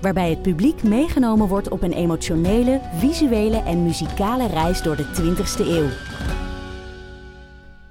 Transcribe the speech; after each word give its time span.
Waarbij 0.00 0.30
het 0.30 0.42
publiek 0.42 0.82
meegenomen 0.82 1.48
wordt 1.48 1.68
op 1.68 1.82
een 1.82 1.92
emotionele, 1.92 2.80
visuele 2.96 3.62
en 3.62 3.82
muzikale 3.82 4.46
reis 4.46 4.82
door 4.82 4.96
de 4.96 5.04
20ste 5.04 5.66
eeuw. 5.66 5.88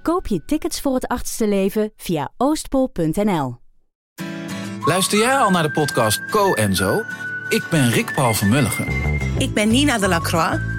Koop 0.02 0.28
je 0.28 0.46
tickets 0.46 0.82
voor 0.82 0.94
het 0.94 1.08
achtste 1.08 1.48
leven 1.48 1.92
via 1.96 2.32
oostpol.nl. 2.38 3.58
Luister 4.86 5.18
jij 5.18 5.38
al 5.38 5.50
naar 5.50 5.64
de 5.64 5.72
podcast 5.72 6.26
Co 6.26 6.54
en 6.54 6.76
Zo? 6.76 7.04
Ik 7.50 7.68
ben 7.70 7.90
Rick 7.90 8.14
Paul 8.16 8.34
van 8.34 8.50
Mulligen. 8.50 8.88
Ik 9.38 9.54
ben 9.54 9.70
Nina 9.70 9.98
de 9.98 10.08
Lacroix. 10.08 10.79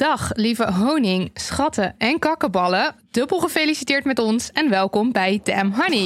Dag, 0.00 0.30
lieve 0.34 0.72
honing, 0.72 1.30
schatten 1.34 1.94
en 1.98 2.18
kakkenballen. 2.18 2.94
Dubbel 3.10 3.38
gefeliciteerd 3.38 4.04
met 4.04 4.18
ons 4.18 4.50
en 4.52 4.70
welkom 4.70 5.12
bij 5.12 5.40
Damn 5.42 5.72
Honey. 5.72 6.04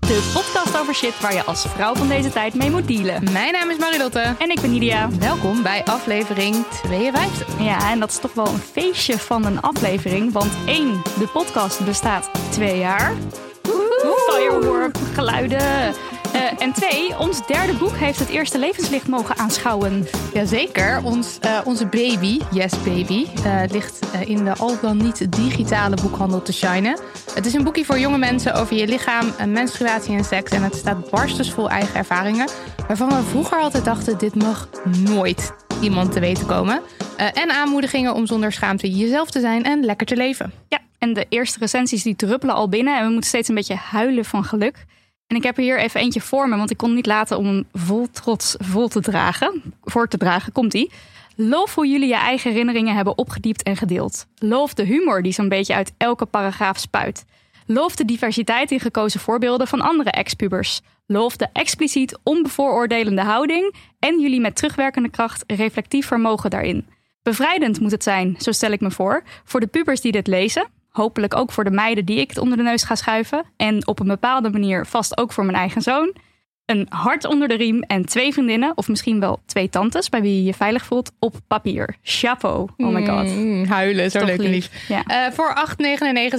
De 0.00 0.30
podcast 0.34 0.78
over 0.78 0.94
shit 0.94 1.20
waar 1.20 1.34
je 1.34 1.44
als 1.44 1.66
vrouw 1.66 1.94
van 1.94 2.08
deze 2.08 2.30
tijd 2.30 2.54
mee 2.54 2.70
moet 2.70 2.88
dealen. 2.88 3.32
Mijn 3.32 3.52
naam 3.52 3.70
is 3.70 3.78
Marilotte. 3.78 4.34
En 4.38 4.50
ik 4.50 4.60
ben 4.60 4.70
Nidia. 4.70 5.08
Welkom 5.18 5.62
bij 5.62 5.84
aflevering 5.84 6.66
52. 6.66 7.60
Ja, 7.60 7.90
en 7.90 8.00
dat 8.00 8.10
is 8.10 8.18
toch 8.18 8.34
wel 8.34 8.46
een 8.46 8.58
feestje 8.58 9.18
van 9.18 9.44
een 9.44 9.60
aflevering. 9.60 10.32
Want 10.32 10.52
één, 10.66 11.02
de 11.18 11.28
podcast 11.32 11.84
bestaat 11.84 12.30
twee 12.50 12.78
jaar. 12.78 13.14
Firework, 14.28 14.96
geluiden. 15.14 15.94
Uh, 16.36 16.42
en 16.58 16.72
twee, 16.72 17.18
ons 17.18 17.46
derde 17.46 17.74
boek 17.74 17.96
heeft 17.96 18.18
het 18.18 18.28
eerste 18.28 18.58
levenslicht 18.58 19.08
mogen 19.08 19.36
aanschouwen. 19.36 20.06
Jazeker, 20.32 21.00
ons, 21.04 21.38
uh, 21.44 21.60
onze 21.64 21.86
baby, 21.86 22.40
Yes 22.50 22.82
Baby, 22.84 23.26
uh, 23.36 23.62
ligt 23.70 23.98
in 24.26 24.44
de 24.44 24.54
al 24.54 24.80
dan 24.80 24.96
niet 24.96 25.32
digitale 25.36 25.96
boekhandel 26.02 26.42
te 26.42 26.52
shinen. 26.52 26.98
Het 27.34 27.46
is 27.46 27.54
een 27.54 27.64
boekje 27.64 27.84
voor 27.84 27.98
jonge 27.98 28.18
mensen 28.18 28.54
over 28.54 28.76
je 28.76 28.86
lichaam, 28.86 29.32
menstruatie 29.46 30.16
en 30.16 30.24
seks. 30.24 30.50
En 30.50 30.62
het 30.62 30.74
staat 30.74 31.10
barstensvol 31.10 31.70
eigen 31.70 31.94
ervaringen. 31.94 32.48
Waarvan 32.86 33.08
we 33.08 33.22
vroeger 33.22 33.58
altijd 33.58 33.84
dachten, 33.84 34.18
dit 34.18 34.34
mag 34.34 34.68
nooit 34.98 35.52
iemand 35.80 36.12
te 36.12 36.20
weten 36.20 36.46
komen. 36.46 36.80
en 37.16 37.50
aanmoedigingen 37.50 38.14
om 38.14 38.26
zonder 38.26 38.52
schaamte 38.52 38.90
jezelf 38.90 39.30
te 39.30 39.40
zijn 39.40 39.64
en 39.64 39.84
lekker 39.84 40.06
te 40.06 40.16
leven. 40.16 40.52
Ja, 40.68 40.78
en 40.98 41.12
de 41.12 41.26
eerste 41.28 41.58
recensies 41.58 42.02
die 42.02 42.16
druppelen 42.16 42.54
al 42.54 42.68
binnen. 42.68 42.96
En 42.96 43.04
we 43.04 43.10
moeten 43.10 43.28
steeds 43.28 43.48
een 43.48 43.54
beetje 43.54 43.74
huilen 43.74 44.24
van 44.24 44.44
geluk. 44.44 44.84
En 45.26 45.36
ik 45.36 45.42
heb 45.42 45.56
er 45.56 45.62
hier 45.62 45.78
even 45.78 46.00
eentje 46.00 46.20
voor 46.20 46.48
me, 46.48 46.56
want 46.56 46.70
ik 46.70 46.76
kon 46.76 46.94
niet 46.94 47.06
laten 47.06 47.38
om 47.38 47.46
hem 47.46 47.66
vol 47.72 48.10
trots 48.10 48.54
vol 48.58 48.88
te 48.88 49.00
dragen. 49.00 49.74
Voor 49.82 50.08
te 50.08 50.16
dragen, 50.16 50.52
komt 50.52 50.74
ie. 50.74 50.90
Loof 51.36 51.74
hoe 51.74 51.86
jullie 51.86 52.08
je 52.08 52.14
eigen 52.14 52.50
herinneringen 52.50 52.94
hebben 52.94 53.18
opgediept 53.18 53.62
en 53.62 53.76
gedeeld. 53.76 54.26
Loof 54.34 54.74
de 54.74 54.82
humor 54.82 55.22
die 55.22 55.32
zo'n 55.32 55.48
beetje 55.48 55.74
uit 55.74 55.92
elke 55.96 56.26
paragraaf 56.26 56.78
spuit. 56.78 57.24
Loof 57.66 57.96
de 57.96 58.04
diversiteit 58.04 58.70
in 58.70 58.80
gekozen 58.80 59.20
voorbeelden 59.20 59.66
van 59.66 59.80
andere 59.80 60.10
ex-pubers. 60.10 60.80
Loof 61.06 61.36
de 61.36 61.48
expliciet 61.52 62.18
onbevooroordelende 62.22 63.22
houding 63.22 63.74
en 63.98 64.20
jullie 64.20 64.40
met 64.40 64.56
terugwerkende 64.56 65.10
kracht 65.10 65.44
reflectief 65.46 66.06
vermogen 66.06 66.50
daarin. 66.50 66.86
Bevrijdend 67.22 67.80
moet 67.80 67.90
het 67.90 68.02
zijn, 68.02 68.34
zo 68.38 68.52
stel 68.52 68.70
ik 68.70 68.80
me 68.80 68.90
voor, 68.90 69.22
voor 69.44 69.60
de 69.60 69.66
pubers 69.66 70.00
die 70.00 70.12
dit 70.12 70.26
lezen, 70.26 70.68
Hopelijk 70.96 71.36
ook 71.36 71.52
voor 71.52 71.64
de 71.64 71.70
meiden 71.70 72.04
die 72.04 72.20
ik 72.20 72.28
het 72.28 72.38
onder 72.38 72.56
de 72.56 72.62
neus 72.62 72.82
ga 72.82 72.94
schuiven. 72.94 73.44
En 73.56 73.86
op 73.86 74.00
een 74.00 74.06
bepaalde 74.06 74.50
manier 74.50 74.86
vast 74.86 75.18
ook 75.18 75.32
voor 75.32 75.44
mijn 75.44 75.56
eigen 75.56 75.82
zoon. 75.82 76.14
Een 76.64 76.86
hart 76.88 77.24
onder 77.24 77.48
de 77.48 77.54
riem 77.54 77.82
en 77.82 78.06
twee 78.06 78.32
vriendinnen, 78.32 78.72
of 78.74 78.88
misschien 78.88 79.20
wel 79.20 79.40
twee 79.46 79.68
tantes, 79.68 80.08
bij 80.08 80.20
wie 80.20 80.36
je 80.36 80.44
je 80.44 80.54
veilig 80.54 80.84
voelt, 80.84 81.12
op 81.18 81.36
papier. 81.46 81.96
Chapeau. 82.02 82.68
Oh 82.76 82.92
my 82.92 83.06
god. 83.06 83.26
Mm, 83.26 83.64
huilen, 83.64 84.10
zo 84.10 84.24
leuk 84.24 84.38
lief. 84.38 84.70
Ja. 84.88 85.26
Uh, 85.26 85.32
voor 85.32 85.56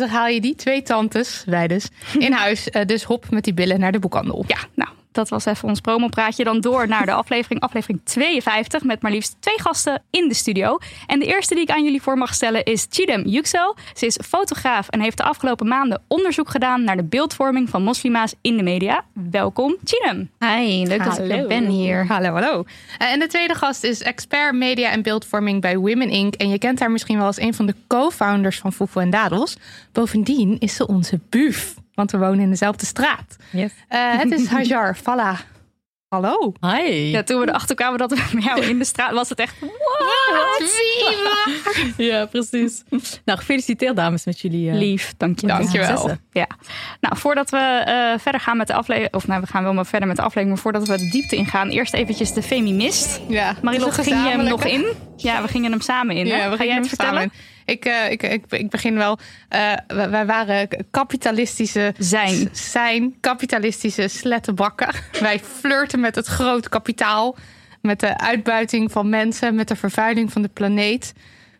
8,99 0.05 0.11
haal 0.11 0.27
je 0.27 0.41
die 0.41 0.55
twee 0.55 0.81
tantes, 0.81 1.43
wij 1.45 1.67
dus, 1.67 1.89
in 2.27 2.31
huis. 2.31 2.67
Uh, 2.71 2.85
dus 2.85 3.03
hop 3.03 3.29
met 3.29 3.43
die 3.43 3.53
billen 3.53 3.79
naar 3.79 3.91
de 3.91 3.99
boekhandel. 3.99 4.43
Ja, 4.47 4.57
nou, 4.73 4.89
dat 5.17 5.29
was 5.29 5.45
even 5.45 5.67
ons 5.67 5.81
promopraatje. 5.81 6.43
Dan 6.43 6.61
door 6.61 6.87
naar 6.87 7.05
de 7.05 7.11
aflevering, 7.11 7.61
aflevering 7.61 8.01
52, 8.03 8.83
met 8.83 9.01
maar 9.01 9.11
liefst 9.11 9.35
twee 9.39 9.61
gasten 9.61 10.03
in 10.09 10.27
de 10.27 10.33
studio. 10.33 10.77
En 11.07 11.19
de 11.19 11.25
eerste 11.25 11.53
die 11.53 11.63
ik 11.63 11.69
aan 11.69 11.83
jullie 11.83 12.01
voor 12.01 12.17
mag 12.17 12.33
stellen 12.33 12.63
is 12.63 12.87
Chidem 12.89 13.23
Yüksel. 13.25 13.75
Ze 13.93 14.05
is 14.05 14.19
fotograaf 14.27 14.89
en 14.89 14.99
heeft 14.99 15.17
de 15.17 15.23
afgelopen 15.23 15.67
maanden 15.67 16.01
onderzoek 16.07 16.49
gedaan 16.49 16.83
naar 16.83 16.95
de 16.95 17.03
beeldvorming 17.03 17.69
van 17.69 17.83
moslima's 17.83 18.33
in 18.41 18.57
de 18.57 18.63
media. 18.63 19.05
Welkom, 19.13 19.75
Chidem. 19.83 20.29
Hi, 20.39 20.85
leuk 20.85 21.03
dat 21.03 21.19
ik 21.19 21.47
ben 21.47 21.65
hier. 21.65 22.07
Hallo, 22.07 22.31
hallo. 22.31 22.63
Uh, 23.01 23.11
en 23.11 23.19
de 23.19 23.27
tweede 23.27 23.55
gast 23.55 23.83
is 23.83 24.01
expert 24.01 24.55
media 24.55 24.89
en 24.89 25.01
beeldvorming 25.01 25.61
bij 25.61 25.77
Women 25.77 26.09
Inc. 26.09 26.33
En 26.33 26.49
je 26.49 26.57
kent 26.57 26.79
haar 26.79 26.91
misschien 26.91 27.17
wel 27.17 27.25
als 27.25 27.39
een 27.39 27.53
van 27.53 27.65
de 27.65 27.75
co-founders 27.87 28.57
van 28.57 28.73
Foefo 28.73 28.99
en 28.99 29.09
Dadels. 29.09 29.57
Bovendien 29.97 30.59
is 30.59 30.75
ze 30.75 30.87
onze 30.87 31.19
buf 31.29 31.75
want 31.93 32.11
we 32.11 32.17
wonen 32.17 32.39
in 32.39 32.49
dezelfde 32.49 32.85
straat. 32.85 33.35
Yes. 33.51 33.71
Uh, 33.89 34.17
het 34.17 34.31
is 34.31 34.47
Hajar 34.47 34.95
Falla. 34.95 35.37
Hallo. 36.07 36.53
Hi. 36.61 36.91
Ja, 36.91 37.23
toen 37.23 37.39
we 37.39 37.47
erachter 37.47 37.75
kwamen 37.75 37.97
dat 37.97 38.11
we 38.11 38.29
met 38.33 38.43
jou 38.43 38.61
in 38.61 38.77
de 38.77 38.85
straat 38.85 39.11
was 39.11 39.29
het 39.29 39.39
echt. 39.39 39.55
Wat? 39.59 40.71
ja, 41.97 42.25
precies. 42.25 42.83
Nou, 43.25 43.39
gefeliciteerd 43.39 43.95
dames 43.95 44.25
met 44.25 44.39
jullie. 44.39 44.69
Uh, 44.69 44.77
Lief, 44.77 45.13
dank 45.17 45.39
je. 45.39 45.47
Dankjewel. 45.47 46.17
Ja. 46.31 46.47
Nou, 47.01 47.17
voordat 47.17 47.49
we 47.49 47.83
uh, 47.87 48.19
verder 48.19 48.41
gaan 48.41 48.57
met 48.57 48.67
de 48.67 48.73
aflevering, 48.73 49.13
of 49.13 49.27
nou, 49.27 49.41
we 49.41 49.47
gaan 49.47 49.63
wel 49.63 49.73
maar 49.73 49.85
verder 49.85 50.07
met 50.07 50.17
de 50.17 50.23
aflevering, 50.23 50.49
maar 50.49 50.61
voordat 50.63 50.87
we 50.87 50.97
de 50.97 51.09
diepte 51.09 51.35
ingaan, 51.35 51.69
eerst 51.69 51.93
eventjes 51.93 52.33
de 52.33 52.43
Femimist. 52.43 53.21
Ja. 53.27 53.55
Marilotte, 53.61 54.03
ging 54.03 54.23
je 54.23 54.29
hem 54.29 54.43
nog 54.43 54.65
in? 54.65 54.85
Ja, 55.15 55.41
we 55.41 55.47
gingen 55.47 55.71
hem 55.71 55.81
samen 55.81 56.15
in. 56.15 56.27
Hè? 56.27 56.35
Ja, 56.35 56.49
we 56.49 56.57
Ga 56.57 56.65
jij 56.65 56.75
het 56.75 56.87
vertellen? 56.87 57.31
Ik, 57.67 57.85
uh, 57.85 58.11
ik, 58.11 58.23
ik, 58.23 58.43
ik, 58.49 58.69
begin 58.69 58.95
wel. 58.95 59.17
Uh, 59.55 59.73
wij 60.09 60.25
waren 60.25 60.67
kapitalistische. 60.91 61.93
Zijn. 61.97 62.49
Zijn 62.51 63.15
kapitalistische 63.19 64.07
slettenbakken. 64.07 64.89
wij 65.19 65.39
flirten 65.39 65.99
met 65.99 66.15
het 66.15 66.27
groot 66.27 66.69
kapitaal. 66.69 67.35
Met 67.81 67.99
de 67.99 68.17
uitbuiting 68.17 68.91
van 68.91 69.09
mensen. 69.09 69.55
Met 69.55 69.67
de 69.67 69.75
vervuiling 69.75 70.31
van 70.31 70.41
de 70.41 70.47
planeet. 70.47 71.13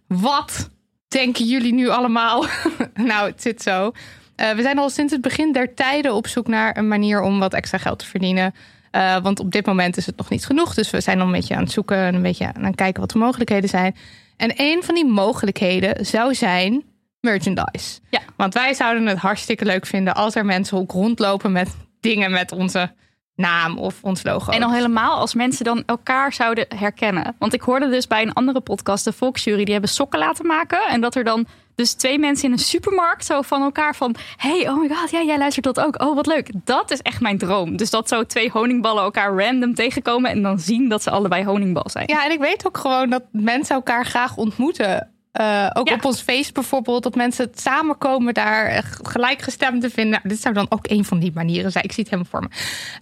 Wat 0.07 0.69
denken 1.07 1.45
jullie 1.45 1.73
nu 1.73 1.89
allemaal? 1.89 2.45
nou, 2.93 3.29
het 3.29 3.41
zit 3.41 3.61
zo. 3.61 3.91
Uh, 4.35 4.51
we 4.51 4.61
zijn 4.61 4.79
al 4.79 4.89
sinds 4.89 5.13
het 5.13 5.21
begin 5.21 5.51
der 5.51 5.73
tijden 5.73 6.13
op 6.13 6.27
zoek 6.27 6.47
naar 6.47 6.77
een 6.77 6.87
manier 6.87 7.21
om 7.21 7.39
wat 7.39 7.53
extra 7.53 7.77
geld 7.77 7.99
te 7.99 8.05
verdienen. 8.05 8.53
Uh, 8.91 9.17
want 9.17 9.39
op 9.39 9.51
dit 9.51 9.65
moment 9.65 9.97
is 9.97 10.05
het 10.05 10.17
nog 10.17 10.29
niet 10.29 10.45
genoeg. 10.45 10.73
Dus 10.73 10.89
we 10.89 11.01
zijn 11.01 11.19
al 11.19 11.25
een 11.25 11.31
beetje 11.31 11.55
aan 11.55 11.63
het 11.63 11.71
zoeken 11.71 11.97
en 11.97 12.15
een 12.15 12.21
beetje 12.21 12.53
aan 12.53 12.63
het 12.63 12.75
kijken 12.75 13.01
wat 13.01 13.11
de 13.11 13.17
mogelijkheden 13.17 13.69
zijn. 13.69 13.95
En 14.37 14.53
een 14.55 14.83
van 14.83 14.95
die 14.95 15.05
mogelijkheden 15.05 16.05
zou 16.05 16.35
zijn 16.35 16.83
merchandise. 17.19 17.99
Ja. 18.09 18.19
Want 18.35 18.53
wij 18.53 18.73
zouden 18.73 19.05
het 19.05 19.17
hartstikke 19.17 19.65
leuk 19.65 19.85
vinden 19.85 20.15
als 20.15 20.35
er 20.35 20.45
mensen 20.45 20.77
ook 20.77 20.91
rondlopen 20.91 21.51
met 21.51 21.75
dingen 21.99 22.31
met 22.31 22.51
onze 22.51 22.91
naam 23.35 23.77
of 23.77 24.03
ons 24.03 24.23
logo. 24.23 24.51
En 24.51 24.63
al 24.63 24.73
helemaal 24.73 25.17
als 25.17 25.33
mensen 25.33 25.65
dan 25.65 25.83
elkaar 25.85 26.33
zouden 26.33 26.65
herkennen. 26.75 27.35
Want 27.39 27.53
ik 27.53 27.61
hoorde 27.61 27.89
dus 27.89 28.07
bij 28.07 28.21
een 28.21 28.33
andere 28.33 28.61
podcast, 28.61 29.03
de 29.03 29.13
Volksjury, 29.13 29.63
die 29.63 29.71
hebben 29.73 29.89
sokken 29.89 30.19
laten 30.19 30.45
maken. 30.45 30.87
En 30.87 31.01
dat 31.01 31.15
er 31.15 31.23
dan 31.23 31.47
dus 31.77 31.93
twee 31.93 32.19
mensen 32.19 32.45
in 32.45 32.51
een 32.51 32.59
supermarkt 32.59 33.25
zo 33.25 33.41
van 33.41 33.61
elkaar 33.61 33.95
van... 33.95 34.15
hey, 34.37 34.69
oh 34.69 34.79
my 34.79 34.87
god, 34.87 35.09
ja, 35.11 35.23
jij 35.23 35.37
luistert 35.37 35.65
dat 35.65 35.79
ook. 35.79 36.01
Oh, 36.01 36.15
wat 36.15 36.25
leuk. 36.25 36.51
Dat 36.63 36.91
is 36.91 37.01
echt 37.01 37.21
mijn 37.21 37.37
droom. 37.37 37.77
Dus 37.77 37.89
dat 37.89 38.07
zo 38.07 38.23
twee 38.23 38.49
honingballen 38.51 39.03
elkaar 39.03 39.35
random 39.45 39.75
tegenkomen... 39.75 40.31
en 40.31 40.41
dan 40.41 40.59
zien 40.59 40.89
dat 40.89 41.03
ze 41.03 41.09
allebei 41.09 41.45
honingbal 41.45 41.89
zijn. 41.89 42.07
Ja, 42.07 42.25
en 42.25 42.31
ik 42.31 42.39
weet 42.39 42.67
ook 42.67 42.77
gewoon 42.77 43.09
dat 43.09 43.23
mensen 43.31 43.75
elkaar 43.75 44.05
graag 44.05 44.37
ontmoeten. 44.37 45.11
Uh, 45.41 45.69
ook 45.73 45.87
ja. 45.87 45.93
op 45.93 46.05
ons 46.05 46.21
feest 46.21 46.53
bijvoorbeeld, 46.53 47.03
dat 47.03 47.15
mensen 47.15 47.51
samenkomen 47.55 48.33
daar 48.33 48.83
gelijkgestemd 49.01 49.81
te 49.81 49.89
vinden. 49.89 50.11
Nou, 50.11 50.29
dit 50.29 50.41
zou 50.41 50.53
dan 50.53 50.65
ook 50.69 50.89
een 50.89 51.05
van 51.05 51.19
die 51.19 51.31
manieren 51.33 51.71
zijn. 51.71 51.83
Ik 51.83 51.91
zie 51.91 52.03
het 52.03 52.11
helemaal 52.11 52.31
voor 52.31 52.49
me. 52.49 52.49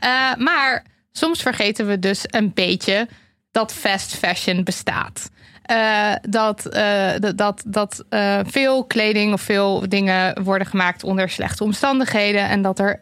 Uh, 0.07 0.45
maar 0.45 0.85
soms 1.11 1.41
vergeten 1.41 1.87
we 1.87 1.99
dus 1.99 2.23
een 2.27 2.51
beetje 2.53 3.07
dat 3.51 3.73
fast 3.73 4.15
fashion 4.15 4.63
bestaat. 4.63 5.29
Eh, 5.65 6.13
dat, 6.21 6.65
eh, 6.65 7.11
dat, 7.19 7.37
dat, 7.37 7.63
dat 7.67 8.03
eh, 8.09 8.39
veel 8.45 8.85
kleding 8.85 9.33
of 9.33 9.41
veel 9.41 9.89
dingen 9.89 10.43
worden 10.43 10.67
gemaakt 10.67 11.03
onder 11.03 11.29
slechte 11.29 11.63
omstandigheden. 11.63 12.41
En 12.49 12.61
dat 12.61 12.79
er 12.79 13.01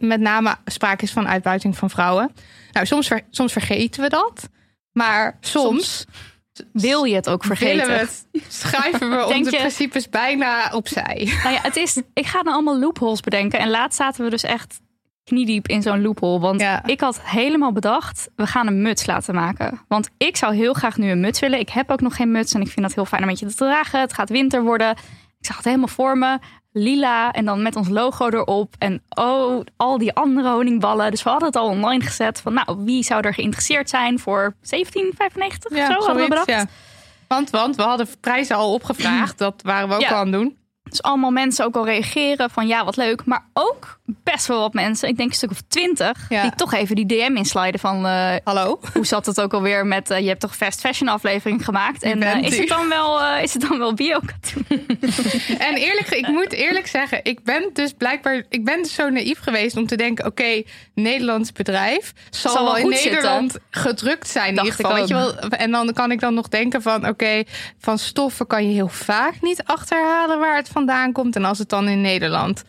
met 0.00 0.20
name 0.20 0.54
sprake 0.64 1.04
is 1.04 1.12
van 1.12 1.28
uitbuiting 1.28 1.76
van 1.78 1.90
vrouwen. 1.90 2.32
Nou, 2.72 2.86
soms, 2.86 3.06
ver- 3.06 3.22
soms 3.30 3.52
vergeten 3.52 4.02
we 4.02 4.08
dat. 4.08 4.48
Maar 4.92 5.36
soms, 5.40 6.04
Wil 6.72 7.04
je 7.04 7.14
het 7.14 7.28
ook 7.28 7.44
vergeten? 7.44 7.86
we 7.86 7.92
het, 7.92 8.26
schuiven 8.48 9.10
we 9.10 9.26
onze 9.36 9.50
je- 9.50 9.56
principes 9.56 10.08
bijna 10.08 10.70
opzij. 10.74 11.30
Nou 11.42 11.54
ja, 11.54 11.60
het 11.62 11.76
is, 11.76 12.02
ik 12.14 12.26
ga 12.26 12.42
dan 12.42 12.52
allemaal 12.52 12.78
loopholes 12.78 13.20
bedenken. 13.20 13.58
En 13.58 13.70
laatst 13.70 13.98
zaten 13.98 14.24
we 14.24 14.30
dus 14.30 14.42
echt 14.42 14.80
kniediep 15.24 15.68
in 15.68 15.82
zo'n 15.82 16.02
loophole. 16.02 16.38
Want 16.40 16.60
Ja. 16.60 16.84
ik 16.86 17.00
had 17.00 17.20
helemaal 17.22 17.72
bedacht, 17.72 18.28
we 18.36 18.46
gaan 18.46 18.66
een 18.66 18.82
muts 18.82 19.06
laten 19.06 19.34
maken. 19.34 19.80
Want 19.88 20.08
ik 20.18 20.36
zou 20.36 20.54
heel 20.54 20.72
graag 20.72 20.96
nu 20.96 21.10
een 21.10 21.20
muts 21.20 21.40
willen. 21.40 21.58
Ik 21.58 21.68
heb 21.68 21.90
ook 21.90 22.00
nog 22.00 22.16
geen 22.16 22.30
muts 22.30 22.54
en 22.54 22.60
ik 22.60 22.68
vind 22.68 22.86
dat 22.86 22.94
heel 22.94 23.04
fijn 23.04 23.22
om 23.22 23.28
een 23.28 23.34
beetje 23.34 23.50
te 23.50 23.64
dragen. 23.64 24.00
Het 24.00 24.12
gaat 24.12 24.28
winter 24.30 24.62
worden. 24.62 24.90
Ik 25.38 25.46
zag 25.48 25.56
het 25.56 25.64
helemaal 25.64 25.88
voor 25.88 26.18
me. 26.18 26.38
Lila 26.74 27.32
en 27.32 27.44
dan 27.44 27.62
met 27.62 27.76
ons 27.76 27.88
logo 27.88 28.28
erop. 28.28 28.74
En 28.78 29.02
oh, 29.08 29.60
al 29.76 29.98
die 29.98 30.12
andere 30.14 30.50
honingballen. 30.50 31.10
Dus 31.10 31.22
we 31.22 31.30
hadden 31.30 31.48
het 31.48 31.56
al 31.56 31.66
online 31.68 32.04
gezet. 32.04 32.40
Van 32.40 32.52
nou, 32.54 32.76
wie 32.84 33.02
zou 33.02 33.20
er 33.26 33.34
geïnteresseerd 33.34 33.88
zijn 33.90 34.18
voor 34.18 34.54
17,95 34.54 34.60
Ja, 34.68 34.76
of 34.78 35.58
zo 35.70 35.92
hadden 35.92 35.98
we 35.98 36.04
zoiets, 36.04 36.28
bedacht. 36.28 36.46
ja. 36.48 36.66
Want, 37.28 37.50
want 37.50 37.76
we 37.76 37.82
hadden 37.82 38.06
prijzen 38.20 38.56
al 38.56 38.72
opgevraagd. 38.72 39.38
Dat 39.46 39.62
waren 39.62 39.88
we 39.88 39.94
ook 39.94 40.00
Ja. 40.00 40.08
al 40.08 40.16
aan 40.16 40.32
het 40.32 40.32
doen. 40.40 40.56
Dus 40.92 41.02
allemaal 41.02 41.30
mensen 41.30 41.64
ook 41.64 41.76
al 41.76 41.84
reageren 41.84 42.50
van 42.50 42.66
ja, 42.66 42.84
wat 42.84 42.96
leuk. 42.96 43.24
Maar 43.24 43.44
ook 43.52 43.98
best 44.04 44.46
wel 44.46 44.60
wat 44.60 44.72
mensen, 44.72 45.08
ik 45.08 45.16
denk 45.16 45.28
een 45.28 45.36
stuk 45.36 45.50
of 45.50 45.60
twintig, 45.68 46.26
Ja. 46.28 46.42
die 46.42 46.54
toch 46.54 46.72
even 46.72 46.96
die 46.96 47.06
DM 47.06 47.36
insliden 47.36 47.80
van 47.80 48.06
eh, 48.06 48.34
Hallo? 48.44 48.80
hoe 48.92 49.06
zat 49.06 49.26
het 49.26 49.40
ook 49.40 49.52
alweer 49.54 49.86
met 49.86 50.10
eh, 50.10 50.18
je 50.18 50.28
hebt 50.28 50.40
toch 50.40 50.56
fast 50.56 50.80
fashion 50.80 51.08
aflevering 51.08 51.64
gemaakt 51.64 52.02
en 52.02 52.22
eh, 52.22 52.42
is, 52.42 52.58
het 52.58 52.68
dan 52.68 52.88
wel, 52.88 53.36
is 53.36 53.52
het 53.52 53.68
dan 53.68 53.78
wel 53.78 53.94
bio 53.94 54.20
En 55.58 55.74
eerlijk, 55.74 56.10
ik 56.10 56.28
moet 56.28 56.52
eerlijk 56.52 56.86
zeggen, 56.86 57.20
ik 57.22 57.44
ben 57.44 57.70
dus 57.72 57.92
blijkbaar, 57.92 58.44
ik 58.48 58.64
ben 58.64 58.82
dus 58.82 58.94
zo 58.94 59.10
naïef 59.10 59.38
geweest 59.38 59.76
om 59.76 59.86
te 59.86 59.96
denken: 59.96 60.26
oké, 60.26 60.62
Nederlands 60.94 61.52
bedrijf 61.52 62.12
zal, 62.30 62.52
Zal 62.52 62.64
wel 62.64 62.76
in 62.76 62.92
zitten. 62.92 63.12
Nederland 63.12 63.58
gedrukt 63.70 64.28
zijn 64.28 64.48
in 64.48 64.54
Dacht 64.54 64.68
ieder 64.68 64.84
geval. 64.84 65.02
ik 65.02 65.08
Weet 65.08 65.08
je 65.08 65.14
wel? 65.14 65.48
En 65.48 65.70
dan 65.70 65.92
kan 65.92 66.10
ik 66.10 66.20
dan 66.20 66.34
nog 66.34 66.48
denken 66.48 66.82
van: 66.82 67.08
oké, 67.08 67.42
van 67.78 67.98
stoffen 67.98 68.46
kan 68.46 68.68
je 68.68 68.72
heel 68.72 68.88
vaak 68.88 69.34
niet 69.40 69.62
achterhalen 69.64 70.38
waar 70.38 70.56
het 70.56 70.68
vandaan 70.86 71.12
komt. 71.12 71.36
En 71.36 71.44
als 71.44 71.58
het 71.58 71.68
dan 71.68 71.88
in 71.88 72.00
Nederland 72.00 72.64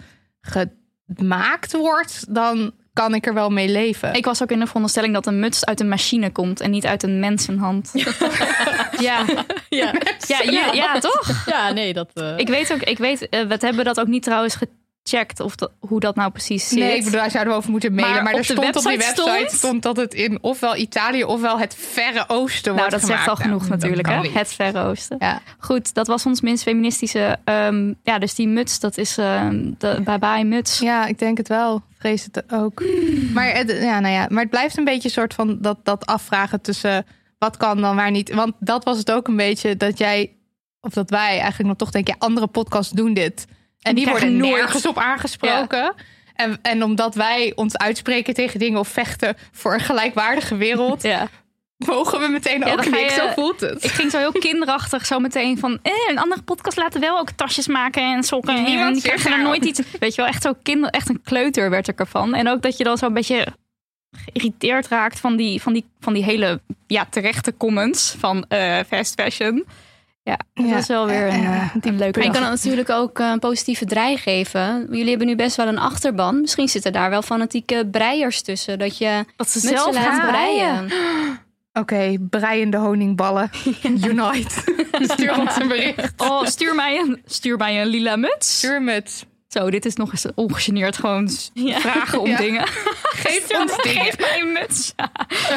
gemaakt 1.15 1.73
wordt, 1.77 2.25
dan 2.33 2.71
kan 2.93 3.13
ik 3.15 3.25
er 3.25 3.33
wel 3.33 3.49
mee 3.49 3.69
leven. 3.69 4.13
Ik 4.13 4.25
was 4.25 4.41
ook 4.41 4.51
in 4.51 4.59
de 4.59 4.65
veronderstelling 4.65 5.13
dat 5.13 5.25
een 5.27 5.39
muts 5.39 5.65
uit 5.65 5.79
een 5.79 5.87
machine 5.89 6.31
komt 6.31 6.59
en 6.61 6.71
niet 6.71 6.85
uit 6.85 7.03
een 7.03 7.19
mensenhand. 7.19 7.91
ja. 8.99 9.25
Ja, 9.69 9.93
Ja, 10.27 10.41
ja, 10.41 10.71
ja, 10.73 10.99
toch? 10.99 11.43
ja 11.45 11.71
nee, 11.71 11.93
dat... 11.93 12.09
eh, 12.13 12.33
Ik 12.37 12.47
weet 12.47 12.73
ook, 12.73 12.81
ik 12.81 12.97
weet, 12.97 13.29
eh, 13.29 13.41
we 13.41 13.55
hebben 13.59 13.85
dat 13.85 13.99
ook 13.99 14.07
niet 14.07 14.23
trouwens 14.23 14.55
gecheckt 15.03 15.39
of 15.39 15.55
dat, 15.55 15.71
hoe 15.79 15.99
dat 15.99 16.15
nou 16.15 16.31
precies 16.31 16.67
zit. 16.67 16.79
Nee, 16.79 16.95
ik 16.97 17.03
bedoel, 17.03 17.19
daar 17.19 17.31
zouden 17.31 17.53
we 17.53 17.59
over 17.59 17.71
moeten 17.71 17.93
mailen. 17.93 18.23
Maar 18.23 18.33
er 18.33 18.43
stond 18.45 18.75
op 18.75 18.83
die 18.83 18.97
website 18.97 19.21
stond- 19.21 19.51
stond 19.51 19.83
dat 19.83 19.97
het 19.97 20.13
in 20.13 20.37
ofwel 20.41 20.75
Italië 20.75 21.23
ofwel 21.23 21.59
het 21.59 21.75
verre 21.79 22.23
oosten 22.27 22.75
nou, 22.75 22.87
wordt 22.89 23.01
dat 23.01 23.09
zegt 23.09 23.27
al 23.27 23.35
genoeg 23.35 23.59
Nou, 23.59 23.71
natuurlijk, 23.71 24.07
hè? 24.07 24.29
Het 24.39 24.53
Verre 24.53 24.79
Oosten. 24.83 25.15
Ja. 25.19 25.41
Goed, 25.59 25.93
dat 25.93 26.07
was 26.07 26.25
ons 26.25 26.41
minst 26.41 26.63
feministische. 26.63 27.37
ehm, 27.43 27.93
ja, 28.03 28.19
dus 28.19 28.35
die 28.35 28.47
muts, 28.47 28.79
dat 28.79 28.97
is 28.97 29.17
ehm, 29.17 29.71
de 29.77 30.01
bye-bye 30.03 30.43
muts. 30.43 30.79
ja, 30.79 31.05
ik 31.05 31.19
denk 31.19 31.37
het 31.37 31.47
wel. 31.47 31.81
Vrees 31.97 32.23
het 32.31 32.43
ook. 32.53 32.83
Maar 33.33 33.55
het, 33.55 33.71
ja, 33.81 33.99
nou 33.99 34.13
ja, 34.13 34.25
maar 34.29 34.41
het 34.41 34.49
blijft 34.49 34.77
een 34.77 34.83
beetje 34.83 35.03
een 35.07 35.13
soort 35.13 35.33
van 35.33 35.57
dat, 35.61 35.77
dat 35.83 36.05
afvragen 36.05 36.61
tussen 36.61 37.05
wat 37.37 37.57
kan 37.57 37.81
dan, 37.81 37.95
waar 37.95 38.11
niet. 38.11 38.33
Want 38.33 38.53
dat 38.59 38.83
was 38.83 38.97
het 38.97 39.11
ook 39.11 39.27
een 39.27 39.35
beetje 39.35 39.77
dat 39.77 39.97
jij, 39.97 40.31
of 40.81 40.93
dat 40.93 41.09
wij 41.09 41.29
eigenlijk 41.39 41.67
nog 41.69 41.77
toch 41.77 41.91
denken, 41.91 42.15
ja, 42.19 42.25
andere 42.25 42.47
podcasts 42.47 42.91
doen 42.91 43.13
dit. 43.13 43.45
En 43.83 43.95
die 43.95 44.05
worden 44.07 44.37
nergens 44.37 44.85
op 44.85 44.97
aangesproken. 44.97 45.93
En, 46.35 46.59
en 46.61 46.83
omdat 46.83 47.15
wij 47.15 47.51
ons 47.55 47.77
uitspreken 47.77 48.33
tegen 48.33 48.59
dingen 48.59 48.79
of 48.79 48.87
vechten 48.87 49.35
voor 49.51 49.73
een 49.73 49.79
gelijkwaardige 49.79 50.55
wereld, 50.55 51.03
Ja. 51.03 51.27
mogen 51.77 52.19
we 52.19 52.27
meteen 52.27 52.59
Ja, 52.59 52.71
ook 52.71 52.89
niks. 52.89 53.15
je- 53.15 53.21
Zo 53.21 53.27
voelt 53.35 53.59
het. 53.59 53.83
Ik 53.83 53.89
ging 53.91 54.11
zo 54.11 54.17
heel 54.17 54.31
kinderachtig 54.31 55.05
zo 55.05 55.19
meteen 55.19 55.57
van... 55.59 55.79
Eh, 55.81 55.91
een 56.09 56.19
andere 56.19 56.41
podcast 56.41 56.77
laten 56.77 56.99
wel 57.01 57.19
ook 57.19 57.29
tasjes 57.31 57.67
maken 57.67 58.01
en 58.13 58.23
sokken. 58.23 58.55
En 58.55 58.63
Niemand 58.63 58.93
die 58.93 59.01
zegt 59.01 59.13
krijgen 59.15 59.31
er 59.31 59.37
nou. 59.37 59.49
nooit 59.49 59.65
iets... 59.65 59.81
Weet 59.99 60.15
je 60.15 60.21
wel, 60.21 60.31
echt 60.31 60.41
zo 60.43 60.53
kinder, 60.63 60.89
echt 60.89 61.09
een 61.09 61.21
kleuter 61.23 61.69
werd 61.69 61.87
ik 61.87 61.99
ervan. 61.99 62.33
En 62.33 62.47
ook 62.49 62.61
dat 62.61 62.77
je 62.77 62.83
dan 62.83 62.97
zo 62.97 63.05
een 63.05 63.13
beetje 63.13 63.45
geïrriteerd 64.25 64.87
raakt 64.87 65.19
van 65.19 65.35
die, 65.35 65.61
van 65.61 65.73
die, 65.73 65.85
van 65.99 66.13
die 66.13 66.23
hele 66.23 66.61
ja, 66.87 67.05
terechte 67.09 67.57
comments 67.57 68.15
van 68.19 68.45
eh, 68.47 68.79
fast 68.87 69.21
fashion. 69.21 69.65
Ja, 70.23 70.37
dat 70.53 70.65
Ja, 70.67 70.73
was 70.73 70.87
wel 70.87 71.05
weer 71.05 71.27
een, 71.27 71.43
eh, 71.43 71.69
een 71.81 71.97
leuke 71.97 72.19
Maar 72.19 72.27
je 72.27 72.33
kan 72.33 72.41
natuurlijk 72.41 72.89
ook 72.89 73.19
eh, 73.19 73.29
een 73.29 73.39
positieve 73.39 73.85
draai 73.85 74.17
geven. 74.17 74.87
Jullie 74.89 75.09
hebben 75.09 75.27
nu 75.27 75.35
best 75.35 75.55
wel 75.55 75.67
een 75.67 75.77
achterban. 75.77 76.41
Misschien 76.41 76.67
zitten 76.67 76.91
daar 76.93 77.09
wel 77.09 77.21
fanatieke 77.21 77.87
breiers 77.91 78.41
tussen. 78.41 78.79
Dat 78.79 78.97
je 78.97 79.25
Dat 79.35 79.49
ze 79.49 79.59
zelf 79.59 79.93
laat 79.93 80.05
gaan 80.05 80.27
breien. 80.27 80.91
Oké, 81.81 82.15
breiende 82.29 82.77
honingballen. 82.77 83.49
Unite. 84.09 84.49
Stuur 85.13 85.39
ons 85.39 85.55
een 85.59 85.67
bericht. 85.67 86.13
Oh, 86.17 86.45
stuur 86.45 86.75
mij 86.75 86.97
een, 86.97 87.21
stuur 87.25 87.57
mij 87.57 87.81
een 87.81 87.87
lila 87.87 88.15
muts. 88.15 88.57
Stuur 88.57 88.81
met. 88.81 89.25
Zo, 89.47 89.69
dit 89.69 89.85
is 89.85 89.95
nog 89.95 90.11
eens 90.11 90.25
ongegeneerd 90.35 90.97
gewoon 90.97 91.29
vragen 91.55 92.19
om 92.19 92.27
Ja. 92.27 92.37
dingen. 92.37 92.67
Geef 92.67 93.43
Stuur 93.43 93.59
ons 93.61 93.81
dingen. 93.81 94.01
Geef 94.03 94.19
mij 94.19 94.39
een 94.41 94.51
muts. 94.51 94.93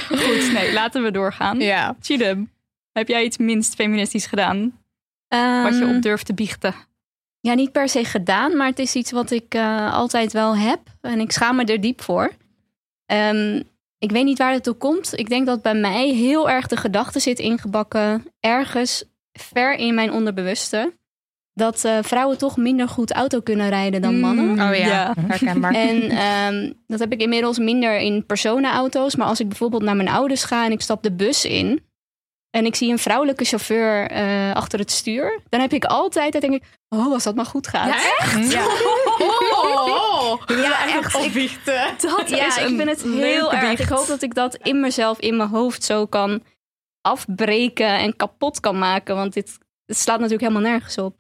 Goed, 0.09 0.53
nee, 0.53 0.73
laten 0.73 1.03
we 1.03 1.11
doorgaan. 1.11 1.61
Ja. 1.61 1.97
Chidem, 2.01 2.51
heb 2.98 3.08
jij 3.08 3.25
iets 3.25 3.37
minst 3.37 3.75
feministisch 3.75 4.26
gedaan? 4.26 4.60
Wat 5.28 5.75
je 5.78 5.84
Ehm, 5.84 5.96
op 5.96 6.02
durft 6.02 6.26
te 6.26 6.34
biechten? 6.34 6.75
Ja, 7.40 7.54
niet 7.54 7.72
per 7.72 7.88
se 7.88 8.04
gedaan, 8.04 8.56
maar 8.56 8.66
het 8.66 8.78
is 8.78 8.94
iets 8.94 9.10
wat 9.10 9.31
ik 9.31 9.54
eh, 9.54 9.93
altijd 9.94 10.32
wel 10.32 10.56
heb. 10.56 10.81
En 11.00 11.20
ik 11.20 11.32
schaam 11.32 11.56
me 11.56 11.64
er 11.64 11.81
diep 11.81 12.00
voor. 12.02 12.32
Ehm, 13.06 13.62
ik 13.98 14.10
weet 14.10 14.25
niet 14.25 14.38
waar 14.38 14.52
het 14.52 14.62
toe 14.62 14.75
komt. 14.75 15.19
Ik 15.19 15.28
denk 15.28 15.46
dat 15.46 15.62
bij 15.62 15.75
mij 15.75 16.08
heel 16.08 16.50
erg 16.50 16.66
de 16.66 16.76
gedachte 16.76 17.19
zit 17.20 17.38
ingebakken, 17.38 18.25
ergens 18.40 19.04
ver 19.32 19.75
in 19.75 19.94
mijn 19.94 20.12
onderbewuste, 20.12 20.93
dat 21.52 21.84
eh, 21.84 21.98
vrouwen 22.02 22.38
toch 22.38 22.56
minder 22.56 22.88
goed 22.88 23.12
auto 23.12 23.40
kunnen 23.40 23.69
rijden 23.69 24.02
dan 24.02 24.20
mannen. 24.20 24.44
Mm, 24.44 24.50
Oh 24.60 24.75
ja, 24.76 24.87
Ja. 24.88 25.14
herkenbaar. 25.26 25.72
En 25.88 26.10
ehm, 26.10 26.72
dat 26.87 26.98
heb 26.98 27.12
ik 27.12 27.20
inmiddels 27.20 27.58
minder 27.58 27.98
in 27.98 28.26
personenauto's. 28.26 29.16
Maar 29.16 29.26
als 29.26 29.40
ik 29.40 29.48
bijvoorbeeld 29.48 29.82
naar 29.82 29.96
mijn 29.96 30.08
ouders 30.08 30.44
ga 30.44 30.64
en 30.64 30.72
ik 30.72 30.81
stap 30.81 31.02
de 31.02 31.12
bus 31.12 31.44
in. 31.44 31.84
En 32.50 32.66
ik 32.66 32.75
zie 32.75 32.90
een 32.90 32.98
vrouwelijke 32.98 33.44
chauffeur 33.44 34.10
eh, 34.10 34.52
achter 34.54 34.78
het 34.78 34.90
stuur. 34.90 35.40
Dan 35.48 35.60
heb 35.60 35.72
ik 35.72 35.84
altijd, 35.84 36.32
dan 36.32 36.41
denk 36.41 36.55
ik, 36.55 36.62
oh, 36.88 37.12
als 37.12 37.22
dat 37.24 37.34
maar 37.34 37.46
goed 37.46 37.67
gaat. 37.67 37.88
echt? 37.88 38.53
Ja, 38.53 38.65
Oh, 39.50 40.43
ja 40.46 40.86
echt. 40.96 41.15
Ik, 41.36 41.58
Dat 42.00 42.29
ja, 42.29 42.46
is 42.46 42.56
ik 42.56 42.67
vind 42.67 42.84
het 42.84 43.03
heel 43.03 43.53
erg. 43.53 43.69
biecht. 43.69 43.81
Ik 43.82 43.88
hoop 43.96 44.06
dat 44.06 44.22
ik 44.22 44.34
dat 44.34 44.55
in 44.62 44.81
mezelf, 44.81 45.19
in 45.19 45.36
mijn 45.36 45.48
hoofd 45.48 45.84
zo 45.84 46.06
kan 46.06 46.43
afbreken 47.00 47.98
en 47.98 48.17
kapot 48.17 48.60
kan 48.60 48.79
maken. 48.79 49.15
Want 49.17 49.32
dit 49.32 49.58
het 49.86 49.98
slaat 49.98 50.17
natuurlijk 50.20 50.48
helemaal 50.48 50.70
nergens 50.70 50.98
op. 50.98 51.17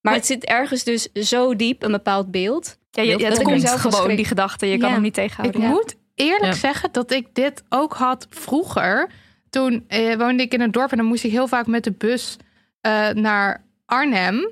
Maar 0.00 0.14
het 0.14 0.26
zit 0.26 0.44
ergens 0.44 0.84
dus 0.84 1.12
zo 1.12 1.56
diep, 1.56 1.82
een 1.82 1.90
bepaald 1.92 2.30
beeld. 2.30 2.78
Ja, 2.90 3.02
je, 3.02 3.10
Dat 3.16 3.20
het 3.28 3.38
ik 3.38 3.44
komt 3.44 3.68
gewoon, 3.70 4.16
die 4.16 4.24
gedachte. 4.24 4.66
Je 4.66 4.78
kan 4.78 4.88
Ja. 4.88 4.94
hem 4.94 5.02
niet 5.02 5.16
Ik 5.16 5.22
tegenhouden. 5.24 5.60
Ja. 5.60 5.68
moet 5.68 5.96
eerlijk 6.14 6.44
Ja. 6.44 6.52
zeggen 6.52 6.88
dat 6.92 7.10
ik 7.10 7.34
dit 7.34 7.62
ook 7.68 7.94
had 7.94 8.26
vroeger. 8.30 9.10
Toen 9.50 9.84
eh, 9.88 10.14
woonde 10.16 10.42
ik 10.42 10.52
in 10.52 10.60
een 10.60 10.70
dorp 10.70 10.90
en 10.90 10.96
dan 10.96 11.06
moest 11.06 11.24
ik 11.24 11.30
heel 11.30 11.48
vaak 11.48 11.66
met 11.66 11.84
de 11.84 11.92
bus 11.92 12.36
eh, 12.80 13.08
naar 13.08 13.64
Arnhem. 13.86 14.50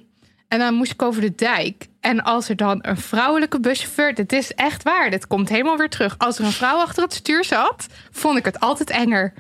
En 0.49 0.59
dan 0.59 0.75
moest 0.75 0.93
ik 0.93 1.03
over 1.03 1.21
de 1.21 1.35
dijk. 1.35 1.87
En 2.01 2.23
als 2.23 2.49
er 2.49 2.57
dan 2.57 2.79
een 2.83 2.97
vrouwelijke 2.97 3.61
buschauffeur... 3.61 4.15
Dit 4.15 4.33
is 4.33 4.55
echt 4.55 4.83
waar, 4.83 5.11
dit 5.11 5.27
komt 5.27 5.49
helemaal 5.49 5.77
weer 5.77 5.89
terug. 5.89 6.15
Als 6.19 6.39
er 6.39 6.45
een 6.45 6.53
vrouw 6.53 6.77
achter 6.77 7.03
het 7.03 7.13
stuur 7.15 7.45
zat, 7.45 7.87
vond 8.11 8.39
ik 8.39 8.45
het 8.45 8.61
altijd 8.61 8.91
enger. 8.91 9.33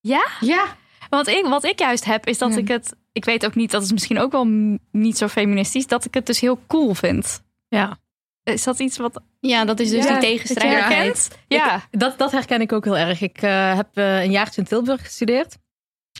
Ja? 0.00 0.26
Ja, 0.40 0.64
Wat 1.08 1.26
ik, 1.28 1.44
wat 1.46 1.64
ik 1.64 1.78
juist 1.78 2.04
heb, 2.04 2.26
is 2.26 2.38
dat 2.38 2.50
Ja. 2.52 2.56
ik 2.58 2.68
het... 2.68 2.94
Ik 3.12 3.24
weet 3.24 3.44
ook 3.46 3.54
niet, 3.54 3.70
dat 3.70 3.82
is 3.82 3.92
misschien 3.92 4.18
ook 4.18 4.32
wel 4.32 4.46
niet 4.90 5.18
zo 5.18 5.28
feministisch... 5.28 5.86
dat 5.86 6.04
ik 6.04 6.14
het 6.14 6.26
dus 6.26 6.40
heel 6.40 6.60
cool 6.66 6.94
vind. 6.94 7.42
ja. 7.68 7.98
Is 8.44 8.62
dat 8.64 8.78
iets 8.78 8.96
wat 8.96 9.20
Ja, 9.40 9.64
dat 9.64 9.80
is 9.80 9.90
dus 9.90 10.04
Ja, 10.04 10.10
die 10.10 10.28
tegenstrijdigheid. 10.28 10.92
herkent? 10.92 11.30
Ja. 11.48 11.82
Dat, 11.90 12.18
dat 12.18 12.32
herken 12.32 12.60
ik 12.60 12.72
ook 12.72 12.84
heel 12.84 12.96
erg. 12.96 13.20
Ik 13.20 13.42
eh, 13.42 13.76
heb 13.76 13.88
eh, 13.94 14.22
een 14.22 14.30
jaartje 14.30 14.60
in 14.60 14.66
Tilburg 14.66 15.02
gestudeerd. 15.02 15.56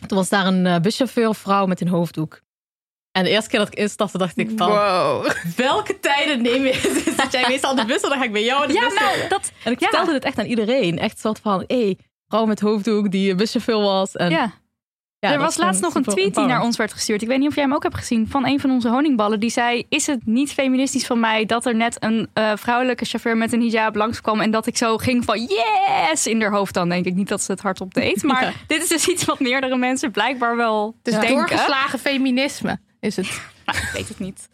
Toen 0.07 0.17
was 0.17 0.29
daar 0.29 0.45
een 0.45 0.65
eh, 0.65 0.79
buschauffeur 0.79 1.35
vrouw 1.35 1.65
met 1.65 1.81
een 1.81 1.87
hoofddoek. 1.87 2.41
En 3.11 3.23
de 3.23 3.29
eerste 3.29 3.49
keer 3.49 3.59
dat 3.59 3.67
ik 3.67 3.75
instapte, 3.75 4.17
dacht 4.17 4.37
ik 4.37 4.51
van... 4.55 4.69
wow. 4.69 5.31
Welke 5.55 5.99
tijden 5.99 6.41
neem 6.41 6.65
je? 6.65 6.73
Zit 7.21 7.31
jij 7.31 7.45
meestal 7.47 7.75
de 7.75 7.85
bus 7.85 8.01
en 8.01 8.09
dan 8.09 8.17
ga 8.17 8.23
ik 8.23 8.31
bij 8.31 8.43
jou 8.43 8.61
in 8.61 8.67
de 8.67 8.73
Ja, 8.73 8.87
bus 8.87 8.99
nou, 8.99 9.27
dat... 9.29 9.51
En 9.63 9.71
ik 9.71 9.79
ja. 9.79 9.87
vertelde 9.87 10.11
dit 10.11 10.23
echt 10.23 10.39
aan 10.39 10.45
iedereen. 10.45 10.99
Echt 10.99 11.19
soort 11.19 11.39
van, 11.39 11.63
hé, 11.67 11.83
hey, 11.83 11.97
vrouw 12.27 12.45
met 12.45 12.59
hoofddoek 12.59 13.11
die 13.11 13.31
een 13.31 13.37
buschauffeur 13.37 13.79
was. 13.79 14.15
En 14.15 14.29
ja. 14.29 14.53
Ja, 15.27 15.33
er 15.33 15.39
was 15.39 15.57
laatst 15.57 15.81
nog 15.81 15.95
een 15.95 16.03
tweet 16.03 16.35
die 16.35 16.45
naar 16.45 16.61
ons 16.61 16.77
werd 16.77 16.93
gestuurd. 16.93 17.21
Ik 17.21 17.27
weet 17.27 17.39
niet 17.39 17.47
of 17.47 17.55
jij 17.55 17.63
hem 17.63 17.73
ook 17.73 17.83
hebt 17.83 17.95
gezien. 17.95 18.27
Van 18.29 18.45
een 18.47 18.59
van 18.59 18.71
onze 18.71 18.89
honingballen. 18.89 19.39
Die 19.39 19.49
zei: 19.49 19.85
Is 19.89 20.07
het 20.07 20.25
niet 20.25 20.51
feministisch 20.53 21.05
van 21.05 21.19
mij 21.19 21.45
dat 21.45 21.65
er 21.65 21.75
net 21.75 21.97
een 22.03 22.29
eh, 22.33 22.51
vrouwelijke 22.55 23.05
chauffeur 23.05 23.37
met 23.37 23.53
een 23.53 23.61
hijab 23.61 23.95
langskwam. 23.95 24.41
En 24.41 24.51
dat 24.51 24.67
ik 24.67 24.77
zo 24.77 24.97
ging 24.97 25.23
van 25.25 25.39
yes 25.41 26.27
in 26.27 26.41
haar 26.41 26.51
hoofd. 26.51 26.73
Dan 26.73 26.89
denk 26.89 27.05
ik 27.05 27.13
niet 27.15 27.27
dat 27.27 27.41
ze 27.41 27.51
het 27.51 27.61
hardop 27.61 27.93
deed. 27.93 28.23
Maar 28.35 28.43
Ja. 28.43 28.51
dit 28.67 28.81
is 28.81 28.87
dus 28.87 29.07
iets 29.07 29.25
wat 29.25 29.39
meerdere 29.39 29.77
mensen 29.77 30.11
blijkbaar 30.11 30.55
wel 30.55 30.95
Dus 31.01 31.13
denken. 31.13 31.29
doorgeslagen 31.35 31.99
feminisme 31.99 32.79
is 32.99 33.15
het. 33.15 33.41
Nou, 33.65 33.77
ik 33.77 33.89
weet 33.93 34.07
het 34.07 34.19
niet. 34.19 34.47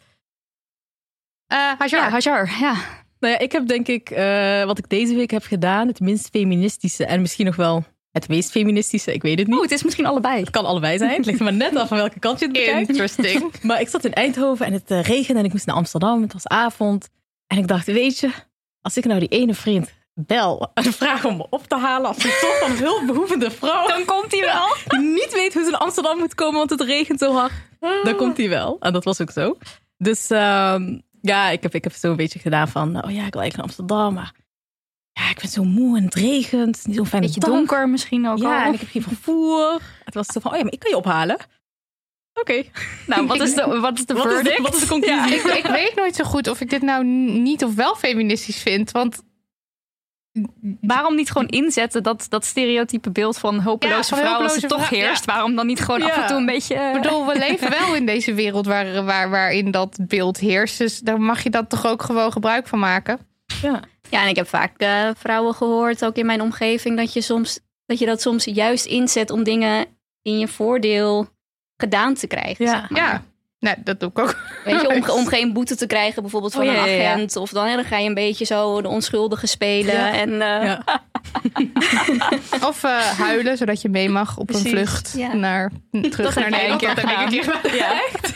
Eh 1.46 1.58
Hajar. 1.78 2.02
Ja, 2.02 2.10
Hajar. 2.10 2.50
Ja. 2.60 2.74
Nou 3.20 3.32
ja, 3.34 3.38
ik 3.38 3.52
heb 3.52 3.66
denk 3.66 3.86
ik, 3.88 4.10
eh, 4.10 4.64
wat 4.64 4.78
ik 4.78 4.88
deze 4.88 5.14
week 5.14 5.30
heb 5.30 5.44
gedaan, 5.44 5.86
het 5.88 6.00
minst 6.00 6.28
feministische 6.28 7.06
en 7.06 7.20
misschien 7.20 7.46
nog 7.46 7.56
wel 7.56 7.84
het 8.12 8.28
meest 8.28 8.50
feministische. 8.50 9.12
Ik 9.12 9.22
weet 9.22 9.38
het 9.38 9.46
niet. 9.46 9.56
Oeh, 9.56 9.64
het 9.64 9.72
is 9.72 9.82
misschien 9.82 10.06
allebei. 10.06 10.40
Het 10.40 10.50
kan 10.50 10.64
allebei 10.64 10.98
zijn. 10.98 11.16
Het 11.16 11.26
ligt 11.26 11.38
er 11.38 11.44
maar 11.44 11.52
net 11.52 11.76
af 11.76 11.88
van 11.88 11.96
welke 11.96 12.18
kant 12.18 12.38
je 12.38 12.44
het 12.44 12.54
bekijkt. 12.54 12.88
Interesting. 12.88 13.52
Maar 13.62 13.80
ik 13.80 13.88
zat 13.88 14.04
in 14.04 14.12
Eindhoven 14.12 14.66
en 14.66 14.72
het 14.72 14.90
eh, 14.90 15.02
regende 15.02 15.40
en 15.40 15.46
ik 15.46 15.52
moest 15.52 15.66
naar 15.66 15.76
Amsterdam. 15.76 16.22
Het 16.22 16.32
was 16.32 16.46
avond. 16.46 17.08
En 17.46 17.58
ik 17.58 17.68
dacht, 17.68 17.86
weet 17.86 18.18
je, 18.18 18.30
als 18.80 18.96
ik 18.96 19.04
nou 19.04 19.20
die 19.20 19.28
ene 19.28 19.54
vriend 19.54 19.92
bel 20.14 20.70
en 20.74 20.92
vraag 20.92 21.24
om 21.24 21.36
me 21.36 21.46
op 21.50 21.68
te 21.68 21.76
halen 21.76 22.08
als 22.08 22.24
een 22.24 22.30
soort 22.30 22.58
van 22.58 22.70
hulpbehoevende 22.70 23.50
vrouw. 23.50 23.86
Dan 23.86 24.04
komt 24.04 24.32
hij 24.32 24.40
wel. 24.40 24.76
Die 24.98 25.08
niet 25.08 25.32
weet 25.32 25.54
hoe 25.54 25.64
ze 25.64 25.70
naar 25.70 25.80
Amsterdam 25.80 26.18
moet 26.18 26.34
komen, 26.34 26.58
want 26.58 26.70
het 26.70 26.80
regent 26.80 27.18
zo 27.18 27.32
hard. 27.32 27.52
Dan 28.02 28.16
komt 28.16 28.36
hij 28.36 28.48
wel. 28.48 28.76
En 28.80 28.92
dat 28.92 29.04
was 29.04 29.20
ook 29.20 29.30
zo. 29.30 29.56
Dus 29.96 30.30
ehm, 30.30 30.98
ja, 31.20 31.50
ik 31.50 31.62
heb, 31.62 31.74
ik 31.74 31.84
heb 31.84 31.92
zo 31.92 32.10
een 32.10 32.16
beetje 32.16 32.38
gedaan 32.38 32.68
van, 32.68 33.04
oh 33.04 33.10
ja, 33.10 33.26
ik 33.26 33.32
wil 33.32 33.40
eigenlijk 33.40 33.56
naar 33.56 33.64
Amsterdam, 33.64 34.14
maar 34.14 34.32
ja, 35.12 35.30
ik 35.30 35.38
ben 35.40 35.48
zo 35.50 35.64
moe 35.64 35.96
en 35.96 36.04
het 36.04 36.14
regent. 36.14 36.86
Niet 36.86 36.96
zo'n 36.96 37.06
fijne 37.06 37.26
Beetje 37.26 37.40
dag. 37.40 37.50
donker 37.50 37.88
misschien 37.88 38.28
ook 38.28 38.38
Ja, 38.38 38.58
al. 38.60 38.66
en 38.66 38.72
ik 38.74 38.80
heb 38.80 38.88
geen 38.88 39.02
vervoer. 39.02 39.80
Het 40.04 40.14
was 40.14 40.26
zo 40.26 40.40
van, 40.40 40.50
oh 40.50 40.56
ja, 40.56 40.62
maar 40.62 40.72
ik 40.72 40.78
kan 40.78 40.90
je 40.90 40.96
ophalen. 40.96 41.36
Oké. 42.40 42.62
Nou, 43.06 43.26
wat 43.26 43.40
is 43.40 43.54
de, 43.54 43.66
wat 43.80 43.98
is 43.98 44.06
de 44.06 44.14
Wat 44.14 44.24
is 44.26 44.30
de- 44.30 44.34
verdict? 44.36 44.58
wat 44.62 44.74
is 44.74 44.80
de 44.80 44.86
conclusie? 44.86 45.34
ik, 45.34 45.42
ik 45.44 45.66
weet 45.66 45.94
nooit 45.94 46.14
zo 46.16 46.24
goed 46.24 46.48
of 46.48 46.60
ik 46.60 46.70
dit 46.70 46.82
nou 46.82 47.04
niet 47.04 47.64
of 47.64 47.74
wel 47.74 47.94
feministisch 47.94 48.62
vind. 48.62 48.90
Want 48.90 49.22
Waarom 50.80 51.14
niet 51.14 51.30
gewoon 51.30 51.48
inzetten 51.48 52.02
dat, 52.02 52.26
dat 52.28 52.44
stereotype 52.44 53.10
beeld 53.10 53.38
van 53.38 53.58
hopeloze 53.60 53.96
Ja, 54.14 54.20
vrouwen 54.20 54.42
hopeloze 54.42 54.66
toch 54.66 54.86
vrou- 54.86 55.00
heerst? 55.00 55.24
Waarom 55.24 55.54
dan 55.56 55.66
niet 55.66 55.80
gewoon 55.80 56.02
af 56.02 56.16
en 56.16 56.26
toe 56.26 56.36
een 56.36 56.46
beetje... 56.46 56.74
ik 56.74 57.02
bedoel, 57.02 57.26
we 57.26 57.38
leven 57.48 57.70
wel 57.70 57.94
in 57.94 58.06
deze 58.06 58.34
wereld 58.34 58.66
waar, 58.66 59.04
waar, 59.04 59.30
waarin 59.30 59.70
dat 59.70 59.98
beeld 60.00 60.38
heerst. 60.38 60.78
Dus 60.78 60.98
daar 60.98 61.20
mag 61.20 61.42
je 61.42 61.50
dat 61.50 61.68
toch 61.70 61.86
ook 61.86 62.02
gewoon 62.02 62.32
gebruik 62.32 62.66
van 62.68 62.78
maken. 62.78 63.18
Ja. 63.62 63.82
Ja, 64.12 64.22
en 64.22 64.28
ik 64.28 64.36
heb 64.36 64.48
vaak 64.48 64.72
eh, 64.76 65.08
vrouwen 65.16 65.54
gehoord, 65.54 66.04
ook 66.04 66.16
in 66.16 66.26
mijn 66.26 66.40
omgeving, 66.40 66.96
dat 66.96 67.12
je, 67.12 67.20
soms, 67.20 67.58
dat 67.86 67.98
je 67.98 68.06
dat 68.06 68.20
soms 68.20 68.44
juist 68.44 68.84
inzet 68.86 69.30
om 69.30 69.42
dingen 69.42 69.86
in 70.22 70.38
je 70.38 70.48
voordeel 70.48 71.28
gedaan 71.76 72.14
te 72.14 72.26
krijgen. 72.26 72.64
Ja. 72.64 72.70
zeg 72.70 72.90
maar. 72.90 73.00
Ja, 73.00 73.22
nee, 73.58 73.74
dat 73.84 74.00
doe 74.00 74.08
ik 74.08 74.18
ook. 74.18 74.36
Weet 74.64 74.80
je, 74.80 74.88
om, 74.88 75.10
om 75.10 75.26
geen 75.36 75.52
boete 75.52 75.76
te 75.76 75.86
krijgen, 75.86 76.22
bijvoorbeeld 76.22 76.52
van 76.52 76.68
Oh, 76.68 76.74
ja, 76.74 76.82
een 76.82 76.90
ja, 76.90 77.02
ja. 77.02 77.12
agent. 77.12 77.36
Of 77.36 77.50
dan, 77.50 77.66
dan 77.66 77.84
ga 77.84 77.98
je 77.98 78.08
een 78.08 78.14
beetje 78.14 78.44
zo 78.44 78.82
de 78.82 78.88
onschuldige 78.88 79.46
spelen. 79.46 79.94
Ja. 79.94 80.12
En, 80.12 80.32
eh, 80.32 80.64
Ja. 80.64 80.84
Of 82.68 82.84
eh, 82.84 83.18
huilen, 83.18 83.56
zodat 83.56 83.82
je 83.82 83.88
mee 83.88 84.08
mag 84.08 84.38
op 84.38 84.46
Precies, 84.46 84.64
een 84.64 84.70
vlucht 84.70 85.14
ja. 85.16 85.34
naar, 85.34 85.70
terug 86.10 86.34
heb 86.34 86.48
naar 86.48 86.50
Nederland. 86.50 86.80
keer 86.80 86.94
Dat 86.94 87.04
heb 87.04 87.10
ik 87.10 87.18
een 87.18 87.28
keer 87.28 87.42
gedaan. 87.42 87.76
Ja, 87.76 87.92
echt? 87.92 88.32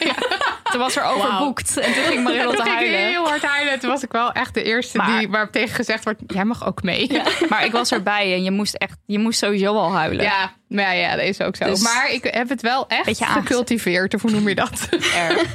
Toen 0.70 0.80
was 0.80 0.96
er 0.96 1.04
overboekt 1.04 1.76
en 1.76 1.92
toen 1.92 2.02
ging 2.02 2.22
Marilotte 2.24 2.56
Toen 2.62 2.64
ging 2.66 2.80
ik 2.80 2.86
huilen. 2.90 3.08
heel 3.08 3.28
hard 3.28 3.42
huilen. 3.42 3.78
Toen 3.80 3.90
was 3.90 4.02
ik 4.02 4.12
wel 4.12 4.32
echt 4.32 4.54
de 4.54 4.62
eerste 4.62 4.96
Maar- 4.96 5.18
die, 5.18 5.28
waarop 5.28 5.52
tegen 5.52 5.74
gezegd 5.74 6.04
wordt... 6.04 6.20
jij 6.26 6.44
mag 6.44 6.66
ook 6.66 6.82
mee. 6.82 7.12
Ja, 7.12 7.24
Maar 7.48 7.64
ik 7.64 7.72
was 7.72 7.92
erbij 7.92 8.32
en 8.34 8.42
je 8.42 8.50
moest, 8.50 8.74
echt, 8.74 8.96
je 9.06 9.18
moest 9.18 9.38
sowieso 9.38 9.74
al 9.74 9.92
huilen. 9.92 10.24
ja, 10.24 10.52
maar 10.68 10.96
ja, 10.96 11.16
dat 11.16 11.24
is 11.24 11.40
ook 11.40 11.56
zo. 11.56 11.64
Dus- 11.64 11.82
maar 11.82 12.10
ik 12.12 12.24
heb 12.24 12.48
het 12.48 12.62
wel 12.62 12.88
echt 12.88 13.24
gecultiveerd. 13.24 14.14
Of 14.14 14.22
hoe 14.22 14.30
noem 14.30 14.48
je 14.48 14.54
dat? 14.54 14.88
Erg. 15.16 15.52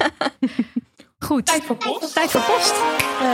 Goed. 1.20 1.46
Tijd 1.46 1.64
voor 1.64 1.76
post. 1.76 2.14
Tijd 2.14 2.32
voor 2.32 2.42
post. 2.42 2.74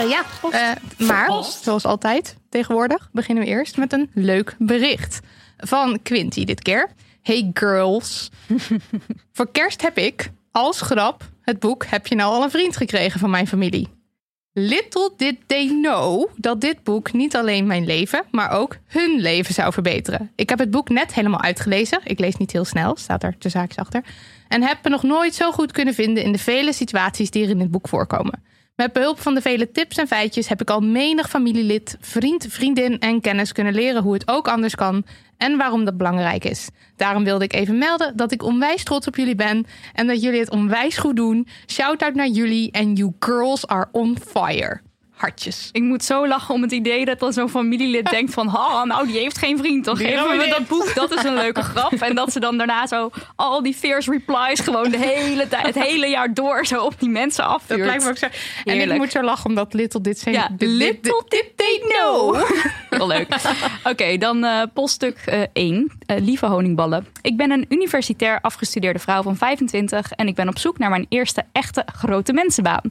ja. 0.10 0.22
Eh, 0.52 1.08
maar, 1.08 1.30
zoals 1.64 1.86
altijd, 1.86 2.36
tegenwoordig 2.50 3.10
beginnen 3.12 3.44
we 3.44 3.50
eerst 3.50 3.78
met 3.78 3.94
een 3.94 4.10
leuk 4.14 4.56
bericht. 4.58 5.20
Van 5.58 6.00
Quinty 6.04 6.44
dit 6.46 6.62
keer. 6.62 6.90
Hey 7.22 7.50
girls. 7.54 8.30
voor 9.34 9.52
kerst 9.52 9.82
heb 9.82 9.98
ik, 9.98 10.30
als 10.58 10.82
grap, 10.82 11.24
het 11.42 11.60
boek 11.60 11.86
Heb 11.86 12.08
je 12.08 12.16
nou 12.16 12.34
al 12.34 12.44
een 12.44 12.52
vriend 12.52 12.78
gekregen 12.78 13.20
van 13.20 13.30
mijn 13.30 13.48
familie. 13.48 13.88
Little 14.54 15.12
did 15.18 15.36
they 15.46 15.68
know 15.68 16.30
dat 16.36 16.62
dit 16.62 16.84
boek 16.84 17.14
niet 17.14 17.36
alleen 17.36 17.68
mijn 17.68 17.86
leven, 17.86 18.24
maar 18.32 18.52
ook 18.52 18.78
hun 18.88 19.20
leven 19.20 19.54
zou 19.54 19.74
verbeteren. 19.74 20.32
Ik 20.36 20.50
heb 20.50 20.60
het 20.60 20.72
boek 20.72 20.90
net 20.90 21.14
helemaal 21.14 21.42
uitgelezen. 21.42 22.00
Ik 22.04 22.20
lees 22.20 22.36
niet 22.36 22.52
heel 22.52 22.66
snel, 22.66 22.96
staat 22.96 23.24
er 23.24 23.38
te 23.38 23.50
zaakjes 23.50 23.78
achter. 23.78 24.04
En 24.48 24.64
heb 24.64 24.78
me 24.84 24.90
nog 24.90 25.04
nooit 25.04 25.36
zo 25.36 25.52
goed 25.52 25.72
kunnen 25.72 25.94
vinden 25.94 26.24
in 26.24 26.32
de 26.32 26.40
vele 26.40 26.74
situaties 26.74 27.32
die 27.32 27.44
er 27.44 27.50
in 27.50 27.60
het 27.60 27.72
boek 27.72 27.88
voorkomen. 27.88 28.44
Met 28.78 28.94
behulp 28.94 29.20
van 29.20 29.34
de 29.34 29.42
vele 29.42 29.72
tips 29.72 29.98
en 29.98 30.08
feitjes 30.08 30.48
heb 30.48 30.62
ik 30.62 30.70
al 30.70 30.80
menig 30.80 31.30
familielid, 31.30 31.98
vriend, 32.00 32.46
vriendin 32.50 33.00
en 33.00 33.22
kennis 33.22 33.52
kunnen 33.52 33.74
leren 33.74 34.04
hoe 34.04 34.14
het 34.14 34.28
ook 34.28 34.48
anders 34.48 34.76
kan 34.76 35.06
en 35.38 35.58
waarom 35.58 35.86
dat 35.86 35.98
belangrijk 35.98 36.46
is. 36.46 36.70
Daarom 36.96 37.24
wilde 37.24 37.44
ik 37.44 37.54
even 37.54 37.78
melden 37.78 38.18
dat 38.18 38.32
ik 38.32 38.44
onwijs 38.44 38.84
trots 38.84 39.08
op 39.08 39.16
jullie 39.16 39.36
ben 39.36 39.66
en 39.94 40.08
dat 40.08 40.22
jullie 40.22 40.40
het 40.40 40.50
onwijs 40.50 40.98
goed 40.98 41.16
doen. 41.16 41.48
Shout 41.68 42.04
out 42.04 42.14
naar 42.14 42.28
jullie 42.28 42.72
en 42.72 42.94
you 42.94 43.14
girls 43.20 43.68
are 43.68 43.88
on 43.92 44.18
fire. 44.28 44.82
Hartjes. 45.18 45.70
Ik 45.72 45.82
moet 45.82 46.04
zo 46.04 46.28
lachen 46.28 46.54
om 46.54 46.62
het 46.62 46.72
idee 46.72 47.06
dat 47.06 47.20
dan 47.20 47.34
zo'n 47.34 47.50
familielid 47.50 48.10
denkt 48.18 48.34
van... 48.34 48.48
Ha, 48.48 48.86
nou, 48.86 49.08
die 49.08 49.18
heeft 49.18 49.38
geen 49.38 49.58
vriend. 49.58 49.86
Dan 49.86 49.96
Die 49.98 50.08
geven 50.08 50.38
we 50.38 50.48
dat 50.48 50.58
dit. 50.58 50.68
boek. 50.68 50.92
Dat 50.96 51.12
is 51.12 51.24
een 51.24 51.34
leuke 51.34 51.62
grap. 51.72 51.92
En 51.94 52.16
dat 52.16 52.32
ze 52.32 52.40
dan 52.40 52.58
daarna 52.58 52.88
zo 52.88 53.10
al 53.36 53.64
die 53.64 53.74
fierce 53.74 54.12
replies... 54.12 54.60
gewoon 54.60 54.90
de 54.92 54.98
hele 54.98 55.48
tijd, 55.48 55.66
het 55.66 55.84
hele 55.84 56.08
jaar 56.08 56.34
door 56.34 56.66
zo 56.66 56.82
op 56.84 57.00
die 57.00 57.10
mensen 57.10 57.44
Dat 57.44 57.54
afvuurt. 57.54 57.80
lijkt 57.80 58.04
me 58.04 58.10
ook 58.10 58.18
zo. 58.18 58.28
En 58.64 58.80
ik 58.92 58.98
moet 58.98 59.12
zo 59.12 59.22
lachen 59.22 59.46
omdat 59.50 59.74
Little 59.74 60.02
dit 60.02 60.20
zijn. 60.20 60.36
Ja, 60.36 60.48
dit- 60.48 60.60
dit- 60.60 60.70
little 60.70 61.24
did 61.28 61.52
they 61.56 61.82
know. 61.88 62.44
Heel 62.90 63.08
leuk. 63.08 63.28
Oké, 63.84 64.18
dan 64.18 64.44
eh 64.44 64.62
poststuk 64.74 65.48
1. 65.54 65.92
lieve 66.06 66.46
honingballen. 66.46 67.08
Ik 67.22 67.38
ben 67.38 67.52
een 67.52 67.66
universitair 67.70 68.40
afgestudeerde 68.42 69.00
vrouw 69.00 69.22
van 69.22 69.36
25 69.38 70.12
en 70.12 70.28
ik 70.28 70.36
ben 70.36 70.48
op 70.48 70.58
zoek 70.58 70.78
naar 70.78 70.90
mijn 70.90 71.06
eerste 71.10 71.44
echte 71.52 71.86
grote 71.96 72.34
mensenbaan. 72.34 72.82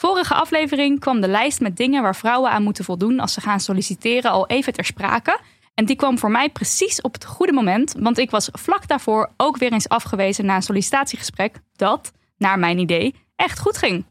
Vorige 0.00 0.34
aflevering 0.34 1.00
kwam 1.00 1.20
de 1.20 1.28
lijst 1.28 1.60
met 1.60 1.76
dingen 1.76 2.02
waar 2.02 2.16
vrouwen 2.16 2.50
aan 2.50 2.62
moeten 2.62 2.84
voldoen 2.84 3.20
als 3.20 3.32
ze 3.32 3.40
gaan 3.40 3.60
solliciteren 3.60 4.30
al 4.30 4.46
even 4.46 4.72
ter 4.72 4.84
sprake. 4.84 5.40
En 5.74 5.84
die 5.84 5.96
kwam 5.96 6.18
voor 6.18 6.30
mij 6.30 6.50
precies 6.50 7.00
op 7.00 7.12
het 7.12 7.24
goede 7.24 7.52
moment, 7.52 7.94
want 7.98 8.18
ik 8.18 8.30
was 8.30 8.48
vlak 8.52 8.88
daarvoor 8.88 9.32
ook 9.36 9.56
weer 9.56 9.72
eens 9.72 9.88
afgewezen 9.88 10.46
na 10.46 10.54
een 10.54 10.62
sollicitatiegesprek 10.62 11.60
dat, 11.72 12.12
naar 12.36 12.58
mijn 12.58 12.78
idee, 12.78 13.14
echt 13.36 13.58
goed 13.58 13.76
ging. 13.76 14.04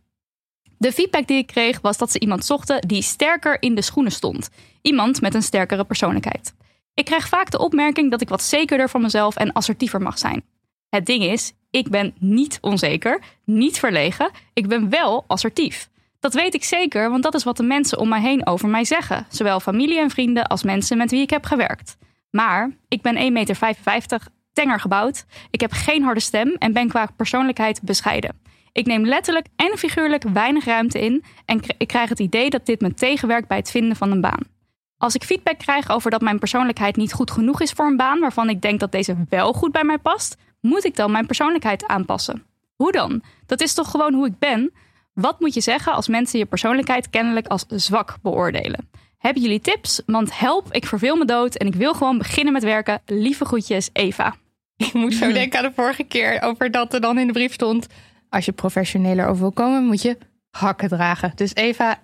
De 0.77 0.91
feedback 0.91 1.27
die 1.27 1.37
ik 1.37 1.47
kreeg 1.47 1.81
was 1.81 1.97
dat 1.97 2.11
ze 2.11 2.19
iemand 2.19 2.45
zochten 2.45 2.87
die 2.87 3.01
sterker 3.01 3.61
in 3.61 3.75
de 3.75 3.81
schoenen 3.81 4.11
stond. 4.11 4.49
Iemand 4.81 5.21
met 5.21 5.33
een 5.33 5.43
sterkere 5.43 5.85
persoonlijkheid. 5.85 6.53
Ik 6.93 7.05
krijg 7.05 7.27
vaak 7.27 7.51
de 7.51 7.59
opmerking 7.59 8.11
dat 8.11 8.21
ik 8.21 8.29
wat 8.29 8.43
zekerder 8.43 8.89
van 8.89 9.01
mezelf 9.01 9.35
en 9.35 9.51
assertiever 9.51 10.01
mag 10.01 10.17
zijn. 10.17 10.43
Het 10.89 11.05
ding 11.05 11.23
is, 11.23 11.53
ik 11.69 11.89
ben 11.89 12.13
niet 12.19 12.57
onzeker, 12.61 13.21
niet 13.43 13.79
verlegen, 13.79 14.31
ik 14.53 14.67
ben 14.67 14.89
wel 14.89 15.23
assertief. 15.27 15.89
Dat 16.19 16.33
weet 16.33 16.53
ik 16.53 16.63
zeker, 16.63 17.09
want 17.09 17.23
dat 17.23 17.35
is 17.35 17.43
wat 17.43 17.57
de 17.57 17.63
mensen 17.63 17.99
om 17.99 18.09
mij 18.09 18.21
heen 18.21 18.47
over 18.47 18.69
mij 18.69 18.83
zeggen. 18.83 19.25
Zowel 19.29 19.59
familie 19.59 19.99
en 19.99 20.09
vrienden 20.09 20.47
als 20.47 20.63
mensen 20.63 20.97
met 20.97 21.11
wie 21.11 21.21
ik 21.21 21.29
heb 21.29 21.45
gewerkt. 21.45 21.97
Maar 22.31 22.71
ik 22.87 23.01
ben 23.01 23.15
1,55 23.15 23.31
meter, 23.31 24.27
tenger 24.53 24.79
gebouwd. 24.79 25.25
Ik 25.51 25.59
heb 25.59 25.71
geen 25.71 26.03
harde 26.03 26.19
stem 26.19 26.55
en 26.57 26.73
ben 26.73 26.87
qua 26.87 27.07
persoonlijkheid 27.15 27.81
bescheiden. 27.81 28.39
Ik 28.71 28.85
neem 28.85 29.05
letterlijk 29.05 29.47
en 29.55 29.77
figuurlijk 29.77 30.23
weinig 30.23 30.65
ruimte 30.65 30.99
in 30.99 31.23
en 31.45 31.61
ik 31.77 31.87
krijg 31.87 32.09
het 32.09 32.19
idee 32.19 32.49
dat 32.49 32.65
dit 32.65 32.81
me 32.81 32.93
tegenwerkt 32.93 33.47
bij 33.47 33.57
het 33.57 33.71
vinden 33.71 33.95
van 33.95 34.11
een 34.11 34.21
baan. 34.21 34.57
Als 34.97 35.15
ik 35.15 35.23
feedback 35.23 35.57
krijg 35.57 35.89
over 35.89 36.11
dat 36.11 36.21
mijn 36.21 36.39
persoonlijkheid 36.39 36.95
niet 36.95 37.13
goed 37.13 37.31
genoeg 37.31 37.61
is 37.61 37.71
voor 37.71 37.85
een 37.85 37.97
baan 37.97 38.19
waarvan 38.19 38.49
ik 38.49 38.61
denk 38.61 38.79
dat 38.79 38.91
deze 38.91 39.15
wel 39.29 39.53
goed 39.53 39.71
bij 39.71 39.83
mij 39.83 39.97
past, 39.97 40.37
moet 40.61 40.85
ik 40.85 40.95
dan 40.95 41.11
mijn 41.11 41.25
persoonlijkheid 41.25 41.87
aanpassen. 41.87 42.43
Hoe 42.75 42.91
dan? 42.91 43.21
Dat 43.45 43.61
is 43.61 43.73
toch 43.73 43.91
gewoon 43.91 44.13
hoe 44.13 44.27
ik 44.27 44.39
ben? 44.39 44.71
Wat 45.13 45.39
moet 45.39 45.53
je 45.53 45.61
zeggen 45.61 45.93
als 45.93 46.07
mensen 46.07 46.39
je 46.39 46.45
persoonlijkheid 46.45 47.09
kennelijk 47.09 47.47
als 47.47 47.65
zwak 47.67 48.17
beoordelen? 48.21 48.89
Hebben 49.17 49.41
jullie 49.41 49.61
tips? 49.61 50.01
Want 50.05 50.39
help, 50.39 50.73
ik 50.73 50.85
verveel 50.85 51.15
me 51.15 51.25
dood 51.25 51.55
en 51.55 51.67
ik 51.67 51.75
wil 51.75 51.93
gewoon 51.93 52.17
beginnen 52.17 52.53
met 52.53 52.63
werken. 52.63 53.01
Lieve 53.05 53.45
groetjes, 53.45 53.89
Eva. 53.93 54.35
Ik 54.77 54.93
moet 54.93 55.13
zo 55.13 55.31
denken 55.31 55.59
aan 55.59 55.65
de 55.65 55.71
vorige 55.75 56.03
keer 56.03 56.41
over 56.41 56.71
dat 56.71 56.93
er 56.93 57.01
dan 57.01 57.17
in 57.17 57.27
de 57.27 57.33
brief 57.33 57.53
stond. 57.53 57.87
Als 58.29 58.45
je 58.45 58.51
professioneler 58.51 59.27
over 59.27 59.41
wil 59.41 59.51
komen, 59.51 59.85
moet 59.85 60.01
je 60.01 60.17
hakken 60.51 60.89
dragen. 60.89 61.31
Dus 61.35 61.55
Eva, 61.55 62.03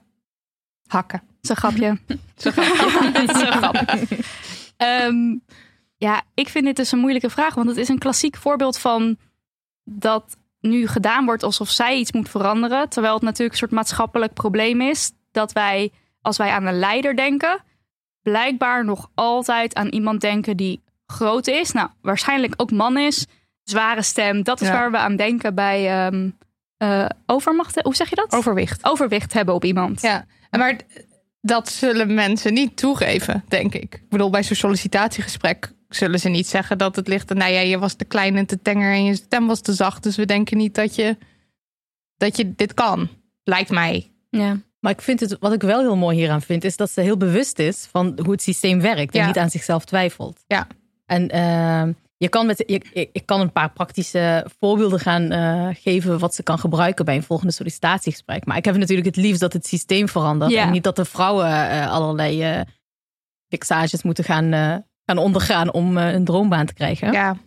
hakken. 0.88 1.22
Zo'n 1.42 1.56
grapje. 1.56 2.00
Zo'n 2.36 2.52
grapje. 2.52 3.12
Dit 3.12 3.36
is 3.36 3.42
een 3.42 3.52
grap. 3.52 3.76
Ehm, 4.78 5.36
ja, 5.98 6.22
ik 6.34 6.50
vind 6.50 6.66
dit 6.66 6.75
dus 6.75 6.92
een 6.92 7.00
moeilijke 7.00 7.30
vraag. 7.30 7.54
Want 7.54 7.68
het 7.68 7.78
is 7.78 7.88
een 7.90 7.98
klassiek 8.00 8.36
voorbeeld 8.38 8.78
van 8.78 9.18
dat 9.84 10.38
nu 10.60 10.88
gedaan 10.88 11.25
wordt 11.25 11.44
alsof 11.44 11.70
zij 11.70 11.98
iets 11.98 12.12
moet 12.12 12.30
veranderen. 12.30 12.90
Terwijl 12.90 13.14
het 13.14 13.24
natuurlijk 13.24 13.52
een 13.52 13.58
soort 13.58 13.72
maatschappelijk 13.72 14.34
probleem 14.34 14.82
is. 14.82 15.12
Dat 15.32 15.52
wij, 15.52 15.92
als 16.22 16.38
wij 16.38 16.50
aan 16.50 16.66
een 16.66 16.80
leider 16.80 17.16
denken, 17.16 17.64
blijkbaar 18.22 18.86
nog 18.86 19.10
altijd 19.14 19.75
aan 19.75 19.88
iemand 19.88 20.22
denken 20.22 20.58
die 20.58 20.84
groot 21.06 21.48
is. 21.48 21.72
Nou, 21.72 21.90
waarschijnlijk 22.02 22.54
ook 22.58 22.72
man 22.72 22.98
is. 22.98 23.25
zware 23.64 24.02
stem. 24.02 24.44
Dat 24.44 24.62
is 24.62 24.68
Ja. 24.68 24.74
waar 24.74 24.92
we 24.92 24.98
aan 24.98 25.16
denken 25.16 25.56
bij 25.56 25.90
ehm, 26.06 26.30
eh, 26.78 27.06
overmacht. 27.25 27.82
Hoe 27.82 27.96
zeg 27.96 28.10
je 28.10 28.16
dat? 28.16 28.32
Overwicht. 28.34 28.86
Overwicht 28.86 29.34
hebben 29.34 29.54
op 29.56 29.64
iemand. 29.64 30.02
Ja, 30.02 30.25
maar 30.50 30.75
dat 31.42 31.70
zullen 31.70 32.14
mensen 32.14 32.54
niet 32.54 32.78
toegeven, 32.78 33.44
denk 33.48 33.74
ik. 33.74 33.84
Ik 33.96 34.10
bedoel, 34.10 34.30
bij 34.30 34.44
zo'n 34.44 34.56
sollicitatiegesprek 34.56 35.72
zullen 35.96 36.20
ze 36.20 36.30
niet 36.30 36.48
zeggen 36.48 36.78
dat 36.78 36.96
het 36.96 37.08
ligt 37.08 37.32
aan, 37.32 37.38
nou 37.38 37.52
ja, 37.52 37.60
je 37.60 37.78
was 37.80 37.94
te 37.94 38.06
klein 38.06 38.36
en 38.38 38.46
te 38.46 38.62
tenger 38.62 38.94
en 38.94 39.04
je 39.04 39.16
stem 39.16 39.48
was 39.48 39.62
te 39.62 39.74
zacht. 39.74 40.04
Dus 40.04 40.16
we 40.16 40.25
denken 40.25 40.58
niet 40.58 40.75
dat 40.75 40.96
je, 40.96 41.18
dat 42.18 42.38
je 42.38 42.56
dit 42.56 42.74
kan. 42.74 43.10
Lijkt 43.44 43.70
mij. 43.70 44.12
Ja. 44.30 44.58
Maar 44.80 44.92
ik 44.92 45.02
vind 45.02 45.20
het, 45.20 45.38
wat 45.40 45.54
ik 45.54 45.62
wel 45.62 45.80
heel 45.80 45.96
mooi 45.96 46.18
hieraan 46.18 46.42
vind, 46.42 46.64
is 46.64 46.78
dat 46.78 46.92
ze 46.92 47.02
heel 47.02 47.18
bewust 47.18 47.60
is 47.60 47.88
van 47.92 48.20
hoe 48.24 48.32
het 48.32 48.42
systeem 48.42 48.82
werkt 48.82 49.14
en 49.14 49.20
Ja. 49.20 49.28
niet 49.28 49.38
aan 49.38 49.50
zichzelf 49.50 49.86
twijfelt. 49.86 50.44
Ja. 50.48 50.68
En 51.06 51.30
ehm, 51.30 51.92
je 52.18 52.30
kan 52.30 52.46
met, 52.46 52.58
je, 52.68 52.74
ik, 52.94 53.10
ik 53.12 53.25
kan 53.25 53.40
een 53.42 53.52
paar 53.52 53.72
praktische 53.72 54.46
voorbeelden 54.60 55.00
gaan 55.00 55.32
eh, 55.32 55.68
geven 55.74 56.20
wat 56.20 56.36
ze 56.36 56.44
kan 56.44 56.60
gebruiken 56.60 57.06
bij 57.06 57.16
een 57.16 57.24
volgende 57.24 57.54
sollicitatiegesprek. 57.54 58.46
Maar 58.46 58.58
ik 58.58 58.66
heb 58.66 58.78
natuurlijk 58.78 59.08
het 59.08 59.16
liefst 59.16 59.40
dat 59.40 59.54
het 59.54 59.68
systeem 59.68 60.08
verandert 60.10 60.52
Ja. 60.52 60.64
en 60.66 60.72
niet 60.72 60.84
dat 60.84 60.96
de 60.96 61.06
vrouwen 61.06 61.70
eh, 61.70 61.92
allerlei 61.92 62.42
eh, 62.44 62.62
fixages 63.50 64.04
moeten 64.04 64.24
gaan, 64.24 64.54
eh, 64.54 64.75
gaan 65.06 65.18
ondergaan 65.18 65.74
om 65.74 65.98
eh, 65.98 66.14
een 66.14 66.26
droombaan 66.26 66.66
te 66.66 66.74
krijgen. 66.74 67.12
Ja, 67.12 67.38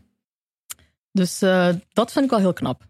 Dus 1.12 1.42
eh, 1.42 1.68
dat 1.92 2.12
vind 2.12 2.24
ik 2.24 2.30
wel 2.30 2.40
heel 2.40 2.52
knap. 2.52 2.86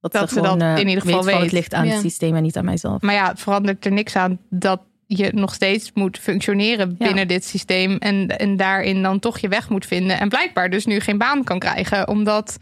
Dat, 0.00 0.12
Dat 0.12 0.28
ze 0.28 0.34
ze 0.34 0.40
dat 0.40 0.50
gewoon, 0.52 0.62
eh, 0.74 0.78
in 0.80 0.88
ieder 0.88 1.02
geval 1.02 1.24
weet 1.24 1.40
het 1.40 1.52
ligt 1.52 1.74
aan 1.74 1.86
Ja. 1.86 1.92
het 1.92 2.00
systeem 2.00 2.36
en 2.36 2.42
niet 2.42 2.56
aan 2.56 2.64
mijzelf. 2.64 3.00
maar 3.02 3.14
ja, 3.14 3.28
het 3.28 3.40
verandert 3.40 3.84
er 3.84 3.92
niks 3.92 4.16
aan 4.16 4.38
dat 4.50 4.82
je 5.06 5.30
nog 5.34 5.54
steeds 5.54 5.90
moet 5.92 6.18
functioneren 6.18 6.94
Ja. 6.98 7.06
binnen 7.06 7.28
dit 7.28 7.44
systeem. 7.44 7.96
En, 7.96 8.38
en 8.38 8.56
daarin 8.56 9.02
dan 9.02 9.18
toch 9.18 9.38
je 9.38 9.48
weg 9.48 9.68
moet 9.68 9.86
vinden. 9.86 10.18
En 10.20 10.28
blijkbaar 10.28 10.70
dus 10.70 10.86
nu 10.86 11.00
geen 11.00 11.18
baan 11.18 11.44
kan 11.44 11.58
krijgen, 11.58 12.08
omdat 12.08 12.58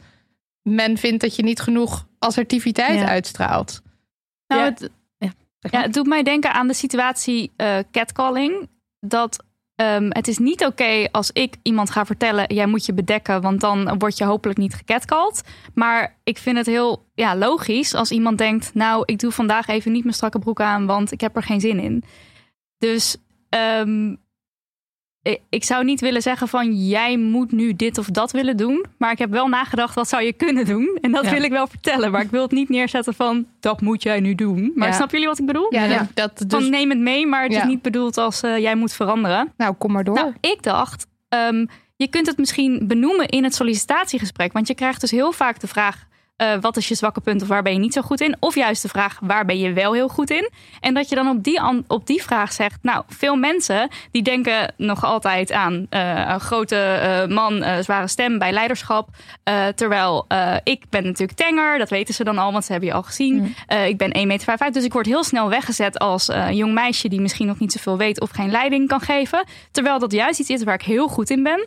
men 0.63 0.97
vindt 0.99 1.21
dat 1.21 1.37
je 1.37 1.43
niet 1.43 1.61
genoeg 1.61 2.07
assertiviteit 2.19 2.99
Ja. 2.99 3.07
uitstraalt. 3.09 3.83
Nou, 4.47 4.63
Ja. 4.63 4.69
het, 4.69 4.91
ja, 5.73 5.81
het 5.83 5.93
doet 5.93 6.07
mij 6.07 6.23
denken 6.23 6.53
aan 6.53 6.67
de 6.67 6.75
situatie 6.75 7.53
eh, 7.57 7.79
catcalling. 7.91 8.69
Dat 9.01 9.45
ehm, 9.81 10.09
het 10.09 10.29
is 10.29 10.39
niet 10.39 10.65
oké 10.65 11.09
als 11.11 11.31
ik 11.33 11.57
iemand 11.63 11.91
ga 11.91 12.05
vertellen... 12.07 12.55
jij 12.55 12.67
moet 12.67 12.87
je 12.87 12.95
bedekken, 12.95 13.41
want 13.41 13.61
dan 13.61 13.99
word 13.99 14.19
je 14.19 14.25
hopelijk 14.25 14.59
niet 14.59 14.75
gecatcalled. 14.75 15.43
Maar 15.75 16.19
ik 16.25 16.39
vind 16.39 16.57
het 16.57 16.67
heel 16.67 17.07
ja, 17.15 17.37
logisch 17.37 17.95
als 17.95 18.11
iemand 18.11 18.39
denkt... 18.39 18.75
nou, 18.75 19.03
ik 19.07 19.19
doe 19.19 19.31
vandaag 19.31 19.67
even 19.67 19.93
niet 19.93 20.03
mijn 20.03 20.15
strakke 20.15 20.39
broek 20.39 20.61
aan... 20.61 20.87
want 20.87 21.13
ik 21.13 21.21
heb 21.21 21.37
er 21.37 21.43
geen 21.43 21.61
zin 21.61 21.79
in. 21.79 22.05
Dus 22.79 23.17
ehm, 23.49 24.15
ik- 25.23 25.41
ik 25.49 25.65
zou 25.65 25.85
niet 25.85 26.01
willen 26.01 26.23
zeggen 26.23 26.49
van... 26.49 26.73
jij 26.87 27.17
moet 27.17 27.53
nu 27.53 27.75
dit 27.77 27.99
of 27.99 28.07
dat 28.07 28.31
willen 28.33 28.57
doen. 28.57 28.85
Maar 28.99 29.13
ik 29.13 29.19
heb 29.19 29.31
wel 29.31 29.49
nagedacht, 29.49 29.95
wat 29.95 30.09
zou 30.09 30.23
je 30.23 30.33
kunnen 30.33 30.65
doen? 30.67 30.99
En 31.01 31.13
dat 31.13 31.25
Ja. 31.25 31.31
wil 31.31 31.43
ik 31.43 31.51
wel 31.51 31.67
vertellen. 31.67 32.11
Maar 32.11 32.23
ik 32.23 32.31
wil 32.31 32.43
het 32.43 32.51
niet 32.51 32.69
neerzetten 32.69 33.15
van... 33.15 33.47
dat 33.61 33.81
moet 33.81 34.03
jij 34.03 34.21
nu 34.21 34.35
doen. 34.35 34.73
Maar 34.75 34.89
Ja. 34.89 34.95
snappen 34.95 35.13
jullie 35.19 35.29
wat 35.33 35.39
ik 35.41 35.47
bedoel? 35.47 35.75
Ja, 35.75 35.85
Ja. 35.85 36.07
Dat, 36.15 36.39
dus, 36.47 36.61
Van 36.63 36.71
neem 36.71 36.89
het 36.91 36.99
mee, 36.99 37.27
maar 37.27 37.43
het 37.43 37.53
is 37.53 37.65
niet 37.65 37.83
bedoeld 37.83 38.19
als 38.19 38.43
eh, 38.43 38.59
jij 38.59 38.75
moet 38.75 38.93
veranderen. 38.93 39.53
nou, 39.57 39.75
kom 39.75 39.93
maar 39.93 40.05
door. 40.05 40.15
Nou, 40.15 40.33
ik 40.41 40.63
dacht, 40.63 41.07
ehm, 41.29 41.67
je 41.97 42.09
kunt 42.09 42.27
het 42.27 42.39
misschien 42.39 42.87
benoemen 42.87 43.29
in 43.29 43.45
het 43.45 43.55
sollicitatiegesprek. 43.55 44.53
Want 44.53 44.67
je 44.69 44.75
krijgt 44.75 45.01
dus 45.01 45.11
heel 45.11 45.33
vaak 45.33 45.61
de 45.61 45.67
vraag: 45.67 46.07
eh, 46.41 46.61
wat 46.61 46.77
is 46.77 46.89
je 46.89 46.95
zwakke 46.95 47.21
punt 47.21 47.43
of 47.43 47.49
waar 47.49 47.63
ben 47.63 47.73
je 47.73 47.79
niet 47.79 47.93
zo 47.93 48.03
goed 48.03 48.21
in? 48.21 48.37
Of 48.41 48.55
juist 48.55 48.83
de 48.83 48.89
vraag: 48.89 49.19
waar 49.23 49.45
ben 49.45 49.59
je 49.59 49.73
wel 49.73 49.93
heel 49.93 50.09
goed 50.09 50.31
in? 50.31 50.51
En 50.81 50.95
dat 50.95 51.09
je 51.09 51.15
dan 51.15 51.29
op 51.29 51.45
die, 51.45 51.61
op 51.87 52.07
die 52.07 52.23
vraag 52.23 52.53
zegt: 52.53 52.79
Nou, 52.83 53.05
veel 53.09 53.37
mensen 53.37 53.89
die 54.11 54.23
denken 54.23 54.75
nog 54.77 55.05
altijd 55.05 55.53
aan 55.53 55.87
eh, 55.91 56.29
een 56.29 56.41
grote 56.41 56.77
eh, 56.77 57.27
man, 57.27 57.65
zware 57.83 58.09
stem 58.09 58.39
bij 58.39 58.53
leiderschap. 58.53 59.09
Terwijl 59.75 60.27
ik 60.65 60.85
ben 60.91 61.05
natuurlijk 61.05 61.39
tenger, 61.39 61.79
dat 61.79 61.91
weten 61.91 62.15
ze 62.15 62.25
dan 62.25 62.39
al, 62.39 62.53
want 62.53 62.65
ze 62.65 62.73
hebben 62.73 62.89
je 62.89 62.95
al 62.95 63.03
gezien. 63.03 63.55
Eh, 63.67 63.87
ik 63.87 63.97
ben 63.97 64.17
1,55 64.17 64.25
meter, 64.27 64.73
dus 64.73 64.85
ik 64.85 64.93
word 64.93 65.07
heel 65.07 65.25
snel 65.25 65.49
weggezet 65.49 65.99
als 65.99 66.29
een 66.29 66.57
jong 66.57 66.75
meisje 66.75 67.09
die 67.09 67.21
misschien 67.21 67.47
nog 67.47 67.59
niet 67.59 67.73
zoveel 67.73 67.97
weet 67.97 68.21
of 68.21 68.31
geen 68.31 68.51
leiding 68.51 68.89
kan 68.89 69.01
geven. 69.01 69.45
Terwijl 69.71 69.99
dat 69.99 70.13
juist 70.13 70.41
iets 70.41 70.51
is 70.51 70.63
waar 70.63 70.75
ik 70.75 70.83
heel 70.83 71.09
goed 71.09 71.31
in 71.31 71.43
ben. 71.43 71.67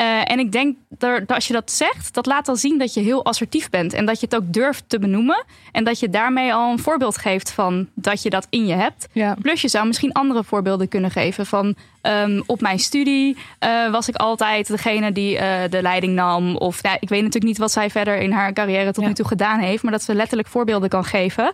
Eh, 0.00 0.30
en 0.30 0.38
ik 0.38 0.52
denk 0.52 0.76
dat 0.88 1.32
als 1.32 1.46
je 1.46 1.52
dat 1.52 1.70
zegt, 1.70 2.14
dat 2.14 2.26
laat 2.26 2.48
al 2.48 2.56
zien 2.56 2.78
dat 2.78 2.94
je 2.94 3.00
heel 3.00 3.24
assertief 3.24 3.70
bent. 3.70 3.92
En 3.92 4.06
dat 4.06 4.20
je 4.20 4.26
het 4.26 4.36
ook 4.36 4.52
durft 4.52 4.84
te 4.86 4.98
benoemen. 4.98 5.44
En 5.72 5.84
dat 5.84 5.98
je 6.00 6.10
daarmee 6.10 6.54
al 6.54 6.70
een 6.72 6.78
voorbeeld 6.78 7.18
geeft 7.18 7.52
van 7.52 7.88
dat 7.94 8.22
je 8.22 8.30
dat 8.30 8.46
in 8.50 8.66
je 8.66 8.74
hebt. 8.74 9.08
Ja. 9.12 9.36
Plus 9.42 9.60
je 9.60 9.68
zou 9.68 9.86
misschien 9.86 10.12
andere 10.12 10.44
voorbeelden 10.44 10.88
kunnen 10.88 11.10
geven 11.10 11.46
van 11.46 11.74
ehm, 12.00 12.40
op 12.46 12.60
mijn 12.60 12.78
studie 12.78 13.36
eh, 13.58 13.90
was 13.90 14.08
ik 14.08 14.14
altijd 14.16 14.66
degene 14.66 15.12
die 15.12 15.38
eh, 15.38 15.70
de 15.70 15.82
leiding 15.82 16.14
nam. 16.14 16.56
Of 16.56 16.82
nou, 16.82 16.96
ik 17.00 17.08
weet 17.08 17.22
natuurlijk 17.22 17.52
niet 17.52 17.58
wat 17.58 17.72
zij 17.72 17.90
verder 17.90 18.18
in 18.18 18.32
haar 18.32 18.52
carrière 18.52 18.92
tot 18.92 19.02
Ja. 19.02 19.08
nu 19.08 19.14
toe 19.14 19.26
gedaan 19.26 19.58
heeft, 19.58 19.82
maar 19.82 19.92
dat 19.92 20.02
ze 20.02 20.14
letterlijk 20.14 20.48
voorbeelden 20.48 20.88
kan 20.88 21.04
geven. 21.04 21.52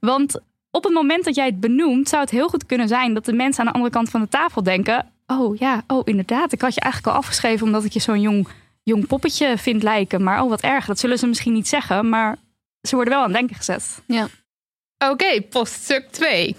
Want 0.00 0.40
op 0.70 0.84
het 0.84 0.92
moment 0.92 1.24
dat 1.24 1.34
jij 1.34 1.46
het 1.46 1.60
benoemt, 1.60 2.08
zou 2.08 2.22
het 2.22 2.30
heel 2.30 2.48
goed 2.48 2.66
kunnen 2.66 2.88
zijn 2.88 3.14
dat 3.14 3.24
de 3.24 3.32
mensen 3.32 3.60
aan 3.60 3.66
de 3.66 3.72
andere 3.72 3.92
kant 3.92 4.10
van 4.10 4.20
de 4.20 4.28
tafel 4.28 4.62
denken: 4.62 5.06
Oh 5.30 5.56
ja, 5.56 5.82
oh 5.86 6.02
inderdaad, 6.04 6.52
ik 6.52 6.60
had 6.60 6.74
je 6.74 6.80
eigenlijk 6.80 7.14
al 7.14 7.20
afgeschreven 7.20 7.66
omdat 7.66 7.84
ik 7.84 7.92
je 7.92 8.00
zo'n 8.00 8.20
jong, 8.20 8.48
jong 8.82 9.06
poppetje 9.06 9.58
vind 9.58 9.82
lijken. 9.82 10.22
Maar 10.22 10.42
oh 10.42 10.48
wat 10.48 10.60
erg, 10.60 10.86
dat 10.86 10.98
zullen 10.98 11.18
ze 11.18 11.26
misschien 11.26 11.52
niet 11.52 11.68
zeggen, 11.68 12.08
maar 12.08 12.36
ze 12.82 12.94
worden 12.94 13.14
wel 13.14 13.22
aan 13.22 13.32
denken 13.32 13.56
gezet. 13.56 14.02
Oké, 14.98 15.42
poststuk 15.42 16.08
2. 16.10 16.56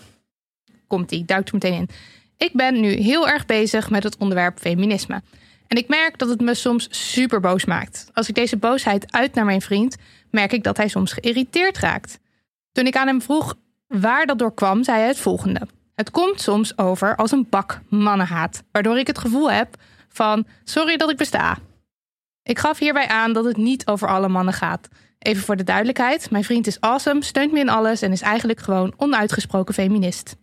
Komt 0.87 1.11
ie, 1.11 1.25
duikt 1.25 1.47
er 1.47 1.53
meteen 1.53 1.73
in. 1.73 1.89
Ik 2.37 2.53
ben 2.53 2.79
nu 2.79 2.91
heel 2.91 3.27
erg 3.27 3.45
bezig 3.45 3.89
met 3.89 4.03
het 4.03 4.17
onderwerp 4.17 4.59
feminisme. 4.59 5.21
En 5.67 5.77
ik 5.77 5.87
merk 5.87 6.17
dat 6.17 6.29
het 6.29 6.41
me 6.41 6.53
soms 6.53 6.87
super 7.11 7.39
boos 7.39 7.65
maakt. 7.65 8.09
Als 8.13 8.29
ik 8.29 8.35
deze 8.35 8.57
boosheid 8.57 9.11
uit 9.11 9.33
naar 9.33 9.45
mijn 9.45 9.61
vriend, 9.61 9.95
merk 10.31 10.51
ik 10.51 10.63
dat 10.63 10.77
hij 10.77 10.87
soms 10.87 11.13
geïrriteerd 11.13 11.77
raakt. 11.77 12.19
Toen 12.71 12.85
ik 12.85 12.95
aan 12.95 13.07
hem 13.07 13.21
vroeg 13.21 13.55
waar 13.87 14.25
dat 14.25 14.39
door 14.39 14.53
kwam, 14.53 14.83
zei 14.83 14.97
hij 14.97 15.07
het 15.07 15.19
volgende. 15.19 15.67
Het 15.99 16.11
komt 16.11 16.41
soms 16.41 16.77
over 16.77 17.15
als 17.15 17.31
een 17.31 17.47
bak 17.49 17.81
mannenhaat, 17.89 18.63
waardoor 18.71 18.97
ik 18.97 19.07
het 19.07 19.17
gevoel 19.17 19.51
heb 19.51 19.75
van 20.09 20.45
sorry 20.63 20.97
dat 20.97 21.09
ik 21.09 21.17
besta. 21.17 21.57
Ik 22.43 22.59
gaf 22.59 22.79
hierbij 22.79 23.07
aan 23.07 23.33
dat 23.33 23.45
het 23.45 23.57
niet 23.57 23.87
over 23.87 24.07
alle 24.07 24.27
mannen 24.27 24.53
gaat. 24.53 24.87
Even 25.19 25.43
voor 25.43 25.55
de 25.55 25.63
duidelijkheid, 25.63 26.31
mijn 26.31 26.43
vriend 26.43 26.67
is 26.67 26.79
awesome, 26.79 27.23
steunt 27.23 27.51
me 27.51 27.59
in 27.59 27.69
alles 27.69 28.01
en 28.01 28.11
is 28.11 28.21
eigenlijk 28.21 28.59
gewoon 28.59 28.93
onuitgesproken 28.97 29.73
feminist. 29.73 30.35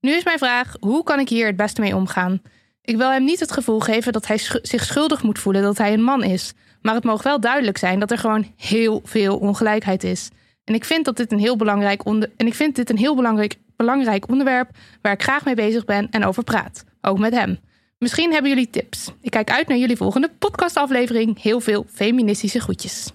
Nu 0.00 0.12
is 0.12 0.24
mijn 0.24 0.38
vraag, 0.38 0.74
hoe 0.80 1.02
kan 1.02 1.20
ik 1.20 1.28
hier 1.28 1.46
het 1.46 1.56
beste 1.56 1.80
mee 1.80 1.96
omgaan? 1.96 2.42
Ik 2.82 2.96
wil 2.96 3.10
hem 3.10 3.24
niet 3.24 3.40
het 3.40 3.52
gevoel 3.52 3.80
geven 3.80 4.12
dat 4.12 4.26
hij 4.26 4.38
zich 4.62 4.84
schuldig 4.84 5.22
moet 5.22 5.38
voelen 5.38 5.62
dat 5.62 5.78
hij 5.78 5.92
een 5.92 6.02
man 6.02 6.22
is. 6.22 6.52
Maar 6.82 6.94
het 6.94 7.04
mogen 7.04 7.24
wel 7.24 7.40
duidelijk 7.40 7.78
zijn 7.78 7.98
dat 7.98 8.10
er 8.10 8.18
gewoon 8.18 8.46
heel 8.56 9.00
veel 9.04 9.38
ongelijkheid 9.38 10.04
is. 10.04 10.30
En 10.64 10.74
ik 10.74 10.84
vind 10.84 11.04
dat 11.04 11.16
dit 11.16 11.32
een 11.32 11.38
heel 11.38 11.56
belangrijk 11.56 12.02
en 12.02 12.46
ik 12.46 12.54
vind 12.54 12.76
dit 12.76 12.90
een 12.90 12.98
heel 12.98 13.16
belangrijk, 13.16 13.56
belangrijk 13.84 14.28
onderwerp 14.28 14.70
waar 15.00 15.12
ik 15.12 15.22
graag 15.22 15.44
mee 15.44 15.54
bezig 15.54 15.84
ben 15.84 16.08
en 16.10 16.24
over 16.24 16.44
praat. 16.44 16.84
Ook 17.00 17.18
met 17.18 17.34
hem. 17.34 17.58
Misschien 17.98 18.32
hebben 18.32 18.50
jullie 18.50 18.70
tips. 18.70 19.10
Ik 19.20 19.30
kijk 19.30 19.50
uit 19.50 19.68
naar 19.68 19.78
jullie 19.78 19.96
volgende 19.96 20.30
podcastaflevering. 20.38 21.42
Heel 21.42 21.60
veel 21.60 21.86
feministische 21.88 22.60
groetjes. 22.60 23.10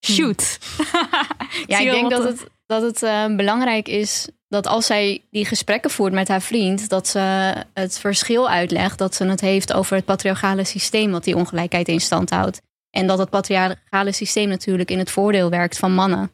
Shoot. 0.00 0.58
Ja, 1.66 1.78
ik 1.78 1.90
denk 1.90 2.10
dat 2.10 2.24
het, 2.24 2.46
dat 2.66 2.82
het 2.82 3.02
eh, 3.02 3.36
belangrijk 3.36 3.88
is 3.88 4.28
dat 4.48 4.66
als 4.66 4.86
zij 4.86 5.24
die 5.30 5.44
gesprekken 5.44 5.90
voert 5.90 6.12
met 6.12 6.28
haar 6.28 6.42
vriend, 6.42 6.88
dat 6.88 7.08
ze 7.08 7.54
het 7.74 7.98
verschil 7.98 8.48
uitlegt. 8.48 8.98
Dat 8.98 9.14
ze 9.14 9.24
het 9.24 9.40
heeft 9.40 9.72
over 9.72 9.96
het 9.96 10.04
patriarchale 10.04 10.64
systeem 10.64 11.10
wat 11.10 11.24
die 11.24 11.36
ongelijkheid 11.36 11.88
in 11.88 12.00
stand 12.00 12.30
houdt. 12.30 12.60
En 12.90 13.06
dat 13.06 13.18
het 13.18 13.30
patriarchale 13.30 14.12
systeem 14.12 14.48
natuurlijk 14.48 14.90
in 14.90 14.98
het 14.98 15.10
voordeel 15.10 15.50
werkt 15.50 15.78
van 15.78 15.94
mannen. 15.94 16.30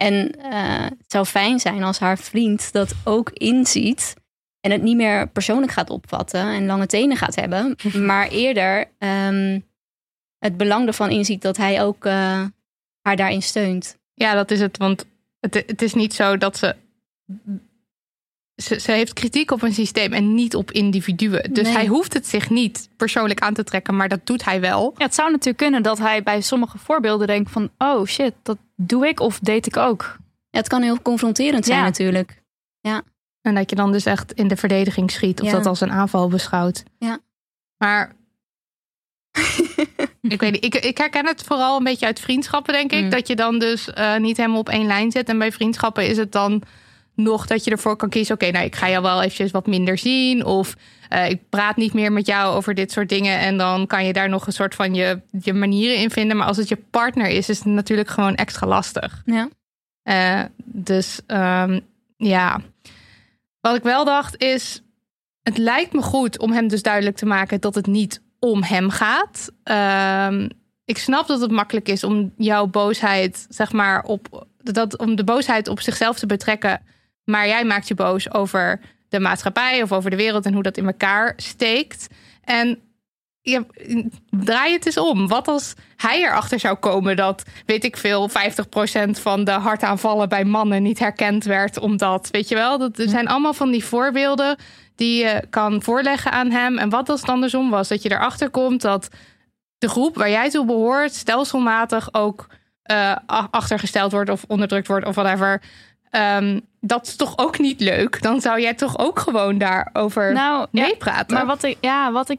En 0.00 0.30
eh, 0.30 0.82
het 0.82 1.10
zou 1.12 1.24
fijn 1.24 1.60
zijn 1.60 1.82
als 1.82 1.98
haar 1.98 2.18
vriend 2.18 2.72
dat 2.72 2.94
ook 3.04 3.30
inziet. 3.30 4.14
En 4.60 4.70
het 4.70 4.82
niet 4.82 4.96
meer 4.96 5.28
persoonlijk 5.28 5.72
gaat 5.72 5.90
opvatten 5.90 6.40
en 6.40 6.66
lange 6.66 6.86
tenen 6.86 7.16
gaat 7.16 7.34
hebben. 7.34 7.76
Maar 8.06 8.28
eerder 8.28 8.90
ehm, 8.98 9.60
het 10.38 10.56
belang 10.56 10.86
ervan 10.86 11.10
inziet 11.10 11.42
dat 11.42 11.56
hij 11.56 11.82
ook 11.82 12.04
eh, 12.04 12.44
haar 13.00 13.16
daarin 13.16 13.42
steunt. 13.42 13.98
Ja, 14.14 14.34
dat 14.34 14.50
is 14.50 14.60
het. 14.60 14.76
Want 14.76 15.06
het, 15.40 15.54
het 15.54 15.82
is 15.82 15.94
niet 15.94 16.14
zo 16.14 16.36
dat 16.36 16.56
ze, 16.56 16.76
ze. 18.60 18.80
Ze 18.80 18.92
heeft 18.92 19.12
kritiek 19.12 19.50
op 19.50 19.62
een 19.62 19.72
systeem 19.74 20.12
en 20.12 20.34
niet 20.34 20.54
op 20.56 20.70
individuen. 20.70 21.52
Dus 21.52 21.64
Nee. 21.64 21.72
hij 21.72 21.86
hoeft 21.86 22.12
het 22.14 22.26
zich 22.26 22.50
niet 22.50 22.88
persoonlijk 22.96 23.40
aan 23.40 23.54
te 23.54 23.64
trekken, 23.64 23.96
maar 23.96 24.08
dat 24.08 24.26
doet 24.26 24.44
hij 24.44 24.60
wel. 24.60 24.94
Ja, 24.96 25.04
het 25.04 25.14
zou 25.14 25.30
natuurlijk 25.30 25.56
kunnen 25.58 25.82
dat 25.82 25.98
hij 25.98 26.22
bij 26.22 26.40
sommige 26.40 26.78
voorbeelden 26.78 27.26
denkt 27.26 27.50
van... 27.50 27.70
oh 27.78 28.06
shit, 28.06 28.32
dat 28.42 28.58
doe 28.76 29.08
ik 29.08 29.20
of 29.20 29.38
deed 29.38 29.66
ik 29.66 29.76
ook. 29.76 30.16
Ja, 30.50 30.58
het 30.58 30.68
kan 30.68 30.82
heel 30.82 31.02
confronterend 31.02 31.64
zijn 31.64 31.78
Ja. 31.78 31.84
natuurlijk. 31.84 32.38
En 33.42 33.54
dat 33.54 33.70
je 33.70 33.76
dan 33.76 33.92
dus 33.92 34.04
echt 34.04 34.32
in 34.32 34.48
de 34.48 34.56
verdediging 34.56 35.10
schiet 35.10 35.40
of 35.40 35.46
Ja. 35.46 35.52
dat 35.52 35.66
als 35.66 35.80
een 35.80 35.90
aanval 35.90 36.28
beschouwt. 36.28 36.82
Ja. 36.98 37.18
Maar 37.76 38.12
ik 40.20 40.40
weet 40.40 40.52
niet, 40.52 40.64
ik, 40.64 40.74
ik 40.74 40.98
herken 40.98 41.26
het 41.26 41.42
vooral 41.42 41.76
een 41.76 41.84
beetje 41.84 42.06
uit 42.06 42.20
vriendschappen, 42.20 42.72
denk 42.72 42.92
ik. 42.92 43.02
Mm. 43.04 43.10
Dat 43.10 43.28
je 43.28 43.36
dan 43.36 43.58
dus 43.58 43.90
eh, 43.90 44.16
niet 44.16 44.36
helemaal 44.36 44.58
op 44.58 44.68
één 44.68 44.86
lijn 44.86 45.10
zit. 45.10 45.28
En 45.28 45.38
bij 45.38 45.52
vriendschappen 45.52 46.06
is 46.08 46.16
het 46.16 46.32
dan 46.32 46.62
nog 47.22 47.46
dat 47.46 47.64
je 47.64 47.70
ervoor 47.70 47.96
kan 47.96 48.08
kiezen... 48.08 48.34
oké, 48.34 48.50
nou, 48.50 48.64
ik 48.64 48.76
ga 48.76 48.88
jou 48.88 49.02
wel 49.02 49.18
eventjes 49.18 49.50
wat 49.50 49.66
minder 49.66 49.98
zien... 49.98 50.44
of 50.44 50.76
eh, 51.08 51.30
ik 51.30 51.48
praat 51.48 51.76
niet 51.76 51.92
meer 51.92 52.12
met 52.12 52.26
jou 52.26 52.54
over 52.56 52.74
dit 52.74 52.92
soort 52.92 53.08
dingen... 53.08 53.38
en 53.38 53.56
dan 53.56 53.86
kan 53.86 54.06
je 54.06 54.12
daar 54.12 54.28
nog 54.28 54.46
een 54.46 54.52
soort 54.52 54.74
van 54.74 54.94
je, 54.94 55.20
je 55.40 55.52
manieren 55.52 55.96
in 55.96 56.10
vinden. 56.10 56.36
Maar 56.36 56.46
als 56.46 56.56
het 56.56 56.68
je 56.68 56.76
partner 56.90 57.26
is, 57.26 57.48
is 57.48 57.58
het 57.58 57.66
natuurlijk 57.66 58.08
gewoon 58.08 58.34
extra 58.34 58.66
lastig. 58.66 59.22
Ja. 59.24 59.48
Eh, 60.02 60.44
dus 60.64 61.20
ehm, 61.26 61.80
ja, 62.16 62.60
wat 63.60 63.76
ik 63.76 63.82
wel 63.82 64.04
dacht 64.04 64.42
is... 64.42 64.82
het 65.42 65.58
lijkt 65.58 65.92
me 65.92 66.02
goed 66.02 66.38
om 66.38 66.52
hem 66.52 66.68
dus 66.68 66.82
duidelijk 66.82 67.16
te 67.16 67.26
maken... 67.26 67.60
dat 67.60 67.74
het 67.74 67.86
niet 67.86 68.22
om 68.38 68.62
hem 68.62 68.90
gaat. 68.90 69.52
Ehm, 69.62 70.48
ik 70.84 70.98
snap 70.98 71.26
dat 71.26 71.40
het 71.40 71.50
makkelijk 71.50 71.88
is 71.88 72.04
om 72.04 72.32
jouw 72.36 72.66
boosheid, 72.66 73.46
zeg 73.48 73.72
maar, 73.72 74.02
op 74.02 74.46
dat 74.62 74.98
om 74.98 75.16
de 75.16 75.24
boosheid 75.24 75.68
op 75.68 75.80
zichzelf 75.80 76.18
te 76.18 76.26
betrekken. 76.26 76.82
Maar 77.30 77.46
jij 77.46 77.64
maakt 77.64 77.88
je 77.88 77.94
boos 77.94 78.32
over 78.32 78.80
de 79.08 79.20
maatschappij 79.20 79.82
of 79.82 79.92
over 79.92 80.10
de 80.10 80.16
wereld 80.16 80.46
en 80.46 80.54
hoe 80.54 80.62
dat 80.62 80.76
in 80.76 80.86
elkaar 80.86 81.32
steekt. 81.36 82.06
En 82.44 82.78
draai 84.30 84.72
het 84.72 84.86
eens 84.86 84.98
om. 84.98 85.28
Wat 85.28 85.48
als 85.48 85.74
hij 85.96 86.22
erachter 86.22 86.60
zou 86.60 86.76
komen 86.76 87.16
dat, 87.16 87.42
weet 87.66 87.84
ik 87.84 87.96
veel, 87.96 88.30
50% 88.30 88.32
van 89.10 89.44
de 89.44 89.50
hartaanvallen 89.50 90.28
bij 90.28 90.44
mannen 90.44 90.82
niet 90.82 90.98
herkend 90.98 91.44
werd, 91.44 91.78
omdat, 91.78 92.28
weet 92.30 92.48
je 92.48 92.54
wel, 92.54 92.78
dat 92.78 92.98
er 92.98 93.08
zijn 93.08 93.28
allemaal 93.28 93.54
van 93.54 93.70
die 93.70 93.84
voorbeelden 93.84 94.56
die 94.94 95.24
je 95.24 95.44
kan 95.50 95.82
voorleggen 95.82 96.32
aan 96.32 96.50
hem. 96.50 96.78
En 96.78 96.88
wat 96.88 97.08
als 97.08 97.20
het 97.20 97.30
andersom 97.30 97.70
was, 97.70 97.88
dat 97.88 98.02
je 98.02 98.10
erachter 98.10 98.50
komt 98.50 98.80
dat 98.80 99.08
de 99.78 99.88
groep 99.88 100.16
waar 100.16 100.30
jij 100.30 100.50
toe 100.50 100.66
behoort 100.66 101.14
stelselmatig 101.14 102.14
ook 102.14 102.46
uh, 102.90 103.16
achtergesteld 103.50 104.12
wordt 104.12 104.30
of 104.30 104.44
onderdrukt 104.46 104.86
wordt 104.86 105.06
of 105.06 105.14
whatever. 105.14 105.62
Um, 106.10 106.60
dat 106.80 107.06
is 107.06 107.16
toch 107.16 107.38
ook 107.38 107.58
niet 107.58 107.80
leuk? 107.80 108.22
Dan 108.22 108.40
zou 108.40 108.60
jij 108.60 108.74
toch 108.74 108.98
ook 108.98 109.18
gewoon 109.18 109.58
daarover 109.58 110.32
nou, 110.32 110.66
meepraten? 110.70 111.26
Ja, 111.28 111.34
maar 111.34 111.46
wat 111.46 111.62
ik, 111.62 111.76
ja, 111.80 112.12
wat 112.12 112.28
ik 112.28 112.38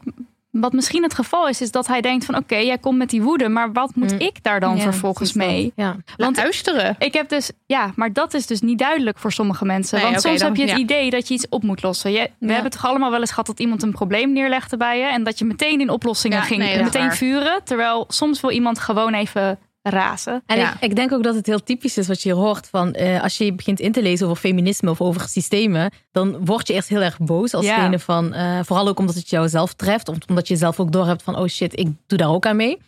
wat 0.52 0.72
misschien 0.72 1.02
het 1.02 1.14
geval 1.14 1.48
is, 1.48 1.60
is 1.60 1.70
dat 1.70 1.86
hij 1.86 2.00
denkt 2.00 2.24
van 2.24 2.36
oké, 2.36 2.56
jij 2.56 2.78
komt 2.78 2.98
met 2.98 3.10
die 3.10 3.22
woede, 3.22 3.48
maar 3.48 3.72
wat 3.72 3.94
moet 3.94 4.12
mm. 4.12 4.18
ik 4.18 4.42
daar 4.42 4.60
dan 4.60 4.78
vervolgens 4.80 5.32
mee? 5.32 5.72
Ja. 5.76 5.96
Want 6.16 6.36
luisteren. 6.36 6.96
Ik 6.98 7.12
heb 7.12 7.28
dus, 7.28 7.50
ja, 7.66 7.92
maar 7.96 8.12
dat 8.12 8.34
is 8.34 8.46
dus 8.46 8.60
niet 8.60 8.78
duidelijk 8.78 9.18
voor 9.18 9.32
sommige 9.32 9.64
mensen. 9.64 10.00
want 10.00 10.20
soms 10.20 10.42
heb 10.42 10.56
je 10.56 10.66
het 10.66 10.78
idee 10.78 11.10
dat 11.10 11.28
je 11.28 11.34
iets 11.34 11.48
op 11.48 11.62
moet 11.62 11.82
lossen. 11.82 12.12
Je, 12.12 12.30
we 12.38 12.52
hebben 12.52 12.70
toch 12.70 12.86
allemaal 12.86 13.10
wel 13.10 13.20
eens 13.20 13.30
gehad 13.30 13.46
dat 13.46 13.60
iemand 13.60 13.82
een 13.82 13.92
probleem 13.92 14.32
neerlegde 14.32 14.76
bij 14.76 14.98
je 14.98 15.04
en 15.04 15.24
dat 15.24 15.38
je 15.38 15.44
meteen 15.44 15.80
in 15.80 15.90
oplossingen 15.90 16.42
ging, 16.42 16.60
nee, 16.60 16.82
meteen 16.82 17.12
vuren. 17.12 17.60
Terwijl 17.64 18.04
soms 18.08 18.40
wil 18.40 18.50
iemand 18.50 18.78
gewoon 18.78 19.14
even 19.14 19.58
razen. 19.82 20.42
En 20.46 20.60
ik, 20.60 20.74
ik, 20.80 20.96
denk 20.96 21.12
ook 21.12 21.22
dat 21.22 21.34
het 21.34 21.46
heel 21.46 21.62
typisch 21.62 21.98
is 21.98 22.06
wat 22.06 22.22
je 22.22 22.32
hoort 22.32 22.68
van 22.68 22.96
uh, 22.98 23.22
als 23.22 23.38
je 23.38 23.52
begint 23.52 23.80
in 23.80 23.92
te 23.92 24.02
lezen 24.02 24.26
over 24.26 24.38
feminisme 24.38 24.90
of 24.90 25.00
over 25.00 25.28
systemen, 25.28 25.92
dan 26.10 26.44
word 26.44 26.66
je 26.66 26.74
eerst 26.74 26.88
heel 26.88 27.00
erg 27.00 27.18
boos 27.18 27.54
als 27.54 27.64
ja. 27.64 27.98
van, 27.98 28.34
uh, 28.34 28.60
vooral 28.62 28.88
ook 28.88 28.98
omdat 28.98 29.14
het 29.14 29.30
jou 29.30 29.48
zelf 29.48 29.74
treft, 29.74 30.08
of 30.08 30.16
omdat 30.28 30.48
je 30.48 30.56
zelf 30.56 30.80
ook 30.80 30.92
doorhebt 30.92 31.22
van, 31.22 31.36
oh 31.36 31.46
shit, 31.46 31.78
ik 31.78 31.88
doe 32.06 32.18
daar 32.18 32.30
ook 32.30 32.46
aan 32.46 32.56
mee. 32.56 32.78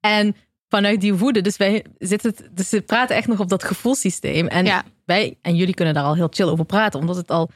En 0.00 0.36
vanuit 0.68 1.00
die 1.00 1.14
woede, 1.14 1.40
dus 1.40 1.56
wij 1.56 1.84
zitten, 1.98 2.34
dus 2.50 2.70
we 2.70 2.80
praten 2.80 3.16
echt 3.16 3.26
nog 3.26 3.40
op 3.40 3.48
dat 3.48 3.64
gevoelssysteem. 3.64 4.46
En 4.46 4.84
wij 5.04 5.38
en 5.42 5.56
jullie 5.56 5.74
kunnen 5.74 5.94
daar 5.94 6.04
al 6.04 6.14
heel 6.14 6.28
chill 6.30 6.46
over 6.46 6.64
praten, 6.64 7.00
omdat 7.00 7.16
het 7.16 7.30
al 7.30 7.50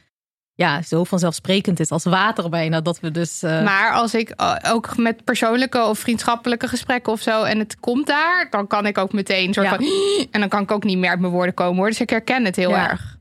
ja, 0.55 0.81
zo 0.81 1.03
vanzelfsprekend 1.03 1.79
is 1.79 1.89
als 1.89 2.03
water 2.03 2.49
bijna. 2.49 2.81
Dat 2.81 2.99
we 2.99 3.11
dus. 3.11 3.43
Uh... 3.43 3.63
Maar 3.63 3.91
als 3.91 4.13
ik 4.13 4.33
uh, 4.41 4.55
ook 4.67 4.97
met 4.97 5.23
persoonlijke 5.23 5.83
of 5.83 5.99
vriendschappelijke 5.99 6.67
gesprekken 6.67 7.13
of 7.13 7.21
zo. 7.21 7.43
en 7.43 7.59
het 7.59 7.79
komt 7.79 8.07
daar, 8.07 8.47
dan 8.49 8.67
kan 8.67 8.85
ik 8.85 8.97
ook 8.97 9.13
meteen 9.13 9.53
soort 9.53 9.67
ja. 9.67 9.75
van. 9.75 9.85
En 10.31 10.39
dan 10.39 10.49
kan 10.49 10.61
ik 10.61 10.71
ook 10.71 10.83
niet 10.83 10.97
meer 10.97 11.09
uit 11.09 11.19
mijn 11.19 11.31
woorden 11.33 11.53
komen 11.53 11.77
hoor. 11.77 11.89
Dus 11.89 12.01
ik 12.01 12.09
herken 12.09 12.45
het 12.45 12.55
heel 12.55 12.69
ja. 12.69 12.89
erg. 12.89 13.17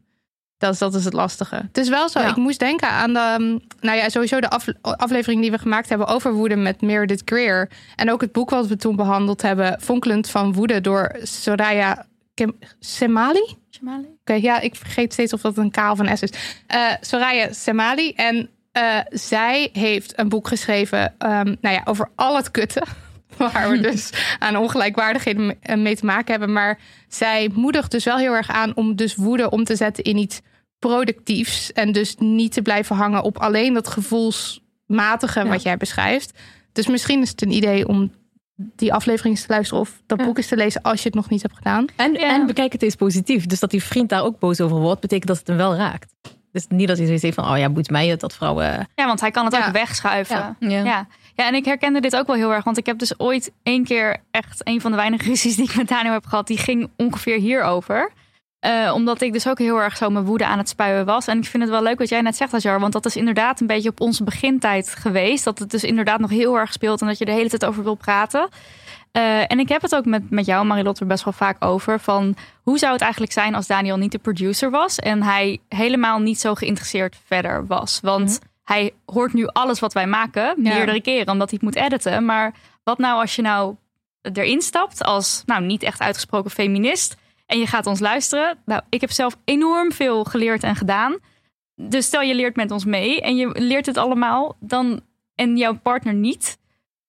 Dat 0.58 0.72
is, 0.72 0.78
dat 0.78 0.94
is 0.94 1.04
het 1.04 1.12
lastige. 1.12 1.54
Het 1.54 1.78
is 1.78 1.88
wel 1.88 2.08
zo. 2.08 2.18
Ik 2.18 2.36
moest 2.36 2.58
denken 2.58 2.88
aan 2.88 3.12
de. 3.12 3.34
mm, 3.38 3.60
Nou 3.80 3.96
ja, 3.96 4.08
sowieso 4.08 4.40
de 4.40 4.50
af, 4.50 4.66
aflevering 4.80 5.40
die 5.40 5.50
we 5.50 5.58
gemaakt 5.58 5.88
hebben 5.88 6.06
over 6.06 6.32
woede 6.32 6.56
met 6.56 6.80
Meredith 6.80 7.22
Greer. 7.24 7.70
En 7.96 8.10
ook 8.10 8.20
het 8.20 8.32
boek 8.32 8.50
wat 8.50 8.66
we 8.66 8.76
toen 8.76 8.96
behandeld 8.96 9.42
hebben. 9.42 9.80
Vonkelend 9.80 10.30
van 10.30 10.52
woede 10.52 10.80
door 10.80 11.16
Soraya 11.22 12.06
Kim 12.34 12.58
Semali. 12.78 13.56
Semali? 13.70 14.11
Oké, 14.22 14.32
ja, 14.32 14.60
ik 14.60 14.74
vergeet 14.74 15.12
steeds 15.12 15.32
of 15.32 15.40
dat 15.40 15.56
een 15.56 15.70
K 15.70 15.76
of 15.76 15.98
een 15.98 16.16
S 16.16 16.22
is. 16.22 16.30
Uh, 16.74 16.92
Soraya 17.00 17.52
Semali. 17.52 18.12
En 18.12 18.48
uh, 18.72 18.98
zij 19.08 19.68
heeft 19.72 20.18
een 20.18 20.28
boek 20.28 20.48
geschreven 20.48 21.02
um, 21.02 21.56
nou 21.60 21.74
ja, 21.74 21.80
over 21.84 22.10
al 22.14 22.36
het 22.36 22.50
kutten. 22.50 22.82
Waar 23.36 23.70
we 23.70 23.80
dus 23.90 24.10
aan 24.38 24.56
ongelijkwaardigheden 24.56 25.58
mee 25.76 25.96
te 25.96 26.04
maken 26.04 26.30
hebben. 26.30 26.52
Maar 26.52 26.78
zij 27.08 27.50
moedigt 27.54 27.90
dus 27.90 28.04
wel 28.04 28.18
heel 28.18 28.34
erg 28.34 28.50
aan 28.50 28.76
om 28.76 28.96
dus 28.96 29.14
woede 29.14 29.50
om 29.50 29.64
te 29.64 29.76
zetten 29.76 30.04
in 30.04 30.16
iets 30.16 30.40
productiefs. 30.78 31.72
En 31.72 31.92
dus 31.92 32.16
niet 32.18 32.52
te 32.52 32.62
blijven 32.62 32.96
hangen 32.96 33.22
op 33.22 33.38
alleen 33.38 33.74
dat 33.74 33.88
gevoelsmatige 33.88 35.40
ja. 35.40 35.46
wat 35.46 35.62
jij 35.62 35.76
beschrijft. 35.76 36.38
Dus 36.72 36.86
misschien 36.86 37.22
is 37.22 37.28
het 37.30 37.42
een 37.42 37.52
idee 37.52 37.88
om 37.88 38.12
die 38.76 38.94
aflevering 38.94 39.38
te 39.38 39.44
luisteren 39.48 39.82
of 39.82 40.02
dat 40.06 40.18
ja. 40.18 40.24
boek 40.24 40.38
is 40.38 40.46
te 40.46 40.56
lezen 40.56 40.82
als 40.82 41.02
je 41.02 41.06
het 41.06 41.14
nog 41.14 41.30
niet 41.30 41.42
hebt 41.42 41.56
gedaan. 41.56 41.86
En, 41.96 42.12
ja. 42.12 42.34
en 42.34 42.46
bekijk 42.46 42.72
het 42.72 42.82
eens 42.82 42.94
positief. 42.94 43.46
Dus 43.46 43.60
dat 43.60 43.70
die 43.70 43.82
vriend 43.82 44.08
daar 44.08 44.24
ook 44.24 44.38
boos 44.38 44.60
over 44.60 44.76
wordt, 44.76 45.00
betekent 45.00 45.28
dat 45.28 45.38
het 45.38 45.46
hem 45.46 45.56
wel 45.56 45.76
raakt. 45.76 46.14
Dus 46.52 46.66
niet 46.68 46.88
dat 46.88 46.96
hij 46.96 47.06
zoiets 47.06 47.24
heeft 47.24 47.34
van, 47.34 47.50
oh 47.50 47.58
ja, 47.58 47.70
boet 47.70 47.90
mij 47.90 48.06
het 48.06 48.20
dat 48.20 48.34
vrouwen... 48.34 48.88
Ja, 48.94 49.06
want 49.06 49.20
hij 49.20 49.30
kan 49.30 49.44
het 49.44 49.54
ja. 49.54 49.66
ook 49.66 49.72
wegschuiven. 49.72 50.36
Ja. 50.36 50.56
Ja. 50.58 50.84
ja. 50.84 51.06
Ja. 51.34 51.46
en 51.46 51.54
ik 51.54 51.64
herkende 51.64 52.00
dit 52.00 52.16
ook 52.16 52.26
wel 52.26 52.36
heel 52.36 52.52
erg. 52.52 52.64
Want 52.64 52.78
ik 52.78 52.86
heb 52.86 52.98
dus 52.98 53.18
ooit 53.18 53.52
één 53.62 53.84
keer 53.84 54.16
echt 54.30 54.68
een 54.68 54.80
van 54.80 54.90
de 54.90 54.96
weinige 54.96 55.24
ruzies 55.24 55.56
die 55.56 55.64
ik 55.64 55.76
met 55.76 55.88
Daniel 55.88 56.12
heb 56.12 56.26
gehad. 56.26 56.46
Die 56.46 56.58
ging 56.58 56.90
ongeveer 56.96 57.38
hierover. 57.38 58.12
Uh, 58.66 58.92
omdat 58.94 59.20
ik 59.20 59.32
dus 59.32 59.48
ook 59.48 59.58
heel 59.58 59.80
erg 59.80 59.96
zo 59.96 60.10
mijn 60.10 60.24
woede 60.24 60.46
aan 60.46 60.58
het 60.58 60.68
spuien 60.68 61.04
was. 61.04 61.26
En 61.26 61.38
ik 61.38 61.44
vind 61.44 61.62
het 61.62 61.72
wel 61.72 61.82
leuk 61.82 61.98
wat 61.98 62.08
jij 62.08 62.20
net 62.20 62.36
zegt, 62.36 62.54
Ajar. 62.54 62.80
Want 62.80 62.92
dat 62.92 63.06
is 63.06 63.16
inderdaad 63.16 63.60
een 63.60 63.66
beetje 63.66 63.88
op 63.88 64.00
onze 64.00 64.24
begintijd 64.24 64.94
geweest. 64.98 65.44
Dat 65.44 65.58
het 65.58 65.70
dus 65.70 65.84
inderdaad 65.84 66.20
nog 66.20 66.30
heel 66.30 66.58
erg 66.58 66.72
speelt 66.72 67.00
en 67.00 67.06
dat 67.06 67.18
je 67.18 67.24
de 67.24 67.30
hele 67.30 67.48
tijd 67.48 67.64
over 67.64 67.82
wil 67.82 67.94
praten. 67.94 68.48
Uh, 69.12 69.50
en 69.50 69.58
ik 69.58 69.68
heb 69.68 69.82
het 69.82 69.94
ook 69.94 70.04
met, 70.04 70.30
met 70.30 70.46
jou, 70.46 70.66
Marilotte, 70.66 71.00
er 71.00 71.06
best 71.06 71.24
wel 71.24 71.32
vaak 71.32 71.64
over. 71.64 72.00
Van 72.00 72.36
hoe 72.62 72.78
zou 72.78 72.92
het 72.92 73.00
eigenlijk 73.00 73.32
zijn 73.32 73.54
als 73.54 73.66
Daniel 73.66 73.96
niet 73.96 74.12
de 74.12 74.18
producer 74.18 74.70
was 74.70 74.98
en 74.98 75.22
hij 75.22 75.58
helemaal 75.68 76.18
niet 76.18 76.40
zo 76.40 76.54
geïnteresseerd 76.54 77.16
verder 77.26 77.66
was? 77.66 78.00
Want 78.02 78.28
mm-hmm. 78.28 78.48
hij 78.64 78.92
hoort 79.06 79.32
nu 79.32 79.46
alles 79.46 79.80
wat 79.80 79.92
wij 79.92 80.06
maken 80.06 80.54
meerdere 80.56 80.94
ja. 80.94 81.00
keren, 81.00 81.32
omdat 81.32 81.50
hij 81.50 81.58
het 81.62 81.62
moet 81.62 81.84
editen. 81.84 82.24
Maar 82.24 82.54
wat 82.84 82.98
nou 82.98 83.20
als 83.20 83.36
je 83.36 83.42
nou 83.42 83.76
erin 84.22 84.62
stapt 84.62 85.04
als 85.04 85.42
nou 85.46 85.64
niet 85.64 85.82
echt 85.82 86.00
uitgesproken 86.00 86.50
feminist 86.50 87.16
en 87.52 87.58
je 87.58 87.66
gaat 87.66 87.86
ons 87.86 88.00
luisteren? 88.00 88.58
Nou, 88.64 88.82
ik 88.88 89.00
heb 89.00 89.10
zelf 89.10 89.36
enorm 89.44 89.92
veel 89.92 90.24
geleerd 90.24 90.62
en 90.62 90.76
gedaan. 90.76 91.18
Dus 91.74 92.06
stel 92.06 92.20
je 92.20 92.34
leert 92.34 92.56
met 92.56 92.70
ons 92.70 92.84
mee 92.84 93.20
en 93.20 93.36
je 93.36 93.50
leert 93.58 93.86
het 93.86 93.96
allemaal, 93.96 94.56
dan 94.60 95.00
en 95.34 95.56
jouw 95.56 95.78
partner 95.78 96.14
niet 96.14 96.60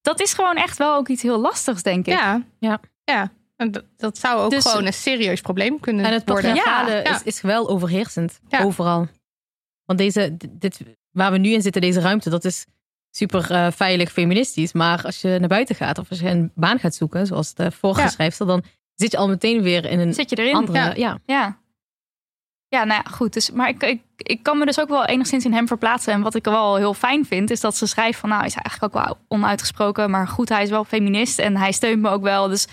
dat 0.03 0.21
is 0.21 0.33
gewoon 0.33 0.55
echt 0.55 0.77
wel 0.77 0.95
ook 0.95 1.07
iets 1.07 1.21
heel 1.21 1.39
lastigs, 1.39 1.83
denk 1.83 2.05
ik. 2.05 2.13
Ja, 2.13 2.41
ja. 2.59 2.79
ja. 3.03 3.31
En 3.55 3.71
dat, 3.71 3.83
dat 3.97 4.17
zou 4.17 4.41
ook 4.41 4.51
dus, 4.51 4.65
gewoon 4.65 4.85
een 4.85 4.93
serieus 4.93 5.41
probleem 5.41 5.79
kunnen 5.79 6.05
en 6.05 6.13
het 6.13 6.29
worden. 6.29 6.55
Ja, 6.55 6.87
is, 6.87 7.23
is 7.23 7.41
wel 7.41 7.69
overheersend. 7.69 8.39
Ja. 8.47 8.63
Overal. 8.63 9.07
Want 9.85 9.99
deze, 9.99 10.37
dit, 10.51 10.79
waar 11.11 11.31
we 11.31 11.37
nu 11.37 11.49
in 11.49 11.61
zitten, 11.61 11.81
deze 11.81 11.99
ruimte, 11.99 12.29
dat 12.29 12.45
is 12.45 12.65
super 13.11 13.51
uh, 13.51 13.67
veilig 13.71 14.11
feministisch. 14.11 14.73
Maar 14.73 15.03
als 15.03 15.21
je 15.21 15.37
naar 15.39 15.47
buiten 15.49 15.75
gaat 15.75 15.97
of 15.97 16.09
als 16.09 16.19
je 16.19 16.29
een 16.29 16.51
baan 16.55 16.79
gaat 16.79 16.95
zoeken, 16.95 17.27
zoals 17.27 17.53
de 17.53 17.71
vorige 17.71 18.09
schrijfster, 18.09 18.47
dan 18.47 18.63
zit 18.95 19.11
je 19.11 19.17
al 19.17 19.27
meteen 19.27 19.61
weer 19.61 19.85
in 19.85 19.99
een 19.99 20.13
zit 20.13 20.29
je 20.29 20.35
erin? 20.35 20.55
andere... 20.55 20.77
Ja. 20.77 20.93
ja. 20.95 21.19
ja. 21.25 21.61
Ja, 22.67 22.83
nou 22.83 23.01
ja, 23.03 23.11
goed. 23.11 23.33
Dus, 23.33 23.51
maar 23.51 23.69
ik, 23.69 23.83
ik, 23.83 24.01
ik 24.17 24.43
kan 24.43 24.57
me 24.57 24.65
dus 24.65 24.79
ook 24.79 24.89
wel 24.89 25.05
enigszins 25.05 25.45
in 25.45 25.53
hem 25.53 25.67
verplaatsen. 25.67 26.13
En 26.13 26.21
wat 26.21 26.35
ik 26.35 26.43
wel 26.43 26.75
heel 26.75 26.93
fijn 26.93 27.25
vind, 27.25 27.49
is 27.49 27.59
dat 27.59 27.77
ze 27.77 27.87
schrijft 27.87 28.19
van... 28.19 28.29
nou, 28.29 28.41
hij 28.41 28.49
is 28.49 28.55
eigenlijk 28.55 28.95
ook 28.95 29.03
wel 29.03 29.17
onuitgesproken. 29.27 30.09
Maar 30.09 30.27
goed, 30.27 30.49
hij 30.49 30.63
is 30.63 30.69
wel 30.69 30.83
feminist 30.83 31.39
en 31.39 31.57
hij 31.57 31.71
steunt 31.71 32.01
me 32.01 32.09
ook 32.09 32.21
wel. 32.21 32.47
Dus 32.47 32.67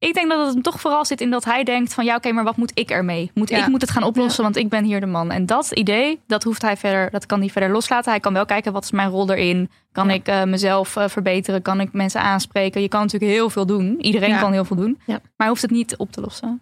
ik 0.00 0.14
denk 0.14 0.28
dat 0.30 0.44
het 0.44 0.54
hem 0.54 0.62
toch 0.62 0.80
vooral 0.80 1.04
zit 1.04 1.20
in 1.20 1.30
dat 1.30 1.44
hij 1.44 1.64
denkt 1.64 1.94
van... 1.94 2.04
ja, 2.04 2.10
oké, 2.10 2.18
okay, 2.18 2.32
maar 2.32 2.44
wat 2.44 2.56
moet 2.56 2.70
ik 2.74 2.90
ermee? 2.90 3.30
Moet, 3.34 3.48
ja. 3.48 3.58
Ik 3.58 3.66
moet 3.66 3.80
het 3.80 3.90
gaan 3.90 4.02
oplossen, 4.02 4.42
want 4.42 4.56
ik 4.56 4.68
ben 4.68 4.84
hier 4.84 5.00
de 5.00 5.06
man. 5.06 5.30
En 5.30 5.46
dat 5.46 5.70
idee, 5.70 6.20
dat 6.26 6.42
hoeft 6.42 6.62
hij 6.62 6.76
verder, 6.76 7.10
dat 7.10 7.26
kan 7.26 7.40
hij 7.40 7.48
verder 7.48 7.70
loslaten. 7.70 8.10
Hij 8.10 8.20
kan 8.20 8.32
wel 8.32 8.44
kijken, 8.44 8.72
wat 8.72 8.84
is 8.84 8.90
mijn 8.90 9.10
rol 9.10 9.30
erin? 9.30 9.70
Kan 9.92 10.08
ja. 10.08 10.14
ik 10.14 10.28
uh, 10.28 10.44
mezelf 10.44 10.96
uh, 10.96 11.08
verbeteren? 11.08 11.62
Kan 11.62 11.80
ik 11.80 11.92
mensen 11.92 12.20
aanspreken? 12.20 12.80
Je 12.80 12.88
kan 12.88 13.00
natuurlijk 13.00 13.32
heel 13.32 13.50
veel 13.50 13.66
doen. 13.66 14.00
Iedereen 14.00 14.38
kan 14.38 14.52
heel 14.52 14.64
veel 14.64 14.76
doen. 14.76 14.98
Maar 15.06 15.20
hij 15.36 15.48
hoeft 15.48 15.62
het 15.62 15.70
niet 15.70 15.96
op 15.96 16.12
te 16.12 16.20
lossen. 16.20 16.60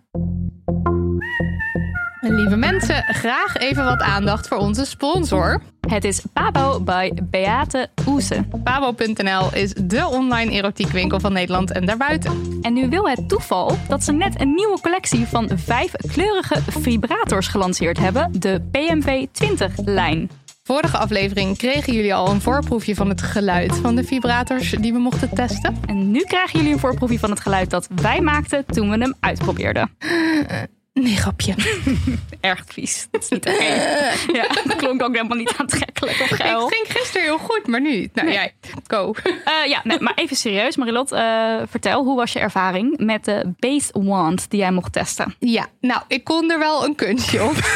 Lieve 2.39 2.57
mensen, 2.57 3.05
graag 3.05 3.57
even 3.57 3.85
wat 3.85 4.01
aandacht 4.01 4.49
voor 4.49 4.57
onze 4.57 4.85
sponsor. 4.85 5.63
Het 5.89 6.05
is 6.05 6.23
Pabo 6.33 6.81
by 6.81 7.11
Beate 7.23 7.89
Oese. 8.07 8.45
Pabo.nl 8.65 9.55
is 9.55 9.75
de 9.75 10.07
online 10.07 10.51
erotiekwinkel 10.51 11.21
van 11.21 11.33
Nederland 11.33 11.73
en 11.73 11.87
daarbuiten. 11.87 12.59
En 12.63 12.73
nu 12.73 12.89
wil 12.89 13.09
het 13.09 13.29
toeval 13.29 13.79
dat 13.89 14.05
ze 14.05 14.13
net 14.13 14.41
een 14.41 14.55
nieuwe 14.55 14.81
collectie 14.81 15.27
van 15.27 15.51
vijf 15.55 15.93
kleurige 16.13 16.63
vibrators 16.69 17.49
gelanceerd 17.49 17.99
hebben. 17.99 18.41
De 18.41 18.63
PMV 18.71 19.27
20-lijn. 19.45 20.31
Vorige 20.63 20.99
aflevering 20.99 21.57
kregen 21.57 21.93
jullie 21.93 22.15
al 22.15 22.31
een 22.31 22.41
voorproefje 22.41 22.95
van 22.95 23.09
het 23.09 23.23
geluid 23.23 23.77
van 23.77 23.97
de 23.97 24.05
vibrators 24.05 24.71
die 24.71 24.93
we 24.93 24.99
mochten 24.99 25.35
testen. 25.35 25.77
En 25.87 26.11
nu 26.11 26.21
krijgen 26.21 26.59
jullie 26.59 26.73
een 26.73 26.81
voorproefje 26.81 27.19
van 27.19 27.31
het 27.31 27.41
geluid 27.41 27.71
dat 27.71 27.89
wij 27.95 28.21
maakten 28.21 28.67
toen 28.67 28.91
we 28.91 28.99
hem 28.99 29.15
uitprobeerden. 29.21 29.91
Nee, 31.03 31.17
grapje. 31.17 31.55
Erg 32.41 32.65
vies. 32.67 33.09
Dat 33.11 33.23
is 33.23 33.29
niet 33.29 33.49
oké. 33.49 33.63
Ja, 34.39 34.49
dat 34.49 34.77
klonk 34.77 35.03
ook 35.03 35.15
helemaal 35.15 35.37
niet 35.37 35.55
aantrekkelijk 35.57 36.21
of 36.21 36.29
geil. 36.29 36.65
Het 36.65 36.75
ging 36.75 36.99
gisteren 36.99 37.23
heel 37.23 37.39
goed, 37.39 37.67
maar 37.67 37.81
nu. 37.81 38.09
Nou, 38.13 38.31
jij, 38.33 38.55
go. 38.87 39.15
Eh, 39.23 39.69
ja, 39.69 39.81
nee, 39.85 40.01
maar 40.01 40.13
even 40.15 40.37
serieus. 40.37 40.77
Marilot, 40.77 41.13
eh, 41.13 41.57
vertel, 41.69 42.05
hoe 42.05 42.17
was 42.17 42.33
je 42.33 42.39
ervaring 42.39 42.99
met 42.99 43.25
de 43.25 43.55
base 43.59 43.93
wand 43.93 44.51
die 44.51 44.61
jij 44.61 44.71
mocht 44.71 44.93
testen? 44.93 45.35
Ja, 45.39 45.67
nou, 45.81 46.03
ik 46.09 46.25
kon 46.25 46.51
er 46.51 46.59
wel 46.59 46.85
een 46.85 46.95
kunstje 46.95 47.45
op. 47.45 47.57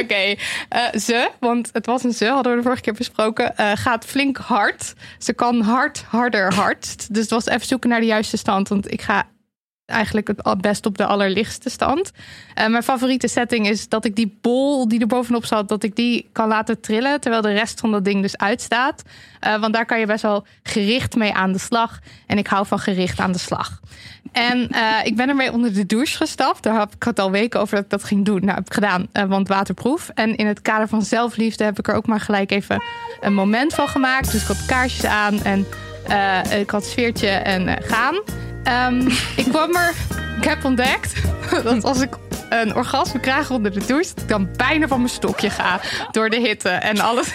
Oké, 0.00 0.34
eh, 0.68 0.92
ze, 0.92 1.30
want 1.40 1.70
het 1.72 1.86
was 1.86 2.04
een 2.04 2.12
ze, 2.12 2.26
hadden 2.26 2.52
we 2.52 2.58
de 2.58 2.64
vorige 2.64 2.82
keer 2.82 2.92
besproken, 2.92 3.54
gaat 3.56 4.04
flink 4.04 4.36
hard. 4.36 4.94
Ze 5.18 5.32
kan 5.32 5.60
hard, 5.60 6.04
harder, 6.08 6.54
hard. 6.54 7.14
Dus 7.14 7.22
het 7.22 7.30
was 7.30 7.46
even 7.46 7.66
zoeken 7.66 7.90
naar 7.90 8.00
de 8.00 8.06
juiste 8.06 8.36
stand, 8.36 8.68
want 8.68 8.92
ik 8.92 9.02
ga 9.02 9.28
eigenlijk 9.86 10.26
het 10.26 10.60
best 10.60 10.86
op 10.86 10.98
de 10.98 11.06
allerlichtste 11.06 11.70
stand. 11.70 12.10
Eh, 12.54 12.66
mijn 12.66 12.82
favoriete 12.82 13.28
setting 13.28 13.68
is 13.68 13.88
dat 13.88 14.04
ik 14.04 14.16
die 14.16 14.38
bol 14.40 14.88
die 14.88 15.00
er 15.00 15.06
bovenop 15.06 15.44
zat, 15.44 15.68
dat 15.68 15.82
ik 15.82 15.96
die 15.96 16.28
kan 16.32 16.48
laten 16.48 16.80
trillen, 16.80 17.20
terwijl 17.20 17.42
de 17.42 17.52
rest 17.52 17.80
van 17.80 17.90
dat 17.90 18.04
ding 18.04 18.22
dus 18.22 18.36
uitstaat. 18.36 19.02
Eh, 19.40 19.60
want 19.60 19.72
daar 19.72 19.86
kan 19.86 19.98
je 19.98 20.06
best 20.06 20.22
wel 20.22 20.46
gericht 20.62 21.14
mee 21.14 21.32
aan 21.32 21.52
de 21.52 21.58
slag. 21.58 21.98
En 22.26 22.38
ik 22.38 22.46
hou 22.46 22.66
van 22.66 22.78
gericht 22.78 23.18
aan 23.18 23.32
de 23.32 23.38
slag. 23.38 23.80
En 24.32 24.68
eh, 24.68 25.04
ik 25.04 25.16
ben 25.16 25.28
ermee 25.28 25.52
onder 25.52 25.74
de 25.74 25.86
douche 25.86 26.16
gestapt. 26.16 26.62
Daar 26.62 26.78
heb 26.78 26.94
ik 26.94 27.02
het 27.02 27.18
al 27.18 27.30
weken 27.30 27.60
over 27.60 27.74
dat 27.74 27.84
ik 27.84 27.90
dat 27.90 28.04
ging 28.04 28.24
doen. 28.24 28.40
Nou, 28.40 28.54
heb 28.54 28.66
ik 28.66 28.74
gedaan, 28.74 29.06
want 29.28 29.48
waterproef. 29.48 30.08
En 30.14 30.36
in 30.36 30.46
het 30.46 30.62
kader 30.62 30.88
van 30.88 31.02
zelfliefde 31.02 31.64
heb 31.64 31.78
ik 31.78 31.88
er 31.88 31.94
ook 31.94 32.06
maar 32.06 32.20
gelijk 32.20 32.50
even 32.50 32.82
een 33.20 33.34
moment 33.34 33.74
van 33.74 33.88
gemaakt. 33.88 34.32
Dus 34.32 34.42
ik 34.42 34.48
had 34.48 34.66
kaarsjes 34.66 35.04
aan 35.04 35.42
en 35.42 35.66
ik 36.58 36.70
had 36.70 36.84
sfeertje 36.84 37.28
en 37.28 37.82
gaan. 37.82 38.22
Ehm, 38.66 39.06
ik 39.42 39.44
kwam 39.48 39.74
er, 39.74 39.94
ik 40.38 40.44
heb 40.44 40.64
ontdekt 40.64 41.22
dat 41.64 41.84
als 41.84 42.00
ik 42.00 42.14
een 42.48 42.74
orgasme 42.74 43.20
krijg 43.20 43.50
onder 43.50 43.72
de 43.72 43.86
douche, 43.86 44.14
dat 44.14 44.22
ik 44.22 44.28
dan 44.28 44.48
bijna 44.56 44.88
van 44.88 44.98
mijn 44.98 45.10
stokje 45.10 45.50
ga 45.50 45.80
door 46.10 46.30
de 46.30 46.36
hitte 46.36 46.68
en 46.68 47.00
alles. 47.00 47.32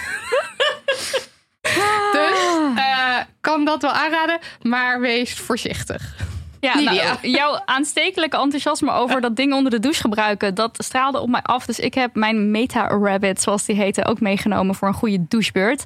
Dus 2.12 2.38
eh, 2.76 3.16
kan 3.40 3.64
dat 3.64 3.82
wel 3.82 3.90
aanraden, 3.90 4.38
maar 4.62 5.00
wees 5.00 5.34
voorzichtig. 5.34 6.14
Ja, 6.60 6.78
nou, 6.78 7.16
jouw 7.22 7.62
aanstekelijke 7.64 8.36
enthousiasme 8.36 8.92
over 8.92 9.20
dat 9.20 9.36
ding 9.36 9.52
onder 9.52 9.70
de 9.70 9.78
douche 9.78 10.00
gebruiken, 10.00 10.54
dat 10.54 10.84
straalde 10.84 11.20
op 11.20 11.28
mij 11.28 11.42
af. 11.42 11.66
Dus 11.66 11.78
ik 11.78 11.94
heb 11.94 12.14
mijn 12.14 12.50
Meta 12.50 12.86
Rabbit, 12.86 13.42
zoals 13.42 13.64
die 13.64 13.76
heette, 13.76 14.04
ook 14.04 14.20
meegenomen 14.20 14.74
voor 14.74 14.88
een 14.88 14.94
goede 14.94 15.24
douchebeurt. 15.28 15.84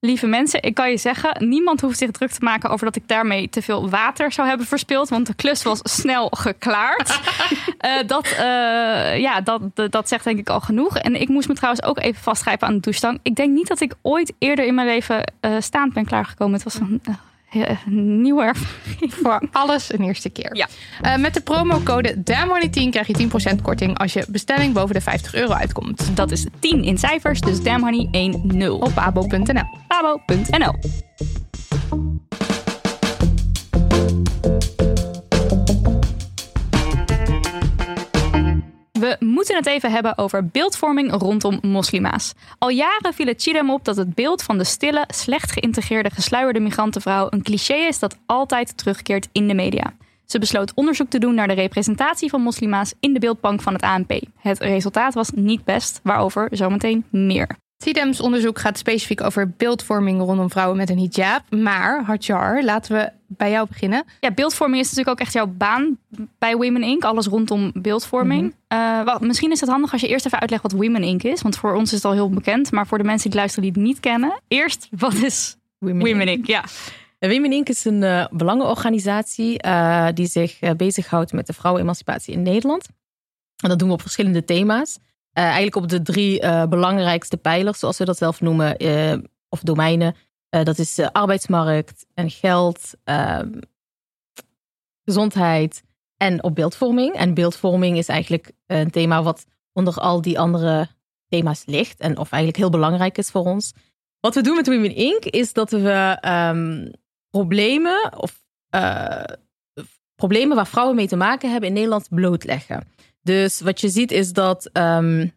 Lieve 0.00 0.26
mensen, 0.26 0.62
ik 0.62 0.74
kan 0.74 0.90
je 0.90 0.96
zeggen, 0.96 1.48
niemand 1.48 1.80
hoeft 1.80 1.98
zich 1.98 2.10
druk 2.10 2.30
te 2.30 2.44
maken 2.44 2.70
over 2.70 2.84
dat 2.86 2.96
ik 2.96 3.08
daarmee 3.08 3.48
te 3.48 3.62
veel 3.62 3.90
water 3.90 4.32
zou 4.32 4.48
hebben 4.48 4.66
verspild, 4.66 5.08
want 5.08 5.26
de 5.26 5.34
klus 5.34 5.62
was 5.62 5.80
snel 5.82 6.28
geklaard. 6.30 7.18
Eh, 7.80 8.06
dat, 8.06 8.26
eh, 8.26 9.18
ja, 9.18 9.40
dat, 9.40 9.60
dat 9.74 10.08
zegt 10.08 10.24
denk 10.24 10.38
ik 10.38 10.48
al 10.48 10.60
genoeg. 10.60 10.96
En 10.96 11.20
ik 11.20 11.28
moest 11.28 11.48
me 11.48 11.54
trouwens 11.54 11.82
ook 11.82 11.98
even 11.98 12.22
vastgrijpen 12.22 12.66
aan 12.66 12.74
de 12.74 12.80
douchestang. 12.80 13.18
Ik 13.22 13.34
denk 13.34 13.52
niet 13.52 13.68
dat 13.68 13.80
ik 13.80 13.94
ooit 14.02 14.32
eerder 14.38 14.66
in 14.66 14.74
mijn 14.74 14.86
leven 14.86 15.32
eh, 15.40 15.56
staand 15.58 15.92
ben 15.92 16.04
klaargekomen. 16.04 16.54
Het 16.54 16.62
was 16.62 16.74
een 16.74 17.02
nieuwe 17.86 18.42
ervaring. 18.42 19.14
Voor 19.22 19.48
alles 19.52 19.92
een 19.92 20.04
eerste 20.04 20.30
keer. 20.30 20.56
Ja. 20.56 20.68
Eh, 21.00 21.16
met 21.16 21.34
de 21.34 21.40
promocode 21.40 22.16
DAMHoney10 22.16 22.90
krijg 22.90 23.06
je 23.06 23.12
10% 23.12 23.62
korting 23.62 23.98
als 23.98 24.12
je 24.12 24.26
bestelling 24.28 24.74
boven 24.74 24.94
de 24.94 25.00
50 25.00 25.34
euro 25.34 25.52
uitkomt. 25.52 26.16
Dat 26.16 26.30
is 26.30 26.46
10 26.58 26.84
in 26.84 26.98
cijfers, 26.98 27.40
dus 27.40 27.62
damhoney 27.62 28.08
1-0 28.12 28.70
Op 28.70 28.96
abo.nl. 28.96 29.64
pabo.nl. 29.88 30.74
We 39.00 39.16
moeten 39.18 39.56
het 39.56 39.66
even 39.66 39.90
hebben 39.90 40.18
over 40.18 40.46
beeldvorming 40.46 41.12
rondom 41.12 41.58
moslima's. 41.62 42.32
Al 42.58 42.68
jaren 42.68 43.14
viel 43.14 43.26
het 43.26 43.42
Chidem 43.42 43.70
op 43.70 43.84
dat 43.84 43.96
het 43.96 44.14
beeld 44.14 44.42
van 44.42 44.58
de 44.58 44.64
stille, 44.64 45.04
slecht 45.08 45.52
geïntegreerde, 45.52 46.10
gesluierde 46.10 46.60
migrantenvrouw 46.60 47.26
een 47.30 47.42
cliché 47.42 47.74
is 47.74 47.98
dat 47.98 48.18
altijd 48.26 48.76
terugkeert 48.76 49.28
in 49.32 49.48
de 49.48 49.54
media. 49.54 49.94
Ze 50.24 50.38
besloot 50.38 50.74
onderzoek 50.74 51.10
te 51.10 51.18
doen 51.18 51.34
naar 51.34 51.48
de 51.48 51.54
representatie 51.54 52.30
van 52.30 52.42
moslima's 52.42 52.94
in 53.00 53.12
de 53.12 53.18
beeldbank 53.18 53.62
van 53.62 53.72
het 53.72 53.82
ANP. 53.82 54.20
Het 54.36 54.58
resultaat 54.58 55.14
was 55.14 55.30
niet 55.30 55.64
best, 55.64 56.00
waarover 56.02 56.48
zometeen 56.50 57.04
meer. 57.10 57.56
CIDEM's 57.82 58.20
onderzoek 58.20 58.58
gaat 58.58 58.78
specifiek 58.78 59.22
over 59.22 59.50
beeldvorming 59.56 60.20
rondom 60.20 60.50
vrouwen 60.50 60.76
met 60.76 60.90
een 60.90 60.98
hijab. 60.98 61.42
Maar, 61.50 62.04
Hadjar, 62.04 62.64
laten 62.64 62.96
we 62.96 63.10
bij 63.26 63.50
jou 63.50 63.68
beginnen. 63.68 64.04
Ja, 64.20 64.30
beeldvorming 64.30 64.80
is 64.80 64.88
natuurlijk 64.88 65.16
ook 65.16 65.26
echt 65.26 65.32
jouw 65.32 65.46
baan 65.46 65.98
bij 66.38 66.56
Women 66.56 66.82
Inc. 66.82 67.04
Alles 67.04 67.26
rondom 67.26 67.70
beeldvorming. 67.74 68.54
Eh, 68.68 69.02
wel, 69.02 69.18
misschien 69.20 69.50
is 69.50 69.60
het 69.60 69.68
handig 69.68 69.92
als 69.92 70.00
je 70.00 70.08
eerst 70.08 70.26
even 70.26 70.40
uitlegt 70.40 70.62
wat 70.62 70.72
Women 70.72 71.02
Inc. 71.02 71.22
is. 71.22 71.42
Want 71.42 71.56
voor 71.56 71.74
ons 71.74 71.88
is 71.88 71.96
het 71.96 72.04
al 72.04 72.12
heel 72.12 72.30
bekend. 72.30 72.72
Maar 72.72 72.86
voor 72.86 72.98
de 72.98 73.04
mensen 73.04 73.30
die 73.30 73.38
luisteren 73.38 73.64
die 73.64 73.80
het 73.80 73.88
niet 73.88 74.00
kennen. 74.00 74.40
Eerst, 74.48 74.88
wat 74.90 75.14
is 75.14 75.56
Women 75.78 76.06
Women 76.06 76.28
Inc? 76.28 76.46
Ja. 76.46 76.64
En 77.18 77.30
Women 77.30 77.52
Inc. 77.52 77.68
is 77.68 77.84
een 77.84 78.02
eh, 78.02 78.26
belangenorganisatie 78.30 79.58
eh, 79.58 80.08
die 80.14 80.26
zich 80.26 80.60
eh, 80.60 80.70
bezighoudt 80.70 81.32
met 81.32 81.46
de 81.46 81.52
vrouwenemancipatie 81.52 82.34
in 82.34 82.42
Nederland. 82.42 82.88
En 83.62 83.68
dat 83.68 83.78
doen 83.78 83.88
we 83.88 83.94
op 83.94 84.00
verschillende 84.00 84.44
thema's. 84.44 84.98
Eh, 85.32 85.44
eigenlijk 85.44 85.76
op 85.76 85.88
de 85.88 86.02
drie 86.02 86.40
eh, 86.40 86.66
belangrijkste 86.66 87.36
pijlers, 87.36 87.78
zoals 87.78 87.98
we 87.98 88.04
dat 88.04 88.16
zelf 88.16 88.40
noemen, 88.40 88.76
eh, 88.76 89.18
of 89.48 89.60
domeinen. 89.60 90.14
Dat 90.48 90.78
is 90.78 90.98
arbeidsmarkt 90.98 92.06
en 92.14 92.30
geld, 92.30 92.94
ehm, 93.04 93.52
gezondheid 95.04 95.82
en 96.16 96.42
op 96.42 96.54
beeldvorming. 96.54 97.14
En 97.14 97.34
beeldvorming 97.34 97.98
is 97.98 98.08
eigenlijk 98.08 98.52
een 98.66 98.90
thema 98.90 99.22
wat 99.22 99.46
onder 99.72 99.94
al 99.94 100.22
die 100.22 100.38
andere 100.38 100.88
thema's 101.28 101.62
ligt. 101.66 102.00
En 102.00 102.18
of 102.18 102.30
eigenlijk 102.30 102.56
heel 102.56 102.70
belangrijk 102.70 103.18
is 103.18 103.30
voor 103.30 103.44
ons. 103.44 103.72
Wat 104.20 104.34
we 104.34 104.42
doen 104.42 104.56
met 104.56 104.66
Women 104.66 104.94
Inc. 104.94 105.24
is 105.24 105.52
dat 105.52 105.70
we 105.70 106.16
ehm, 106.20 106.90
problemen 107.30 108.18
of 108.18 108.42
problemen 110.14 110.56
waar 110.56 110.66
vrouwen 110.66 110.96
mee 110.96 111.08
te 111.08 111.16
maken 111.16 111.50
hebben 111.50 111.68
in 111.68 111.74
Nederland 111.74 112.08
blootleggen. 112.08 112.86
Dus 113.22 113.60
wat 113.60 113.80
je 113.80 113.88
ziet 113.88 114.10
is 114.10 114.32
dat 114.32 114.66
ehm, 114.72 115.28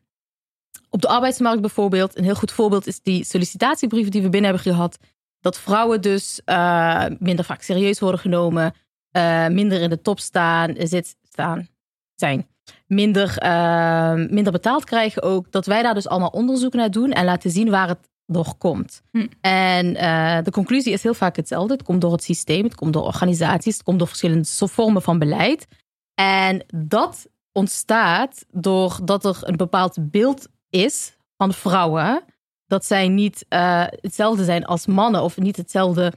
op 0.89 1.01
de 1.01 1.07
arbeidsmarkt 1.07 1.61
bijvoorbeeld, 1.61 2.17
een 2.17 2.23
heel 2.23 2.35
goed 2.35 2.51
voorbeeld 2.51 2.87
is 2.87 3.01
die 3.01 3.23
sollicitatiebrieven 3.23 4.11
die 4.11 4.21
we 4.21 4.29
binnen 4.29 4.51
hebben 4.51 4.71
gehad, 4.71 4.97
dat 5.39 5.59
vrouwen 5.59 6.01
dus 6.01 6.41
eh, 6.45 7.05
minder 7.19 7.45
vaak 7.45 7.61
serieus 7.61 7.99
worden 7.99 8.19
genomen, 8.19 8.73
eh, 9.11 9.47
minder 9.47 9.81
in 9.81 9.89
de 9.89 10.01
top 10.01 10.19
staan, 10.19 10.75
zit, 10.77 11.15
staan, 11.21 11.67
zijn, 12.15 12.47
minder, 12.87 13.37
eh, 13.37 14.13
minder 14.13 14.51
betaald 14.51 14.83
krijgen 14.83 15.21
ook. 15.21 15.51
Dat 15.51 15.65
wij 15.65 15.81
daar 15.81 15.93
dus 15.93 16.07
allemaal 16.07 16.29
onderzoek 16.29 16.73
naar 16.73 16.91
doen 16.91 17.11
en 17.11 17.25
laten 17.25 17.51
zien 17.51 17.69
waar 17.69 17.87
het 17.87 18.09
door 18.25 18.55
komt. 18.57 19.01
Hm. 19.11 19.27
En 19.41 19.95
eh, 19.95 20.43
de 20.43 20.51
conclusie 20.51 20.93
is 20.93 21.03
heel 21.03 21.13
vaak 21.13 21.35
hetzelfde. 21.35 21.73
Het 21.73 21.83
komt 21.83 22.01
door 22.01 22.11
het 22.11 22.23
systeem, 22.23 22.63
het 22.63 22.75
komt 22.75 22.93
door 22.93 23.03
organisaties, 23.03 23.73
het 23.73 23.83
komt 23.83 23.99
door 23.99 24.07
verschillende 24.07 24.47
vormen 24.47 25.01
van 25.01 25.19
beleid. 25.19 25.67
En 26.13 26.65
dat 26.75 27.27
ontstaat 27.53 28.45
doordat 28.51 29.25
er 29.25 29.37
een 29.41 29.57
bepaald 29.57 30.11
beeld 30.11 30.47
is 30.69 31.17
van 31.37 31.53
vrouwen. 31.53 32.23
Dat 32.65 32.85
zij 32.85 33.07
niet 33.07 33.45
eh, 33.49 33.85
hetzelfde 33.89 34.43
zijn 34.43 34.65
als 34.65 34.85
mannen 34.85 35.21
of 35.21 35.37
niet 35.37 35.57
hetzelfde, 35.57 36.13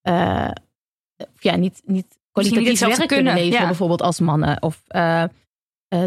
eh, 0.00 0.50
ja, 1.38 1.56
niet, 1.56 1.82
niet 1.84 2.18
kwalitatief 2.32 2.80
werk 2.80 2.92
kunnen 2.92 3.08
kunnen, 3.08 3.34
leveren, 3.34 3.60
ja. 3.60 3.66
bijvoorbeeld 3.66 4.02
als 4.02 4.20
mannen. 4.20 4.62
Of 4.62 4.82
eh, 4.86 5.24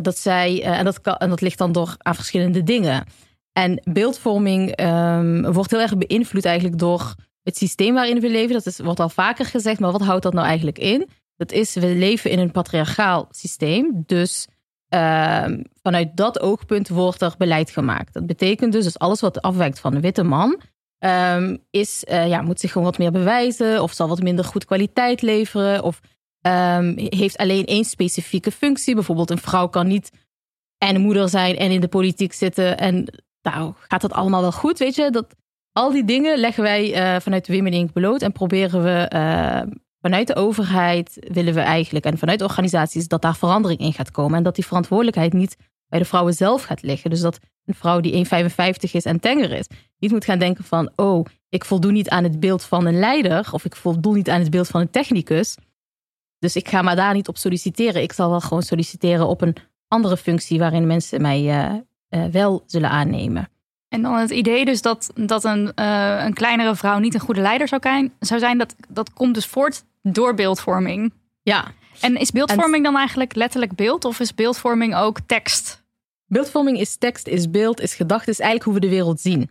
dat 0.02 0.18
zij, 0.18 0.64
en, 0.64 0.86
dat 0.86 1.02
kan, 1.02 1.16
en 1.16 1.30
dat 1.30 1.42
ligt 1.42 1.58
dan 1.58 1.72
door 1.72 1.96
aan 1.98 2.16
verschillende 2.16 2.64
dingen. 2.64 3.06
En 3.52 3.82
beeldvorming 3.84 4.72
ehm, 4.72 5.52
wordt 5.52 5.72
heel 5.72 5.80
erg 5.80 5.98
beïnvloed 5.98 6.46
eigenlijk 6.46 6.80
door 6.80 7.16
het 7.44 7.58
systeem 7.58 7.94
waarin 7.94 8.20
we 8.20 8.30
leven. 8.30 8.54
Dat 8.54 8.66
is, 8.66 8.80
wordt 8.80 9.00
al 9.00 9.10
vaker 9.10 9.46
gezegd, 9.46 9.80
maar 9.80 9.92
wat 9.92 10.02
houdt 10.02 10.24
dat 10.24 10.34
nou 10.34 10.46
eigenlijk 10.48 10.80
in? 10.80 11.10
Dat 11.36 11.52
is, 11.52 11.74
we 11.74 11.96
leven 11.96 12.32
in 12.32 12.40
een 12.40 12.52
patriarchaal 12.52 13.28
systeem. 13.32 14.04
Dus 14.06 14.48
ehm, 14.90 15.64
vanuit 15.82 16.18
dat 16.18 16.40
oogpunt 16.40 16.90
wordt 16.90 17.22
er 17.22 17.36
beleid 17.38 17.72
gemaakt. 17.72 18.14
Dat 18.14 18.26
betekent 18.26 18.72
dus 18.72 18.84
dat 18.84 19.00
alles 19.00 19.22
wat 19.22 19.42
afwijkt 19.42 19.80
van 19.80 19.96
een 19.96 20.02
witte 20.02 20.24
man... 20.24 20.60
ehm, 21.00 21.58
is, 21.70 22.04
eh, 22.06 22.28
ja, 22.28 22.42
moet 22.42 22.60
zich 22.60 22.72
gewoon 22.72 22.88
wat 22.88 22.98
meer 22.98 23.12
bewijzen... 23.12 23.82
of 23.82 23.94
zal 23.94 24.08
wat 24.08 24.22
minder 24.22 24.46
goed 24.46 24.66
kwaliteit 24.66 25.22
leveren... 25.22 25.84
of 25.84 26.00
ehm, 26.42 26.94
heeft 26.96 27.38
alleen 27.38 27.66
één 27.66 27.86
specifieke 27.86 28.52
functie. 28.52 28.96
Bijvoorbeeld 28.96 29.30
een 29.30 29.38
vrouw 29.38 29.68
kan 29.68 29.88
niet 29.88 30.12
en 30.78 31.02
moeder 31.02 31.30
zijn 31.30 31.58
en 31.58 31.72
in 31.72 31.82
de 31.82 31.88
politiek 31.88 32.34
zitten... 32.34 32.78
en 32.78 33.24
nou, 33.42 33.74
gaat 33.88 34.02
dat 34.02 34.14
allemaal 34.14 34.42
wel 34.42 34.52
goed, 34.52 34.80
weet 34.80 34.96
je? 34.96 35.12
Dat, 35.12 35.36
al 35.72 35.92
die 35.92 36.06
dingen 36.06 36.38
leggen 36.38 36.64
wij 36.64 36.94
eh, 36.94 37.22
vanuit 37.22 37.48
Women 37.48 37.74
Inc. 37.74 37.94
bloot 37.94 38.22
en 38.22 38.32
proberen 38.32 38.84
we 38.84 39.08
vanuit 40.02 40.28
de 40.28 40.36
overheid 40.36 41.28
willen 41.34 41.54
we 41.54 41.60
eigenlijk 41.60 42.06
en 42.06 42.18
vanuit 42.18 42.42
organisaties 42.42 43.08
dat 43.08 43.22
daar 43.22 43.36
verandering 43.36 43.80
in 43.80 43.94
gaat 43.94 44.12
komen 44.12 44.38
en 44.38 44.44
dat 44.44 44.56
die 44.56 44.66
verantwoordelijkheid 44.66 45.34
niet 45.34 45.58
bij 45.88 46.00
de 46.00 46.06
vrouwen 46.06 46.34
zelf 46.34 46.64
gaat 46.64 46.82
liggen. 46.82 47.10
Dus 47.10 47.22
dat 47.22 47.40
een 47.66 47.76
vrouw 47.76 48.00
die 48.00 48.26
1,55 48.26 48.32
is 48.92 49.06
en 49.06 49.20
tenger 49.20 49.52
is, 49.52 49.68
niet 50.00 50.12
moet 50.12 50.26
gaan 50.26 50.40
denken 50.40 50.64
van 50.64 50.92
oh, 50.96 51.26
ik 51.50 51.66
voldoe 51.66 51.92
niet 51.92 52.10
aan 52.10 52.24
het 52.24 52.40
beeld 52.40 52.64
van 52.64 52.86
een 52.86 53.00
leider 53.00 53.50
of 53.52 53.66
ik 53.66 53.76
voldoe 53.76 54.16
niet 54.16 54.30
aan 54.30 54.40
het 54.40 54.50
beeld 54.50 54.68
van 54.68 54.82
een 54.82 54.90
technicus. 54.90 55.58
Dus 56.40 56.56
ik 56.56 56.68
ga 56.68 56.82
maar 56.82 56.96
daar 56.96 57.14
niet 57.14 57.28
op 57.28 57.38
solliciteren. 57.38 58.02
Ik 58.02 58.14
zal 58.14 58.30
wel 58.30 58.42
gewoon 58.42 58.64
solliciteren 58.64 59.28
op 59.28 59.42
een 59.42 59.56
andere 59.88 60.18
functie 60.18 60.60
waarin 60.60 60.88
mensen 60.88 61.22
mij 61.22 61.40
eh, 61.40 61.76
eh, 62.08 62.32
wel 62.32 62.64
zullen 62.66 62.90
aannemen. 62.90 63.50
En 63.90 64.02
dan 64.02 64.16
het 64.16 64.30
idee 64.30 64.66
dus 64.66 64.82
dat, 64.82 65.12
dat 65.16 65.44
een, 65.44 65.74
eh, 65.74 66.24
een 66.26 66.34
kleinere 66.34 66.76
vrouw 66.76 67.00
niet 67.00 67.14
een 67.14 67.20
goede 67.20 67.42
leider 67.42 67.68
zou, 67.68 67.82
zijn, 67.84 68.14
zou 68.20 68.40
zijn, 68.40 68.58
dat, 68.58 68.76
dat 68.88 69.14
komt 69.14 69.34
dus 69.34 69.46
voort 69.46 69.84
door 70.02 70.34
beeldvorming. 70.34 71.14
Ja, 71.42 71.72
En 72.00 72.16
is 72.16 72.32
beeldvorming 72.32 72.84
dan 72.84 72.98
eigenlijk 72.98 73.36
letterlijk 73.36 73.76
beeld 73.76 74.06
of 74.06 74.20
is 74.20 74.34
beeldvorming 74.36 74.96
ook 74.96 75.20
tekst? 75.26 75.86
beeldvorming 76.26 76.80
is 76.80 76.98
tekst, 76.98 77.28
is 77.28 77.50
beeld, 77.50 77.82
is 77.82 77.94
gedachte, 77.94 78.30
is 78.30 78.40
eigenlijk 78.40 78.70
hoe 78.70 78.74
we 78.74 78.88
de 78.88 78.96
wereld 78.96 79.20
zien. 79.22 79.50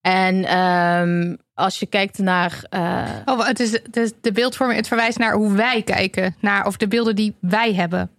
En 0.00 0.44
ehm, 0.44 1.34
als 1.54 1.78
je 1.78 1.86
kijkt 1.86 2.18
naar. 2.18 2.64
eh, 2.70 3.08
Oh, 3.24 3.46
het 3.46 3.60
is, 3.60 3.72
het 3.72 3.96
is 3.96 4.12
de 4.20 4.32
beeldvorming, 4.32 4.78
het 4.78 4.88
verwijst 4.88 5.18
naar 5.18 5.34
hoe 5.34 5.52
wij 5.52 5.82
kijken. 5.82 6.36
Naar, 6.40 6.66
of 6.66 6.76
de 6.76 6.88
beelden 6.88 7.16
die 7.16 7.34
wij 7.40 7.74
hebben. 7.74 8.10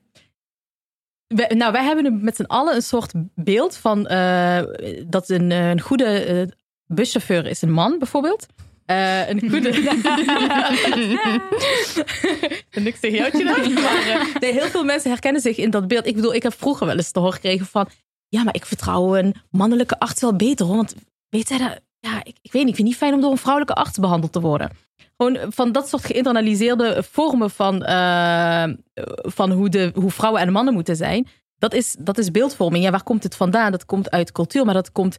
Wij- 1.27 1.51
nou, 1.55 1.71
wij 1.71 1.83
hebben 1.83 2.23
met 2.23 2.35
z'n 2.35 2.43
allen 2.43 2.75
een 2.75 2.81
soort 2.81 3.11
beeld 3.35 3.77
van 3.77 4.07
eh, 4.07 4.61
dat 5.05 5.29
een, 5.29 5.51
eh, 5.51 5.69
een 5.69 5.81
goede 5.81 6.05
eh, 6.05 6.47
buschauffeur 6.85 7.45
is 7.45 7.61
een 7.61 7.71
man, 7.71 7.99
bijvoorbeeld. 7.99 8.45
Een 8.85 9.49
goede. 9.49 9.69
Niks 12.83 12.99
tegen 12.99 13.17
jou, 13.17 13.31
Tina. 13.31 13.57
Maar 13.81 14.27
nee, 14.39 14.51
heel 14.51 14.67
veel 14.67 14.83
mensen 14.83 15.09
herkennen 15.11 15.41
zich 15.41 15.57
in 15.57 15.69
dat 15.69 15.87
beeld. 15.87 16.05
Ik 16.05 16.15
bedoel, 16.15 16.33
ik 16.33 16.43
heb 16.43 16.53
vroeger 16.57 16.85
wel 16.85 16.95
eens 16.95 17.11
te 17.11 17.19
horen 17.19 17.33
gekregen 17.33 17.65
van. 17.65 17.87
Ja, 18.29 18.43
maar 18.43 18.55
ik 18.55 18.65
vertrouw 18.65 19.15
een 19.17 19.35
mannelijke 19.49 19.99
arts 19.99 20.21
wel 20.21 20.35
beter. 20.35 20.65
Hoor, 20.65 20.75
want 20.75 20.95
weet 21.29 21.47
zij 21.47 21.57
dat? 21.57 21.79
Ja, 21.99 22.19
ik, 22.23 22.35
ik 22.41 22.51
weet 22.51 22.63
niet. 22.65 22.69
Ik 22.69 22.75
vind 22.75 22.77
het 22.77 22.83
niet 22.87 22.95
fijn 22.95 23.13
om 23.13 23.21
door 23.21 23.31
een 23.31 23.37
vrouwelijke 23.37 23.73
arts 23.81 23.97
behandeld 23.97 24.31
te 24.33 24.39
worden. 24.41 24.69
Gewoon 25.17 25.51
van 25.53 25.71
dat 25.71 25.87
soort 25.87 26.05
geïnternaliseerde 26.05 27.03
vormen 27.03 27.49
van, 27.49 27.83
eh, 27.83 28.63
van 29.21 29.51
hoe, 29.51 29.69
de, 29.69 29.91
hoe 29.95 30.11
vrouwen 30.11 30.41
en 30.41 30.51
mannen 30.51 30.73
moeten 30.73 30.95
zijn. 30.95 31.27
Dat 31.57 31.73
is, 31.73 31.95
dat 31.99 32.17
is 32.17 32.31
beeldvorming. 32.31 32.83
Ja, 32.83 32.91
waar 32.91 33.03
komt 33.03 33.23
het 33.23 33.35
vandaan? 33.35 33.71
Dat 33.71 33.85
komt 33.85 34.11
uit 34.11 34.31
cultuur, 34.31 34.65
maar 34.65 34.73
dat 34.73 34.91
komt 34.91 35.17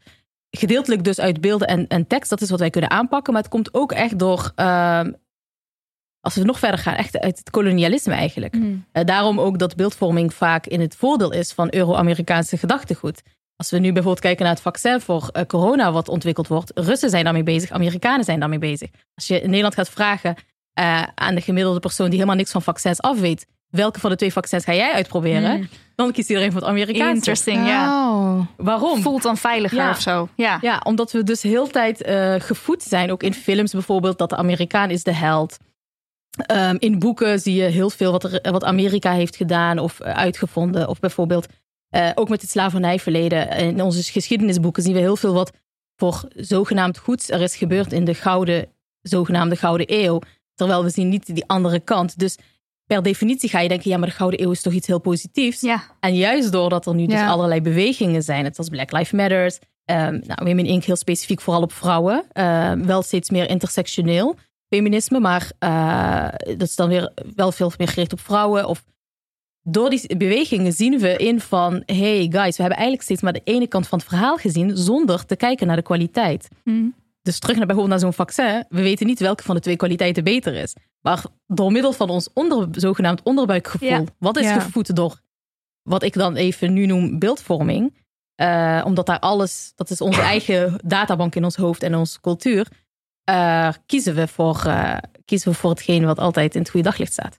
gedeeltelijk 0.50 1.04
dus 1.04 1.20
uit 1.20 1.40
beelden 1.40 1.68
en, 1.68 1.86
en 1.86 2.06
tekst. 2.06 2.30
Dat 2.30 2.40
is 2.40 2.50
wat 2.50 2.58
wij 2.58 2.70
kunnen 2.70 2.90
aanpakken. 2.90 3.32
Maar 3.32 3.42
het 3.42 3.50
komt 3.50 3.74
ook 3.74 3.92
echt 3.92 4.18
door, 4.18 4.52
eh, 4.54 5.04
als 6.20 6.34
we 6.34 6.42
nog 6.42 6.58
verder 6.58 6.80
gaan, 6.80 6.94
echt 6.94 7.18
uit 7.18 7.38
het 7.38 7.50
kolonialisme 7.50 8.14
eigenlijk. 8.14 8.54
Eh, 8.92 9.04
daarom 9.04 9.40
ook 9.40 9.58
dat 9.58 9.76
beeldvorming 9.76 10.34
vaak 10.34 10.66
in 10.66 10.80
het 10.80 10.96
voordeel 10.96 11.32
is 11.32 11.52
van 11.52 11.74
Euro-Amerikaanse 11.74 12.56
gedachtegoed. 12.56 13.22
Als 13.58 13.70
we 13.70 13.78
nu 13.78 13.92
bijvoorbeeld 13.92 14.20
kijken 14.20 14.44
naar 14.44 14.52
het 14.54 14.62
vaccin 14.62 15.00
voor 15.00 15.28
eh, 15.32 15.42
corona 15.46 15.92
wat 15.92 16.08
ontwikkeld 16.08 16.48
wordt. 16.48 16.70
Russen 16.74 17.10
zijn 17.10 17.24
daarmee 17.24 17.42
bezig, 17.42 17.70
Amerikanen 17.70 18.24
zijn 18.24 18.40
daarmee 18.40 18.58
bezig. 18.58 18.88
Als 19.14 19.26
je 19.26 19.40
in 19.40 19.46
Nederland 19.48 19.74
gaat 19.74 19.88
vragen 19.88 20.36
eh, 20.72 21.02
aan 21.14 21.34
de 21.34 21.40
gemiddelde 21.40 21.80
persoon 21.80 22.06
die 22.06 22.14
helemaal 22.14 22.36
niks 22.36 22.50
van 22.50 22.62
vaccins 22.62 23.00
af 23.00 23.20
weet. 23.20 23.46
Welke 23.70 24.00
van 24.00 24.10
de 24.10 24.16
twee 24.16 24.32
vaccins 24.32 24.64
ga 24.64 24.74
jij 24.74 24.92
uitproberen? 24.92 25.68
Dan 25.94 26.12
kiest 26.12 26.28
iedereen 26.28 26.52
voor 26.52 26.60
het 26.60 26.70
Amerikaanse. 26.70 27.14
Interesting, 27.14 27.66
ja. 27.66 28.08
Oh. 28.10 28.40
Waarom? 28.56 29.02
Voelt 29.02 29.22
dan 29.22 29.36
veiliger 29.36 29.78
Ja. 29.78 29.90
of 29.90 30.00
zo. 30.00 30.28
Ja. 30.36 30.58
Ja, 30.60 30.80
omdat 30.84 31.12
we 31.12 31.22
dus 31.22 31.42
heel 31.42 31.66
tijd 31.66 32.02
eh, 32.02 32.34
gevoed 32.38 32.82
zijn. 32.82 33.12
Ook 33.12 33.22
in 33.22 33.34
films 33.34 33.72
bijvoorbeeld, 33.72 34.18
dat 34.18 34.30
de 34.30 34.36
Amerikaan 34.36 34.90
is 34.90 35.02
de 35.02 35.12
held. 35.12 35.56
Ehm, 36.46 36.76
in 36.78 36.98
boeken 36.98 37.40
zie 37.40 37.54
je 37.54 37.62
heel 37.62 37.90
veel 37.90 38.12
wat, 38.12 38.24
er, 38.24 38.52
wat 38.52 38.64
Amerika 38.64 39.12
heeft 39.12 39.36
gedaan 39.36 39.78
of 39.78 40.00
uitgevonden. 40.00 40.88
Of 40.88 41.00
bijvoorbeeld 41.00 41.46
eh, 41.88 42.10
ook 42.14 42.28
met 42.28 42.40
het 42.40 42.50
slavernijverleden. 42.50 43.48
In 43.48 43.82
onze 43.82 44.12
geschiedenisboeken 44.12 44.82
zien 44.82 44.92
we 44.92 44.98
heel 44.98 45.16
veel 45.16 45.32
wat 45.32 45.52
voor 45.96 46.28
zogenaamd 46.34 46.98
goeds 46.98 47.30
er 47.30 47.40
is 47.40 47.56
gebeurd 47.56 47.92
in 47.92 48.04
de 48.04 48.14
gouden, 48.14 48.66
zogenaamde 49.02 49.56
Gouden 49.56 49.86
Eeuw. 49.90 50.20
Terwijl 50.54 50.82
we 50.82 50.90
zien 50.90 51.08
niet 51.08 51.34
die 51.34 51.46
andere 51.46 51.80
kant. 51.80 52.18
Dus 52.18 52.38
per 52.86 53.02
definitie 53.02 53.48
ga 53.48 53.60
je 53.60 53.68
denken, 53.68 53.90
ja, 53.90 53.96
maar 53.96 54.08
de 54.08 54.14
Gouden 54.14 54.42
Eeuw 54.42 54.50
is 54.50 54.62
toch 54.62 54.72
iets 54.72 54.86
heel 54.86 55.00
positiefs. 55.00 55.60
Ja. 55.60 55.82
En 56.00 56.14
juist 56.14 56.52
doordat 56.52 56.86
er 56.86 56.94
nu 56.94 57.06
dus 57.06 57.20
allerlei 57.20 57.60
bewegingen 57.60 58.22
zijn, 58.22 58.42
net 58.42 58.58
als 58.58 58.68
Black 58.68 58.92
Lives 58.92 59.12
Matters, 59.12 59.58
um, 59.84 60.20
nou, 60.26 60.44
Women 60.44 60.66
Inc. 60.66 60.84
heel 60.84 60.96
specifiek 60.96 61.40
vooral 61.40 61.62
op 61.62 61.72
vrouwen, 61.72 62.24
Ehm, 62.32 62.84
wel 62.84 63.02
steeds 63.02 63.30
meer 63.30 63.48
intersectioneel 63.48 64.36
feminisme, 64.68 65.20
maar 65.20 65.52
eh, 65.58 66.28
dat 66.56 66.68
is 66.68 66.76
dan 66.76 66.88
weer 66.88 67.12
wel 67.34 67.52
veel 67.52 67.72
meer 67.78 67.88
gericht 67.88 68.12
op 68.12 68.20
vrouwen. 68.20 68.66
Of 68.66 68.84
door 69.70 69.90
die 69.90 70.16
bewegingen 70.16 70.72
zien 70.72 70.98
we 70.98 71.16
in 71.16 71.40
van, 71.40 71.82
hey 71.86 72.26
guys, 72.30 72.56
we 72.56 72.62
hebben 72.62 72.76
eigenlijk 72.78 73.02
steeds 73.02 73.22
maar 73.22 73.32
de 73.32 73.40
ene 73.44 73.66
kant 73.66 73.86
van 73.88 73.98
het 73.98 74.08
verhaal 74.08 74.36
gezien, 74.36 74.76
zonder 74.76 75.26
te 75.26 75.36
kijken 75.36 75.66
naar 75.66 75.76
de 75.76 75.82
kwaliteit. 75.82 76.48
Hm. 76.64 76.86
Dus 77.22 77.38
terug 77.38 77.56
naar 77.56 77.66
bijvoorbeeld 77.66 78.00
naar 78.00 78.10
zo'n 78.12 78.26
vaccin. 78.26 78.64
We 78.68 78.82
weten 78.82 79.06
niet 79.06 79.20
welke 79.20 79.42
van 79.42 79.54
de 79.54 79.60
twee 79.60 79.76
kwaliteiten 79.76 80.24
beter 80.24 80.54
is. 80.54 80.74
Maar 81.00 81.24
door 81.46 81.72
middel 81.72 81.92
van 81.92 82.10
ons 82.10 82.28
onder, 82.34 82.68
zogenaamd 82.70 83.22
onderbuikgevoel, 83.22 83.88
Ja. 83.88 84.04
wat 84.18 84.36
is 84.36 84.44
Ja. 84.44 84.60
gevoed 84.60 84.96
door 84.96 85.20
wat 85.82 86.02
ik 86.02 86.12
dan 86.14 86.36
even 86.36 86.72
nu 86.72 86.86
noem 86.86 87.18
beeldvorming. 87.18 88.06
eh, 88.34 88.82
omdat 88.84 89.06
daar 89.06 89.18
alles, 89.18 89.72
dat 89.74 89.90
is 89.90 90.00
onze 90.00 90.20
eigen 90.20 90.80
databank 90.84 91.34
in 91.34 91.44
ons 91.44 91.56
hoofd 91.56 91.82
en 91.82 91.94
onze 91.94 92.20
cultuur. 92.20 92.68
eh, 93.24 93.68
kiezen, 93.86 94.14
we 94.14 94.28
voor, 94.28 94.62
eh, 94.66 94.96
kiezen 95.24 95.50
we 95.50 95.54
voor 95.56 95.70
hetgeen 95.70 96.04
wat 96.04 96.18
altijd 96.18 96.54
in 96.54 96.60
het 96.60 96.70
goede 96.70 96.88
daglicht 96.88 97.12
staat. 97.12 97.38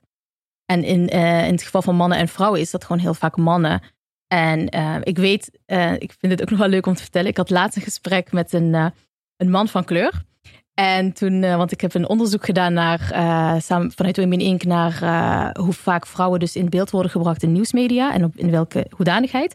En 0.70 0.84
in, 0.84 1.08
eh, 1.08 1.46
in 1.46 1.52
het 1.52 1.62
geval 1.62 1.82
van 1.82 1.96
mannen 1.96 2.18
en 2.18 2.28
vrouwen 2.28 2.60
is 2.60 2.70
dat 2.70 2.84
gewoon 2.84 3.02
heel 3.02 3.14
vaak 3.14 3.36
mannen. 3.36 3.82
En 4.26 4.68
eh, 4.68 4.96
ik 5.02 5.18
weet, 5.18 5.50
eh, 5.66 5.92
ik 5.92 6.14
vind 6.18 6.32
het 6.32 6.42
ook 6.42 6.50
nog 6.50 6.58
wel 6.58 6.68
leuk 6.68 6.86
om 6.86 6.94
te 6.94 7.02
vertellen. 7.02 7.28
Ik 7.28 7.36
had 7.36 7.50
laatst 7.50 7.76
een 7.76 7.82
gesprek 7.82 8.32
met 8.32 8.52
een, 8.52 8.74
een 9.36 9.50
man 9.50 9.68
van 9.68 9.84
kleur. 9.84 10.12
En 10.74 11.12
toen, 11.12 11.40
want 11.40 11.72
ik 11.72 11.80
heb 11.80 11.94
een 11.94 12.08
onderzoek 12.08 12.44
gedaan 12.44 12.72
naar, 12.72 12.98
vanuit 13.94 14.16
Women 14.16 14.40
Inc. 14.40 14.64
naar 14.64 14.94
hoe 15.58 15.72
vaak 15.72 16.06
vrouwen 16.06 16.40
dus 16.40 16.56
in 16.56 16.68
beeld 16.68 16.90
worden 16.90 17.10
gebracht 17.10 17.42
in 17.42 17.52
nieuwsmedia 17.52 18.12
en 18.12 18.24
op, 18.24 18.36
in 18.36 18.50
welke 18.50 18.86
hoedanigheid. 18.96 19.54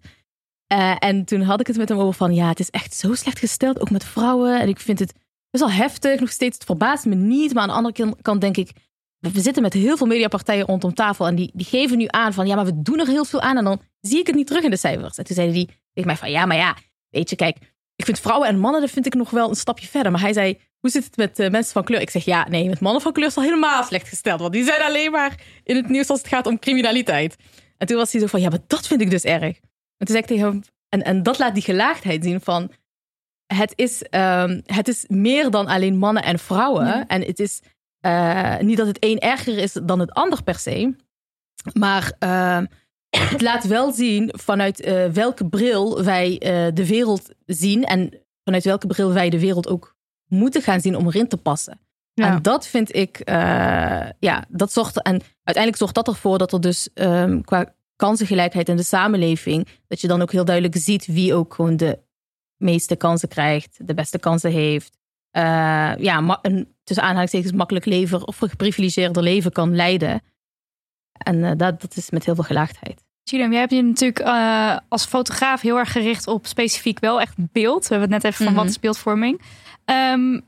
En 0.99 1.25
toen 1.25 1.41
had 1.41 1.59
ik 1.59 1.67
het 1.67 1.77
met 1.77 1.89
hem 1.89 1.97
over 1.97 2.13
van, 2.13 2.33
ja, 2.33 2.47
het 2.47 2.59
is 2.59 2.69
echt 2.69 2.95
zo 2.95 3.13
slecht 3.13 3.39
gesteld, 3.39 3.81
ook 3.81 3.89
met 3.89 4.05
vrouwen. 4.05 4.59
En 4.59 4.67
ik 4.67 4.79
vind 4.79 4.99
het 4.99 5.13
best 5.49 5.63
wel 5.63 5.73
heftig, 5.73 6.19
nog 6.19 6.31
steeds, 6.31 6.55
het 6.55 6.65
verbaast 6.65 7.05
me 7.05 7.15
niet. 7.15 7.53
Maar 7.53 7.63
aan 7.63 7.69
de 7.69 7.75
andere 7.75 8.15
kant 8.21 8.41
denk 8.41 8.57
ik, 8.57 8.71
we 9.33 9.41
zitten 9.41 9.61
met 9.61 9.73
heel 9.73 9.97
veel 9.97 10.07
mediapartijen 10.07 10.65
rondom 10.65 10.93
tafel 10.93 11.27
en 11.27 11.35
die, 11.35 11.51
die 11.53 11.65
geven 11.65 11.97
nu 11.97 12.05
aan 12.07 12.33
van, 12.33 12.47
ja, 12.47 12.55
maar 12.55 12.65
we 12.65 12.81
doen 12.81 12.99
er 12.99 13.07
heel 13.07 13.25
veel 13.25 13.41
aan 13.41 13.57
en 13.57 13.63
dan 13.63 13.81
zie 14.01 14.19
ik 14.19 14.27
het 14.27 14.35
niet 14.35 14.47
terug 14.47 14.63
in 14.63 14.69
de 14.69 14.77
cijfers. 14.77 15.17
En 15.17 15.23
toen 15.23 15.35
zeiden 15.35 15.55
die 15.55 15.69
tegen 15.93 16.09
mij 16.09 16.17
van, 16.17 16.31
ja, 16.31 16.45
maar 16.45 16.57
ja, 16.57 16.75
weet 17.09 17.29
je, 17.29 17.35
kijk, 17.35 17.57
ik 17.95 18.05
vind 18.05 18.19
vrouwen 18.19 18.47
en 18.47 18.59
mannen, 18.59 18.81
dat 18.81 18.89
vind 18.89 19.05
ik 19.05 19.13
nog 19.13 19.29
wel 19.29 19.49
een 19.49 19.55
stapje 19.55 19.87
verder. 19.87 20.11
Maar 20.11 20.21
hij 20.21 20.33
zei, 20.33 20.59
hoe 20.79 20.89
zit 20.89 21.03
het 21.03 21.17
met 21.17 21.39
eh, 21.39 21.49
mensen 21.49 21.73
van 21.73 21.83
kleur? 21.83 22.01
Ik 22.01 22.09
zeg, 22.09 22.25
ja, 22.25 22.47
nee, 22.49 22.69
met 22.69 22.79
mannen 22.79 23.01
van 23.01 23.11
kleur 23.11 23.27
is 23.27 23.35
al 23.35 23.43
helemaal 23.43 23.83
slecht 23.83 24.07
gesteld. 24.07 24.39
Want 24.39 24.53
die 24.53 24.63
zijn 24.63 24.81
alleen 24.81 25.11
maar 25.11 25.41
in 25.63 25.75
het 25.75 25.89
nieuws 25.89 26.09
als 26.09 26.19
het 26.19 26.27
gaat 26.27 26.45
om 26.45 26.59
criminaliteit. 26.59 27.35
En 27.77 27.87
toen 27.87 27.97
was 27.97 28.11
hij 28.11 28.21
zo 28.21 28.27
van, 28.27 28.41
ja, 28.41 28.49
maar 28.49 28.59
dat 28.67 28.87
vind 28.87 29.01
ik 29.01 29.09
dus 29.09 29.23
erg. 29.23 29.43
En 29.97 30.05
toen 30.05 30.15
zei 30.15 30.19
ik 30.19 30.25
tegen 30.25 30.45
hem, 30.45 30.61
en, 30.89 31.03
en 31.03 31.23
dat 31.23 31.39
laat 31.39 31.53
die 31.53 31.63
gelaagdheid 31.63 32.23
zien 32.23 32.41
van, 32.41 32.71
het 33.45 33.73
is, 33.75 34.03
ehm, 34.03 34.61
het 34.65 34.87
is 34.87 35.05
meer 35.07 35.49
dan 35.49 35.67
alleen 35.67 35.97
mannen 35.97 36.23
en 36.23 36.39
vrouwen. 36.39 37.07
En 37.07 37.21
het 37.21 37.39
is 37.39 37.61
eh, 38.05 38.57
niet 38.59 38.77
dat 38.77 38.87
het 38.87 38.97
een 38.99 39.19
erger 39.19 39.57
is 39.57 39.71
dan 39.83 39.99
het 39.99 40.11
ander 40.11 40.43
per 40.43 40.55
se. 40.55 40.95
Maar 41.73 42.13
ehm, 42.19 42.65
het 43.31 43.41
laat 43.41 43.67
wel 43.67 43.91
zien 43.91 44.33
vanuit 44.37 44.81
eh, 44.81 45.05
welke 45.05 45.49
bril 45.49 46.03
wij 46.03 46.37
eh, 46.39 46.73
de 46.73 46.87
wereld 46.87 47.29
zien. 47.45 47.83
En 47.83 48.19
vanuit 48.43 48.63
welke 48.63 48.87
bril 48.87 49.13
wij 49.13 49.29
de 49.29 49.39
wereld 49.39 49.67
ook 49.67 49.95
moeten 50.27 50.61
gaan 50.61 50.81
zien 50.81 50.95
om 50.95 51.07
erin 51.07 51.27
te 51.27 51.37
passen. 51.37 51.79
Ja. 52.13 52.27
En 52.27 52.41
dat 52.41 52.67
vind 52.67 52.95
ik, 52.95 53.21
ja, 54.19 54.45
dat 54.49 54.71
zorgt. 54.71 55.01
En 55.01 55.21
uiteindelijk 55.43 55.77
zorgt 55.77 55.95
dat 55.95 56.07
ervoor 56.07 56.37
dat 56.37 56.53
er 56.53 56.61
dus 56.61 56.89
ehm, 56.93 57.41
qua 57.41 57.73
kansengelijkheid 57.95 58.69
in 58.69 58.75
de 58.75 58.83
samenleving. 58.83 59.67
dat 59.87 60.01
je 60.01 60.07
dan 60.07 60.21
ook 60.21 60.31
heel 60.31 60.45
duidelijk 60.45 60.75
ziet 60.77 61.05
wie 61.05 61.33
ook 61.33 61.53
gewoon 61.53 61.77
de 61.77 61.99
meeste 62.57 62.95
kansen 62.95 63.29
krijgt, 63.29 63.87
de 63.87 63.93
beste 63.93 64.19
kansen 64.19 64.51
heeft. 64.51 64.97
Eh, 65.35 65.93
ja, 65.97 66.39
een 66.41 66.73
tussen 66.83 67.05
aanhalingstekens 67.05 67.51
makkelijk 67.51 67.85
leven 67.85 68.27
of 68.27 68.41
een 68.41 68.49
geprivilegeerde 68.49 69.21
leven 69.21 69.51
kan 69.51 69.75
leiden. 69.75 70.21
En 71.17 71.43
eh, 71.43 71.51
dat, 71.57 71.81
dat 71.81 71.95
is 71.95 72.09
met 72.09 72.25
heel 72.25 72.35
veel 72.35 72.43
gelaagdheid. 72.43 73.03
Chidem, 73.23 73.51
jij 73.51 73.59
hebt 73.59 73.71
je 73.71 73.81
natuurlijk 73.81 74.19
eh, 74.19 74.77
als 74.87 75.05
fotograaf 75.05 75.61
heel 75.61 75.77
erg 75.77 75.91
gericht 75.91 76.27
op 76.27 76.45
specifiek 76.45 76.99
wel 76.99 77.21
echt 77.21 77.35
beeld. 77.37 77.87
We 77.87 77.95
hebben 77.95 78.13
het 78.13 78.23
net 78.23 78.31
even 78.31 78.45
van 78.45 78.53
Mhm. 78.53 78.61
wat 78.63 78.71
is 78.71 78.79
beeldvorming. 78.79 79.41
Ehm, 79.85 80.39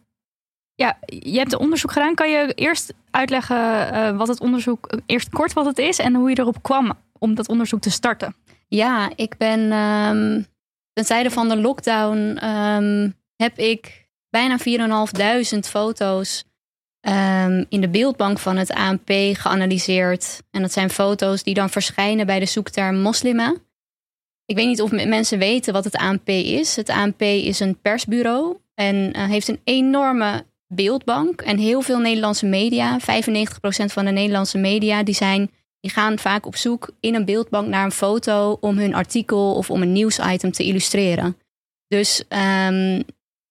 ja, 0.75 0.97
je 1.05 1.37
hebt 1.37 1.53
een 1.53 1.59
onderzoek 1.59 1.91
gedaan. 1.91 2.15
Kan 2.15 2.29
je 2.29 2.53
eerst 2.53 2.93
uitleggen 3.11 3.91
eh, 3.91 4.17
wat 4.17 4.27
het 4.27 4.39
onderzoek, 4.39 4.99
eerst 5.05 5.29
kort 5.29 5.53
wat 5.53 5.65
het 5.65 5.77
is 5.77 5.99
en 5.99 6.15
hoe 6.15 6.29
je 6.29 6.39
erop 6.39 6.63
kwam 6.63 6.93
om 7.19 7.35
dat 7.35 7.49
onderzoek 7.49 7.79
te 7.81 7.91
starten? 7.91 8.35
Ja, 8.67 9.11
ik 9.15 9.37
ben 9.37 9.71
ehm 9.71 10.41
ten 10.93 11.05
tijde 11.05 11.31
van 11.31 11.49
de 11.49 11.57
lockdown 11.57 12.37
ehm, 12.37 13.09
heb 13.35 13.57
ik 13.57 14.06
bijna 14.29 14.57
4.500 15.53 15.59
foto's 15.59 16.43
ehm, 16.99 17.63
in 17.69 17.81
de 17.81 17.89
beeldbank 17.89 18.39
van 18.39 18.57
het 18.57 18.71
ANP 18.71 19.09
geanalyseerd. 19.33 20.43
En 20.51 20.61
dat 20.61 20.71
zijn 20.71 20.89
foto's 20.89 21.43
die 21.43 21.53
dan 21.53 21.69
verschijnen 21.69 22.25
bij 22.25 22.39
de 22.39 22.45
zoekterm 22.45 23.01
moslima. 23.01 23.55
Ik 24.45 24.55
weet 24.55 24.67
niet 24.67 24.81
of 24.81 24.91
mensen 24.91 25.39
weten 25.39 25.73
wat 25.73 25.83
het 25.83 25.95
ANP 25.95 26.29
is. 26.29 26.75
Het 26.75 26.89
ANP 26.89 27.21
is 27.21 27.59
een 27.59 27.79
persbureau 27.81 28.57
en 28.73 29.13
eh, 29.13 29.25
heeft 29.25 29.47
een 29.47 29.61
enorme 29.63 30.45
beeldbank. 30.67 31.41
En 31.41 31.57
heel 31.57 31.81
veel 31.81 31.99
Nederlandse 31.99 32.45
media, 32.45 32.99
95% 32.99 33.03
van 33.85 34.05
de 34.05 34.11
Nederlandse 34.11 34.57
media, 34.57 35.03
die, 35.03 35.15
zijn, 35.15 35.51
die 35.79 35.91
gaan 35.91 36.19
vaak 36.19 36.45
op 36.45 36.55
zoek 36.55 36.89
in 36.99 37.15
een 37.15 37.25
beeldbank 37.25 37.67
naar 37.67 37.85
een 37.85 37.91
foto 37.91 38.57
om 38.61 38.77
hun 38.77 38.93
artikel 38.93 39.53
of 39.53 39.69
om 39.69 39.81
een 39.81 39.91
nieuwsitem 39.91 40.51
te 40.51 40.63
illustreren. 40.63 41.37
Dus, 41.87 42.23
um, 42.67 43.03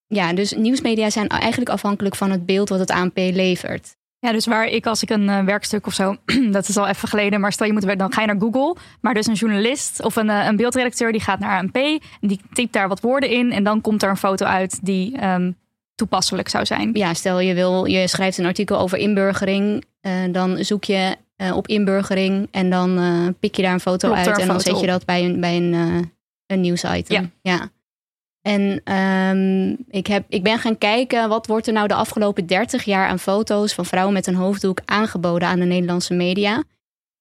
ja, 0.07 0.33
dus 0.33 0.53
nieuwsmedia 0.53 1.09
zijn 1.09 1.27
eigenlijk 1.27 1.69
afhankelijk 1.69 2.15
van 2.15 2.31
het 2.31 2.45
beeld 2.45 2.69
wat 2.69 2.79
het 2.79 2.91
ANP 2.91 3.17
levert. 3.17 3.95
Ja, 4.19 4.31
dus 4.31 4.45
waar 4.45 4.67
ik 4.67 4.85
als 4.85 5.03
ik 5.03 5.09
een 5.09 5.27
uh, 5.27 5.43
werkstuk 5.43 5.87
of 5.87 5.93
zo, 5.93 6.15
dat 6.51 6.67
is 6.67 6.77
al 6.77 6.87
even 6.87 7.07
geleden, 7.07 7.39
maar 7.39 7.51
stel 7.51 7.67
je 7.67 7.73
moet 7.73 7.97
dan 7.97 8.13
ga 8.13 8.21
je 8.21 8.27
naar 8.27 8.39
Google. 8.39 8.75
Maar 9.01 9.13
dus 9.13 9.27
een 9.27 9.33
journalist 9.33 10.03
of 10.03 10.15
een, 10.15 10.27
uh, 10.27 10.45
een 10.45 10.55
beeldredacteur 10.55 11.11
die 11.11 11.21
gaat 11.21 11.39
naar 11.39 11.59
ANP 11.59 11.75
en 11.75 12.27
die 12.27 12.39
typt 12.53 12.73
daar 12.73 12.87
wat 12.87 12.99
woorden 12.99 13.29
in 13.29 13.51
en 13.51 13.63
dan 13.63 13.81
komt 13.81 14.03
er 14.03 14.09
een 14.09 14.17
foto 14.17 14.45
uit 14.45 14.85
die 14.85 15.25
um, 15.25 15.55
toepasselijk 15.95 16.49
zou 16.49 16.65
zijn. 16.65 16.89
Ja, 16.93 17.13
stel 17.13 17.39
je 17.39 17.53
wil, 17.53 17.85
je 17.85 18.07
schrijft 18.07 18.37
een 18.37 18.45
artikel 18.45 18.79
over 18.79 18.97
inburgering, 18.97 19.85
uh, 20.01 20.11
dan 20.31 20.63
zoek 20.63 20.83
je 20.83 21.15
op 21.53 21.67
inburgering 21.67 22.47
en 22.51 22.69
dan 22.69 23.35
pik 23.39 23.55
je 23.55 23.61
daar 23.61 23.73
een 23.73 23.79
foto 23.79 24.07
Klopt 24.07 24.27
uit 24.27 24.35
een 24.35 24.41
en 24.41 24.47
dan 24.47 24.61
zet 24.61 24.79
je 24.79 24.87
dat 24.87 25.05
bij 25.05 25.25
een, 25.25 25.39
bij 25.39 25.57
een, 25.57 25.73
een 26.45 26.61
nieuwsitem. 26.61 27.31
Ja. 27.41 27.51
ja. 27.51 27.71
En 28.47 28.93
um, 28.93 29.77
ik, 29.89 30.07
heb, 30.07 30.25
ik 30.29 30.43
ben 30.43 30.59
gaan 30.59 30.77
kijken 30.77 31.29
wat 31.29 31.47
wordt 31.47 31.67
er 31.67 31.73
nou 31.73 31.87
de 31.87 31.93
afgelopen 31.93 32.45
30 32.45 32.83
jaar 32.83 33.07
aan 33.07 33.19
foto's 33.19 33.73
van 33.73 33.85
vrouwen 33.85 34.13
met 34.13 34.27
een 34.27 34.35
hoofddoek 34.35 34.81
aangeboden 34.85 35.47
aan 35.47 35.59
de 35.59 35.65
Nederlandse 35.65 36.13
media. 36.13 36.63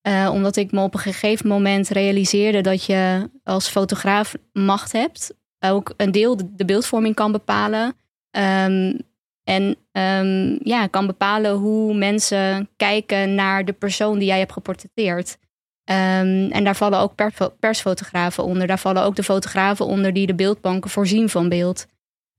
Uh, 0.08 0.30
omdat 0.32 0.56
ik 0.56 0.72
me 0.72 0.82
op 0.82 0.94
een 0.94 1.00
gegeven 1.00 1.48
moment 1.48 1.88
realiseerde 1.88 2.60
dat 2.60 2.84
je 2.84 3.30
als 3.44 3.68
fotograaf 3.68 4.34
macht 4.52 4.92
hebt. 4.92 5.34
Ook 5.60 5.94
een 5.96 6.12
deel 6.12 6.36
de, 6.36 6.64
beeldvorming 6.64 7.14
kan 7.14 7.32
bepalen. 7.32 7.94
Um, 8.30 8.98
en 9.44 9.76
um, 9.92 10.58
ja, 10.62 10.86
kan 10.86 11.06
bepalen 11.06 11.52
hoe 11.52 11.94
mensen 11.94 12.68
kijken 12.76 13.34
naar 13.34 13.64
de 13.64 13.72
persoon 13.72 14.18
die 14.18 14.28
jij 14.28 14.38
hebt 14.38 14.52
geportretteerd. 14.52 15.38
Um, 15.90 16.50
en 16.50 16.64
daar 16.64 16.76
vallen 16.76 16.98
ook 16.98 17.14
per, 17.14 17.32
persfotografen 17.60 18.44
onder. 18.44 18.66
Daar 18.66 18.78
vallen 18.78 19.02
ook 19.02 19.16
de 19.16 19.22
fotografen 19.22 19.86
onder 19.86 20.12
die 20.12 20.26
de 20.26 20.34
beeldbanken 20.34 20.90
voorzien 20.90 21.28
van 21.28 21.48
beeld. 21.48 21.86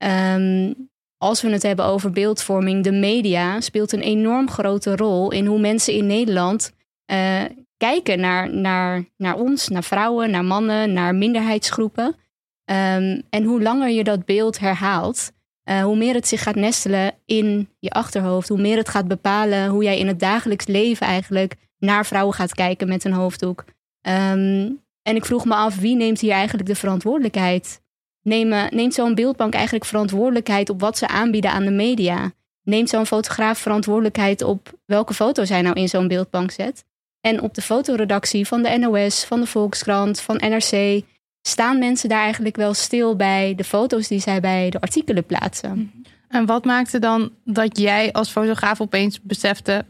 Um, 0.04 0.88
als 1.18 1.42
we 1.42 1.50
het 1.50 1.62
hebben 1.62 1.84
over 1.84 2.10
beeldvorming, 2.10 2.84
de 2.84 2.92
media 2.92 3.60
speelt 3.60 3.92
een 3.92 4.00
enorm 4.00 4.50
grote 4.50 4.96
rol 4.96 5.32
in 5.32 5.46
hoe 5.46 5.58
mensen 5.58 5.94
in 5.94 6.06
Nederland 6.06 6.72
uh, 7.12 7.42
kijken 7.76 8.20
naar, 8.20 8.54
naar, 8.54 9.04
naar 9.16 9.36
ons, 9.36 9.68
naar 9.68 9.84
vrouwen, 9.84 10.30
naar 10.30 10.44
mannen, 10.44 10.92
naar 10.92 11.14
minderheidsgroepen. 11.14 12.06
Um, 12.06 13.22
en 13.30 13.44
hoe 13.44 13.62
langer 13.62 13.88
je 13.88 14.04
dat 14.04 14.24
beeld 14.24 14.58
herhaalt, 14.58 15.32
uh, 15.70 15.82
hoe 15.82 15.96
meer 15.96 16.14
het 16.14 16.28
zich 16.28 16.42
gaat 16.42 16.54
nestelen 16.54 17.14
in 17.24 17.68
je 17.78 17.90
achterhoofd, 17.90 18.48
hoe 18.48 18.60
meer 18.60 18.76
het 18.76 18.88
gaat 18.88 19.08
bepalen 19.08 19.68
hoe 19.68 19.82
jij 19.84 19.98
in 19.98 20.06
het 20.06 20.20
dagelijks 20.20 20.66
leven 20.66 21.06
eigenlijk 21.06 21.54
naar 21.78 22.06
vrouwen 22.06 22.34
gaat 22.34 22.54
kijken 22.54 22.88
met 22.88 23.04
een 23.04 23.12
hoofddoek. 23.12 23.64
Um, 24.02 24.80
en 25.02 25.16
ik 25.16 25.24
vroeg 25.24 25.44
me 25.44 25.54
af, 25.54 25.76
wie 25.76 25.96
neemt 25.96 26.20
hier 26.20 26.32
eigenlijk 26.32 26.66
de 26.66 26.74
verantwoordelijkheid? 26.74 27.80
Neem, 28.22 28.68
neemt 28.70 28.94
zo'n 28.94 29.14
beeldbank 29.14 29.54
eigenlijk 29.54 29.84
verantwoordelijkheid 29.84 30.70
op 30.70 30.80
wat 30.80 30.98
ze 30.98 31.08
aanbieden 31.08 31.50
aan 31.50 31.64
de 31.64 31.70
media? 31.70 32.32
Neemt 32.62 32.88
zo'n 32.88 33.06
fotograaf 33.06 33.58
verantwoordelijkheid 33.58 34.42
op 34.42 34.72
welke 34.84 35.14
foto's 35.14 35.48
hij 35.48 35.62
nou 35.62 35.80
in 35.80 35.88
zo'n 35.88 36.08
beeldbank 36.08 36.50
zet? 36.50 36.84
En 37.20 37.40
op 37.42 37.54
de 37.54 37.62
fotoredactie 37.62 38.46
van 38.46 38.62
de 38.62 38.78
NOS, 38.78 39.24
van 39.24 39.40
de 39.40 39.46
Volkskrant, 39.46 40.20
van 40.20 40.36
NRC, 40.36 41.02
staan 41.42 41.78
mensen 41.78 42.08
daar 42.08 42.22
eigenlijk 42.22 42.56
wel 42.56 42.74
stil 42.74 43.16
bij 43.16 43.54
de 43.54 43.64
foto's 43.64 44.08
die 44.08 44.20
zij 44.20 44.40
bij 44.40 44.70
de 44.70 44.80
artikelen 44.80 45.24
plaatsen? 45.24 45.92
En 46.28 46.46
wat 46.46 46.64
maakte 46.64 46.98
dan 46.98 47.32
dat 47.44 47.78
jij 47.78 48.12
als 48.12 48.30
fotograaf 48.30 48.80
opeens 48.80 49.20
besefte: 49.22 49.84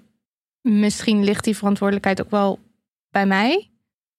misschien 0.68 1.24
ligt 1.24 1.44
die 1.44 1.56
verantwoordelijkheid 1.56 2.22
ook 2.22 2.30
wel 2.30 2.58
bij 3.10 3.26
mij? 3.26 3.70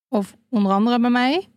Of 0.07 0.35
onder 0.49 0.71
andere 0.71 0.99
bij 0.99 1.09
mij? 1.09 1.47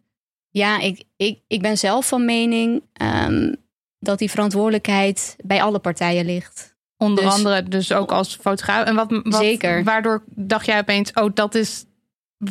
Ja, 0.48 0.78
ik, 0.78 1.04
ik, 1.16 1.40
ik 1.46 1.62
ben 1.62 1.78
zelf 1.78 2.08
van 2.08 2.24
mening 2.24 2.82
um, 3.02 3.56
dat 3.98 4.18
die 4.18 4.30
verantwoordelijkheid 4.30 5.36
bij 5.44 5.62
alle 5.62 5.78
partijen 5.78 6.24
ligt. 6.24 6.76
Onder 6.96 7.24
Dus- 7.24 7.32
andere 7.32 7.62
dus 7.62 7.92
ook 7.92 8.12
als 8.12 8.36
fotograaf. 8.36 8.86
En 8.86 8.94
wat, 8.94 9.10
wat, 9.22 9.34
Zeker. 9.34 9.84
Waardoor 9.84 10.22
dacht 10.26 10.66
jij 10.66 10.78
opeens, 10.78 11.12
oh, 11.12 11.30
dat 11.34 11.54
is... 11.54 11.84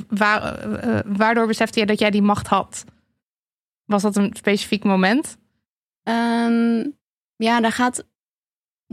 Waar, 0.07 0.59
eh, 0.59 0.99
waardoor 1.05 1.47
besefte 1.47 1.79
je 1.79 1.85
dat 1.85 1.99
jij 1.99 2.11
die 2.11 2.21
macht 2.21 2.47
had? 2.47 2.83
Was 3.85 4.01
dat 4.01 4.15
een 4.15 4.33
specifiek 4.33 4.83
moment? 4.83 5.37
Ehm, 6.03 6.89
ja, 7.35 7.61
daar, 7.61 7.71
gaat, 7.71 8.05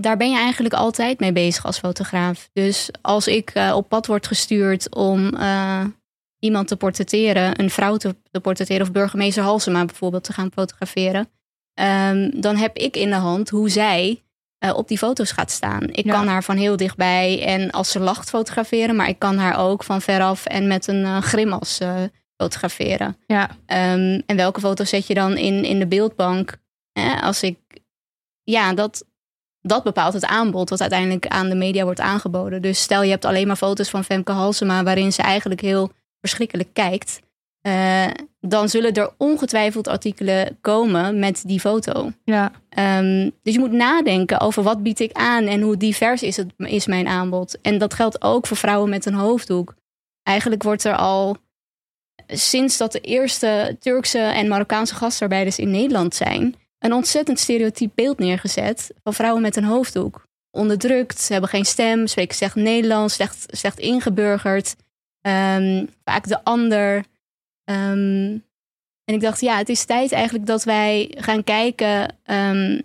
daar 0.00 0.16
ben 0.16 0.30
je 0.30 0.38
eigenlijk 0.38 0.74
altijd 0.74 1.20
mee 1.20 1.32
bezig 1.32 1.64
als 1.66 1.78
fotograaf. 1.78 2.48
Dus 2.52 2.88
als 3.02 3.26
ik 3.26 3.50
eh, 3.50 3.72
op 3.76 3.88
pad 3.88 4.06
word 4.06 4.26
gestuurd 4.26 4.94
om 4.94 5.34
eh, 5.34 5.84
iemand 6.38 6.68
te 6.68 6.76
portretteren, 6.76 7.60
een 7.60 7.70
vrouw 7.70 7.96
te, 7.96 8.16
te 8.30 8.40
portretteren, 8.40 8.82
of 8.82 8.92
burgemeester 8.92 9.42
Halsema 9.42 9.84
bijvoorbeeld 9.84 10.24
te 10.24 10.32
gaan 10.32 10.50
fotograferen, 10.54 11.28
ehm, 11.74 12.30
dan 12.40 12.56
heb 12.56 12.76
ik 12.76 12.96
in 12.96 13.10
de 13.10 13.16
hand 13.16 13.48
hoe 13.48 13.68
zij 13.68 14.22
eh, 14.58 14.76
op 14.76 14.88
die 14.88 14.98
foto's 14.98 15.32
gaat 15.32 15.50
staan. 15.50 15.82
Ik 15.88 16.04
Ja. 16.04 16.12
kan 16.12 16.26
haar 16.26 16.44
van 16.44 16.56
heel 16.56 16.76
dichtbij 16.76 17.44
en 17.46 17.70
als 17.70 17.90
ze 17.90 18.00
lacht 18.00 18.28
fotograferen, 18.28 18.96
maar 18.96 19.08
ik 19.08 19.18
kan 19.18 19.36
haar 19.38 19.58
ook 19.58 19.84
van 19.84 20.00
veraf 20.02 20.46
en 20.46 20.66
met 20.66 20.86
een 20.86 21.22
grimas 21.22 21.80
fotograferen. 22.36 23.16
Ja, 23.26 23.50
Ehm, 23.66 24.20
en 24.26 24.36
welke 24.36 24.60
foto's 24.60 24.88
zet 24.88 25.06
je 25.06 25.14
dan 25.14 25.36
in, 25.36 25.64
in 25.64 25.78
de 25.78 25.86
beeldbank? 25.86 26.56
Als 27.20 27.42
ik, 27.42 27.58
ja, 28.42 28.74
dat, 28.74 29.04
dat 29.68 29.82
bepaalt 29.82 30.12
het 30.12 30.26
aanbod 30.26 30.70
wat 30.70 30.80
uiteindelijk 30.80 31.26
aan 31.26 31.48
de 31.48 31.54
media 31.54 31.84
wordt 31.84 32.00
aangeboden. 32.00 32.62
Dus 32.62 32.80
stel 32.80 33.02
je 33.02 33.10
hebt 33.10 33.24
alleen 33.24 33.46
maar 33.46 33.56
foto's 33.56 33.90
van 33.90 34.04
Femke 34.04 34.32
Halsema 34.32 34.82
waarin 34.82 35.12
ze 35.12 35.22
eigenlijk 35.22 35.60
heel 35.60 35.90
verschrikkelijk 36.20 36.68
kijkt. 36.72 37.20
eh, 37.60 38.06
dan 38.40 38.68
zullen 38.68 38.92
er 38.92 39.10
ongetwijfeld 39.16 39.88
artikelen 39.88 40.58
komen 40.60 41.18
met 41.18 41.42
die 41.46 41.60
foto. 41.60 42.12
ja. 42.24 42.50
Ehm, 42.68 43.30
dus 43.42 43.54
je 43.54 43.58
moet 43.60 43.72
nadenken 43.72 44.40
over 44.40 44.62
wat 44.62 44.82
bied 44.82 45.00
ik 45.00 45.12
aan 45.12 45.44
en 45.44 45.60
hoe 45.60 45.76
divers 45.76 46.22
is, 46.22 46.36
het, 46.36 46.52
is 46.56 46.86
mijn 46.86 47.08
aanbod. 47.08 47.60
En 47.60 47.78
dat 47.78 47.94
geldt 47.94 48.22
ook 48.22 48.46
voor 48.46 48.56
vrouwen 48.56 48.90
met 48.90 49.06
een 49.06 49.14
hoofddoek. 49.14 49.74
Eigenlijk 50.22 50.62
wordt 50.62 50.84
er 50.84 50.96
al 50.96 51.36
sinds 52.26 52.76
dat 52.76 52.92
de 52.92 53.00
eerste 53.00 53.76
Turkse 53.80 54.18
en 54.18 54.48
Marokkaanse 54.48 54.94
gastarbeiders 54.94 55.58
in 55.58 55.70
Nederland 55.70 56.14
zijn, 56.14 56.54
een 56.78 56.92
ontzettend 56.92 57.38
stereotyp 57.38 57.92
beeld 57.94 58.18
neergezet 58.18 58.90
van 59.02 59.14
vrouwen 59.14 59.42
met 59.42 59.56
een 59.56 59.64
hoofddoek. 59.64 60.26
Onderdrukt, 60.50 61.20
ze 61.20 61.32
hebben 61.32 61.50
geen 61.50 61.64
stem, 61.64 62.06
spreken 62.06 62.36
slecht 62.36 62.54
Nederlands, 62.54 63.18
slecht, 63.46 63.78
ingeburgerd. 63.78 64.76
Ehm, 65.20 65.86
vaak 66.04 66.26
de 66.28 66.44
ander. 66.44 67.04
Ehm, 67.64 68.38
en 69.04 69.14
ik 69.14 69.20
dacht, 69.20 69.40
ja, 69.40 69.56
het 69.56 69.68
is 69.68 69.84
tijd 69.84 70.12
eigenlijk 70.12 70.46
dat 70.46 70.64
wij 70.64 71.14
gaan 71.18 71.44
kijken 71.44 72.16
ehm, 72.22 72.80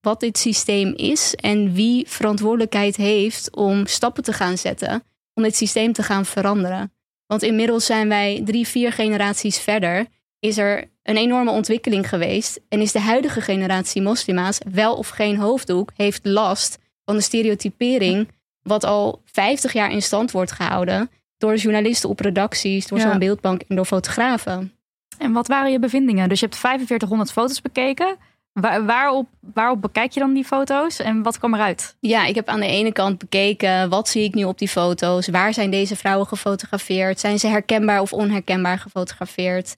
wat 0.00 0.20
dit 0.20 0.38
systeem 0.38 0.92
is 0.96 1.34
en 1.34 1.72
wie 1.72 2.08
verantwoordelijkheid 2.08 2.96
heeft 2.96 3.56
om 3.56 3.86
stappen 3.86 4.22
te 4.22 4.32
gaan 4.32 4.58
zetten 4.58 5.02
om 5.36 5.42
dit 5.42 5.56
systeem 5.56 5.92
te 5.92 6.02
gaan 6.02 6.26
veranderen. 6.26 6.92
Want 7.26 7.42
inmiddels 7.42 7.86
zijn 7.86 8.08
wij 8.08 8.42
drie, 8.44 8.66
vier 8.66 8.92
generaties 8.92 9.58
verder. 9.58 10.06
Is 10.38 10.58
er 10.58 10.90
een 11.08 11.16
enorme 11.16 11.50
ontwikkeling 11.50 12.08
geweest. 12.08 12.60
En 12.68 12.80
is 12.80 12.92
de 12.92 13.00
huidige 13.00 13.40
generatie 13.40 14.02
moslima's, 14.02 14.58
wel 14.72 14.94
of 14.94 15.08
geen 15.08 15.36
hoofddoek, 15.36 15.90
heeft 15.96 16.24
last 16.26 16.78
van 17.04 17.16
de 17.16 17.22
stereotypering. 17.22 18.28
wat 18.62 18.84
al 18.84 19.22
50 19.24 19.72
jaar 19.72 19.90
in 19.90 20.02
stand 20.02 20.30
wordt 20.30 20.52
gehouden. 20.52 21.10
door 21.38 21.54
journalisten 21.56 22.08
op 22.08 22.20
redacties, 22.20 22.86
door 22.86 22.98
Ja. 22.98 23.10
zo'n 23.10 23.18
beeldbank 23.18 23.62
en 23.68 23.76
door 23.76 23.84
fotografen. 23.84 24.72
En 25.18 25.32
wat 25.32 25.46
waren 25.46 25.70
je 25.72 25.78
bevindingen? 25.78 26.28
Dus 26.28 26.40
je 26.40 26.46
hebt 26.46 26.58
4500 26.58 27.32
foto's 27.32 27.60
bekeken. 27.62 28.16
Waar, 28.52 28.84
waarop, 28.84 29.28
waarop 29.40 29.80
bekijk 29.82 30.12
je 30.12 30.20
dan 30.20 30.32
die 30.32 30.44
foto's 30.44 30.98
en 30.98 31.22
wat 31.22 31.38
kwam 31.38 31.54
eruit? 31.54 31.96
Ja, 32.00 32.24
ik 32.24 32.34
heb 32.34 32.48
aan 32.48 32.60
de 32.60 32.66
ene 32.66 32.92
kant 32.92 33.18
bekeken 33.18 33.88
wat 33.88 34.08
zie 34.08 34.24
ik 34.24 34.34
nu 34.34 34.44
op 34.44 34.58
die 34.58 34.68
foto's. 34.68 35.28
Waar 35.28 35.54
zijn 35.54 35.70
deze 35.70 35.96
vrouwen 35.96 36.26
gefotografeerd? 36.26 37.20
Zijn 37.20 37.38
ze 37.38 37.46
herkenbaar 37.46 38.00
of 38.00 38.12
onherkenbaar 38.12 38.78
gefotografeerd? 38.78 39.76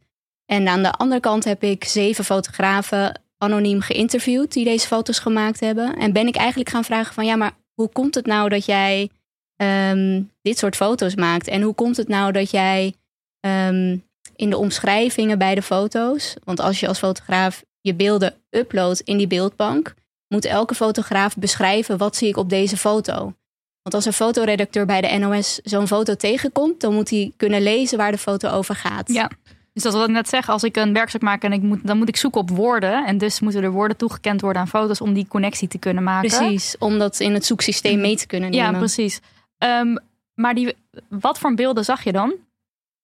En 0.50 0.68
aan 0.68 0.82
de 0.82 0.92
andere 0.92 1.20
kant 1.20 1.44
heb 1.44 1.62
ik 1.62 1.84
zeven 1.84 2.24
fotografen 2.24 3.20
anoniem 3.38 3.80
geïnterviewd 3.80 4.52
die 4.52 4.64
deze 4.64 4.86
foto's 4.86 5.18
gemaakt 5.18 5.60
hebben. 5.60 5.96
En 5.96 6.12
ben 6.12 6.26
ik 6.26 6.36
eigenlijk 6.36 6.70
gaan 6.70 6.84
vragen 6.84 7.14
van 7.14 7.26
ja, 7.26 7.36
maar 7.36 7.52
hoe 7.74 7.88
komt 7.88 8.14
het 8.14 8.26
nou 8.26 8.48
dat 8.48 8.64
jij 8.64 9.10
ehm, 9.56 10.22
dit 10.42 10.58
soort 10.58 10.76
foto's 10.76 11.14
maakt? 11.14 11.48
En 11.48 11.62
hoe 11.62 11.74
komt 11.74 11.96
het 11.96 12.08
nou 12.08 12.32
dat 12.32 12.50
jij 12.50 12.94
ehm, 13.40 13.96
in 14.36 14.50
de 14.50 14.56
omschrijvingen 14.56 15.38
bij 15.38 15.54
de 15.54 15.62
foto's, 15.62 16.36
want 16.44 16.60
als 16.60 16.80
je 16.80 16.88
als 16.88 16.98
fotograaf 16.98 17.64
je 17.80 17.94
beelden 17.94 18.34
uploadt 18.50 19.00
in 19.00 19.16
die 19.16 19.26
beeldbank, 19.26 19.94
moet 20.28 20.44
elke 20.44 20.74
fotograaf 20.74 21.36
beschrijven 21.36 21.98
wat 21.98 22.16
zie 22.16 22.28
ik 22.28 22.36
op 22.36 22.50
deze 22.50 22.76
foto. 22.76 23.34
Want 23.82 23.94
als 23.94 24.04
een 24.04 24.12
fotoredacteur 24.12 24.86
bij 24.86 25.00
de 25.00 25.18
NOS 25.18 25.60
zo'n 25.62 25.86
foto 25.86 26.14
tegenkomt, 26.14 26.80
dan 26.80 26.94
moet 26.94 27.10
hij 27.10 27.32
kunnen 27.36 27.62
lezen 27.62 27.98
waar 27.98 28.12
de 28.12 28.18
foto 28.18 28.48
over 28.48 28.74
gaat. 28.74 29.12
Ja. 29.12 29.30
Dus 29.82 29.92
dat 29.92 30.00
wat 30.00 30.08
ik 30.08 30.14
net 30.14 30.28
zeg, 30.28 30.48
als 30.48 30.62
ik 30.62 30.76
een 30.76 30.92
werkstuk 30.92 31.22
maak 31.22 31.42
en 31.42 31.52
ik 31.52 31.62
moet, 31.62 31.86
dan 31.86 31.98
moet 31.98 32.08
ik 32.08 32.16
zoeken 32.16 32.40
op 32.40 32.50
woorden. 32.50 33.06
En 33.06 33.18
dus 33.18 33.40
moeten 33.40 33.62
er 33.62 33.70
woorden 33.70 33.96
toegekend 33.96 34.40
worden 34.40 34.62
aan 34.62 34.68
foto's 34.68 35.00
om 35.00 35.12
die 35.12 35.26
connectie 35.28 35.68
te 35.68 35.78
kunnen 35.78 36.02
maken. 36.02 36.28
Precies, 36.28 36.76
om 36.78 36.98
dat 36.98 37.20
in 37.20 37.34
het 37.34 37.44
zoeksysteem 37.44 38.00
mee 38.00 38.16
te 38.16 38.26
kunnen 38.26 38.50
nemen. 38.50 38.72
Ja, 38.72 38.78
precies. 38.78 39.20
Ehm, 39.58 39.96
maar 40.34 40.54
die, 40.54 40.74
wat 41.08 41.38
voor 41.38 41.54
beelden 41.54 41.84
zag 41.84 42.04
je 42.04 42.12
dan? 42.12 42.34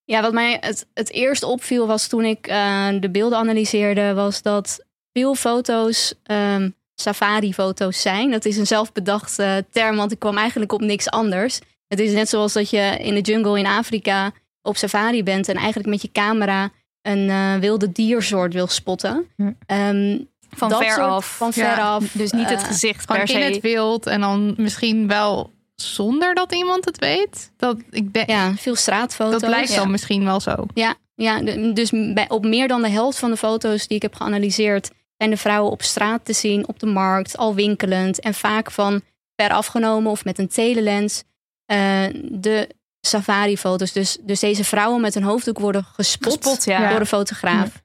Ja, 0.04 0.22
wat 0.22 0.32
mij 0.32 0.58
het, 0.60 0.86
het 0.94 1.10
eerst 1.10 1.42
opviel 1.42 1.86
was 1.86 2.06
toen 2.06 2.24
ik 2.24 2.46
eh, 2.46 2.88
de 3.00 3.10
beelden 3.10 3.38
analyseerde, 3.38 4.14
was 4.14 4.42
dat 4.42 4.84
veel 5.12 5.34
foto's 5.34 6.14
ehm, 6.22 6.70
safari-foto's 6.94 8.00
zijn. 8.00 8.30
Dat 8.30 8.44
is 8.44 8.56
een 8.56 8.66
zelfbedachte 8.66 9.64
term, 9.70 9.96
want 9.96 10.12
ik 10.12 10.18
kwam 10.18 10.36
eigenlijk 10.36 10.72
op 10.72 10.80
niks 10.80 11.10
anders. 11.10 11.60
Het 11.88 12.00
is 12.00 12.12
net 12.12 12.28
zoals 12.28 12.52
dat 12.52 12.70
je 12.70 12.96
in 13.00 13.14
de 13.14 13.20
jungle 13.20 13.58
in 13.58 13.66
Afrika 13.66 14.32
op 14.64 14.76
safari 14.76 15.22
bent 15.22 15.48
en 15.48 15.56
eigenlijk 15.56 15.88
met 15.88 16.02
je 16.02 16.12
camera 16.12 16.70
een 17.02 17.30
eh, 17.30 17.54
wilde 17.54 17.92
diersoort 17.92 18.52
wil 18.52 18.66
spotten. 18.66 19.26
Hm. 19.36 19.52
Ehm, 19.66 20.18
Van 20.56 20.68
dat 20.68 20.78
ver 20.78 20.90
soort- 20.92 21.06
af. 21.06 21.36
Van 21.36 21.52
Ja, 21.54 21.74
ver 21.74 21.84
af. 21.84 22.04
Dus 22.12 22.30
niet 22.32 22.48
het 22.50 22.60
eh, 22.62 22.66
gezicht 22.66 23.06
per 23.06 23.14
Gewoon 23.14 23.26
se. 23.42 23.46
in 23.46 23.52
het 23.52 23.62
wild 23.62 24.06
en 24.06 24.20
dan 24.20 24.54
misschien 24.56 25.08
wel 25.08 25.52
zonder 25.74 26.34
dat 26.34 26.54
iemand 26.54 26.84
het 26.84 26.98
weet. 26.98 27.52
Dat, 27.56 27.76
ik 27.90 28.12
denk, 28.12 28.28
Ja, 28.30 28.54
veel 28.56 28.74
straatfoto's. 28.76 29.40
dat 29.40 29.50
lijkt 29.50 29.70
ja. 29.70 29.76
dan 29.76 29.90
misschien 29.90 30.24
wel 30.24 30.40
zo. 30.40 30.54
Ja, 30.74 30.94
ja 31.14 31.40
dus 31.72 31.90
bij, 31.90 32.24
op 32.28 32.44
meer 32.44 32.68
dan 32.68 32.82
de 32.82 32.88
helft 32.88 33.18
van 33.18 33.30
de 33.30 33.36
foto's 33.36 33.86
die 33.86 33.96
ik 33.96 34.02
heb 34.02 34.14
geanalyseerd, 34.14 34.90
zijn 35.16 35.30
de 35.30 35.36
vrouwen 35.36 35.72
op 35.72 35.82
straat 35.82 36.24
te 36.24 36.32
zien, 36.32 36.68
op 36.68 36.78
de 36.78 36.86
markt, 36.86 37.36
al 37.36 37.54
winkelend 37.54 38.20
en 38.20 38.34
vaak 38.34 38.70
van 38.70 39.00
ver 39.36 39.50
afgenomen 39.50 40.10
of 40.10 40.24
met 40.24 40.38
een 40.38 40.48
telelens. 40.48 41.22
Eh, 41.66 42.04
de 42.22 42.68
safari-foto's, 43.06 43.92
dus, 43.92 44.18
dus 44.20 44.40
deze 44.40 44.64
vrouwen 44.64 45.00
met 45.00 45.14
een 45.14 45.22
hoofddoek 45.22 45.58
worden 45.58 45.84
gespot, 45.84 46.32
Gespot, 46.32 46.64
ja. 46.64 46.88
door 46.90 46.98
de 46.98 47.06
fotograaf. 47.06 47.82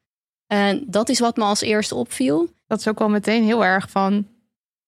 Dat 0.85 1.09
is 1.09 1.19
wat 1.19 1.37
me 1.37 1.43
als 1.43 1.61
eerste 1.61 1.95
opviel. 1.95 2.49
Dat 2.67 2.79
is 2.79 2.87
ook 2.87 2.99
wel 2.99 3.09
meteen 3.09 3.43
heel 3.43 3.65
erg 3.65 3.89
van 3.89 4.27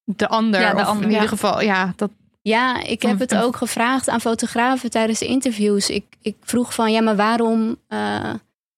de 0.03 0.27
ander. 0.27 0.61
Ja, 0.61 0.73
de 0.73 0.81
of 0.81 0.87
ander, 0.87 1.03
in 1.03 1.09
ja. 1.09 1.15
ieder 1.15 1.29
geval, 1.29 1.61
ja, 1.61 1.93
dat 1.95 2.11
Ja, 2.41 2.83
ik 2.83 3.01
heb 3.01 3.19
het 3.19 3.35
ook 3.35 3.55
gevraagd 3.55 4.09
aan 4.09 4.21
fotografen 4.21 4.89
tijdens 4.89 5.19
de 5.19 5.25
interviews. 5.25 5.89
Ik, 5.89 6.05
ik 6.21 6.35
vroeg 6.41 6.73
van, 6.73 6.91
ja, 6.91 7.01
maar 7.01 7.15
waarom, 7.15 7.75
eh, 7.87 8.33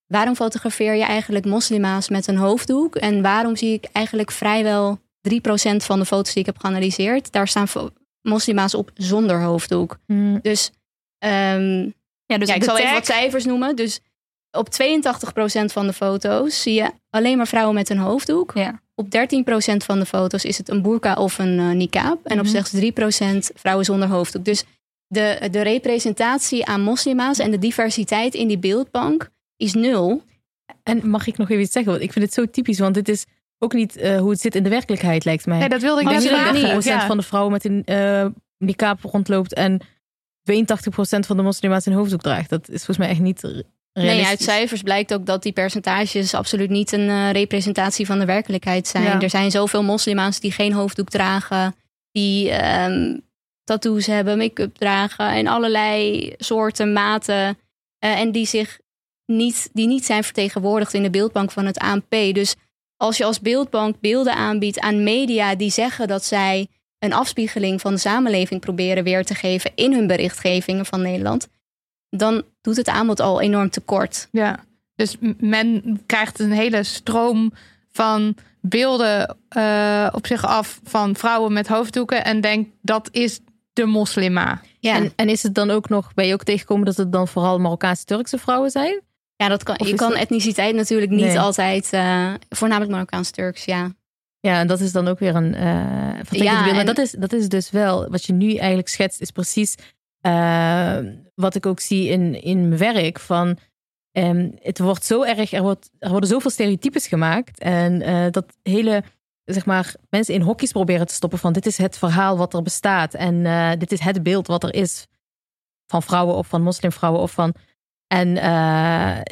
waarom 0.08 0.36
fotografeer 0.36 0.96
je 0.96 1.04
eigenlijk 1.04 1.46
moslima's 1.46 2.10
met 2.10 2.28
een 2.28 2.38
hoofddoek? 2.38 2.96
En 2.96 3.22
waarom 3.22 3.56
zie 3.56 3.74
ik 3.74 3.90
eigenlijk 3.92 4.32
vrijwel 4.32 5.00
3% 5.22 5.84
van 5.84 6.00
de 6.00 6.06
foto's 6.06 6.34
die 6.34 6.40
ik 6.40 6.46
heb 6.46 6.58
geanalyseerd, 6.60 7.32
daar 7.32 7.48
staan 7.48 7.68
moslima's 8.22 8.74
op 8.74 8.92
zonder 8.94 9.42
hoofddoek. 9.42 9.98
Hm. 10.06 10.40
Dus, 10.42 10.72
ehm, 11.24 11.90
Ja, 12.26 12.38
dus 12.38 12.48
ja, 12.48 12.54
ik 12.56 12.64
zal 12.64 12.78
even 12.78 12.94
wat 12.94 13.06
cijfers 13.06 13.46
noemen. 13.46 13.76
Dus 13.76 14.00
op 14.52 14.68
82% 14.70 15.72
van 15.72 15.88
de 15.88 15.94
foto's 15.94 16.62
zie 16.62 16.74
je 16.74 16.92
alleen 17.10 17.38
maar 17.38 17.48
vrouwen 17.48 17.76
met 17.76 17.90
een 17.90 17.98
hoofddoek. 17.98 18.52
Ja. 18.56 18.82
Op 18.96 19.08
13% 19.10 19.84
van 19.86 20.00
de 20.00 20.06
foto's 20.06 20.44
is 20.46 20.58
het 20.58 20.70
een 20.70 20.82
burka 20.82 21.14
of 21.14 21.38
een 21.40 21.60
eh 21.60 21.70
niqab. 21.70 22.20
En 22.26 22.38
op 22.40 22.46
Mhm. 22.46 22.48
slechts 22.52 22.72
3% 22.72 23.52
vrouwen 23.56 23.86
zonder 23.86 24.08
hoofddoek. 24.08 24.46
Dus 24.46 24.64
de, 25.08 25.48
de 25.52 25.62
representatie 25.62 26.66
aan 26.66 26.82
moslima's 26.82 27.40
en 27.40 27.52
de 27.52 27.60
diversiteit 27.60 28.34
in 28.34 28.48
die 28.48 28.58
beeldbank 28.58 29.30
is 29.58 29.74
nul. 29.74 30.22
En 30.84 31.10
mag 31.10 31.28
ik 31.28 31.38
nog 31.38 31.50
even 31.50 31.64
iets 31.64 31.72
zeggen? 31.72 31.92
Want 31.92 32.04
ik 32.04 32.12
vind 32.12 32.26
het 32.26 32.34
zo 32.34 32.46
typisch, 32.46 32.80
want 32.80 32.94
dit 32.94 33.10
is 33.10 33.26
ook 33.60 33.74
niet 33.74 33.98
eh, 33.98 34.18
hoe 34.20 34.30
het 34.30 34.40
zit 34.42 34.56
in 34.56 34.64
de 34.64 34.70
werkelijkheid, 34.70 35.26
lijkt 35.26 35.46
mij. 35.46 35.60
Nee, 35.60 35.70
dat 35.70 35.82
wilde 35.82 36.02
ik 36.02 36.08
Als 36.08 36.16
net 36.16 36.24
je 36.24 36.30
vragen. 36.30 36.54
30% 36.82 36.84
Ja. 37.02 37.08
van 37.08 37.18
de 37.18 37.24
vrouwen 37.24 37.52
met 37.52 37.66
een 37.66 37.82
eh 37.86 38.26
niqab 38.58 39.02
rondloopt 39.04 39.54
en 39.54 39.80
82% 40.52 41.26
van 41.26 41.38
de 41.38 41.44
moslima's 41.44 41.86
een 41.86 41.94
hoofddoek 41.94 42.22
draagt. 42.22 42.50
Dat 42.50 42.70
is 42.70 42.76
volgens 42.86 42.98
mij 42.98 43.10
echt 43.10 43.20
niet 43.20 43.42
re- 43.42 43.50
realistisch. 43.94 44.22
Nee, 44.22 44.26
uit 44.26 44.42
cijfers 44.42 44.82
blijkt 44.82 45.14
ook 45.14 45.26
dat 45.26 45.44
die 45.44 45.52
percentages 45.52 46.34
absoluut 46.34 46.70
niet 46.70 46.92
een 46.92 47.10
eh, 47.10 47.32
representatie 47.32 48.06
van 48.06 48.20
de 48.20 48.26
werkelijkheid 48.26 48.88
zijn. 48.88 49.04
Ja. 49.04 49.22
Er 49.22 49.30
zijn 49.30 49.52
zoveel 49.52 49.84
moslima's 49.84 50.40
die 50.40 50.52
geen 50.52 50.74
hoofddoek 50.74 51.10
dragen, 51.10 51.76
die 52.12 52.50
ehm, 52.52 53.18
tattoos 53.64 54.06
hebben, 54.06 54.38
make-up 54.38 54.76
dragen 54.76 55.30
en 55.30 55.48
allerlei 55.48 56.34
soorten, 56.38 56.94
maten. 56.94 57.58
eh, 58.00 58.20
en 58.20 58.32
die 58.32 58.46
zich 58.46 58.80
niet, 59.26 59.70
die 59.74 59.88
niet 59.88 60.06
zijn 60.06 60.24
vertegenwoordigd 60.24 60.94
in 60.94 61.04
de 61.04 61.10
beeldbank 61.10 61.52
van 61.52 61.66
het 61.66 61.78
ANP. 61.78 62.10
Dus 62.10 62.56
als 62.98 63.18
je 63.18 63.24
als 63.26 63.40
beeldbank 63.40 64.00
beelden 64.00 64.36
aanbiedt 64.36 64.80
aan 64.80 65.04
media 65.04 65.56
die 65.56 65.72
zeggen 65.72 66.08
dat 66.08 66.24
zij 66.26 66.68
een 67.04 67.14
afspiegeling 67.14 67.82
van 67.82 67.94
de 67.94 68.00
samenleving 68.00 68.62
proberen 68.62 69.04
weer 69.04 69.26
te 69.26 69.36
geven 69.36 69.72
in 69.76 69.94
hun 69.94 70.08
berichtgevingen 70.08 70.86
van 70.86 71.02
Nederland, 71.02 71.48
dan 72.10 72.44
doet 72.62 72.76
het 72.78 72.88
aanbod 72.90 73.20
al 73.20 73.42
enorm 73.42 73.70
tekort. 73.70 74.28
Ja, 74.32 74.60
dus 74.96 75.18
men 75.38 76.02
krijgt 76.06 76.40
een 76.40 76.52
hele 76.52 76.84
stroom 76.84 77.54
van 77.92 78.36
beelden 78.62 79.38
eh, 79.50 80.08
op 80.12 80.28
zich 80.28 80.46
af 80.46 80.80
van 80.84 81.16
vrouwen 81.16 81.54
met 81.54 81.68
hoofddoeken 81.68 82.24
en 82.24 82.42
denkt 82.42 82.70
dat 82.82 83.10
is 83.12 83.40
de 83.74 83.86
moslima. 83.86 84.62
Ja, 84.80 84.96
En, 84.96 85.14
en 85.16 85.30
is 85.30 85.44
het 85.44 85.56
dan 85.56 85.70
ook 85.72 85.90
nog, 85.90 86.14
ben 86.14 86.28
je 86.28 86.34
ook 86.34 86.44
tegengekomen 86.44 86.86
dat 86.86 86.98
het 86.98 87.12
dan 87.12 87.28
vooral 87.28 87.60
Marokkaanse 87.60 88.06
Turkse 88.06 88.38
vrouwen 88.38 88.70
zijn? 88.72 89.02
ja 89.36 89.48
dat 89.48 89.64
kan, 89.64 89.80
Of 89.80 89.88
je 89.88 89.96
kan 89.96 90.10
dat- 90.10 90.20
etniciteit 90.20 90.76
natuurlijk 90.76 91.12
niet 91.12 91.26
Nee. 91.26 91.40
altijd, 91.40 91.88
eh, 91.94 92.34
voornamelijk 92.50 92.92
Marokkaans-Turks, 92.94 93.66
ja. 93.66 93.92
Ja, 94.48 94.60
en 94.60 94.68
dat 94.68 94.80
is 94.80 94.92
dan 94.92 95.08
ook 95.08 95.20
weer 95.20 95.36
een 95.36 95.54
vertekend 96.16 96.44
Ja, 96.44 96.64
beeld. 96.64 96.76
Maar 96.76 96.86
dat 96.86 96.98
is, 96.98 97.12
dat 97.12 97.34
is 97.34 97.50
dus 97.50 97.72
wel, 97.72 98.10
wat 98.10 98.26
je 98.26 98.34
nu 98.34 98.56
eigenlijk 98.56 98.88
schetst, 98.88 99.22
is 99.22 99.32
precies 99.32 99.76
eh, 100.24 100.98
wat 101.36 101.56
ik 101.56 101.66
ook 101.66 101.80
zie 101.80 102.08
in, 102.08 102.42
in 102.42 102.68
mijn 102.68 102.80
werk. 102.80 103.20
Van, 103.20 103.58
ehm, 104.12 104.50
het 104.60 104.80
wordt 104.80 105.06
zo 105.06 105.24
erg, 105.24 105.52
er, 105.52 105.62
wordt, 105.62 105.90
er 106.00 106.10
worden 106.10 106.30
zoveel 106.30 106.52
stereotypes 106.52 107.08
gemaakt. 107.08 107.60
En 107.60 108.02
eh, 108.02 108.26
dat 108.32 108.58
hele, 108.62 109.04
zeg 109.44 109.66
maar, 109.66 109.96
mensen 110.10 110.34
in 110.34 110.42
hokjes 110.42 110.72
proberen 110.72 111.08
te 111.08 111.14
stoppen 111.14 111.40
van 111.40 111.54
dit 111.54 111.66
is 111.66 111.78
het 111.78 111.98
verhaal 111.98 112.38
wat 112.38 112.54
er 112.54 112.62
bestaat. 112.62 113.14
En 113.14 113.80
dit 113.80 113.92
is 113.92 114.00
het 114.00 114.24
beeld 114.24 114.48
wat 114.48 114.64
er 114.64 114.74
is 114.74 115.08
van 115.88 116.04
vrouwen 116.04 116.36
of 116.36 116.48
van 116.48 116.62
moslimvrouwen 116.62 117.22
of 117.22 117.32
van... 117.32 117.54
En 118.08 118.34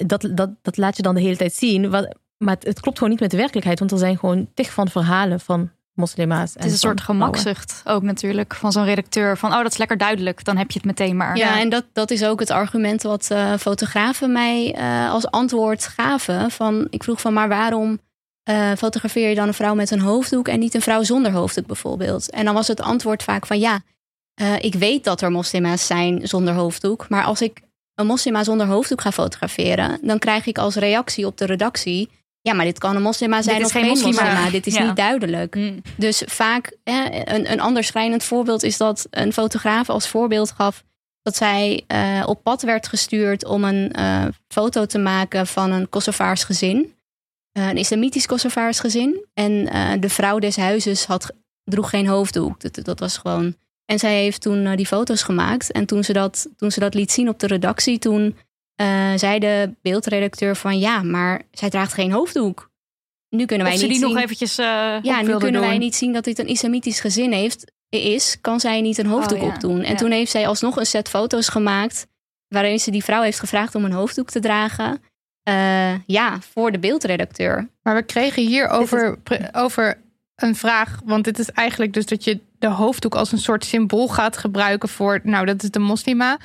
dat, 0.08 0.30
dat, 0.34 0.50
dat 0.62 0.78
laat 0.78 0.98
je 0.98 1.04
dan 1.04 1.16
de 1.16 1.22
hele 1.22 1.38
tijd 1.38 1.54
zien. 1.54 1.90
Wat, 1.90 2.16
maar 2.42 2.54
het, 2.54 2.66
het 2.66 2.80
klopt 2.80 2.98
gewoon 2.98 3.12
niet 3.12 3.22
met 3.22 3.32
de 3.32 3.38
werkelijkheid. 3.38 3.80
Want 3.80 3.92
er 3.92 3.98
zijn 3.98 4.18
gewoon 4.18 4.48
tig 4.54 4.72
van 4.72 4.90
verhalen 4.90 5.40
van 5.40 5.72
moslima's. 5.94 6.54
Het 6.54 6.66
is 6.66 6.72
een 6.72 6.78
soort 6.78 7.02
gemakzucht 7.02 7.82
ook 7.86 8.02
natuurlijk 8.02 8.56
van 8.56 8.72
zo'n 8.72 8.86
redacteur. 8.86 9.38
Van 9.38 9.52
oh, 9.52 9.62
dat 9.62 9.72
is 9.72 9.78
lekker 9.78 9.98
duidelijk. 9.98 10.44
Dan 10.44 10.58
heb 10.58 10.72
je 10.72 10.78
het 10.78 10.88
meteen 10.88 11.18
maar. 11.18 11.38
Ja, 11.38 11.60
en 11.60 11.70
dat, 11.70 11.86
dat 11.94 12.12
is 12.12 12.24
ook 12.24 12.40
het 12.40 12.50
argument 12.50 13.04
wat 13.04 13.32
eh, 13.32 13.54
fotografen 13.54 14.32
mij 14.32 14.74
eh, 14.74 15.12
als 15.12 15.28
antwoord 15.28 15.88
gaven. 15.88 16.52
Van, 16.52 16.88
ik 16.90 17.04
vroeg 17.04 17.22
van, 17.22 17.34
maar 17.34 17.48
waarom 17.48 18.00
eh, 18.44 18.72
fotografeer 18.78 19.30
je 19.30 19.36
dan 19.36 19.48
een 19.48 19.54
vrouw 19.54 19.76
met 19.76 19.92
een 19.92 20.00
hoofddoek 20.00 20.48
en 20.48 20.60
niet 20.60 20.74
een 20.74 20.82
vrouw 20.82 21.04
zonder 21.04 21.32
hoofddoek 21.32 21.68
bijvoorbeeld? 21.68 22.30
En 22.30 22.46
dan 22.46 22.54
was 22.54 22.68
het 22.68 22.82
antwoord 22.82 23.24
vaak 23.24 23.46
van, 23.46 23.60
ja, 23.60 23.82
eh, 24.34 24.56
ik 24.60 24.74
weet 24.74 25.04
dat 25.04 25.22
er 25.22 25.32
moslima's 25.32 25.86
zijn 25.86 26.28
zonder 26.28 26.54
hoofddoek. 26.54 27.10
Maar 27.10 27.24
als 27.24 27.42
ik 27.42 27.62
een 27.96 28.06
moslima 28.06 28.44
zonder 28.44 28.68
hoofddoek 28.68 29.02
ga 29.02 29.12
fotograferen, 29.12 30.00
dan 30.02 30.20
krijg 30.20 30.46
ik 30.46 30.58
als 30.58 30.76
reactie 30.76 31.26
op 31.26 31.38
de 31.38 31.46
redactie... 31.46 32.10
Ja, 32.42 32.54
maar 32.54 32.66
dit 32.66 32.78
kan 32.80 32.96
een 32.96 33.02
moslima 33.02 33.42
zijn 33.42 33.60
is 33.60 33.66
of 33.66 33.72
geen 33.72 33.86
moslima. 33.86 34.24
moslima. 34.24 34.50
Dit 34.50 34.68
is 34.68 34.74
Ja. 34.74 34.86
niet 34.86 34.96
duidelijk. 34.96 35.54
Hm. 35.54 35.80
Dus 35.98 36.24
vaak, 36.26 36.78
hè, 36.84 37.06
een, 37.36 37.52
een 37.52 37.60
ander 37.60 37.84
schrijnend 37.84 38.24
voorbeeld 38.24 38.64
is 38.64 38.78
dat 38.78 39.08
een 39.10 39.34
fotograaf 39.34 39.90
als 39.90 40.08
voorbeeld 40.08 40.52
gaf 40.52 40.84
dat 41.22 41.36
zij 41.36 41.84
eh, 41.88 42.24
op 42.26 42.44
pad 42.44 42.62
werd 42.62 42.88
gestuurd 42.88 43.46
om 43.46 43.64
een 43.64 43.92
eh, 43.92 44.26
foto 44.48 44.86
te 44.86 44.98
maken 44.98 45.48
van 45.48 45.72
een 45.72 45.90
Kosovaars 45.90 46.44
gezin. 46.44 46.94
Eh, 47.52 47.68
een 47.68 47.78
islamitisch 47.78 48.26
Kosovaars 48.26 48.80
gezin. 48.80 49.26
En 49.34 49.66
de 50.00 50.10
vrouw 50.10 50.40
des 50.40 50.56
huizes 50.56 51.06
had, 51.06 51.32
droeg 51.64 51.90
geen 51.90 52.08
hoofddoek. 52.08 52.60
Dat, 52.60 52.86
dat 52.86 53.00
was 53.00 53.18
gewoon. 53.18 53.56
En 53.86 54.00
zij 54.00 54.22
heeft 54.22 54.42
toen 54.42 54.76
die 54.76 54.86
foto's 54.86 55.24
gemaakt. 55.24 55.72
En 55.72 55.86
toen 55.86 56.04
ze, 56.04 56.14
dat, 56.14 56.48
toen 56.56 56.72
ze 56.72 56.80
dat 56.80 56.94
liet 56.94 57.12
zien 57.12 57.30
op 57.30 57.40
de 57.40 57.48
redactie, 57.48 58.00
toen 58.00 58.36
eh, 58.82 59.12
zei 59.16 59.40
de 59.40 59.74
beeldredacteur 59.82 60.56
van 60.56 60.80
ja, 60.80 61.04
maar 61.04 61.42
zij 61.52 61.70
draagt 61.70 61.94
geen 61.94 62.12
hoofddoek. 62.12 62.70
Nu 63.30 63.46
kunnen 63.46 63.66
wij 63.66 63.76
Of 63.76 63.82
ze 63.82 63.88
niet 63.88 63.96
die 63.98 64.06
zien. 64.06 64.14
nog 64.14 64.24
eventjes 64.24 64.58
eh 64.58 64.66
Ja, 65.02 65.22
nu 65.22 65.38
kunnen 65.38 65.62
wij 65.62 65.78
niet 65.78 65.96
zien 65.96 66.14
dat 66.14 66.24
dit 66.24 66.40
een 66.40 66.48
islamitisch 66.48 67.00
gezin 67.00 67.32
heeft, 67.32 67.72
is. 67.90 68.38
Kan 68.42 68.60
zij 68.60 68.82
niet 68.82 68.98
een 68.98 69.06
hoofddoek 69.06 69.38
Oh, 69.38 69.44
ja. 69.48 69.50
opdoen? 69.54 69.82
En 69.84 69.92
Ja. 69.92 69.98
toen 69.98 70.12
heeft 70.12 70.32
zij 70.32 70.48
alsnog 70.48 70.76
een 70.78 70.86
set 70.86 71.10
foto's 71.10 71.48
gemaakt. 71.50 72.08
waarin 72.48 72.80
ze 72.80 72.92
die 72.92 73.04
vrouw 73.04 73.22
heeft 73.22 73.40
gevraagd 73.40 73.76
om 73.76 73.86
een 73.86 73.92
hoofddoek 73.92 74.30
te 74.30 74.40
dragen. 74.40 75.02
Eh, 75.44 75.94
ja, 76.06 76.40
voor 76.54 76.72
de 76.72 76.80
beeldredacteur. 76.80 77.70
Maar 77.84 77.96
we 77.96 78.04
kregen 78.04 78.46
hier 78.48 78.68
over, 78.68 79.18
over 79.52 79.98
een 80.36 80.56
vraag. 80.56 81.00
Want 81.06 81.24
dit 81.24 81.40
is 81.40 81.50
eigenlijk 81.52 81.94
dus 81.94 82.06
dat 82.06 82.24
je 82.24 82.40
de 82.60 82.68
hoofddoek 82.68 83.16
als 83.16 83.32
een 83.32 83.38
soort 83.38 83.66
symbool 83.66 84.08
gaat 84.08 84.38
gebruiken 84.38 84.90
voor. 84.90 85.20
Nou, 85.24 85.46
dat 85.46 85.64
is 85.64 85.72
de 85.72 85.80
moslima. 85.80 86.38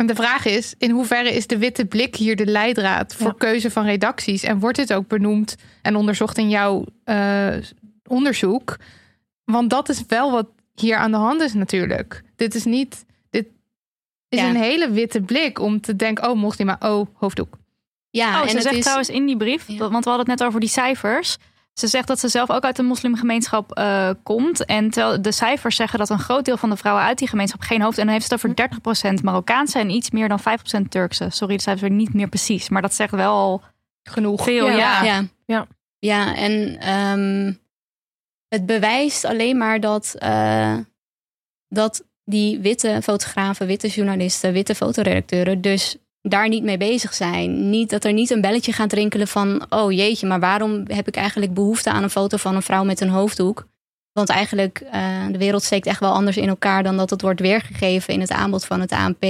En 0.00 0.06
de 0.06 0.14
vraag 0.14 0.44
is: 0.44 0.74
in 0.78 0.90
hoeverre 0.90 1.34
is 1.34 1.46
de 1.46 1.58
witte 1.58 1.84
blik 1.84 2.16
hier 2.16 2.36
de 2.36 2.46
leidraad 2.46 3.14
voor 3.14 3.26
Ja. 3.26 3.34
keuze 3.38 3.70
van 3.70 3.84
redacties? 3.84 4.42
En 4.42 4.58
wordt 4.58 4.76
dit 4.76 4.92
ook 4.92 5.08
benoemd 5.08 5.56
en 5.82 5.96
onderzocht 5.96 6.38
in 6.38 6.48
jouw 6.48 6.84
eh, 7.04 7.54
onderzoek? 8.06 8.76
Want 9.44 9.70
dat 9.70 9.88
is 9.88 10.04
wel 10.06 10.30
wat 10.30 10.46
hier 10.74 10.96
aan 10.96 11.10
de 11.10 11.16
hand 11.16 11.40
is, 11.40 11.54
natuurlijk. 11.54 12.22
Dit 12.36 12.54
is 12.54 12.64
niet. 12.64 13.04
Dit 13.30 13.46
is 14.28 14.38
Ja. 14.38 14.48
een 14.48 14.56
hele 14.56 14.90
witte 14.90 15.20
blik 15.20 15.58
om 15.58 15.80
te 15.80 15.96
denken: 15.96 16.30
oh, 16.30 16.36
moslima, 16.36 16.76
oh, 16.78 17.06
hoofddoek. 17.12 17.58
Ja, 18.10 18.36
Oh, 18.36 18.42
en 18.42 18.48
ze 18.50 18.60
zegt 18.60 18.74
is, 18.76 18.80
trouwens 18.82 19.08
in 19.08 19.26
die 19.26 19.36
brief, 19.36 19.66
want 19.66 20.04
we 20.04 20.10
hadden 20.10 20.18
het 20.18 20.26
net 20.26 20.44
over 20.44 20.60
die 20.60 20.68
cijfers. 20.68 21.36
Ze 21.80 21.86
zegt 21.86 22.06
dat 22.06 22.18
ze 22.20 22.28
zelf 22.28 22.50
ook 22.50 22.64
uit 22.64 22.76
de 22.76 22.82
moslimgemeenschap 22.82 23.72
eh, 23.72 24.10
komt. 24.22 24.64
En 24.64 24.90
terwijl 24.90 25.22
de 25.22 25.32
cijfers 25.32 25.76
zeggen 25.76 25.98
dat 25.98 26.10
een 26.10 26.18
groot 26.18 26.44
deel 26.44 26.56
van 26.56 26.70
de 26.70 26.76
vrouwen 26.76 27.04
uit 27.04 27.18
die 27.18 27.28
gemeenschap 27.28 27.60
geen 27.60 27.82
hoofd. 27.82 27.98
En 27.98 28.04
dan 28.04 28.12
heeft 28.12 28.26
ze 28.26 28.34
het 28.34 28.44
over 28.44 29.18
30% 29.18 29.22
Marokkaanse 29.22 29.78
en 29.78 29.90
iets 29.90 30.10
meer 30.10 30.28
dan 30.28 30.40
5% 30.40 30.88
Turkse. 30.88 31.26
Sorry, 31.30 31.56
de 31.56 31.62
cijfers 31.62 31.86
zijn 31.86 31.96
niet 31.96 32.14
meer 32.14 32.28
precies. 32.28 32.68
Maar 32.68 32.82
dat 32.82 32.94
zegt 32.94 33.10
wel 33.10 33.32
al 33.32 33.62
Genoeg. 34.02 34.44
veel. 34.44 34.66
Ja. 34.66 34.76
Ja. 34.76 35.02
Ja. 35.02 35.26
Ja. 35.46 35.66
Ja, 35.98 36.36
en 36.36 36.78
ehm, 36.78 37.52
het 38.48 38.66
bewijst 38.66 39.24
alleen 39.24 39.56
maar 39.56 39.80
dat, 39.80 40.14
eh, 40.18 40.76
dat 41.68 42.04
die 42.24 42.58
witte 42.58 42.98
fotografen, 43.02 43.66
witte 43.66 43.88
journalisten, 43.88 44.52
witte 44.52 44.74
fotoredacteuren 44.74 45.60
dus 45.60 45.96
daar 46.22 46.48
niet 46.48 46.62
mee 46.62 46.76
bezig 46.76 47.14
zijn. 47.14 47.70
Niet, 47.70 47.90
dat 47.90 48.04
er 48.04 48.12
niet 48.12 48.30
een 48.30 48.40
belletje 48.40 48.72
gaat 48.72 48.92
rinkelen 48.92 49.28
van, 49.28 49.66
oh 49.68 49.92
jeetje, 49.92 50.26
maar 50.26 50.40
waarom 50.40 50.82
heb 50.86 51.08
ik 51.08 51.16
eigenlijk 51.16 51.54
behoefte 51.54 51.90
aan 51.90 52.02
een 52.02 52.10
foto 52.10 52.36
van 52.36 52.54
een 52.54 52.62
vrouw 52.62 52.84
met 52.84 53.00
een 53.00 53.08
hoofddoek? 53.08 53.68
Want 54.12 54.28
eigenlijk, 54.28 54.80
eh, 54.80 55.26
de 55.30 55.38
wereld 55.38 55.62
steekt 55.62 55.86
echt 55.86 56.00
wel 56.00 56.12
anders 56.12 56.36
in 56.36 56.48
elkaar 56.48 56.82
dan 56.82 56.96
dat 56.96 57.10
het 57.10 57.22
wordt 57.22 57.40
weergegeven 57.40 58.14
in 58.14 58.20
het 58.20 58.30
aanbod 58.30 58.64
van 58.64 58.80
het 58.80 58.92
ANP. 58.92 59.24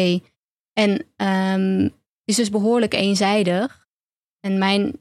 En 0.72 1.04
ehm, 1.16 1.82
het 1.82 1.92
is 2.24 2.36
dus 2.36 2.50
behoorlijk 2.50 2.94
eenzijdig. 2.94 3.88
En 4.40 4.58
mijn 4.58 5.00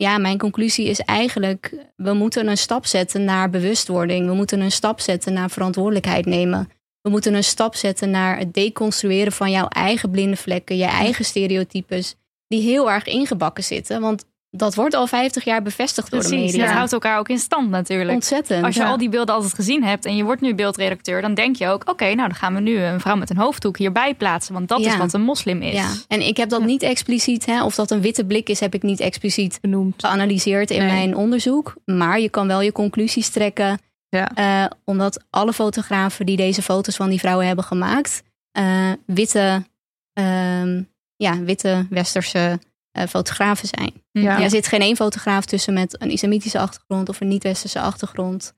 ja, 0.00 0.18
mijn 0.18 0.38
conclusie 0.38 0.86
is 0.86 1.00
eigenlijk: 1.00 1.74
we 1.96 2.12
moeten 2.12 2.48
een 2.48 2.56
stap 2.56 2.86
zetten 2.86 3.24
naar 3.24 3.50
bewustwording. 3.50 4.26
We 4.26 4.34
moeten 4.34 4.60
een 4.60 4.72
stap 4.72 5.00
zetten 5.00 5.32
naar 5.32 5.50
verantwoordelijkheid 5.50 6.26
nemen. 6.26 6.68
We 7.02 7.10
moeten 7.10 7.34
een 7.34 7.44
stap 7.44 7.74
zetten 7.74 8.10
naar 8.10 8.38
het 8.38 8.54
deconstrueren 8.54 9.32
van 9.32 9.50
jouw 9.50 9.66
eigen 9.68 10.10
blinde 10.10 10.36
vlekken, 10.36 10.76
je 10.76 10.84
eigen 10.84 11.24
stereotypes, 11.24 12.14
die 12.48 12.62
heel 12.62 12.90
erg 12.90 13.04
ingebakken 13.06 13.64
zitten. 13.64 14.00
Want 14.00 14.24
dat 14.50 14.74
wordt 14.74 14.94
al 14.94 15.06
50 15.06 15.44
jaar 15.44 15.62
bevestigd 15.62 16.10
door 16.10 16.22
de 16.22 16.28
media. 16.28 16.64
dat 16.66 16.74
houdt 16.74 16.92
elkaar 16.92 17.18
ook 17.18 17.28
in 17.28 17.38
stand 17.38 17.70
natuurlijk. 17.70 18.10
Ontzettend. 18.10 18.64
Als 18.64 18.74
je 18.74 18.80
Ja. 18.80 18.88
al 18.88 18.96
die 18.98 19.08
beelden 19.08 19.34
altijd 19.34 19.54
gezien 19.54 19.84
hebt 19.84 20.04
en 20.04 20.16
je 20.16 20.24
wordt 20.24 20.40
nu 20.40 20.54
beeldredacteur, 20.54 21.20
dan 21.22 21.34
denk 21.34 21.56
je 21.56 21.68
ook: 21.68 21.88
oké, 21.90 22.04
nou 22.04 22.16
dan 22.28 22.34
gaan 22.34 22.54
we 22.54 22.60
nu 22.60 22.78
een 22.82 23.00
vrouw 23.00 23.16
met 23.16 23.30
een 23.30 23.36
hoofddoek 23.36 23.78
hierbij 23.78 24.14
plaatsen, 24.14 24.54
want 24.54 24.68
dat 24.68 24.80
is 24.80 24.96
wat 24.96 25.12
een 25.12 25.22
moslim 25.22 25.62
is. 25.62 25.72
Ja, 25.74 25.88
en 26.08 26.26
ik 26.26 26.36
heb 26.36 26.48
dat 26.48 26.64
niet 26.64 26.82
expliciet, 26.82 27.46
hè, 27.46 27.64
of 27.64 27.74
dat 27.74 27.90
een 27.90 28.00
witte 28.00 28.24
blik 28.24 28.48
is, 28.48 28.60
heb 28.60 28.74
ik 28.74 28.82
niet 28.82 29.00
expliciet 29.00 29.58
Benoemd. 29.60 29.94
geanalyseerd 29.96 30.70
in 30.70 30.78
Nee. 30.78 30.88
mijn 30.90 31.16
onderzoek. 31.16 31.74
Maar 31.84 32.20
je 32.20 32.28
kan 32.28 32.46
wel 32.46 32.60
je 32.60 32.72
conclusies 32.72 33.28
trekken. 33.28 33.78
Ja. 34.10 34.34
eh, 34.34 34.70
omdat 34.84 35.24
alle 35.30 35.52
fotografen 35.52 36.26
die 36.26 36.36
deze 36.36 36.62
foto's 36.62 36.96
van 36.96 37.08
die 37.08 37.18
vrouwen 37.18 37.46
hebben 37.46 37.64
gemaakt, 37.64 38.22
eh, 38.52 38.92
witte, 39.06 39.64
ehm, 40.12 40.82
ja, 41.16 41.38
witte 41.38 41.86
westerse 41.90 42.58
eh, 42.90 43.06
fotografen 43.06 43.68
zijn. 43.68 43.92
Ja. 44.12 44.40
Er 44.42 44.50
zit 44.50 44.66
geen 44.66 44.80
één 44.80 44.96
fotograaf 44.96 45.44
tussen 45.44 45.74
met 45.74 46.02
een 46.02 46.10
islamitische 46.10 46.58
achtergrond 46.58 47.08
of 47.08 47.20
een 47.20 47.28
niet-westerse 47.28 47.80
achtergrond. 47.80 48.54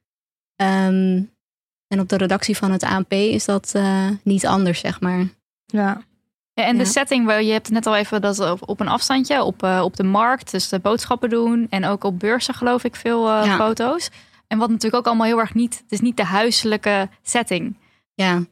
Ehm, 0.56 1.22
en 1.88 2.00
op 2.00 2.08
de 2.08 2.16
redactie 2.16 2.56
van 2.56 2.70
het 2.72 2.82
ANP 2.82 3.12
is 3.12 3.44
dat 3.44 3.70
eh, 3.74 4.08
niet 4.22 4.46
anders, 4.46 4.80
zeg 4.80 5.00
maar. 5.00 5.26
Ja. 5.66 6.02
Ja, 6.54 6.64
en 6.64 6.78
de 6.78 6.84
setting, 6.84 7.26
wel, 7.26 7.38
je 7.38 7.52
hebt 7.52 7.66
het 7.66 7.74
net 7.74 7.86
al 7.86 7.96
even 7.96 8.20
dat 8.20 8.38
op, 8.38 8.68
op 8.68 8.80
een 8.80 8.88
afstandje, 8.88 9.42
op, 9.42 9.62
eh, 9.62 9.80
op 9.84 9.96
de 9.96 10.02
markt, 10.02 10.50
dus 10.50 10.68
de 10.68 10.78
boodschappen 10.78 11.30
doen 11.30 11.66
en 11.70 11.84
ook 11.84 12.04
op 12.04 12.18
beurzen 12.18 12.54
geloof 12.54 12.84
ik 12.84 12.96
veel 12.96 13.28
eh, 13.30 13.44
Ja. 13.46 13.56
foto's. 13.56 14.10
En 14.52 14.58
wat 14.58 14.68
natuurlijk 14.68 14.96
ook 14.96 15.06
allemaal 15.06 15.26
heel 15.26 15.40
erg 15.40 15.54
niet, 15.54 15.78
het 15.82 15.92
is 15.92 16.00
niet 16.00 16.16
de 16.16 16.24
huiselijke 16.24 17.08
setting. 17.22 17.76
Ja, 18.14 18.42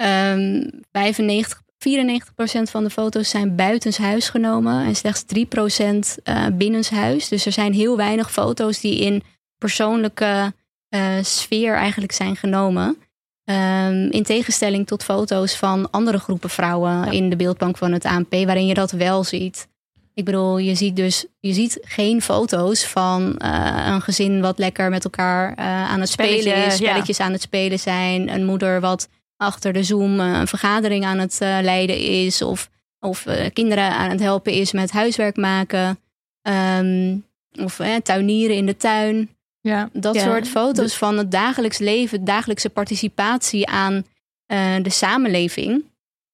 Ehm 0.00 0.68
95, 0.92 1.62
94% 1.78 2.70
van 2.70 2.84
de 2.84 2.90
foto's 2.90 3.30
zijn 3.30 3.56
buitenshuis 3.56 4.28
genomen 4.28 4.84
en 4.84 4.96
slechts 4.96 5.24
3% 5.24 6.22
eh 6.22 6.46
binnenshuis. 6.52 7.28
Dus 7.28 7.46
er 7.46 7.52
zijn 7.52 7.72
heel 7.72 7.96
weinig 7.96 8.32
foto's 8.32 8.80
die 8.80 9.00
in 9.00 9.22
persoonlijke 9.58 10.54
eh, 10.88 11.22
sfeer 11.22 11.74
eigenlijk 11.74 12.12
zijn 12.12 12.36
genomen. 12.36 12.96
Ehm, 13.44 14.08
in 14.10 14.22
tegenstelling 14.22 14.86
tot 14.86 15.04
foto's 15.04 15.56
van 15.56 15.90
andere 15.90 16.18
groepen 16.18 16.50
vrouwen 16.50 17.12
in 17.12 17.30
de 17.30 17.36
beeldbank 17.36 17.76
van 17.76 17.92
het 17.92 18.04
ANP, 18.04 18.30
waarin 18.30 18.66
je 18.66 18.74
dat 18.74 18.90
wel 18.90 19.24
ziet. 19.24 19.68
Ik 20.14 20.24
bedoel, 20.24 20.58
je 20.58 20.74
ziet 20.74 20.96
dus 20.96 21.26
je 21.40 21.52
ziet 21.52 21.78
geen 21.82 22.22
foto's 22.22 22.86
van 22.86 23.36
eh, 23.36 23.86
een 23.86 24.00
gezin 24.00 24.40
wat 24.40 24.58
lekker 24.58 24.90
met 24.90 25.04
elkaar 25.04 25.54
eh, 25.54 25.64
aan 25.90 26.00
het 26.00 26.08
spelen 26.08 26.56
is, 26.56 26.78
ja. 26.78 26.86
spelletjes 26.86 27.20
aan 27.20 27.32
het 27.32 27.42
spelen 27.42 27.78
zijn, 27.78 28.28
een 28.28 28.44
moeder 28.44 28.80
wat 28.80 29.08
achter 29.36 29.72
de 29.72 29.82
Zoom 29.82 30.20
eh, 30.20 30.38
een 30.38 30.48
vergadering 30.48 31.04
aan 31.04 31.18
het 31.18 31.36
leiden 31.40 31.98
is, 31.98 32.42
of, 32.42 32.70
of 33.00 33.26
eh, 33.26 33.50
kinderen 33.52 33.90
aan 33.90 34.10
het 34.10 34.20
helpen 34.20 34.52
is 34.52 34.72
met 34.72 34.90
huiswerk 34.90 35.36
maken, 35.36 35.98
Ehm, 36.42 37.16
of 37.62 37.80
tuinieren 38.02 38.56
in 38.56 38.66
de 38.66 38.76
tuin. 38.76 39.30
Ja. 39.60 39.88
Dat 39.92 40.14
Ja, 40.14 40.22
soort 40.22 40.48
foto's 40.48 40.96
van 40.96 41.18
het 41.18 41.30
dagelijks 41.30 41.78
leven, 41.78 42.24
dagelijkse 42.24 42.70
participatie 42.70 43.66
aan 43.66 44.04
eh, 44.46 44.74
de 44.82 44.90
samenleving. 44.90 45.84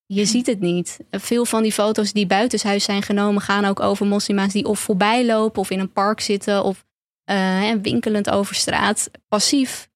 Je 0.07 0.25
ziet 0.25 0.47
het 0.47 0.61
niet. 0.61 0.99
Veel 1.11 1.45
van 1.45 1.63
die 1.63 1.73
foto's 1.73 2.13
die 2.13 2.27
buitenshuis 2.27 2.85
zijn 2.85 3.03
genomen, 3.03 3.43
gaan 3.43 3.65
ook 3.65 3.81
over 3.81 4.07
moslima's 4.07 4.53
die 4.53 4.65
of 4.65 4.81
voorbij 4.81 5.27
lopen 5.27 5.61
of 5.61 5.71
in 5.71 5.79
een 5.81 5.93
park 5.93 6.21
zitten 6.21 6.65
of 6.65 6.85
eh, 7.25 7.71
winkelend 7.83 8.31
over 8.31 8.55
straat, 8.55 9.11
passief. 9.29 9.89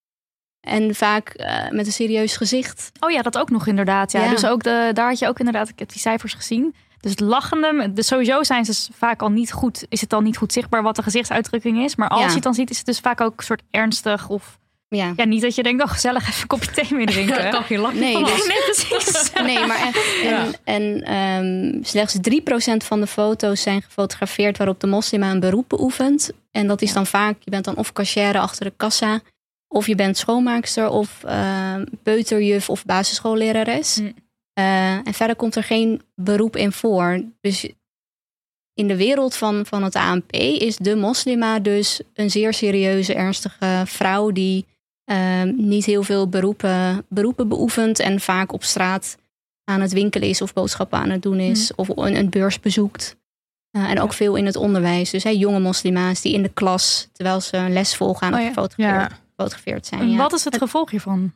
En 0.60 0.94
vaak 0.94 1.28
eh, 1.28 1.70
met 1.70 1.86
een 1.86 1.92
serieus 1.92 2.36
gezicht. 2.36 2.90
Oh 3.00 3.10
ja, 3.10 3.22
dat 3.22 3.38
ook 3.38 3.50
nog 3.50 3.66
inderdaad. 3.66 4.12
Ja. 4.12 4.24
Ja. 4.24 4.30
Dus 4.30 4.44
ook 4.46 4.62
de, 4.62 4.90
daar 4.92 5.08
had 5.08 5.18
je 5.18 5.28
ook 5.28 5.38
inderdaad, 5.38 5.68
ik 5.68 5.78
heb 5.78 5.88
die 5.88 6.00
cijfers 6.00 6.34
gezien. 6.34 6.74
Dus 7.00 7.10
het 7.10 7.20
lachende, 7.20 7.92
dus 7.92 8.06
sowieso 8.06 8.42
zijn 8.42 8.64
ze 8.64 8.88
vaak 8.92 9.22
al 9.22 9.30
niet 9.30 9.52
goed, 9.52 9.84
is 9.88 10.00
het 10.00 10.12
al 10.12 10.20
niet 10.20 10.36
goed 10.36 10.52
zichtbaar 10.52 10.82
wat 10.82 10.96
de 10.96 11.02
gezichtsuitdrukking 11.02 11.84
is. 11.84 11.96
Maar 11.96 12.08
als 12.08 12.20
Ja. 12.20 12.26
je 12.26 12.34
het 12.34 12.42
dan 12.42 12.54
ziet, 12.54 12.70
is 12.70 12.76
het 12.76 12.86
dus 12.86 12.98
vaak 13.00 13.20
ook 13.20 13.38
een 13.38 13.44
soort 13.44 13.62
ernstig 13.70 14.28
of 14.28 14.58
Ja. 14.96 15.12
ja, 15.16 15.24
niet 15.24 15.42
dat 15.42 15.54
je 15.54 15.62
denkt, 15.62 15.82
oh 15.82 15.88
gezellig, 15.88 16.28
even 16.28 16.40
een 16.40 16.46
kopje 16.46 16.70
thee 16.70 16.94
mee 16.94 17.06
drinken. 17.06 17.50
kan 17.50 17.64
geen 17.64 17.78
lachje 17.78 17.98
Nee, 18.00 18.24
dus-. 18.24 18.46
Nee, 18.46 18.58
precies. 18.64 19.30
Nee, 19.42 19.66
maar 19.66 19.80
echt. 19.80 20.22
En, 20.22 20.54
en 20.64 21.02
ehm, 21.02 21.82
slechts 21.84 22.16
3% 22.16 22.76
van 22.76 23.00
de 23.00 23.06
foto's 23.06 23.62
zijn 23.62 23.82
gefotografeerd 23.82 24.56
waarop 24.56 24.80
de 24.80 24.86
moslima 24.86 25.30
een 25.30 25.40
beroep 25.40 25.68
beoefent. 25.68 26.30
En 26.50 26.66
dat 26.66 26.82
is 26.82 26.92
dan 26.92 27.06
vaak, 27.06 27.36
je 27.40 27.50
bent 27.50 27.64
dan 27.64 27.76
of 27.76 27.92
cashier 27.92 28.38
achter 28.38 28.64
de 28.64 28.72
kassa, 28.76 29.20
of 29.68 29.86
je 29.86 29.94
bent 29.94 30.16
schoonmaakster, 30.16 30.88
of 30.88 31.24
ehm 31.24 31.84
peuterjuf 32.02 32.70
of 32.70 32.84
basisschoollerares. 32.84 33.96
Hm. 33.96 34.10
Eh, 34.52 34.92
en 34.92 35.14
verder 35.14 35.36
komt 35.36 35.56
er 35.56 35.64
geen 35.64 36.02
beroep 36.14 36.56
in 36.56 36.72
voor. 36.72 37.22
Dus 37.40 37.68
in 38.74 38.88
de 38.88 38.96
wereld 38.96 39.34
van, 39.34 39.66
van 39.66 39.82
het 39.82 39.94
ANP 39.94 40.32
is 40.32 40.76
de 40.76 40.96
moslima 40.96 41.58
dus 41.58 42.00
een 42.14 42.30
zeer 42.30 42.54
serieuze, 42.54 43.14
ernstige 43.14 43.82
vrouw 43.86 44.30
die 44.30 44.66
ehm, 45.10 45.52
niet 45.56 45.84
heel 45.84 46.02
veel 46.02 46.28
beroepen, 46.28 47.06
beroepen 47.08 47.48
beoefent 47.48 47.98
en 47.98 48.20
vaak 48.20 48.52
op 48.52 48.64
straat 48.64 49.16
aan 49.64 49.80
het 49.80 49.92
winkelen 49.92 50.28
is 50.28 50.42
of 50.42 50.52
boodschappen 50.52 50.98
aan 50.98 51.10
het 51.10 51.22
doen 51.22 51.40
is 51.40 51.74
of 51.74 51.88
een, 51.88 52.16
een 52.16 52.30
beurs 52.30 52.60
bezoekt. 52.60 53.16
Eh, 53.70 53.90
en 53.90 54.00
ook 54.00 54.12
veel 54.12 54.34
in 54.36 54.46
het 54.46 54.56
onderwijs. 54.56 55.10
Dus 55.10 55.22
hè, 55.24 55.30
jonge 55.30 55.60
moslima's 55.60 56.20
die 56.20 56.32
in 56.34 56.42
de 56.42 56.48
klas, 56.52 57.08
terwijl 57.12 57.40
ze 57.40 57.56
een 57.56 57.72
les 57.72 57.96
volgen, 57.96 58.26
aan 58.26 58.34
Oh 58.34 58.40
ja. 58.40 58.46
gefotografeerd, 58.46 59.10
Ja. 59.10 59.16
gefotografeerd 59.28 59.86
zijn. 59.86 60.16
Wat 60.16 60.32
is 60.32 60.44
het 60.44 60.56
gevolg 60.56 60.90
hiervan? 60.90 61.32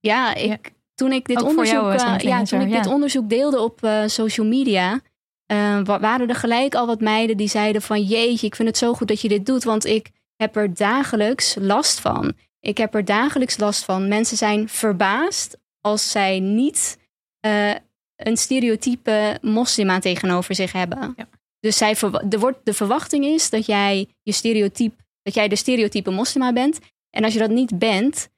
Ja, 0.00 0.34
ik, 0.34 0.72
toen 0.94 1.12
ik 1.12 1.26
dit 1.26 1.38
Ook 1.42 1.48
onderzoek, 1.48 1.92
ja, 2.20 2.42
toen 2.42 2.60
ik 2.60 2.70
dit 2.72 2.86
onderzoek 2.86 3.28
deelde 3.28 3.60
op 3.60 3.82
eh, 3.84 4.02
social 4.06 4.46
media, 4.46 5.00
eh, 5.46 5.80
wa- 5.84 6.00
waren 6.00 6.28
er 6.28 6.34
gelijk 6.34 6.74
al 6.74 6.86
wat 6.86 7.00
meiden 7.00 7.36
die 7.36 7.48
zeiden 7.48 7.82
van 7.82 8.02
jeetje, 8.02 8.46
ik 8.46 8.54
vind 8.54 8.68
het 8.68 8.78
zo 8.78 8.94
goed 8.94 9.08
dat 9.08 9.20
je 9.20 9.28
dit 9.28 9.46
doet, 9.46 9.64
want 9.64 9.84
ik 9.86 10.10
heb 10.36 10.56
er 10.56 10.74
dagelijks 10.74 11.56
last 11.60 12.00
van. 12.00 12.32
Ik 12.60 12.78
heb 12.78 12.94
er 12.94 13.04
dagelijks 13.04 13.58
last 13.58 13.84
van. 13.84 14.08
Mensen 14.08 14.36
zijn 14.36 14.68
verbaasd 14.68 15.58
als 15.80 16.10
zij 16.10 16.40
niet 16.40 16.98
eh, 17.40 17.74
een 18.16 18.36
stereotype 18.36 19.38
moslima 19.42 19.98
tegenover 19.98 20.54
zich 20.54 20.72
hebben. 20.72 21.14
Ja. 21.16 21.28
Dus 21.60 21.76
zij 21.76 21.94
er 22.30 22.38
wordt, 22.38 22.58
de 22.64 22.74
verwachting 22.74 23.24
is 23.24 23.50
dat 23.50 23.66
jij 23.66 24.08
je 24.22 24.32
stereotype, 24.32 24.96
dat 25.22 25.34
jij 25.34 25.48
de 25.48 25.56
stereotype 25.56 26.10
moslima 26.10 26.52
bent. 26.52 26.78
En 27.10 27.24
als 27.24 27.32
je 27.32 27.38
dat 27.38 27.50
niet 27.50 27.78
bent, 27.78 28.28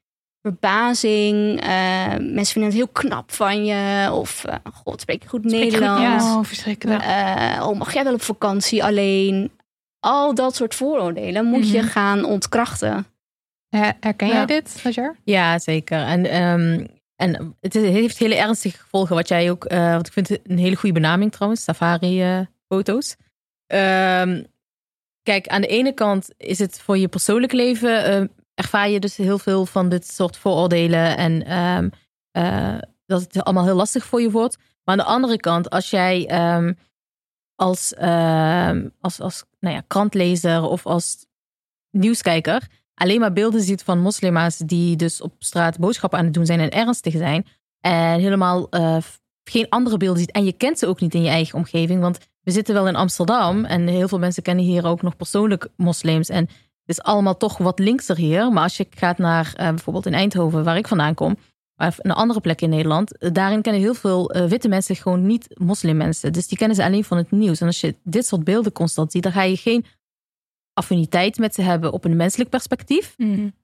verbazing. 0.42 1.60
eh, 1.60 2.16
mensen 2.18 2.52
vinden 2.52 2.62
het 2.70 2.74
heel 2.74 2.88
knap 2.88 3.32
van 3.32 3.64
je. 3.64 4.10
Of, 4.12 4.44
eh, 4.44 4.54
god, 4.84 5.00
spreek 5.00 5.22
je 5.22 5.28
goed 5.28 5.44
Nederlands? 5.44 6.24
Oh, 6.24 6.44
verschrikkelijk. 6.44 7.02
Oh, 7.62 7.78
mag 7.78 7.92
jij 7.94 8.04
wel 8.04 8.14
op 8.14 8.22
vakantie 8.22 8.84
alleen? 8.84 9.50
Al 10.06 10.34
dat 10.34 10.54
soort 10.56 10.74
vooroordelen 10.74 11.44
moet 11.44 11.70
je 11.70 11.78
Mhm. 11.78 11.86
gaan 11.88 12.24
ontkrachten. 12.24 13.06
Her- 13.70 13.96
Herken 14.00 14.28
Ja. 14.28 14.34
jij 14.34 14.46
dit, 14.46 14.82
Hajar? 14.82 15.16
Ja, 15.24 15.58
zeker. 15.58 15.98
En, 16.02 16.26
ehm, 16.26 16.86
en 17.16 17.56
het 17.60 17.72
heeft 17.74 18.18
hele 18.18 18.34
ernstige 18.34 18.78
gevolgen, 18.78 19.14
wat 19.16 19.28
jij 19.28 19.50
ook, 19.50 19.64
eh 19.64 19.92
want 19.92 20.06
ik 20.06 20.12
vind 20.12 20.28
het 20.28 20.40
een 20.44 20.58
hele 20.58 20.76
goede 20.76 20.94
benaming 21.00 21.32
trouwens, 21.32 21.62
safari-foto's. 21.64 23.16
kijk, 25.22 25.46
aan 25.48 25.60
de 25.60 25.66
ene 25.66 25.92
kant 25.92 26.28
is 26.36 26.58
het 26.58 26.80
voor 26.80 26.98
je 26.98 27.08
persoonlijk 27.08 27.52
leven, 27.52 28.04
eh, 28.04 28.24
ervaar 28.54 28.88
je 28.88 29.00
dus 29.00 29.16
heel 29.16 29.38
veel 29.38 29.66
van 29.66 29.88
dit 29.88 30.06
soort 30.06 30.36
vooroordelen 30.36 31.16
en 31.16 31.44
ehm, 31.46 31.88
eh, 32.30 32.78
dat 33.06 33.20
het 33.20 33.44
allemaal 33.44 33.64
heel 33.64 33.74
lastig 33.74 34.04
voor 34.04 34.20
je 34.20 34.30
wordt. 34.30 34.56
Maar 34.56 34.98
aan 34.98 35.04
de 35.06 35.12
andere 35.12 35.36
kant, 35.36 35.70
als 35.70 35.90
jij, 35.90 36.26
ehm, 36.28 36.72
als, 37.54 37.94
ehm, 37.94 38.88
als, 39.00 39.20
als 39.20 39.44
nou 39.60 39.74
ja, 39.74 39.82
krantlezer 39.86 40.62
of 40.62 40.86
als 40.86 41.26
nieuwskijker 41.90 42.66
alleen 43.00 43.20
maar 43.20 43.32
beelden 43.32 43.60
ziet 43.60 43.82
van 43.82 44.00
moslima's 44.00 44.56
die 44.56 44.96
dus 44.96 45.20
op 45.20 45.32
straat 45.38 45.78
boodschappen 45.78 46.18
aan 46.18 46.24
het 46.24 46.34
doen 46.34 46.46
zijn 46.46 46.60
en 46.60 46.70
ernstig 46.70 47.12
zijn. 47.12 47.46
En 47.80 48.20
helemaal 48.20 48.68
eh, 48.70 48.96
geen 49.44 49.68
andere 49.68 49.96
beelden 49.96 50.20
ziet. 50.20 50.30
En 50.30 50.44
je 50.44 50.52
kent 50.52 50.78
ze 50.78 50.86
ook 50.86 51.00
niet 51.00 51.14
in 51.14 51.22
je 51.22 51.28
eigen 51.28 51.58
omgeving. 51.58 52.00
Want 52.00 52.18
we 52.42 52.50
zitten 52.50 52.74
wel 52.74 52.88
in 52.88 52.96
Amsterdam 52.96 53.64
en 53.64 53.86
heel 53.86 54.08
veel 54.08 54.18
mensen 54.18 54.42
kennen 54.42 54.64
hier 54.64 54.86
ook 54.86 55.02
nog 55.02 55.16
persoonlijk 55.16 55.68
moslims. 55.76 56.28
En 56.28 56.44
het 56.84 56.98
is 56.98 57.02
allemaal 57.02 57.36
toch 57.36 57.58
wat 57.58 57.78
linkser 57.78 58.16
hier. 58.16 58.52
Maar 58.52 58.62
als 58.62 58.76
je 58.76 58.86
gaat 58.90 59.18
naar 59.18 59.52
eh, 59.56 59.68
bijvoorbeeld 59.68 60.06
in 60.06 60.14
Eindhoven, 60.14 60.64
waar 60.64 60.76
ik 60.76 60.88
vandaan 60.88 61.14
kom, 61.14 61.36
of 61.76 61.96
een 61.98 62.12
andere 62.12 62.40
plek 62.40 62.60
in 62.60 62.70
Nederland, 62.70 63.18
eh, 63.18 63.30
daarin 63.32 63.62
kennen 63.62 63.82
heel 63.82 63.94
veel 63.94 64.34
witte 64.48 64.68
mensen 64.68 64.96
gewoon 64.96 65.26
niet 65.26 65.46
moslimmensen. 65.58 66.32
Dus 66.32 66.48
die 66.48 66.58
kennen 66.58 66.76
ze 66.76 66.84
alleen 66.84 67.04
van 67.04 67.16
het 67.16 67.30
nieuws. 67.30 67.60
En 67.60 67.66
als 67.66 67.80
je 67.80 67.96
dit 68.02 68.26
soort 68.26 68.44
beelden 68.44 68.72
constant 68.72 69.12
ziet, 69.12 69.22
dan 69.22 69.32
ga 69.32 69.42
je 69.42 69.56
geen 69.56 69.84
affiniteit 70.80 71.38
met 71.38 71.54
ze 71.54 71.62
hebben 71.62 71.92
op 71.92 72.04
een 72.04 72.16
menselijk 72.16 72.50
perspectief. 72.50 73.14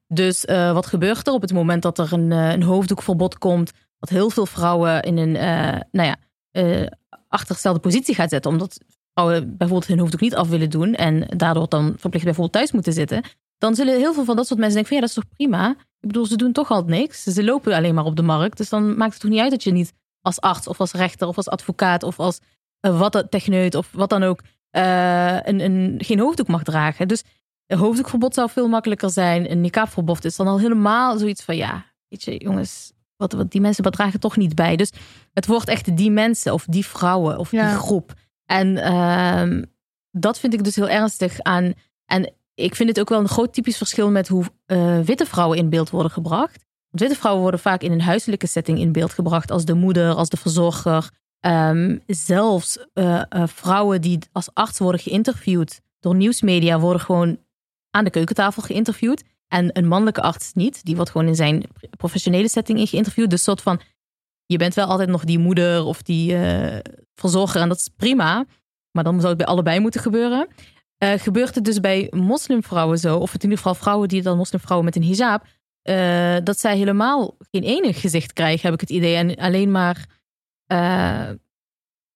Dus 0.08 0.44
uh, 0.44 0.72
wat 0.72 0.86
gebeurt 0.86 1.26
er 1.26 1.32
op 1.32 1.40
het 1.40 1.52
moment 1.52 1.82
dat 1.82 1.98
er 1.98 2.12
een, 2.12 2.30
een 2.30 2.62
hoofddoekverbod 2.62 3.38
komt, 3.38 3.72
dat 3.98 4.08
heel 4.08 4.30
veel 4.30 4.46
vrouwen 4.46 5.02
in 5.02 5.16
een 5.16 5.34
uh, 5.34 5.80
nou 5.92 6.08
ja, 6.08 6.16
uh, 6.52 6.86
achtergestelde 7.28 7.78
positie 7.78 8.14
gaat 8.14 8.30
zetten, 8.30 8.50
omdat 8.50 8.78
vrouwen 9.12 9.56
bijvoorbeeld 9.56 9.88
hun 9.88 9.98
hoofddoek 9.98 10.20
niet 10.20 10.34
af 10.34 10.48
willen 10.48 10.70
doen 10.70 10.94
en 10.94 11.24
daardoor 11.36 11.68
dan 11.68 11.94
verplicht 11.96 12.24
bijvoorbeeld 12.24 12.52
thuis 12.52 12.72
moeten 12.72 12.92
zitten, 12.92 13.22
dan 13.58 13.74
zullen 13.74 13.96
heel 13.96 14.14
veel 14.14 14.24
van 14.24 14.36
dat 14.36 14.46
soort 14.46 14.60
mensen 14.60 14.76
denken 14.76 14.94
van 14.94 14.96
ja, 14.96 15.06
dat 15.08 15.16
is 15.16 15.22
toch 15.22 15.36
prima? 15.36 15.70
Ik 16.00 16.12
bedoel, 16.12 16.26
ze 16.26 16.36
doen 16.36 16.52
toch 16.52 16.70
al 16.70 16.82
niks. 16.82 17.22
Ze 17.22 17.44
lopen 17.44 17.74
alleen 17.74 17.94
maar 17.94 18.04
op 18.04 18.16
de 18.16 18.22
markt. 18.22 18.56
Dus 18.56 18.68
dan 18.68 18.96
maakt 18.96 19.12
het 19.12 19.20
toch 19.20 19.30
niet 19.30 19.40
uit 19.40 19.50
dat 19.50 19.62
je 19.62 19.72
niet 19.72 19.92
als 20.20 20.40
arts 20.40 20.66
of 20.66 20.80
als 20.80 20.92
rechter 20.92 21.28
of 21.28 21.36
als 21.36 21.48
advocaat 21.48 22.02
of 22.02 22.18
als 22.18 22.40
uh, 22.86 22.98
wat 22.98 23.26
techneut 23.30 23.74
of 23.74 23.88
wat 23.92 24.10
dan 24.10 24.22
ook 24.22 24.40
een, 24.78 25.60
een, 25.60 25.94
geen 25.98 26.18
hoofddoek 26.18 26.48
mag 26.48 26.62
dragen. 26.62 27.08
Dus 27.08 27.22
een 27.66 27.78
hoofddoekverbod 27.78 28.34
zou 28.34 28.50
veel 28.50 28.68
makkelijker 28.68 29.10
zijn. 29.10 29.50
Een 29.50 29.60
niqabverbod 29.60 30.24
is 30.24 30.36
dan 30.36 30.46
al 30.46 30.58
helemaal 30.60 31.18
zoiets 31.18 31.42
van 31.44 31.56
ja, 31.56 31.84
weet 32.08 32.22
je, 32.22 32.36
jongens, 32.36 32.92
wat, 33.16 33.32
wat 33.32 33.50
die 33.50 33.60
mensen 33.60 33.90
dragen 33.90 34.20
toch 34.20 34.36
niet 34.36 34.54
bij. 34.54 34.76
Dus 34.76 34.92
het 35.32 35.46
wordt 35.46 35.68
echt 35.68 35.96
die 35.96 36.10
mensen 36.10 36.52
of 36.52 36.64
die 36.68 36.86
vrouwen 36.86 37.38
of 37.38 37.50
Ja. 37.50 37.68
die 37.68 37.78
groep. 37.78 38.14
En 38.44 38.76
ehm, 38.76 39.62
dat 40.10 40.38
vind 40.38 40.54
ik 40.54 40.64
dus 40.64 40.76
heel 40.76 40.88
ernstig 40.88 41.40
aan. 41.40 41.72
En 42.04 42.32
ik 42.54 42.74
vind 42.74 42.88
het 42.88 43.00
ook 43.00 43.08
wel 43.08 43.20
een 43.20 43.28
groot 43.28 43.52
typisch 43.52 43.76
verschil 43.76 44.10
met 44.10 44.28
hoe 44.28 44.44
eh, 44.66 45.00
witte 45.00 45.26
vrouwen 45.26 45.58
in 45.58 45.68
beeld 45.68 45.90
worden 45.90 46.12
gebracht. 46.12 46.64
Want 46.88 47.00
witte 47.00 47.16
vrouwen 47.16 47.42
worden 47.42 47.60
vaak 47.60 47.82
in 47.82 47.92
een 47.92 48.00
huiselijke 48.00 48.46
setting 48.46 48.78
in 48.78 48.92
beeld 48.92 49.12
gebracht. 49.12 49.50
Als 49.50 49.64
de 49.64 49.74
moeder, 49.74 50.14
als 50.14 50.28
de 50.28 50.36
verzorger. 50.36 51.10
Ehm, 51.40 51.98
zelfs 52.06 52.78
eh, 52.92 53.22
eh, 53.28 53.46
vrouwen 53.46 54.00
die 54.00 54.18
als 54.32 54.48
arts 54.52 54.78
worden 54.78 55.00
geïnterviewd 55.00 55.80
door 56.00 56.14
nieuwsmedia 56.14 56.78
worden 56.78 57.00
gewoon 57.00 57.38
aan 57.90 58.04
de 58.04 58.10
keukentafel 58.10 58.62
geïnterviewd. 58.62 59.24
En 59.48 59.70
een 59.72 59.86
mannelijke 59.86 60.22
arts 60.22 60.52
niet. 60.52 60.84
Die 60.84 60.96
wordt 60.96 61.10
gewoon 61.10 61.26
in 61.26 61.34
zijn 61.34 61.64
professionele 61.96 62.48
setting 62.48 62.78
in 62.78 62.86
geïnterviewd. 62.86 63.30
Dus 63.30 63.42
soort 63.42 63.62
van, 63.62 63.80
je 64.46 64.56
bent 64.56 64.74
wel 64.74 64.86
altijd 64.86 65.08
nog 65.08 65.24
die 65.24 65.38
moeder 65.38 65.84
of 65.84 66.02
die 66.02 66.36
eh, 66.36 66.78
verzorger. 67.14 67.60
En 67.60 67.68
dat 67.68 67.78
is 67.78 67.88
prima. 67.96 68.44
Maar 68.90 69.04
dan 69.04 69.16
zou 69.16 69.28
het 69.28 69.36
bij 69.36 69.46
allebei 69.46 69.80
moeten 69.80 70.00
gebeuren. 70.00 70.48
Gebeurt 70.98 71.54
het 71.54 71.64
dus 71.64 71.80
bij 71.80 72.06
moslimvrouwen 72.10 72.98
zo, 72.98 73.16
of 73.16 73.34
in 73.34 73.42
ieder 73.42 73.56
geval 73.56 73.74
vrouwen 73.74 74.08
die 74.08 74.22
dan 74.22 74.36
moslimvrouwen 74.36 74.84
met 74.84 74.96
een 74.96 75.04
hijab, 75.04 75.44
dat 76.44 76.58
zij 76.58 76.76
helemaal 76.76 77.36
geen 77.50 77.62
enig 77.62 78.00
gezicht 78.00 78.32
krijgen, 78.32 78.62
heb 78.62 78.74
ik 78.74 78.80
het 78.80 78.90
idee. 78.90 79.14
En 79.14 79.34
alleen 79.34 79.70
maar, 79.70 80.06
eh, 80.66 81.28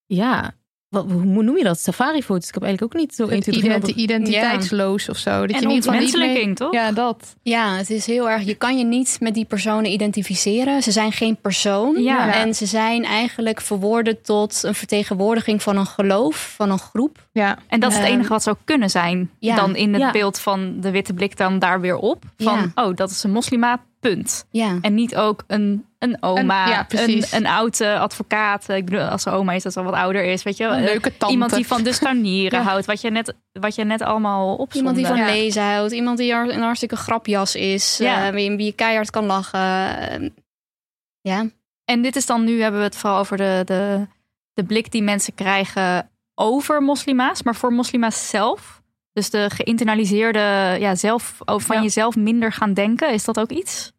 ja, 0.06 0.52
wat, 0.88 1.10
hoe 1.10 1.42
noem 1.42 1.56
je 1.56 1.64
dat? 1.64 1.80
Safari-foto's. 1.80 2.48
Ik 2.48 2.54
heb 2.54 2.62
eigenlijk 2.62 2.94
ook 2.94 3.00
niet 3.00 3.14
zo 3.14 3.26
1, 3.26 3.40
2, 3.40 3.54
3 3.54 3.66
Identi- 3.70 3.92
identiteitsloos 3.92 5.08
of 5.08 5.16
zo. 5.16 5.30
Dat 5.46 5.50
En 5.56 5.60
je 5.60 5.66
niet 5.66 5.86
ontmenselijking, 5.86 6.44
mee- 6.46 6.54
toch? 6.54 6.72
Ja, 6.72 6.92
dat. 6.92 7.36
Ja, 7.42 7.76
het 7.76 7.90
is 7.90 8.06
heel 8.06 8.30
erg. 8.30 8.42
Je 8.42 8.54
kan 8.54 8.78
je 8.78 8.84
niet 8.84 9.16
met 9.20 9.34
die 9.34 9.44
personen 9.44 9.90
identificeren. 9.90 10.82
Ze 10.82 10.90
zijn 10.90 11.12
geen 11.12 11.36
persoon. 11.36 12.02
Ja. 12.02 12.34
En 12.34 12.54
ze 12.54 12.66
zijn 12.66 13.04
eigenlijk 13.04 13.60
verwoorden 13.60 14.22
tot 14.22 14.62
een 14.62 14.74
vertegenwoordiging 14.74 15.62
van 15.62 15.76
een 15.76 15.86
geloof, 15.86 16.52
van 16.56 16.70
een 16.70 16.78
groep. 16.78 17.28
Ja. 17.32 17.58
En 17.68 17.80
dat 17.80 17.90
is 17.90 17.96
het 17.96 18.06
Ehm, 18.06 18.14
enige 18.14 18.28
wat 18.28 18.42
zou 18.42 18.56
kunnen 18.64 18.90
zijn. 18.90 19.30
ja. 19.38 19.56
Dan 19.56 19.76
in 19.76 19.92
het 19.92 20.02
Ja. 20.02 20.10
beeld 20.10 20.38
van 20.38 20.80
de 20.80 20.90
witte 20.90 21.14
blik 21.14 21.36
dan 21.36 21.58
daar 21.58 21.80
weer 21.80 21.96
op. 21.96 22.24
Van, 22.36 22.72
oh, 22.74 22.96
dat 22.96 23.10
is 23.10 23.22
een 23.22 23.30
moslima, 23.32 23.82
punt. 24.00 24.46
Ja. 24.50 24.78
En 24.80 24.94
niet 24.94 25.16
ook 25.16 25.44
een, 25.46 25.84
een 26.00 26.16
oma, 26.22 26.84
Een- 26.88 27.10
ja, 27.10 27.26
een, 27.30 27.46
oude 27.46 27.98
advocaat. 27.98 28.68
Ik 28.68 28.84
bedoel, 28.84 29.00
als 29.00 29.22
ze 29.22 29.30
oma 29.30 29.52
is, 29.52 29.62
dat 29.62 29.72
ze 29.72 29.78
al 29.78 29.84
wat 29.84 29.94
ouder 29.94 30.24
is. 30.24 30.42
Weet 30.42 30.56
je? 30.56 30.64
Een 30.64 30.78
Eh, 30.78 30.84
leuke 30.84 31.16
tante. 31.16 31.34
Iemand 31.34 31.54
die 31.54 31.66
van 31.66 31.82
de 31.82 31.92
scharnieren 31.98 32.58
Ja. 32.58 32.64
houdt. 32.64 32.86
Wat 32.86 33.00
je 33.00 33.10
net, 33.10 33.34
wat 33.52 33.74
je 33.74 33.84
net 33.84 34.02
allemaal 34.02 34.52
opzonde. 34.56 34.76
Iemand 34.78 34.96
die 34.96 35.06
van 35.06 35.16
Ja. 35.16 35.24
lezen 35.26 35.62
houdt. 35.62 35.92
Iemand 35.92 36.18
die 36.18 36.32
een 36.32 36.60
hartstikke 36.62 36.96
grapjas 36.96 37.54
is. 37.54 37.96
Ja. 37.98 38.26
eh, 38.26 38.32
wie, 38.32 38.56
wie 38.56 38.66
je 38.66 38.72
keihard 38.72 39.10
kan 39.10 39.24
lachen. 39.24 39.60
Eh, 40.10 40.30
ja. 41.20 41.44
En 41.84 42.02
dit 42.02 42.16
is 42.16 42.26
dan 42.26 42.44
nu, 42.44 42.62
hebben 42.62 42.80
we 42.80 42.86
het 42.86 42.96
vooral 42.96 43.18
over 43.18 43.36
de, 43.36 43.62
de, 43.64 44.06
de 44.54 44.64
blik 44.64 44.90
die 44.90 45.02
mensen 45.02 45.34
krijgen 45.34 46.10
over 46.34 46.82
moslima's. 46.82 47.42
Maar 47.42 47.54
voor 47.54 47.72
moslima's 47.72 48.28
zelf. 48.28 48.82
Dus 49.12 49.30
de 49.30 49.50
geïnternaliseerde, 49.54 50.76
ja, 50.80 50.94
zelf, 50.94 51.38
van 51.44 51.82
jezelf 51.82 52.16
minder 52.16 52.52
gaan 52.52 52.74
denken. 52.74 53.12
Is 53.12 53.24
dat 53.24 53.40
ook 53.40 53.50
iets? 53.50 53.92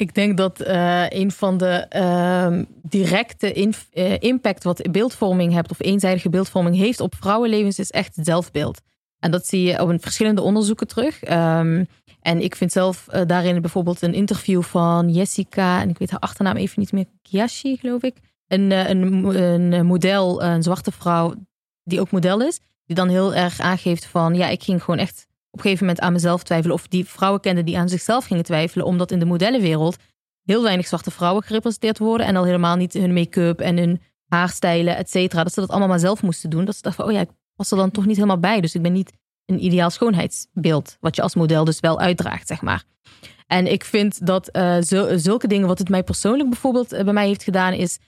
Ik 0.00 0.14
denk 0.14 0.36
dat 0.36 0.60
eh, 0.60 1.04
een 1.08 1.30
van 1.30 1.56
de 1.56 1.86
ehm, 1.88 2.64
directe 2.82 3.52
eh, 3.90 4.16
impact 4.18 4.64
wat 4.64 4.88
beeldvorming 4.90 5.52
hebt 5.52 5.70
of 5.70 5.82
eenzijdige 5.82 6.30
beeldvorming 6.30 6.76
heeft 6.76 7.00
op 7.00 7.14
vrouwenlevens 7.14 7.78
is 7.78 7.90
echt 7.90 8.16
het 8.16 8.26
zelfbeeld. 8.26 8.80
En 9.18 9.30
dat 9.30 9.46
zie 9.46 9.62
je 9.62 9.80
op 9.80 9.88
een 9.88 10.00
verschillende 10.00 10.42
onderzoeken 10.42 10.86
terug. 10.86 11.22
Ehm, 11.22 11.84
en 12.20 12.42
ik 12.42 12.54
vind 12.54 12.72
zelf 12.72 13.08
eh, 13.08 13.22
daarin 13.26 13.60
bijvoorbeeld 13.60 14.02
een 14.02 14.14
interview 14.14 14.62
van 14.62 15.08
Jessica, 15.08 15.80
en 15.80 15.88
ik 15.88 15.98
weet 15.98 16.10
haar 16.10 16.20
achternaam 16.20 16.56
even 16.56 16.80
niet 16.80 16.92
meer, 16.92 17.06
Kiyashi 17.22 17.76
geloof 17.76 18.02
ik. 18.02 18.16
Een, 18.46 18.70
een, 18.70 19.72
een 19.72 19.86
model, 19.86 20.42
een 20.42 20.62
zwarte 20.62 20.92
vrouw 20.92 21.34
die 21.82 22.00
ook 22.00 22.10
model 22.10 22.42
is, 22.42 22.60
die 22.86 22.96
dan 22.96 23.08
heel 23.08 23.34
erg 23.34 23.60
aangeeft 23.60 24.06
van 24.06 24.34
ja, 24.34 24.48
ik 24.48 24.62
ging 24.62 24.82
gewoon 24.82 25.00
echt 25.00 25.26
op 25.50 25.58
een 25.58 25.62
gegeven 25.62 25.86
moment 25.86 26.04
aan 26.04 26.12
mezelf 26.12 26.42
twijfelen. 26.42 26.76
Of 26.76 26.88
die 26.88 27.04
vrouwen 27.04 27.40
kenden 27.40 27.64
die 27.64 27.78
aan 27.78 27.88
zichzelf 27.88 28.24
gingen 28.24 28.44
twijfelen. 28.44 28.86
Omdat 28.86 29.10
in 29.10 29.18
de 29.18 29.24
modellenwereld 29.24 29.96
heel 30.44 30.62
weinig 30.62 30.86
zwarte 30.86 31.10
vrouwen 31.10 31.42
gerepresenteerd 31.42 31.98
worden. 31.98 32.26
En 32.26 32.36
al 32.36 32.44
helemaal 32.44 32.76
niet 32.76 32.92
hun 32.92 33.12
make-up 33.12 33.60
en 33.60 33.76
hun 33.76 34.00
haarstijlen, 34.26 34.96
et 34.96 35.10
cetera. 35.10 35.42
Dat 35.42 35.52
ze 35.52 35.60
dat 35.60 35.70
allemaal 35.70 35.88
maar 35.88 35.98
zelf 35.98 36.22
moesten 36.22 36.50
doen. 36.50 36.64
Dat 36.64 36.76
ze 36.76 36.82
dachten 36.82 37.04
oh 37.04 37.12
ja, 37.12 37.20
ik 37.20 37.30
was 37.54 37.70
er 37.70 37.76
dan 37.76 37.90
toch 37.90 38.06
niet 38.06 38.16
helemaal 38.16 38.38
bij. 38.38 38.60
Dus 38.60 38.74
ik 38.74 38.82
ben 38.82 38.92
niet 38.92 39.12
een 39.46 39.64
ideaal 39.64 39.90
schoonheidsbeeld. 39.90 40.96
Wat 41.00 41.16
je 41.16 41.22
als 41.22 41.34
model 41.34 41.64
dus 41.64 41.80
wel 41.80 42.00
uitdraagt, 42.00 42.46
zeg 42.46 42.62
maar. 42.62 42.84
En 43.46 43.72
ik 43.72 43.84
vind 43.84 44.26
dat 44.26 44.48
eh, 44.48 44.76
zul- 44.80 45.18
zulke 45.18 45.46
dingen, 45.46 45.66
wat 45.68 45.78
het 45.78 45.88
mij 45.88 46.02
persoonlijk 46.02 46.48
bijvoorbeeld 46.48 46.92
eh, 46.92 47.04
bij 47.04 47.12
mij 47.12 47.26
heeft 47.26 47.42
gedaan, 47.42 47.72
is. 47.72 47.98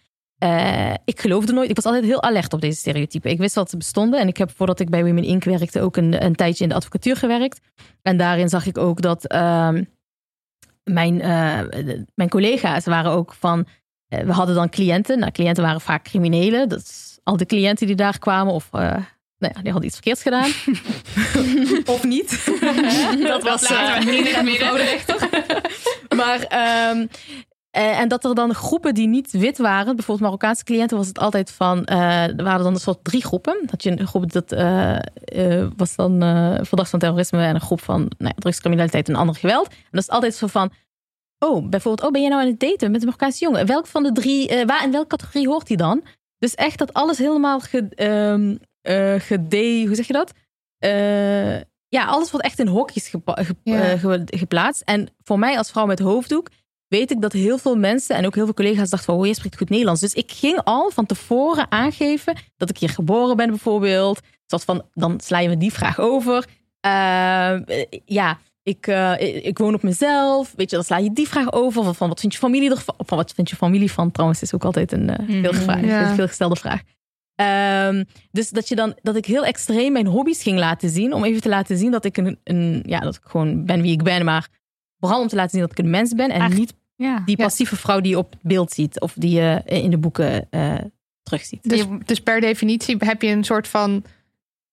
Eh, 0.42 0.94
ik 1.04 1.20
geloofde 1.20 1.52
nooit. 1.52 1.68
Ik 1.70 1.76
was 1.76 1.84
altijd 1.84 2.04
heel 2.04 2.22
alert 2.22 2.52
op 2.52 2.60
deze 2.60 2.78
stereotypen. 2.78 3.30
Ik 3.30 3.38
wist 3.38 3.54
dat 3.54 3.70
ze 3.70 3.76
bestonden. 3.76 4.20
En 4.20 4.28
ik 4.28 4.36
heb 4.36 4.50
voordat 4.56 4.80
ik 4.80 4.90
bij 4.90 5.04
Women 5.04 5.24
Inc. 5.24 5.44
werkte 5.44 5.80
ook 5.80 5.96
een, 5.96 6.24
een 6.24 6.34
tijdje 6.34 6.62
in 6.64 6.68
de 6.70 6.76
advocatuur 6.76 7.16
gewerkt. 7.16 7.60
En 8.02 8.16
daarin 8.16 8.48
zag 8.48 8.66
ik 8.66 8.78
ook 8.78 9.00
dat 9.00 9.26
ehm, 9.26 9.84
mijn, 10.84 11.20
eh, 11.20 11.58
de- 11.70 12.04
mijn 12.14 12.28
collega's 12.28 12.84
waren 12.84 13.10
ook 13.10 13.32
van. 13.38 13.66
eh, 14.08 14.20
we 14.24 14.32
hadden 14.32 14.54
dan 14.54 14.68
cliënten. 14.68 15.18
Nou, 15.18 15.32
cliënten 15.32 15.62
waren 15.62 15.80
vaak 15.80 16.04
criminelen. 16.04 16.68
Dat 16.68 16.78
is 16.80 17.18
al 17.22 17.36
de 17.36 17.46
cliënten 17.46 17.86
die 17.86 17.96
daar 17.96 18.18
kwamen. 18.18 18.52
Of 18.52 18.68
nou 18.72 19.54
ja, 19.54 19.62
die 19.62 19.72
hadden 19.72 19.84
iets 19.84 19.94
verkeerds 19.94 20.22
gedaan. 20.22 20.50
of 21.96 22.04
niet. 22.04 22.30
dat 23.32 23.42
was 23.42 23.68
we 23.68 23.98
niet 24.04 24.26
in 24.26 24.34
het 24.34 24.44
midden. 24.44 24.78
maar 26.20 26.40
ehm, 26.42 27.00
eh, 27.00 27.06
en 27.72 28.08
dat 28.08 28.24
er 28.24 28.34
dan 28.34 28.54
groepen 28.54 28.94
die 28.94 29.06
niet 29.08 29.30
wit 29.30 29.58
waren, 29.58 29.96
bijvoorbeeld 29.96 30.20
Marokkaanse 30.26 30.64
cliënten, 30.64 30.96
was 30.96 31.06
het 31.06 31.18
altijd 31.18 31.50
van. 31.50 31.84
eh, 31.84 32.38
er 32.38 32.44
waren 32.44 32.62
dan 32.64 32.74
een 32.74 32.80
soort 32.80 33.04
drie 33.04 33.24
groepen. 33.24 33.58
Dat 33.66 33.82
je 33.82 33.90
een 34.00 34.06
groep 34.06 34.32
dat 34.32 34.52
eh, 34.52 34.96
eh, 35.24 35.68
was 35.76 35.94
dan 35.96 36.22
eh, 36.22 36.54
verdacht 36.62 36.90
van 36.90 36.98
terrorisme 36.98 37.42
en 37.44 37.54
een 37.54 37.60
groep 37.60 37.80
van 37.80 38.00
nou 38.00 38.10
ja, 38.18 38.32
drugscriminaliteit 38.34 39.08
en 39.08 39.14
ander 39.14 39.34
geweld. 39.34 39.68
En 39.68 39.76
dat 39.90 40.02
is 40.02 40.08
altijd 40.08 40.34
zo 40.34 40.46
van. 40.46 40.70
Oh, 41.38 41.68
bijvoorbeeld, 41.68 42.06
oh, 42.06 42.12
ben 42.12 42.20
jij 42.20 42.30
nou 42.30 42.42
aan 42.42 42.48
het 42.50 42.60
daten 42.60 42.90
met 42.90 43.00
een 43.00 43.06
Marokkaanse 43.06 43.44
jongen? 43.44 43.66
Welk 43.66 43.86
van 43.86 44.02
de 44.02 44.12
drie, 44.12 44.48
eh, 44.48 44.66
waar 44.66 44.84
in 44.84 44.90
welke 44.90 45.06
categorie 45.16 45.48
hoort 45.48 45.68
hij 45.68 45.76
dan? 45.76 46.02
Dus 46.38 46.54
echt 46.54 46.78
dat 46.78 46.92
alles 46.92 47.18
helemaal 47.18 47.60
ge, 47.60 47.88
ehm, 47.94 48.56
eh, 48.80 49.20
gede, 49.20 49.84
hoe 49.86 49.94
zeg 49.94 50.06
je 50.06 50.12
dat? 50.12 50.32
Eh, 50.78 51.56
ja, 51.88 52.04
alles 52.06 52.30
wordt 52.30 52.46
echt 52.46 52.58
in 52.58 52.66
hokjes 52.66 53.08
gepa- 53.08 53.42
ge- 53.44 53.56
Ja. 53.62 53.80
eh, 53.82 53.98
ge- 54.00 54.22
geplaatst. 54.26 54.82
En 54.82 55.08
voor 55.24 55.38
mij 55.38 55.58
als 55.58 55.70
vrouw 55.70 55.86
met 55.86 55.98
hoofddoek 55.98 56.48
weet 56.92 57.10
ik 57.10 57.20
dat 57.20 57.32
heel 57.32 57.58
veel 57.58 57.76
mensen 57.76 58.16
en 58.16 58.26
ook 58.26 58.34
heel 58.34 58.44
veel 58.44 58.54
collega's 58.54 58.90
dachten 58.90 59.12
van, 59.12 59.22
oh, 59.22 59.26
je 59.26 59.34
spreekt 59.34 59.56
goed 59.56 59.68
Nederlands. 59.68 60.00
Dus 60.00 60.14
ik 60.14 60.32
ging 60.32 60.60
al 60.64 60.90
van 60.90 61.06
tevoren 61.06 61.66
aangeven 61.70 62.34
dat 62.56 62.70
ik 62.70 62.78
hier 62.78 62.88
geboren 62.88 63.36
ben 63.36 63.48
bijvoorbeeld. 63.48 64.20
Zoals 64.46 64.64
van, 64.64 64.82
dan 64.94 65.20
sla 65.20 65.38
je 65.38 65.48
me 65.48 65.56
die 65.56 65.72
vraag 65.72 66.00
over. 66.00 66.44
Eh, 66.80 67.54
ja, 68.04 68.38
ik, 68.62 68.86
eh, 68.86 69.12
ik, 69.18 69.44
ik 69.44 69.58
woon 69.58 69.74
op 69.74 69.82
mezelf. 69.82 70.52
Weet 70.56 70.70
je, 70.70 70.76
dan 70.76 70.84
sla 70.84 70.98
je 70.98 71.12
die 71.12 71.28
vraag 71.28 71.52
over. 71.52 71.84
Van, 71.84 71.94
van 71.94 72.08
wat 72.08 72.20
vindt 72.20 72.34
je 72.34 72.40
familie 72.40 72.70
ervan? 72.70 72.94
Of 72.98 73.06
van 73.06 73.16
wat 73.16 73.32
vindt 73.32 73.50
je 73.50 73.56
familie 73.56 73.92
van? 73.92 74.10
Trouwens, 74.10 74.42
is 74.42 74.54
ook 74.54 74.64
altijd 74.64 74.92
een 74.92 75.10
eh, 75.10 75.26
veel, 75.42 75.52
gevraagd, 75.52 75.84
Ja. 75.84 76.14
veel 76.14 76.26
gestelde 76.26 76.56
vraag. 76.56 76.80
Ehm, 77.34 78.04
dus 78.30 78.50
dat, 78.50 78.68
je 78.68 78.74
dan, 78.74 78.94
dat 79.02 79.16
ik 79.16 79.26
heel 79.26 79.44
extreem 79.44 79.92
mijn 79.92 80.06
hobby's 80.06 80.42
ging 80.42 80.58
laten 80.58 80.90
zien. 80.90 81.12
Om 81.12 81.24
even 81.24 81.40
te 81.40 81.48
laten 81.48 81.78
zien 81.78 81.90
dat 81.90 82.04
ik, 82.04 82.16
een, 82.16 82.38
een, 82.44 82.82
ja, 82.86 82.98
dat 83.00 83.14
ik 83.14 83.22
gewoon 83.24 83.64
ben 83.64 83.82
wie 83.82 83.92
ik 83.92 84.02
ben. 84.02 84.24
Maar 84.24 84.48
vooral 84.98 85.20
om 85.20 85.28
te 85.28 85.36
laten 85.36 85.50
zien 85.50 85.60
dat 85.60 85.70
ik 85.70 85.78
een 85.78 85.90
mens 85.90 86.14
ben. 86.14 86.30
En 86.30 86.40
Echt? 86.40 86.56
niet 86.56 86.74
Ja. 87.02 87.22
die 87.24 87.36
passieve 87.36 87.76
vrouw 87.76 88.00
die 88.00 88.10
je 88.10 88.18
op 88.18 88.34
beeld 88.42 88.72
ziet. 88.72 89.00
Of 89.00 89.12
die 89.16 89.30
je 89.40 89.62
in 89.64 89.90
de 89.90 89.98
boeken 89.98 90.46
eh, 90.50 90.74
terugziet. 91.22 91.62
Dus, 91.68 91.84
dus 92.04 92.20
per 92.20 92.40
definitie 92.40 92.96
heb 92.98 93.22
je 93.22 93.28
een 93.28 93.44
soort 93.44 93.68
van. 93.68 94.04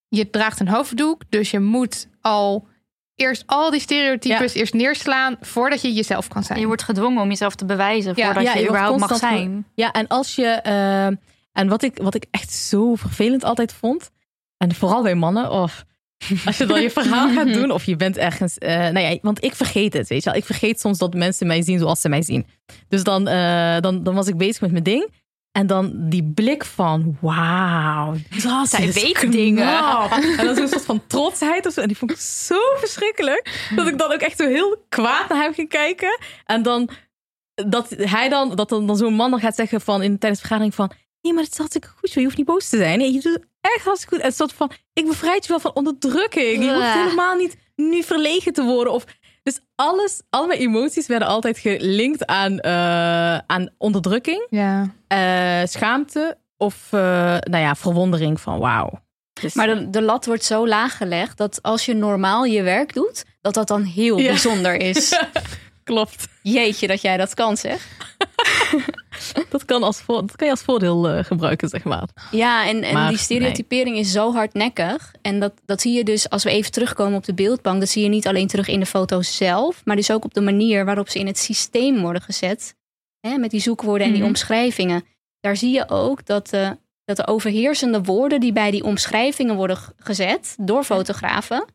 Je 0.08 0.30
draagt 0.30 0.60
een 0.60 0.68
hoofddoek, 0.68 1.22
dus 1.30 1.52
je 1.52 1.60
moet 1.60 2.08
al 2.22 2.68
eerst 3.16 3.44
al 3.46 3.72
die 3.72 3.80
stereotypes 3.80 4.54
eerst 4.54 4.74
neerslaan 4.74 5.38
voordat 5.42 5.82
je 5.82 5.94
jezelf 5.94 6.28
kan 6.28 6.44
zijn. 6.44 6.60
Je 6.60 6.66
wordt 6.66 6.84
gedwongen 6.84 7.22
om 7.22 7.28
jezelf 7.30 7.56
te 7.56 7.66
bewijzen 7.66 8.14
Ja. 8.16 8.26
voordat 8.26 8.44
Ja, 8.44 8.54
je, 8.54 8.68
überhaupt 8.68 9.00
mag 9.00 9.16
zijn. 9.18 9.66
Ja, 9.76 9.92
en 9.92 10.08
als 10.08 10.36
je. 10.36 10.46
eh, 10.46 11.06
en 11.52 11.68
wat 11.68 11.82
ik, 11.84 11.98
wat 12.02 12.16
ik 12.16 12.26
echt 12.32 12.52
zo 12.52 12.96
vervelend 12.96 13.44
altijd 13.44 13.74
vond. 13.74 14.12
En 14.58 14.76
vooral 14.76 15.02
bij 15.02 15.16
mannen. 15.16 15.52
Of 15.52 15.86
als 16.46 16.58
je 16.58 16.66
dan 16.66 16.82
je 16.82 16.90
verhaal 16.92 17.30
gaat 17.36 17.54
doen. 17.54 17.72
Of 17.72 17.84
je 17.84 17.96
bent 17.96 18.18
ergens. 18.18 18.58
eh, 18.58 18.78
nou 18.78 19.00
ja, 19.00 19.18
want 19.22 19.44
ik 19.44 19.56
vergeet 19.56 19.94
het. 19.94 20.08
Weet 20.08 20.24
je 20.24 20.30
wel. 20.30 20.40
Ik 20.40 20.46
vergeet 20.46 20.80
soms 20.80 20.98
dat 20.98 21.14
mensen 21.14 21.48
mij 21.48 21.62
zien 21.62 21.80
zoals 21.80 22.02
ze 22.02 22.10
mij 22.10 22.22
zien. 22.22 22.46
Dus 22.88 23.04
dan, 23.04 23.28
eh, 23.28 23.80
dan, 23.80 24.04
dan 24.04 24.16
was 24.16 24.28
ik 24.28 24.38
bezig 24.38 24.62
met 24.62 24.72
mijn 24.72 24.84
ding. 24.84 25.10
En 25.52 25.68
dan 25.68 25.92
die 26.10 26.24
blik 26.24 26.66
van, 26.66 27.18
wauw, 27.22 28.16
dat 28.44 28.70
Zij 28.70 28.86
is 28.88 28.94
weet 29.02 29.18
knap. 29.18 29.32
dingen. 29.32 29.68
En 30.38 30.46
dan 30.46 30.56
zo'n 30.56 30.68
soort 30.68 30.86
van 30.86 31.02
trotsheid 31.08 31.66
of 31.66 31.74
zo. 31.74 31.82
En 31.82 31.88
die 31.88 31.98
vond 31.98 32.12
ik 32.12 32.18
zo 32.18 32.56
verschrikkelijk. 32.78 33.70
Dat 33.76 33.88
ik 33.88 33.98
dan 33.98 34.12
ook 34.14 34.20
echt 34.22 34.38
zo 34.38 34.48
heel 34.48 34.86
kwaad 34.90 35.30
naar 35.30 35.42
hem 35.42 35.54
ging 35.54 35.70
kijken. 35.70 36.20
En 36.46 36.64
dan 36.64 36.90
dat 37.70 37.90
hij 37.98 38.30
dan, 38.30 38.56
dat 38.56 38.70
dan, 38.70 38.88
dan 38.88 38.98
zo'n 38.98 39.14
man 39.14 39.32
dan 39.32 39.40
gaat 39.40 39.56
zeggen 39.56 39.82
van 39.82 40.02
in 40.02 40.18
tijdens 40.18 40.42
de 40.42 40.48
vergadering 40.48 40.76
van, 40.76 40.92
nee, 41.22 41.34
maar 41.34 41.44
het 41.44 41.52
is 41.52 41.58
hartstikke 41.58 41.88
goed, 42.00 42.10
zo. 42.10 42.20
je 42.20 42.26
hoeft 42.26 42.38
niet 42.38 42.46
boos 42.46 42.70
te 42.70 42.78
zijn. 42.78 42.98
Nee, 42.98 43.14
je 43.14 43.22
doet 43.22 43.34
het 43.34 43.46
echt 43.62 43.86
hartstikke 43.86 44.14
goed. 44.16 44.24
En 44.24 44.30
het 44.30 44.38
soort 44.38 44.54
van, 44.54 44.72
ik 44.94 45.06
bevrijd 45.08 45.44
je 45.44 45.50
wel 45.50 45.60
van 45.60 45.74
onderdrukking. 45.76 46.64
Je 46.64 46.74
hoeft 46.74 46.94
helemaal 46.94 47.36
niet 47.36 47.58
nu 47.76 48.04
verlegen 48.04 48.54
te 48.54 48.64
worden. 48.64 48.94
Of, 48.94 49.04
dus 49.44 49.60
alles, 49.76 50.22
al 50.30 50.48
mijn 50.48 50.60
emoties 50.60 51.08
werden 51.08 51.28
altijd 51.28 51.58
gelinkt 51.58 52.26
aan, 52.26 52.60
eh, 52.60 53.38
aan 53.38 53.70
onderdrukking, 53.78 54.48
Ja. 54.50 54.94
eh, 55.08 55.68
schaamte 55.68 56.38
of 56.58 56.88
eh, 56.92 57.00
nou 57.40 57.64
ja, 57.64 57.76
verwondering 57.76 58.42
van 58.42 58.60
wauw. 58.60 59.00
Dus, 59.42 59.54
Maar 59.54 59.68
de, 59.68 59.90
de 59.90 60.02
lat 60.02 60.26
wordt 60.26 60.44
zo 60.44 60.68
laag 60.68 60.98
gelegd 60.98 61.38
dat 61.38 61.62
als 61.62 61.86
je 61.86 61.94
normaal 61.94 62.44
je 62.46 62.62
werk 62.62 62.94
doet, 62.94 63.26
dat 63.42 63.54
dat 63.54 63.68
dan 63.68 63.84
heel 63.84 64.18
Ja. 64.18 64.28
bijzonder 64.28 64.76
is. 64.76 65.20
klopt. 65.84 66.28
Jeetje 66.42 66.88
dat 66.88 67.02
jij 67.02 67.18
dat 67.18 67.34
kan, 67.34 67.58
zeg. 67.58 67.88
Dat 69.50 69.66
kan, 69.66 69.84
als 69.84 70.04
dat 70.06 70.36
kan 70.36 70.48
je 70.48 70.54
als 70.54 70.62
voordeel 70.62 71.10
eh, 71.10 71.24
gebruiken, 71.24 71.70
zeg 71.70 71.84
maar. 71.84 72.08
Ja, 72.32 72.68
en, 72.68 72.84
en 72.84 72.94
Maar, 72.94 73.10
die 73.10 73.18
stereotypering 73.18 73.98
is 73.98 74.12
zo 74.12 74.34
hardnekkig. 74.34 75.14
En 75.22 75.40
dat, 75.40 75.54
dat 75.66 75.82
zie 75.82 75.94
je 75.94 76.04
dus, 76.04 76.30
als 76.30 76.44
we 76.44 76.50
even 76.50 76.72
terugkomen 76.72 77.18
op 77.18 77.24
de 77.26 77.34
beeldbank, 77.34 77.80
dat 77.80 77.90
zie 77.90 78.04
je 78.04 78.10
niet 78.10 78.28
alleen 78.28 78.48
terug 78.48 78.68
in 78.68 78.80
de 78.80 78.86
foto's 78.86 79.38
zelf, 79.38 79.82
maar 79.86 79.96
dus 79.96 80.12
ook 80.12 80.26
op 80.26 80.34
de 80.34 80.42
manier 80.42 80.86
waarop 80.86 81.10
ze 81.10 81.20
in 81.20 81.28
het 81.28 81.38
systeem 81.38 82.00
worden 82.02 82.22
gezet. 82.22 82.76
Hè, 83.20 83.38
met 83.38 83.52
die 83.52 83.62
zoekwoorden 83.62 84.06
en 84.08 84.12
die 84.14 84.22
Mhm. 84.22 84.30
omschrijvingen. 84.30 85.04
Daar 85.40 85.56
zie 85.58 85.72
je 85.74 85.90
ook 85.90 86.26
dat 86.26 86.50
de, 86.50 86.78
dat 87.06 87.18
de 87.18 87.28
overheersende 87.28 88.02
woorden 88.04 88.40
die 88.40 88.54
bij 88.54 88.72
die 88.72 88.84
omschrijvingen 88.84 89.56
worden 89.56 89.78
gezet 89.98 90.56
door 90.60 90.84
fotografen. 90.84 91.66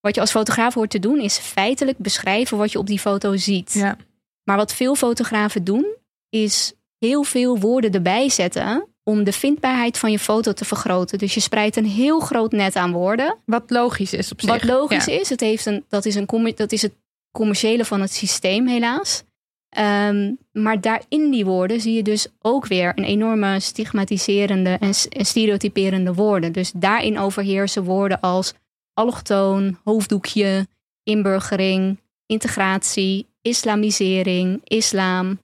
Wat 0.00 0.14
je 0.14 0.20
als 0.20 0.30
fotograaf 0.30 0.74
hoort 0.74 0.90
te 0.90 0.98
doen, 0.98 1.20
is 1.20 1.38
feitelijk 1.38 1.98
beschrijven 1.98 2.58
wat 2.58 2.72
je 2.72 2.78
op 2.78 2.86
die 2.86 2.98
foto 2.98 3.36
ziet. 3.36 3.72
Ja. 3.72 3.96
Maar 4.44 4.56
wat 4.56 4.74
veel 4.74 4.94
fotografen 4.94 5.64
doen, 5.64 5.86
is 6.30 6.72
heel 6.98 7.22
veel 7.22 7.58
woorden 7.58 7.92
erbij 7.92 8.28
zetten 8.28 8.88
om 9.02 9.24
de 9.24 9.32
vindbaarheid 9.32 9.98
van 9.98 10.10
je 10.10 10.18
foto 10.18 10.52
te 10.52 10.64
vergroten. 10.64 11.18
Dus 11.18 11.34
je 11.34 11.40
spreidt 11.40 11.76
een 11.76 11.86
heel 11.86 12.20
groot 12.20 12.52
net 12.52 12.76
aan 12.76 12.92
woorden. 12.92 13.36
Wat 13.44 13.70
logisch 13.70 14.12
is 14.12 14.32
op 14.32 14.40
zich. 14.40 14.50
Wat 14.50 14.64
logisch 14.64 15.04
Ja. 15.04 15.12
is, 15.20 15.28
het 15.28 15.40
heeft 15.40 15.66
een, 15.66 15.84
dat, 15.88 16.04
is 16.04 16.14
een, 16.14 16.52
dat 16.54 16.72
is 16.72 16.82
het 16.82 16.92
commerciële 17.32 17.84
van 17.84 18.00
het 18.00 18.12
systeem 18.12 18.66
helaas. 18.66 19.22
Ehm, 19.68 20.32
maar 20.52 20.80
daarin 20.80 21.30
die 21.30 21.44
woorden 21.44 21.80
zie 21.80 21.94
je 21.94 22.02
dus 22.02 22.26
ook 22.40 22.66
weer 22.66 22.92
een 22.94 23.04
enorme 23.04 23.60
stigmatiserende 23.60 24.76
en, 24.80 24.92
en 25.08 25.24
stereotyperende 25.24 26.14
woorden. 26.14 26.52
Dus 26.52 26.72
daarin 26.74 27.18
overheersen 27.18 27.84
woorden 27.84 28.20
als 28.20 28.54
allochtoon, 28.94 29.78
hoofddoekje, 29.84 30.66
inburgering, 31.02 31.98
integratie, 32.26 33.26
islamisering, 33.42 34.60
islam. 34.64 35.38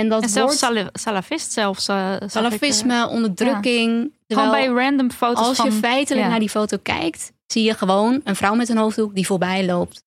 En 0.00 0.08
dat 0.08 0.22
En 0.22 0.28
zelfs 0.28 0.60
woord, 0.60 0.74
sala- 0.76 0.90
salafist 0.92 1.52
zelfs. 1.52 1.88
eh, 1.88 2.12
ik, 2.14 2.20
eh, 2.22 2.28
salafisme, 2.28 3.08
onderdrukking. 3.08 4.12
Gewoon 4.28 4.50
bij 4.50 4.66
random 4.66 5.10
foto's 5.10 5.46
als 5.46 5.56
van... 5.56 5.66
je 5.66 5.72
feitelijk 5.72 6.24
ja. 6.24 6.30
naar 6.30 6.38
die 6.38 6.48
foto 6.50 6.76
kijkt, 6.82 7.32
zie 7.46 7.62
je 7.64 7.74
gewoon 7.74 8.20
een 8.24 8.36
vrouw 8.36 8.54
met 8.54 8.68
een 8.68 8.76
hoofddoek 8.76 9.14
die 9.14 9.26
voorbij 9.26 9.66
loopt 9.66 10.02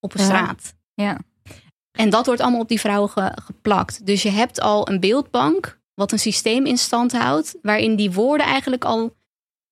op 0.00 0.14
een 0.14 0.20
Ja. 0.20 0.26
straat. 0.26 0.74
Ja. 0.94 1.18
En 1.98 2.10
dat 2.10 2.26
wordt 2.26 2.40
allemaal 2.40 2.60
op 2.60 2.68
die 2.68 2.80
vrouw 2.80 3.06
ge- 3.06 3.36
geplakt. 3.44 4.06
Dus 4.06 4.22
je 4.22 4.30
hebt 4.30 4.60
al 4.60 4.88
een 4.88 5.00
beeldbank 5.00 5.78
wat 5.94 6.12
een 6.12 6.18
systeem 6.18 6.66
in 6.66 6.78
stand 6.78 7.12
houdt, 7.12 7.54
waarin 7.62 7.96
die 7.96 8.12
woorden 8.12 8.46
eigenlijk 8.46 8.84
al 8.84 9.14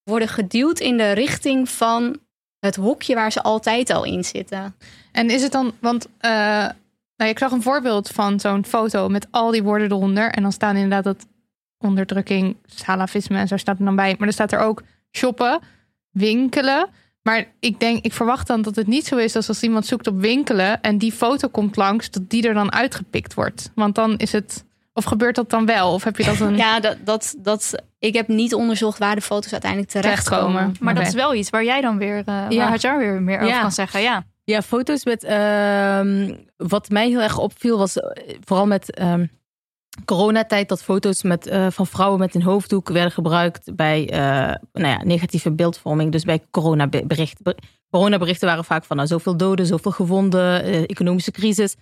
worden 0.03 0.29
geduwd 0.29 0.81
in 0.81 0.97
de 0.97 1.13
richting 1.13 1.69
van 1.69 2.19
het 2.59 2.77
hokje 2.77 3.15
waar 3.15 3.33
ze 3.33 3.43
altijd 3.43 3.91
al 3.91 4.05
in 4.05 4.25
zitten. 4.25 4.77
En 5.13 5.31
is 5.31 5.43
het 5.43 5.53
dan, 5.53 5.73
want 5.81 6.07
eh, 6.19 6.69
nou, 7.17 7.29
ja, 7.31 7.35
ik 7.37 7.39
zag 7.39 7.51
een 7.51 7.63
voorbeeld 7.63 8.09
van 8.09 8.41
zo'n 8.41 8.65
foto 8.65 9.09
met 9.09 9.27
al 9.31 9.51
die 9.51 9.63
woorden 9.63 9.91
eronder. 9.91 10.31
En 10.31 10.43
dan 10.43 10.53
staan 10.53 10.75
inderdaad 10.75 11.05
dat 11.05 11.27
onderdrukking, 11.79 12.57
salafisme 12.67 13.39
en 13.39 13.49
zo 13.49 13.57
staat 13.57 13.79
er 13.79 13.85
dan 13.85 13.97
bij. 13.97 14.15
Maar 14.19 14.27
er 14.29 14.35
staat 14.35 14.53
er 14.53 14.59
ook 14.59 14.83
shoppen, 15.17 15.61
winkelen. 16.11 16.89
Maar 17.23 17.45
ik 17.61 17.81
denk, 17.81 18.05
ik 18.05 18.13
verwacht 18.13 18.47
dan 18.47 18.63
dat 18.63 18.77
het 18.77 18.87
niet 18.87 19.07
zo 19.07 19.17
is 19.17 19.33
dat 19.33 19.49
als 19.49 19.63
iemand 19.63 19.87
zoekt 19.87 20.07
op 20.07 20.21
winkelen 20.21 20.81
en 20.81 20.99
die 20.99 21.13
foto 21.13 21.49
komt 21.49 21.77
langs, 21.77 22.11
dat 22.11 22.31
die 22.31 22.49
er 22.49 22.55
dan 22.55 22.73
uitgepikt 22.73 23.35
wordt. 23.35 23.71
Want 23.75 23.95
dan 23.95 24.17
is 24.17 24.33
het, 24.33 24.65
of 24.93 25.05
gebeurt 25.05 25.35
dat 25.35 25.51
dan 25.51 25.67
wel? 25.67 25.93
Of 25.93 26.05
heb 26.05 26.17
je 26.17 26.25
dat 26.25 26.41
een 26.41 26.57
Ja, 26.67 26.81
dat, 26.81 26.97
dat, 27.05 27.35
dat, 27.39 27.83
ik 27.99 28.15
heb 28.15 28.29
niet 28.29 28.55
onderzocht 28.55 28.99
waar 28.99 29.15
de 29.15 29.21
foto's 29.21 29.53
uiteindelijk 29.53 29.91
terechtkomen. 29.91 30.47
terechtkomen? 30.47 30.77
Maar 30.81 30.95
dat 30.95 31.07
is 31.07 31.15
wel 31.15 31.35
iets 31.35 31.51
waar 31.51 31.65
jij 31.65 31.81
dan 31.81 31.99
weer, 31.99 32.17
eh 32.27 32.47
Ja. 32.49 32.57
waar 32.57 32.69
Hajar 32.69 32.99
weer 32.99 33.23
meer 33.23 33.37
over 33.41 33.49
Ja. 33.49 33.61
kan 33.61 33.73
zeggen. 33.73 34.01
Ja. 34.01 34.25
Ja, 34.45 34.63
foto's 34.63 35.05
met. 35.05 35.25
ehm, 35.25 36.35
wat 36.57 36.91
mij 36.91 37.09
heel 37.09 37.21
erg 37.21 37.39
opviel 37.39 37.79
was 37.79 37.99
eh, 37.99 38.39
vooral 38.45 38.67
met 38.67 38.95
ehm, 38.95 39.27
coronatijd 40.05 40.69
dat 40.69 40.83
foto's 40.83 41.23
met, 41.23 41.47
eh, 41.47 41.67
van 41.71 41.87
vrouwen 41.87 42.19
met 42.19 42.35
een 42.35 42.43
hoofddoek 42.43 42.89
werden 42.89 43.13
gebruikt 43.13 43.75
bij 43.77 44.11
eh, 44.11 44.19
nou 44.73 44.89
ja, 44.89 45.05
negatieve 45.05 45.53
beeldvorming. 45.53 46.13
Dus 46.13 46.25
bij 46.25 46.43
coronaberichten. 46.51 47.55
Coronaberichten 47.91 48.49
waren 48.49 48.65
vaak 48.65 48.85
van 48.85 48.97
nou, 48.97 49.09
zoveel 49.09 49.37
doden, 49.37 49.67
zoveel 49.67 49.91
gewonden, 49.91 50.63
economische 50.87 51.31
crisis. 51.31 51.77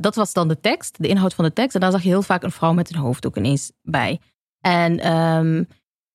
Dat 0.00 0.14
was 0.14 0.32
dan 0.32 0.48
de 0.48 0.60
tekst, 0.60 1.02
de 1.02 1.08
inhoud 1.08 1.34
van 1.34 1.44
de 1.44 1.52
tekst. 1.52 1.74
En 1.74 1.80
daar 1.80 1.90
zag 1.90 2.02
je 2.02 2.08
heel 2.08 2.22
vaak 2.22 2.42
een 2.42 2.50
vrouw 2.50 2.72
met 2.72 2.90
een 2.90 3.00
hoofddoek 3.00 3.36
ineens 3.36 3.72
bij. 3.82 4.20
En 4.60 4.98
ehm, 5.00 5.64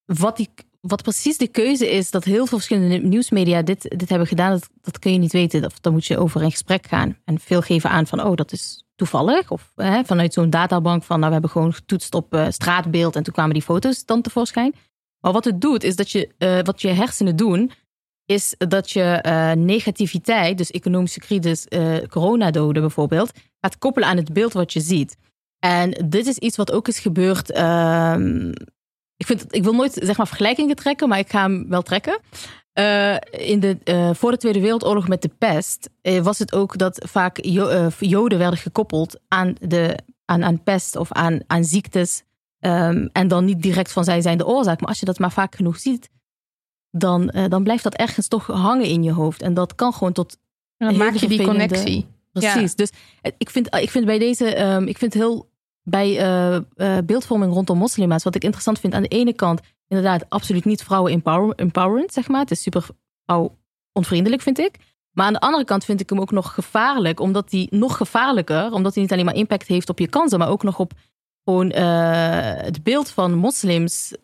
wat, 0.05 0.37
die, 0.37 0.49
wat 0.81 1.03
precies 1.03 1.37
de 1.37 1.47
keuze 1.47 1.91
is, 1.91 2.11
dat 2.11 2.23
heel 2.23 2.45
veel 2.45 2.57
verschillende 2.57 2.97
nieuwsmedia 2.97 3.61
dit, 3.61 3.81
dit 3.97 4.09
hebben 4.09 4.27
gedaan, 4.27 4.51
dat, 4.51 4.69
dat 4.81 4.99
kun 4.99 5.11
je 5.13 5.17
niet 5.17 5.31
weten. 5.31 5.65
Of 5.65 5.79
dan 5.79 5.93
moet 5.93 6.05
je 6.05 6.17
over 6.17 6.43
in 6.43 6.51
gesprek 6.51 6.87
gaan. 6.87 7.17
En 7.25 7.39
veel 7.39 7.61
geven 7.61 7.89
aan 7.89 8.07
van, 8.07 8.23
oh, 8.23 8.35
dat 8.35 8.51
is 8.51 8.85
toevallig. 8.95 9.51
Of 9.51 9.71
hè, 9.75 10.03
vanuit 10.03 10.33
zo'n 10.33 10.49
databank 10.49 11.03
van, 11.03 11.15
nou, 11.15 11.27
we 11.27 11.33
hebben 11.33 11.49
gewoon 11.51 11.73
getoetst 11.73 12.15
op 12.15 12.33
eh, 12.33 12.45
straatbeeld 12.49 13.15
en 13.15 13.23
toen 13.23 13.33
kwamen 13.33 13.53
die 13.53 13.63
foto's 13.63 14.05
dan 14.05 14.21
tevoorschijn. 14.21 14.75
Maar 15.19 15.31
wat 15.31 15.45
het 15.45 15.61
doet, 15.61 15.83
is 15.83 15.95
dat 15.95 16.11
je, 16.11 16.29
eh, 16.37 16.59
wat 16.63 16.81
je 16.81 16.87
hersenen 16.87 17.35
doen, 17.35 17.71
is 18.25 18.55
dat 18.57 18.91
je 18.91 19.01
eh, 19.01 19.51
negativiteit, 19.51 20.57
dus 20.57 20.71
economische 20.71 21.19
crisis, 21.19 21.65
coronadoden 22.09 22.81
bijvoorbeeld, 22.81 23.31
gaat 23.59 23.77
koppelen 23.77 24.07
aan 24.07 24.17
het 24.17 24.33
beeld 24.33 24.53
wat 24.53 24.73
je 24.73 24.79
ziet. 24.79 25.17
En 25.59 26.05
dit 26.05 26.27
is 26.27 26.37
iets 26.37 26.57
wat 26.57 26.71
ook 26.71 26.87
is 26.87 26.99
gebeurd. 26.99 27.51
Ik, 29.21 29.27
vind, 29.27 29.45
ik 29.49 29.63
wil 29.63 29.73
nooit 29.73 29.99
zeg 30.03 30.17
maar 30.17 30.27
vergelijkingen 30.27 30.75
trekken, 30.75 31.09
maar 31.09 31.19
ik 31.19 31.29
ga 31.29 31.41
hem 31.41 31.69
wel 31.69 31.81
trekken. 31.81 32.19
Eh, 32.73 33.15
in 33.31 33.59
de, 33.59 33.77
eh, 33.83 34.09
voor 34.13 34.31
de 34.31 34.37
Tweede 34.37 34.59
Wereldoorlog 34.59 35.07
met 35.07 35.21
de 35.21 35.31
pest 35.37 35.89
eh, 36.01 36.21
was 36.21 36.39
het 36.39 36.53
ook 36.53 36.77
dat 36.77 37.05
vaak 37.09 37.37
Jo- 37.41 37.89
Joden 37.99 38.37
werden 38.37 38.59
gekoppeld 38.59 39.19
aan, 39.27 39.55
de, 39.59 39.97
aan, 40.25 40.43
aan 40.43 40.63
pest 40.63 40.95
of 40.95 41.11
aan, 41.11 41.39
aan 41.47 41.63
ziektes. 41.63 42.23
Ehm, 42.59 43.07
en 43.11 43.27
dan 43.27 43.45
niet 43.45 43.61
direct 43.61 43.91
van 43.91 44.03
zij 44.03 44.21
zijn 44.21 44.37
de 44.37 44.45
oorzaak. 44.45 44.79
Maar 44.79 44.89
als 44.89 44.99
je 44.99 45.05
dat 45.05 45.19
maar 45.19 45.31
vaak 45.31 45.55
genoeg 45.55 45.79
ziet, 45.79 46.09
dan, 46.91 47.33
dan 47.49 47.63
blijft 47.63 47.83
dat 47.83 47.95
ergens 47.95 48.27
toch 48.27 48.47
hangen 48.47 48.85
in 48.85 49.03
je 49.03 49.11
hoofd. 49.11 49.41
En 49.41 49.53
dat 49.53 49.75
kan 49.75 49.93
gewoon 49.93 50.13
tot 50.13 50.37
En 50.77 50.87
dan 50.87 50.97
maak 50.97 51.15
je 51.15 51.27
die 51.27 51.43
connectie. 51.43 52.07
Precies. 52.31 52.75
Dus 52.75 52.91
ik 53.37 53.49
vind, 53.49 53.75
ik 53.75 53.89
vind 53.89 54.05
bij 54.05 54.19
deze, 54.19 54.55
ehm, 54.55 54.87
ik 54.87 54.97
vind 54.97 55.13
heel 55.13 55.50
bij 55.83 56.19
eh, 56.19 56.55
eh, 56.55 57.05
beeldvorming 57.05 57.53
rondom 57.53 57.77
moslima's, 57.77 58.23
wat 58.23 58.35
ik 58.35 58.43
interessant 58.43 58.79
vind 58.79 58.93
aan 58.93 59.01
de 59.01 59.07
ene 59.07 59.33
kant, 59.33 59.61
inderdaad, 59.87 60.29
absoluut 60.29 60.65
niet 60.65 60.83
vrouwen 60.83 61.11
empower, 61.11 61.55
empowerend, 61.55 62.13
zeg 62.13 62.27
maar. 62.27 62.39
Het 62.39 62.51
is 62.51 62.61
super 62.61 62.87
vrouw 63.25 63.57
onvriendelijk, 63.91 64.41
vind 64.41 64.59
ik. 64.59 64.75
Maar 65.11 65.25
aan 65.25 65.33
de 65.33 65.39
andere 65.39 65.63
kant 65.63 65.85
vind 65.85 66.01
ik 66.01 66.09
hem 66.09 66.19
ook 66.19 66.31
nog 66.31 66.53
gevaarlijk, 66.53 67.19
omdat 67.19 67.51
hij 67.51 67.67
nog 67.69 67.97
gevaarlijker, 67.97 68.71
omdat 68.71 68.93
hij 68.93 69.03
niet 69.03 69.11
alleen 69.11 69.25
maar 69.25 69.35
impact 69.35 69.67
heeft 69.67 69.89
op 69.89 69.99
je 69.99 70.07
kansen, 70.07 70.39
maar 70.39 70.49
ook 70.49 70.63
nog 70.63 70.79
op 70.79 70.93
gewoon 71.43 71.71
eh, 71.71 72.63
het 72.63 72.83
beeld 72.83 73.09
van 73.09 73.33
moslims 73.33 74.15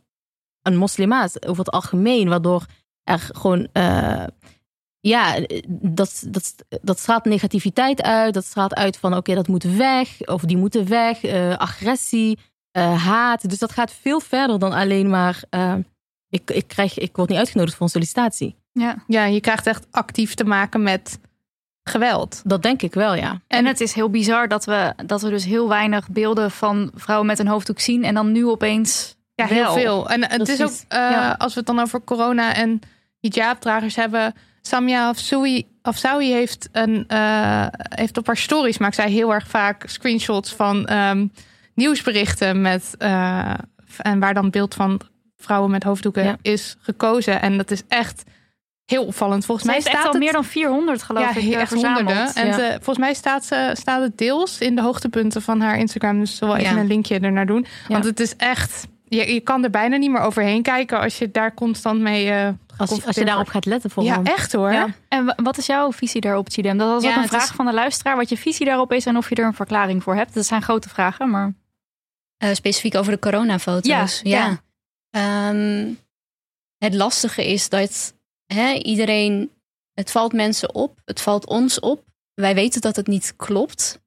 aan 0.62 0.76
moslima's 0.76 1.42
over 1.42 1.66
het 1.66 1.74
algemeen, 1.74 2.30
waardoor 2.30 2.66
er 3.04 3.20
gewoon, 3.20 3.68
ja, 5.08 5.40
dat, 5.68 6.24
dat, 6.28 6.56
dat 6.82 7.00
straalt 7.00 7.26
negativiteit 7.26 8.02
uit. 8.02 8.34
Dat 8.34 8.46
straalt 8.46 8.76
uit 8.76 8.98
van, 8.98 9.16
oké, 9.16 9.36
dat 9.36 9.48
moet 9.48 9.64
weg, 9.64 10.22
of 10.26 10.42
die 10.42 10.58
moeten 10.58 10.88
weg, 10.90 11.24
eh, 11.24 11.58
agressie, 11.58 12.40
eh, 12.72 13.06
haat. 13.06 13.50
Dus 13.50 13.60
dat 13.60 13.72
gaat 13.72 13.94
veel 14.02 14.20
verder 14.20 14.60
dan 14.60 14.74
alleen 14.74 15.10
maar, 15.10 15.44
eh, 15.50 15.76
ik, 16.30 16.52
ik, 16.52 16.68
krijg, 16.68 16.98
ik 16.98 17.16
word 17.16 17.30
niet 17.30 17.38
uitgenodigd 17.38 17.76
voor 17.76 17.86
een 17.86 17.92
sollicitatie. 17.92 18.56
Ja. 18.72 18.96
Ja, 19.08 19.26
je 19.26 19.40
krijgt 19.42 19.68
echt 19.68 19.88
actief 19.92 20.34
te 20.34 20.44
maken 20.44 20.84
met 20.84 21.20
geweld. 21.84 22.42
Dat 22.46 22.64
denk 22.64 22.82
ik 22.82 22.94
wel, 22.94 23.16
ja. 23.16 23.42
En 23.48 23.66
het 23.66 23.82
is 23.82 23.94
heel 23.94 24.10
bizar 24.10 24.48
dat 24.48 24.66
we, 24.66 24.94
dat 25.06 25.22
we 25.22 25.30
dus 25.30 25.46
heel 25.46 25.68
weinig 25.68 26.10
beelden 26.10 26.52
van 26.52 26.92
vrouwen 26.96 27.28
met 27.28 27.40
een 27.40 27.48
hoofddoek 27.48 27.80
zien. 27.80 28.04
En 28.04 28.14
dan 28.14 28.32
nu 28.32 28.46
opeens 28.48 29.16
Ja, 29.36 29.46
heel 29.46 29.64
wel. 29.64 29.74
veel. 29.74 30.10
En 30.10 30.30
het 30.30 30.48
is 30.50 30.62
ook, 30.62 30.72
eh, 30.88 31.00
Ja. 31.00 31.36
als 31.38 31.54
we 31.54 31.60
het 31.60 31.68
dan 31.68 31.80
over 31.80 32.04
corona 32.04 32.54
en 32.54 32.80
hijabdragers 33.20 33.96
hebben. 33.96 34.34
Samia 34.68 35.08
Afzoui, 35.08 35.66
Afzoui 35.82 36.32
heeft, 36.32 36.70
een, 36.72 37.04
eh, 37.08 37.66
heeft 37.72 38.18
op 38.18 38.26
haar 38.28 38.38
stories 38.38 38.78
maakt 38.78 38.96
zij 38.96 39.10
heel 39.10 39.34
erg 39.34 39.48
vaak 39.48 39.84
screenshots 39.90 40.54
van 40.54 40.86
ehm, 40.86 41.28
nieuwsberichten 41.74 42.62
met 42.62 42.96
eh, 42.98 43.54
en 43.98 44.20
waar 44.20 44.34
dan 44.34 44.50
beeld 44.50 44.74
van 44.74 45.02
vrouwen 45.38 45.72
met 45.72 45.84
hoofddoeken 45.84 46.24
Ja. 46.24 46.38
is 46.42 46.76
gekozen. 46.80 47.42
En 47.42 47.58
dat 47.58 47.72
is 47.72 47.82
echt 47.88 48.24
heel 48.86 49.06
opvallend. 49.06 49.46
Volgens 49.46 49.68
mij 49.68 49.80
staat 49.82 50.06
al 50.06 50.12
het, 50.12 50.20
meer 50.20 50.32
dan 50.32 50.46
400 50.46 51.04
geloof 51.04 51.24
ja, 51.24 51.30
ik 51.30 51.36
he- 51.48 51.52
eh, 51.56 51.60
echt 51.62 51.70
verzameld. 51.72 51.98
honderden. 52.06 52.34
En 52.36 52.48
Ja. 52.48 52.70
volgens 52.72 52.98
mij 52.98 53.14
staat, 53.14 53.46
ze, 53.46 53.72
staat 53.74 54.02
het 54.02 54.18
deels 54.18 54.60
in 54.60 54.76
de 54.76 54.82
hoogtepunten 54.82 55.42
van 55.42 55.62
haar 55.62 55.78
Instagram. 55.78 56.20
Dus 56.20 56.32
ik 56.32 56.38
zal 56.38 56.48
wel 56.48 56.58
even 56.58 56.76
Ja. 56.76 56.82
een 56.82 56.88
linkje 56.88 57.20
ernaar 57.20 57.46
doen. 57.46 57.66
Ja. 57.88 57.94
Want 57.94 58.06
het 58.06 58.20
is 58.20 58.36
echt... 58.36 58.88
Je, 59.10 59.34
je 59.34 59.40
kan 59.40 59.64
er 59.64 59.70
bijna 59.70 59.98
niet 59.98 60.12
meer 60.12 60.22
overheen 60.22 60.62
kijken 60.62 61.00
als 61.00 61.18
je 61.18 61.32
daar 61.32 61.54
constant 61.54 62.00
mee 62.02 62.32
Als, 62.78 62.90
je- 62.90 62.96
als 62.96 62.96
je 62.96 62.96
geconfronteerd 62.96 63.28
daarop 63.28 63.48
gaat 63.48 63.66
letten 63.66 63.92
wordt. 63.94 64.10
Ja, 64.10 64.22
echt 64.24 64.54
hoor. 64.54 64.72
Ja. 64.72 64.88
En 65.08 65.26
wa- 65.26 65.36
wat 65.44 65.58
is 65.58 65.66
jouw 65.66 65.92
visie 65.92 66.22
daarop, 66.22 66.50
Chidem? 66.50 66.78
Dat 66.78 66.90
was 66.90 67.04
Ja, 67.04 67.10
ook 67.10 67.16
een 67.24 67.28
vraag 67.28 67.44
is- 67.50 67.56
van 67.56 67.66
de 67.66 67.74
luisteraar. 67.74 68.16
Wat 68.16 68.30
je 68.30 68.38
visie 68.38 68.66
daarop 68.66 68.92
is 68.94 69.06
en 69.06 69.18
of 69.18 69.30
je 69.30 69.36
er 69.36 69.46
een 69.46 69.54
verklaring 69.54 70.04
voor 70.04 70.16
hebt. 70.16 70.34
Dat 70.34 70.46
zijn 70.46 70.62
grote 70.62 70.90
vragen, 70.90 71.30
maar... 71.30 71.54
Eh, 72.38 72.54
specifiek 72.54 72.96
over 72.96 73.12
de 73.12 73.20
coronafoto's. 73.20 74.22
Ja, 74.24 74.40
ja. 74.40 74.62
Ehm, 75.10 75.94
het 76.78 76.94
lastige 76.94 77.48
is 77.48 77.70
dat 77.70 78.14
hè, 78.54 78.74
iedereen... 78.74 79.52
Het 79.94 80.12
valt 80.12 80.34
mensen 80.34 80.76
op. 80.76 81.00
Het 81.06 81.22
valt 81.22 81.46
ons 81.48 81.80
op. 81.80 82.04
Wij 82.34 82.56
weten 82.56 82.82
dat 82.82 82.96
het 82.96 83.08
niet 83.08 83.34
klopt. 83.36 84.00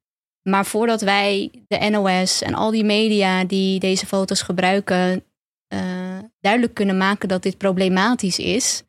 Maar 0.42 0.66
voordat 0.66 1.00
wij 1.00 1.50
de 1.68 1.88
NOS 1.90 2.42
en 2.42 2.54
al 2.54 2.70
die 2.70 2.84
media 2.84 3.44
die 3.44 3.80
deze 3.80 4.06
foto's 4.06 4.42
gebruiken... 4.42 5.24
eh, 5.70 6.18
duidelijk 6.40 6.74
kunnen 6.74 6.96
maken 6.96 7.28
dat 7.28 7.42
dit 7.42 7.58
problematisch 7.58 8.38
is... 8.38 8.82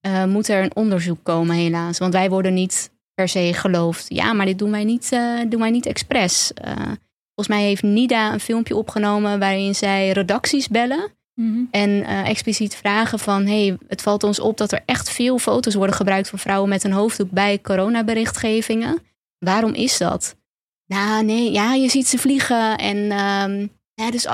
eh, 0.00 0.24
moet 0.24 0.48
er 0.48 0.62
een 0.62 0.76
onderzoek 0.76 1.18
komen 1.22 1.56
helaas. 1.56 1.98
Want 1.98 2.12
wij 2.12 2.30
worden 2.30 2.54
niet 2.54 2.90
per 3.14 3.28
se 3.28 3.50
geloofd. 3.54 4.04
Ja, 4.08 4.32
maar 4.32 4.46
dit 4.46 4.58
doen 4.58 4.70
wij 4.70 4.84
niet, 4.84 5.12
eh, 5.12 5.40
doen 5.48 5.60
wij 5.60 5.70
niet 5.70 5.86
expres. 5.86 6.52
Volgens 7.34 7.56
mij 7.56 7.62
heeft 7.62 7.82
Nida 7.82 8.32
een 8.32 8.40
filmpje 8.40 8.76
opgenomen 8.76 9.38
waarin 9.38 9.74
zij 9.74 10.10
redacties 10.10 10.68
bellen. 10.68 11.10
En 11.70 12.04
eh, 12.04 12.28
expliciet 12.28 12.74
vragen 12.76 13.18
van, 13.18 13.46
hey, 13.46 13.76
het 13.88 14.02
valt 14.02 14.24
ons 14.24 14.40
op 14.40 14.56
dat 14.56 14.72
er 14.72 14.82
echt 14.86 15.10
veel 15.10 15.38
foto's 15.38 15.74
worden 15.74 15.96
gebruikt 15.96 16.28
van 16.28 16.38
vrouwen 16.38 16.68
met 16.68 16.84
een 16.84 16.92
hoofddoek 16.92 17.30
bij 17.30 17.60
coronaberichtgevingen. 17.60 18.98
Waarom 19.38 19.72
is 19.74 19.98
dat? 19.98 20.36
Nou, 20.86 21.24
nee, 21.24 21.52
ja, 21.52 21.74
je 21.74 21.88
ziet 21.88 22.06
ze 22.08 22.18
vliegen 22.18 22.78
en 22.78 22.96
ehm, 23.10 23.66
ja, 23.94 24.10
dus, 24.10 24.26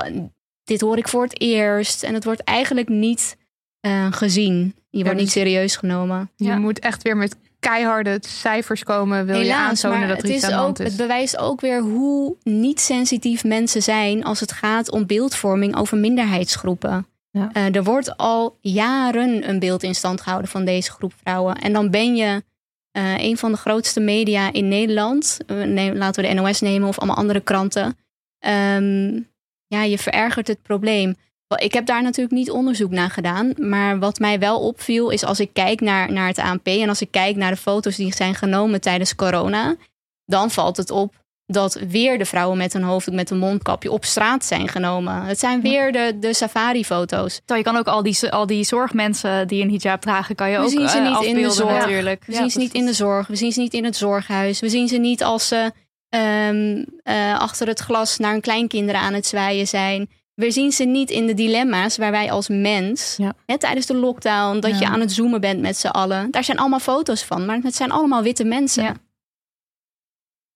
dit 0.69 0.81
hoor 0.81 0.99
ik 0.99 1.09
voor 1.09 1.23
het 1.23 1.41
eerst. 1.41 2.03
En 2.03 2.15
het 2.15 2.25
wordt 2.25 2.45
eigenlijk 2.45 2.89
niet 2.89 3.37
eh, 3.81 4.07
gezien. 4.13 4.75
Je 4.91 4.99
wordt 5.03 5.13
dus- 5.19 5.23
niet 5.23 5.31
serieus 5.31 5.77
genomen. 5.77 6.31
Je 6.37 6.45
Ja. 6.45 6.59
moet 6.59 6.79
echt 6.79 7.03
weer 7.03 7.17
met 7.17 7.37
keiharde 7.61 8.19
cijfers 8.21 8.83
komen. 8.85 9.27
Wil 9.27 9.37
je 9.37 9.43
Helaas, 9.43 9.69
aantonen 9.69 9.99
maar 9.99 10.09
dat 10.09 10.17
er 10.17 10.23
het, 10.23 10.33
iets 10.33 10.43
is 10.45 10.45
aan 10.45 10.51
de 10.51 10.57
ook, 10.57 10.65
hand 10.65 10.81
is. 10.81 10.87
het 10.87 10.97
bewijst 10.97 11.39
ook 11.39 11.61
weer 11.61 11.81
hoe 11.81 12.37
niet 12.43 12.81
sensitief 12.81 13.45
mensen 13.45 13.83
zijn 13.83 14.25
als 14.25 14.41
het 14.41 14.53
gaat 14.53 14.91
om 14.91 15.07
beeldvorming 15.07 15.77
over 15.77 15.97
minderheidsgroepen. 15.99 17.07
Ja. 17.31 17.51
Eh, 17.53 17.75
er 17.75 17.85
wordt 17.85 18.17
al 18.17 18.57
jaren 18.61 19.49
een 19.49 19.59
beeld 19.59 19.83
in 19.83 19.95
stand 19.95 20.21
gehouden 20.21 20.51
van 20.51 20.65
deze 20.65 20.91
groep 20.91 21.13
vrouwen. 21.23 21.55
En 21.57 21.73
dan 21.73 21.91
ben 21.91 22.17
je 22.17 22.43
eh, 22.91 23.19
een 23.19 23.37
van 23.37 23.53
de 23.53 23.59
grootste 23.59 24.01
media 24.01 24.53
in 24.53 24.69
Nederland. 24.69 25.39
Neem- 25.47 25.97
laten 25.97 26.23
we 26.23 26.29
de 26.29 26.35
NOS 26.35 26.61
nemen 26.61 26.89
of 26.89 26.99
allemaal 26.99 27.17
andere 27.17 27.41
kranten. 27.41 27.97
Ehm, 28.39 29.21
ja, 29.69 29.83
je 29.83 29.99
verergert 29.99 30.49
het 30.49 30.63
probleem. 30.63 31.17
Ik 31.57 31.73
heb 31.73 31.87
daar 31.87 32.03
natuurlijk 32.03 32.35
niet 32.37 32.51
onderzoek 32.51 32.91
naar 32.91 33.11
gedaan. 33.11 33.53
Maar 33.57 33.99
wat 33.99 34.19
mij 34.19 34.39
wel 34.39 34.61
opviel 34.61 35.11
is 35.11 35.25
als 35.25 35.41
ik 35.41 35.51
kijk 35.53 35.81
naar, 35.81 36.13
naar 36.13 36.27
het 36.27 36.39
ANP 36.39 36.67
en 36.67 36.89
als 36.89 37.01
ik 37.01 37.11
kijk 37.11 37.37
naar 37.37 37.51
de 37.51 37.57
foto's 37.57 37.97
die 37.97 38.15
zijn 38.15 38.35
genomen 38.35 38.81
tijdens 38.81 39.15
corona, 39.15 39.77
dan 40.25 40.51
valt 40.51 40.77
het 40.77 40.91
op 40.91 41.15
dat 41.47 41.75
weer 41.89 42.19
de 42.19 42.25
vrouwen 42.25 42.59
met 42.59 42.75
een 42.75 42.83
hoofddoek 42.83 43.15
met 43.15 43.31
een 43.31 43.39
mondkapje 43.39 43.91
op 43.91 44.05
straat 44.05 44.45
zijn 44.45 44.69
genomen. 44.69 45.23
Het 45.23 45.39
zijn 45.39 45.61
weer 45.61 45.93
de, 45.93 46.17
de 46.21 46.35
safari-foto's. 46.35 47.41
Je 47.47 47.63
kan 47.63 47.77
ook 47.77 47.87
al 47.87 48.03
die, 48.03 48.31
al 48.31 48.47
die 48.47 48.65
zorgmensen 48.65 49.49
die 49.49 49.63
een 49.63 49.71
hijab 49.71 50.01
dragen, 50.01 50.35
kan 50.35 50.51
je 50.51 50.57
We 50.57 50.63
ook 50.63 50.71
zien 50.71 50.89
ze 50.89 50.99
eh, 50.99 51.19
niet 51.19 51.29
in 51.29 51.43
de 51.43 51.51
zorg. 51.51 51.79
natuurlijk. 51.79 52.25
We 52.27 52.33
Ja, 52.33 52.39
zien 52.39 52.51
ze 52.51 52.59
niet 52.59 52.75
in 52.75 52.87
de 52.87 52.93
zorg, 52.93 53.27
we 53.27 53.37
zien 53.37 53.53
ze 53.53 53.61
niet 53.61 53.75
in 53.75 53.85
het 53.85 53.97
zorghuis, 53.97 54.61
we 54.61 54.69
zien 54.69 54.89
ze 54.89 54.97
niet 54.97 55.23
als 55.23 55.49
ze 55.49 55.73
ehm, 56.09 56.85
eh, 57.03 57.39
achter 57.39 57.67
het 57.67 57.81
glas 57.81 58.19
naar 58.19 58.33
hun 58.33 58.41
kleinkinderen 58.41 59.01
aan 59.01 59.15
het 59.15 59.27
zwaaien 59.27 59.67
zijn. 59.67 60.09
We 60.35 60.51
zien 60.51 60.73
ze 60.73 60.85
niet 60.85 61.11
in 61.11 61.27
de 61.27 61.35
dilemma's 61.35 61.97
waar 61.97 62.11
wij 62.11 62.31
als 62.31 62.49
mens, 62.49 63.15
Ja. 63.17 63.35
hè, 63.47 63.59
tijdens 63.59 63.87
de 63.87 63.95
lockdown, 63.97 64.61
dat 64.61 64.79
je 64.79 64.87
aan 64.87 65.01
het 65.01 65.13
zoomen 65.13 65.41
bent 65.41 65.61
met 65.61 65.77
z'n 65.77 65.87
allen. 65.87 66.31
Daar 66.31 66.45
zijn 66.45 66.59
allemaal 66.59 66.79
foto's 66.79 67.23
van, 67.25 67.47
maar 67.47 67.59
het 67.63 67.75
zijn 67.75 67.91
allemaal 67.91 68.23
witte 68.23 68.45
mensen. 68.45 68.83
Ja. 68.83 68.95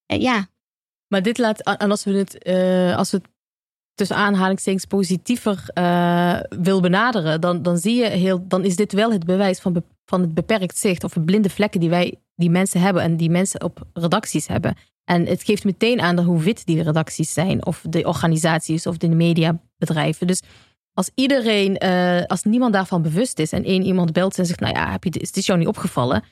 En 0.07 0.21
ja, 0.21 0.47
Maar 1.09 1.23
dit 1.23 1.39
laat, 1.39 1.61
en 1.61 1.91
als 1.91 2.05
we 2.05 2.13
het, 2.13 2.39
eh, 2.43 2.97
als 2.97 3.11
we 3.11 3.17
het 3.17 3.27
tussen 3.95 4.17
aanhalingstekens 4.17 4.85
positiever 4.85 5.65
eh, 5.75 6.41
wil 6.49 6.81
benaderen, 6.81 7.41
dan, 7.41 7.63
dan 7.63 7.79
zie 7.79 7.95
je 7.95 8.05
heel, 8.09 8.49
dan 8.49 8.65
is 8.65 8.77
dit 8.77 8.93
wel 8.93 9.13
het 9.13 9.25
bewijs 9.25 9.61
van, 9.61 9.73
be- 9.73 9.83
van 10.05 10.21
het 10.21 10.35
beperkt 10.35 10.77
zicht 10.79 11.05
of 11.05 11.13
de 11.13 11.21
blinde 11.21 11.51
vlekken 11.51 11.81
die 11.81 11.89
wij, 11.91 12.15
die 12.35 12.51
mensen 12.51 12.81
hebben 12.81 13.03
en 13.03 13.17
die 13.17 13.31
mensen 13.31 13.63
op 13.63 13.83
redacties 13.93 14.47
hebben. 14.47 14.77
En 15.05 15.27
het 15.27 15.43
geeft 15.43 15.65
meteen 15.65 16.01
aan 16.01 16.19
hoe 16.19 16.43
wit 16.43 16.67
die 16.67 16.83
redacties 16.83 17.33
zijn, 17.33 17.67
of 17.67 17.85
de 17.89 18.05
organisaties 18.05 18.87
of 18.87 18.97
de 18.97 19.09
mediabedrijven. 19.09 20.27
Dus 20.27 20.43
als 20.95 21.11
iedereen, 21.15 21.79
eh, 21.79 22.25
als 22.27 22.43
niemand 22.43 22.73
daarvan 22.73 23.03
bewust 23.03 23.39
is 23.39 23.53
en 23.53 23.65
één 23.65 23.83
iemand 23.83 24.13
belt 24.13 24.39
en 24.39 24.47
zegt, 24.47 24.61
nou 24.61 24.75
ja, 24.75 24.91
heb 24.91 25.05
je, 25.05 25.11
is 25.11 25.33
dit 25.33 25.47
jou 25.47 25.59
niet 25.59 25.69
opgevallen? 25.69 26.25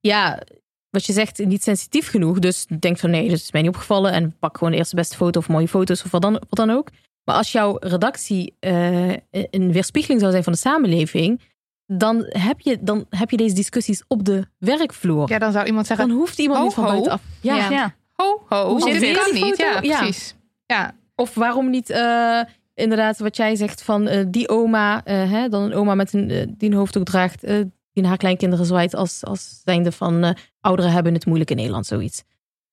Ja, 0.00 0.42
wat 0.90 1.06
je 1.06 1.12
zegt, 1.12 1.46
niet 1.46 1.62
sensitief 1.62 2.08
genoeg. 2.08 2.38
Dus 2.38 2.66
denk 2.78 2.98
van 2.98 3.10
nee, 3.10 3.28
dat 3.28 3.38
is 3.38 3.52
mij 3.52 3.62
niet 3.62 3.70
opgevallen. 3.70 4.12
En 4.12 4.38
pak 4.38 4.56
gewoon 4.58 4.72
de 4.72 4.78
eerste 4.78 4.96
beste 4.96 5.16
foto 5.16 5.38
of 5.38 5.48
mooie 5.48 5.68
foto's 5.68 6.04
of 6.04 6.10
wat 6.10 6.22
dan, 6.22 6.32
wat 6.32 6.48
dan 6.48 6.70
ook. 6.70 6.88
Maar 7.24 7.36
als 7.36 7.52
jouw 7.52 7.76
redactie 7.80 8.56
eh, 8.60 9.12
een 9.30 9.72
weerspiegeling 9.72 10.20
zou 10.20 10.32
zijn 10.32 10.44
van 10.44 10.52
de 10.52 10.58
samenleving, 10.58 11.40
dan 11.86 12.24
heb, 12.28 12.60
je, 12.60 12.78
dan 12.80 13.06
heb 13.10 13.30
je 13.30 13.36
deze 13.36 13.54
discussies 13.54 14.04
op 14.08 14.24
de 14.24 14.46
werkvloer. 14.58 15.28
Ja, 15.30 15.38
dan 15.38 15.52
zou 15.52 15.66
iemand 15.66 15.86
zeggen, 15.86 16.08
dan 16.08 16.16
hoeft 16.16 16.38
iemand 16.38 16.58
ho, 16.58 16.64
niet 16.64 16.74
van 16.74 16.84
ho. 16.84 16.90
buitenaf. 16.90 17.20
Ja. 17.40 17.56
Ja. 17.56 17.70
Ja. 17.70 17.94
ho, 18.12 18.42
ho, 18.48 18.68
Hoe 18.68 18.80
zit 18.80 19.00
dit? 19.00 19.18
kan 19.18 19.34
niet. 19.34 19.56
Ja, 19.56 19.78
Ja. 19.82 19.98
precies. 19.98 20.34
Ja, 20.66 20.94
Of 21.16 21.34
waarom 21.34 21.70
niet 21.70 21.90
eh, 21.90 22.40
inderdaad 22.74 23.18
wat 23.18 23.36
jij 23.36 23.56
zegt 23.56 23.82
van 23.82 24.06
eh, 24.08 24.24
die 24.28 24.48
oma, 24.48 25.04
eh, 25.04 25.30
hè, 25.30 25.48
dan 25.48 25.62
een 25.62 25.74
oma 25.74 25.94
met 25.94 26.12
een, 26.12 26.54
die 26.58 26.70
een 26.70 26.76
hoofddoek 26.76 27.04
draagt, 27.04 27.44
eh, 27.44 27.54
die 27.92 28.02
naar 28.02 28.08
haar 28.08 28.16
kleinkinderen 28.16 28.66
zwaait 28.66 28.94
als, 28.94 29.24
als 29.24 29.60
zijnde 29.64 29.92
van 29.92 30.24
eh, 30.24 30.30
ouderen 30.60 30.92
hebben 30.92 31.14
het 31.14 31.26
moeilijk 31.26 31.50
in 31.50 31.56
Nederland, 31.56 31.86
zoiets. 31.86 32.22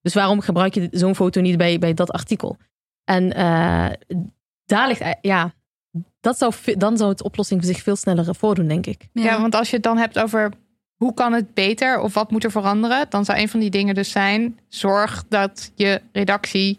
Dus 0.02 0.14
waarom 0.14 0.42
gebruik 0.42 0.74
je 0.74 0.88
zo'n 0.92 1.16
foto 1.16 1.42
niet 1.42 1.58
bij, 1.58 1.80
bij 1.80 1.94
dat 1.94 2.12
artikel? 2.12 2.58
En 3.04 3.34
eh, 3.34 3.90
daar 4.66 4.88
ligt, 4.88 5.04
ja, 5.22 5.54
dat 6.22 6.38
zou, 6.38 6.54
dan 6.78 6.98
zou 6.98 7.10
het 7.10 7.24
oplossing 7.24 7.66
zich 7.66 7.82
veel 7.82 7.96
sneller 7.96 8.36
voordoen, 8.36 8.68
denk 8.68 8.86
ik. 8.86 9.08
Ja. 9.14 9.42
want 9.42 9.56
als 9.56 9.70
je 9.70 9.76
het 9.76 9.84
dan 9.84 9.98
hebt 9.98 10.20
over 10.20 10.52
hoe 10.96 11.14
kan 11.14 11.34
het 11.34 11.54
beter 11.54 12.00
of 12.00 12.14
wat 12.14 12.32
moet 12.32 12.44
er 12.44 12.52
veranderen, 12.52 13.06
dan 13.10 13.26
zou 13.26 13.40
een 13.40 13.50
van 13.50 13.60
die 13.60 13.70
dingen 13.70 13.96
dus 13.96 14.12
zijn: 14.12 14.60
zorg 14.68 15.24
dat 15.30 15.72
je 15.76 16.02
redactie 16.12 16.78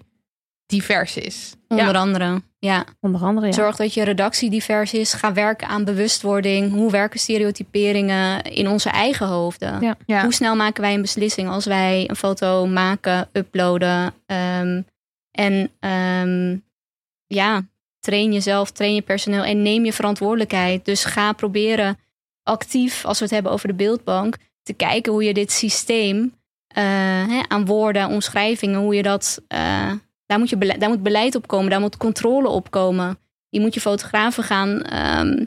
divers 0.66 1.16
is. 1.16 1.54
onder 1.68 1.96
andere. 1.96 2.42
Ja. 2.58 2.84
Onder 3.00 3.20
andere, 3.20 3.46
ja. 3.46 3.52
Zorg 3.52 3.76
dat 3.76 3.94
je 3.94 4.02
redactie 4.02 4.50
divers 4.50 4.94
is. 4.94 5.12
Ga 5.12 5.32
werken 5.32 5.68
aan 5.68 5.84
bewustwording. 5.84 6.72
Hoe 6.72 6.90
werken 6.90 7.20
stereotyperingen 7.20 8.42
in 8.42 8.68
onze 8.68 8.90
eigen 8.90 9.26
hoofden? 9.26 9.80
Ja. 9.80 9.96
Ja. 10.06 10.22
Hoe 10.22 10.34
snel 10.34 10.56
maken 10.56 10.82
wij 10.82 10.94
een 10.94 11.00
beslissing 11.00 11.48
als 11.48 11.64
wij 11.64 12.04
een 12.08 12.16
foto 12.16 12.66
maken, 12.66 13.28
uploaden? 13.32 14.14
ehm, 14.26 14.82
en 15.30 15.70
ehm, 15.80 16.56
ja, 17.26 17.62
train 18.02 18.32
jezelf, 18.32 18.70
train 18.70 18.94
je 18.94 19.02
personeel 19.02 19.42
en 19.44 19.62
neem 19.62 19.84
je 19.84 19.92
verantwoordelijkheid. 19.92 20.84
Dus 20.84 21.04
ga 21.04 21.32
proberen 21.32 21.98
actief, 22.42 23.04
als 23.04 23.18
we 23.18 23.24
het 23.24 23.34
hebben 23.34 23.52
over 23.52 23.68
de 23.68 23.74
beeldbank, 23.74 24.36
te 24.62 24.72
kijken 24.72 25.12
hoe 25.12 25.24
je 25.24 25.34
dit 25.34 25.52
systeem 25.52 26.34
eh, 26.66 26.82
hè, 27.28 27.40
aan 27.48 27.64
woorden, 27.64 28.08
omschrijvingen, 28.08 28.80
hoe 28.80 28.94
je 28.94 29.02
dat. 29.02 29.42
eh, 29.48 29.92
daar, 30.26 30.38
moet 30.38 30.50
je 30.50 30.56
bele- 30.56 30.78
daar 30.78 30.88
moet 30.88 31.02
beleid 31.02 31.34
op 31.34 31.46
komen, 31.46 31.70
daar 31.70 31.80
moet 31.80 31.96
controle 31.96 32.48
op 32.48 32.70
komen. 32.70 33.18
Je 33.48 33.60
moet 33.60 33.74
je 33.74 33.80
fotografen 33.80 34.44
gaan, 34.44 34.82
ehm, 34.82 35.44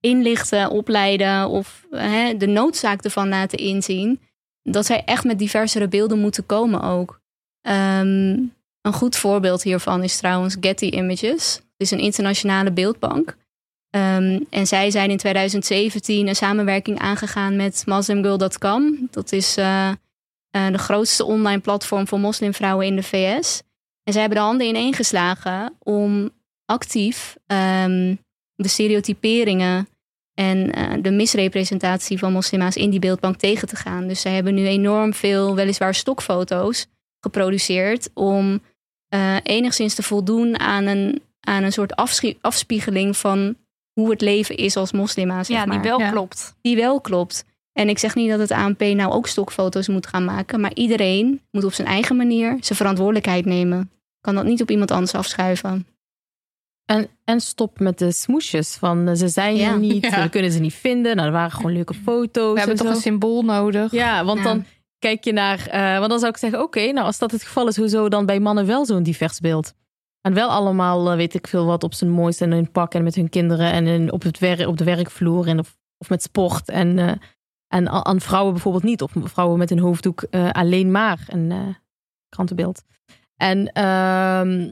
inlichten, 0.00 0.70
opleiden 0.70 1.48
of 1.48 1.86
hè, 1.90 2.36
de 2.36 2.46
noodzaak 2.46 3.02
ervan 3.04 3.28
laten 3.28 3.58
inzien. 3.58 4.20
Dat 4.62 4.86
zij 4.86 5.02
echt 5.04 5.24
met 5.24 5.38
diversere 5.38 5.88
beelden 5.88 6.18
moeten 6.18 6.46
komen 6.46 6.82
ook. 6.82 7.20
Ehm, 7.60 8.38
een 8.86 8.92
goed 8.92 9.16
voorbeeld 9.16 9.62
hiervan 9.62 10.02
is 10.02 10.16
trouwens 10.16 10.56
Getty 10.60 10.84
Images. 10.84 11.54
Het 11.54 11.64
is 11.76 11.90
een 11.90 11.98
internationale 11.98 12.72
beeldbank. 12.72 13.36
Ehm, 13.90 14.40
en 14.50 14.66
zij 14.66 14.90
zijn 14.90 15.10
in 15.10 15.16
2017 15.16 16.28
een 16.28 16.36
samenwerking 16.36 16.98
aangegaan 16.98 17.56
met 17.56 17.82
muslimgirl.com. 17.86 19.08
Dat 19.10 19.32
is 19.32 19.58
uh, 19.58 19.90
de 20.50 20.78
grootste 20.78 21.24
online 21.24 21.60
platform 21.60 22.08
voor 22.08 22.20
moslimvrouwen 22.20 22.86
in 22.86 22.96
de 22.96 23.02
VS. 23.02 23.62
En 24.02 24.12
zij 24.12 24.20
hebben 24.20 24.38
de 24.38 24.44
handen 24.44 24.66
ineengeslagen 24.66 25.76
om 25.78 26.30
actief 26.64 27.36
ehm, 27.46 28.14
de 28.54 28.68
stereotyperingen 28.68 29.88
en 30.34 30.78
uh, 30.78 31.02
de 31.02 31.10
misrepresentatie 31.10 32.18
van 32.18 32.32
moslima's 32.32 32.76
in 32.76 32.90
die 32.90 33.00
beeldbank 33.00 33.36
tegen 33.36 33.68
te 33.68 33.76
gaan. 33.76 34.06
Dus 34.06 34.20
zij 34.20 34.34
hebben 34.34 34.54
nu 34.54 34.66
enorm 34.66 35.14
veel, 35.14 35.54
weliswaar 35.54 35.94
stokfoto's, 35.94 36.86
geproduceerd 37.20 38.10
om 38.14 38.60
uh, 39.14 39.36
enigszins 39.42 39.94
te 39.94 40.02
voldoen 40.02 40.58
aan 40.58 40.86
een, 40.86 41.22
aan 41.40 41.62
een 41.62 41.72
soort 41.72 41.96
afspiegeling 42.40 43.16
van 43.16 43.56
hoe 43.92 44.10
het 44.10 44.20
leven 44.20 44.56
is 44.56 44.76
als 44.76 44.92
moslima. 44.92 45.44
Zeg 45.44 45.56
ja, 45.56 45.66
die 45.66 45.80
wel 45.80 46.10
klopt. 46.10 46.54
Die 46.60 46.76
wel 46.76 47.00
klopt. 47.00 47.44
En 47.72 47.88
ik 47.88 47.98
zeg 47.98 48.14
niet 48.14 48.30
dat 48.30 48.38
het 48.38 48.50
ANP 48.50 48.80
nou 48.80 49.12
ook 49.12 49.26
stokfoto's 49.26 49.88
moet 49.88 50.06
gaan 50.06 50.24
maken, 50.24 50.60
maar 50.60 50.74
iedereen 50.74 51.40
moet 51.50 51.64
op 51.64 51.72
zijn 51.72 51.88
eigen 51.88 52.16
manier 52.16 52.56
zijn 52.60 52.78
verantwoordelijkheid 52.78 53.44
nemen. 53.44 53.90
Kan 54.20 54.34
dat 54.34 54.44
niet 54.44 54.62
op 54.62 54.70
iemand 54.70 54.90
anders 54.90 55.14
afschuiven. 55.14 55.86
En, 56.84 57.08
en 57.24 57.40
stop 57.40 57.80
met 57.80 57.98
de 57.98 58.12
smoesjes. 58.12 58.74
Van 58.74 59.08
eh, 59.08 59.14
ze 59.14 59.28
zijn 59.28 59.58
er 59.58 59.78
niet, 59.78 60.22
we 60.22 60.28
kunnen 60.28 60.52
ze 60.52 60.58
niet 60.58 60.74
vinden. 60.74 61.16
Nou, 61.16 61.28
er 61.28 61.34
waren 61.34 61.50
gewoon 61.50 61.72
leuke 61.72 61.94
foto's. 61.94 62.52
We 62.52 62.58
hebben 62.58 62.76
toch 62.76 62.94
een 62.94 63.00
symbool 63.00 63.42
nodig. 63.42 63.92
Ja, 63.92 64.24
want 64.24 64.42
dan 64.42 64.64
kijk 65.06 65.24
je 65.24 65.32
naar. 65.32 65.68
Uh, 65.74 65.98
want 65.98 66.10
dan 66.10 66.18
zou 66.18 66.32
ik 66.32 66.38
zeggen: 66.38 66.62
oké, 66.62 66.92
nou 66.92 67.06
als 67.06 67.18
dat 67.18 67.30
het 67.30 67.42
geval 67.42 67.68
is, 67.68 67.76
hoezo 67.76 68.08
dan 68.08 68.26
bij 68.26 68.40
mannen 68.40 68.66
wel 68.66 68.86
zo'n 68.86 69.02
divers 69.02 69.40
beeld? 69.40 69.74
En 70.20 70.34
wel 70.34 70.50
allemaal, 70.50 71.10
uh, 71.10 71.16
weet 71.16 71.34
ik 71.34 71.46
veel 71.46 71.66
wat, 71.66 71.84
op 71.84 71.94
zijn 71.94 72.10
mooiste 72.10 72.44
en 72.44 72.52
hun 72.52 72.70
pak 72.70 72.94
en 72.94 73.02
met 73.02 73.14
hun 73.14 73.28
kinderen 73.28 73.72
en 73.72 73.86
in, 73.86 74.12
op, 74.12 74.22
het 74.22 74.38
wer 74.38 74.68
op 74.68 74.76
de 74.76 74.84
werkvloer 74.84 75.46
en 75.46 75.58
of, 75.58 75.76
of 75.98 76.08
met 76.08 76.22
sport. 76.22 76.68
En, 76.68 76.98
uh, 76.98 77.12
en 77.68 77.88
aan 77.88 78.20
vrouwen 78.20 78.52
bijvoorbeeld 78.52 78.84
niet. 78.84 79.02
Of 79.02 79.12
vrouwen 79.14 79.58
met 79.58 79.70
een 79.70 79.78
hoofddoek 79.78 80.26
alleen 80.52 80.90
maar 80.90 81.24
een 81.26 81.76
krantenbeeld. 82.28 82.82
En 83.36 83.72
ehm, 83.72 84.70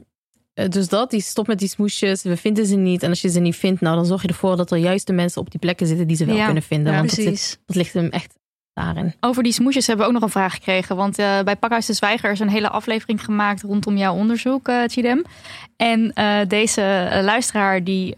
dus 0.69 0.87
dat, 0.87 1.09
die 1.09 1.21
stop 1.21 1.47
met 1.47 1.59
die 1.59 1.67
smoesjes. 1.67 2.23
We 2.23 2.37
vinden 2.37 2.65
ze 2.65 2.75
niet. 2.75 3.03
En 3.03 3.09
als 3.09 3.21
je 3.21 3.29
ze 3.29 3.39
niet 3.39 3.55
vindt, 3.55 3.81
nou 3.81 3.95
dan 3.95 4.05
zorg 4.05 4.21
je 4.21 4.27
ervoor 4.27 4.57
dat 4.57 4.71
er 4.71 4.77
juist 4.77 5.07
de 5.07 5.13
mensen 5.13 5.41
op 5.41 5.51
die 5.51 5.59
plekken 5.59 5.87
zitten 5.87 6.07
die 6.07 6.17
ze 6.17 6.25
wel 6.25 6.45
kunnen 6.45 6.63
vinden. 6.63 6.91
Ja, 6.91 6.97
want. 6.97 7.15
Dat, 7.15 7.25
zit, 7.25 7.59
dat 7.65 7.75
ligt 7.75 7.93
hem 7.93 8.09
echt 8.09 8.35
daarin. 8.75 9.13
Over 9.19 9.43
die 9.43 9.51
smoesjes 9.51 9.87
hebben 9.87 10.05
we 10.05 10.11
ook 10.11 10.19
nog 10.19 10.27
een 10.27 10.39
vraag 10.39 10.53
gekregen. 10.53 10.95
Want 10.95 11.19
uh, 11.19 11.41
bij 11.41 11.55
Pakhuis 11.55 11.85
de 11.85 11.93
Zwijger 11.93 12.31
is 12.31 12.39
een 12.39 12.49
hele 12.49 12.69
aflevering 12.69 13.23
gemaakt 13.23 13.61
rondom 13.61 13.97
jouw 13.97 14.15
onderzoek, 14.15 14.67
uh, 14.67 14.81
Chidem. 14.87 15.23
En 15.77 16.11
uh, 16.15 16.37
deze 16.47 17.19
luisteraar 17.23 17.83
die 17.83 18.15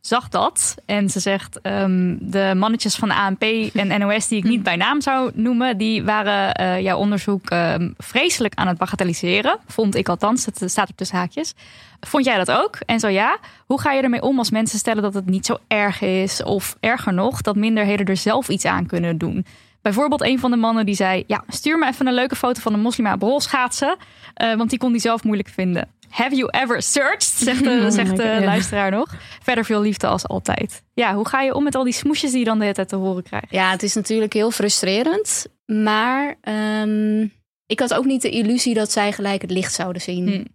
zag 0.00 0.28
dat. 0.28 0.74
En 0.86 1.10
ze 1.10 1.20
zegt, 1.20 1.60
um, 1.62 2.18
de 2.20 2.52
mannetjes 2.56 2.94
van 2.94 3.10
ANP 3.10 3.42
en 3.74 3.98
NOS 4.00 4.28
die 4.28 4.38
ik 4.38 4.44
niet 4.44 4.62
bij 4.62 4.76
naam 4.76 5.00
zou 5.00 5.30
noemen... 5.34 5.78
die 5.78 6.04
waren 6.04 6.82
jouw 6.82 6.98
onderzoek 6.98 7.50
um, 7.50 7.94
vreselijk 7.98 8.54
aan 8.54 8.66
het 8.66 8.78
bagatelliseren. 8.78 9.58
Vond 9.66 9.94
ik 9.94 10.08
althans, 10.08 10.44
het 10.44 10.62
staat 10.66 10.90
op 10.90 10.98
de 10.98 11.06
haakjes. 11.10 11.54
Vond 12.00 12.24
jij 12.24 12.36
dat 12.36 12.50
ook? 12.50 12.78
En 12.86 13.00
zo 13.00 13.08
ja, 13.08 13.38
hoe 13.66 13.80
ga 13.80 13.92
je 13.92 14.02
ermee 14.02 14.22
om 14.22 14.38
als 14.38 14.50
mensen 14.50 14.78
stellen 14.78 15.02
dat 15.02 15.14
het 15.14 15.26
niet 15.26 15.46
zo 15.46 15.56
erg 15.68 16.00
is? 16.00 16.42
Of 16.42 16.76
erger 16.80 17.14
nog, 17.14 17.40
dat 17.40 17.56
minderheden 17.56 18.06
er 18.06 18.16
zelf 18.16 18.48
iets 18.48 18.64
aan 18.64 18.86
kunnen 18.86 19.18
doen? 19.18 19.46
Bijvoorbeeld 19.82 20.22
een 20.22 20.38
van 20.38 20.50
de 20.50 20.56
mannen 20.56 20.86
die 20.86 20.94
zei: 20.94 21.24
Ja, 21.26 21.44
stuur 21.48 21.78
me 21.78 21.86
even 21.86 22.06
een 22.06 22.14
leuke 22.14 22.36
foto 22.36 22.60
van 22.60 22.72
een 22.72 22.80
moslima 22.80 23.16
rolschaatsen. 23.18 23.96
Uh, 24.42 24.54
want 24.54 24.70
die 24.70 24.78
kon 24.78 24.90
hij 24.90 25.00
zelf 25.00 25.24
moeilijk 25.24 25.48
vinden. 25.48 25.88
Have 26.08 26.36
you 26.36 26.48
ever 26.50 26.82
searched? 26.82 27.22
Zegt 27.22 27.64
de, 27.64 27.80
oh 27.84 27.90
zegt 27.90 28.16
de 28.16 28.40
luisteraar 28.44 28.90
nog. 28.90 29.14
Verder 29.42 29.64
veel 29.64 29.80
liefde 29.80 30.06
als 30.06 30.26
altijd. 30.26 30.82
Ja, 30.94 31.14
hoe 31.14 31.28
ga 31.28 31.40
je 31.40 31.54
om 31.54 31.64
met 31.64 31.74
al 31.74 31.84
die 31.84 31.92
smoesjes 31.92 32.30
die 32.30 32.38
je 32.38 32.44
dan 32.44 32.56
de 32.56 32.62
hele 32.62 32.74
tijd 32.74 32.88
te 32.88 32.96
horen 32.96 33.22
krijgt? 33.22 33.50
Ja, 33.50 33.70
het 33.70 33.82
is 33.82 33.94
natuurlijk 33.94 34.32
heel 34.32 34.50
frustrerend. 34.50 35.46
Maar 35.66 36.38
um, 36.82 37.32
ik 37.66 37.80
had 37.80 37.94
ook 37.94 38.04
niet 38.04 38.22
de 38.22 38.30
illusie 38.30 38.74
dat 38.74 38.92
zij 38.92 39.12
gelijk 39.12 39.42
het 39.42 39.50
licht 39.50 39.74
zouden 39.74 40.02
zien. 40.02 40.28
Hmm. 40.28 40.46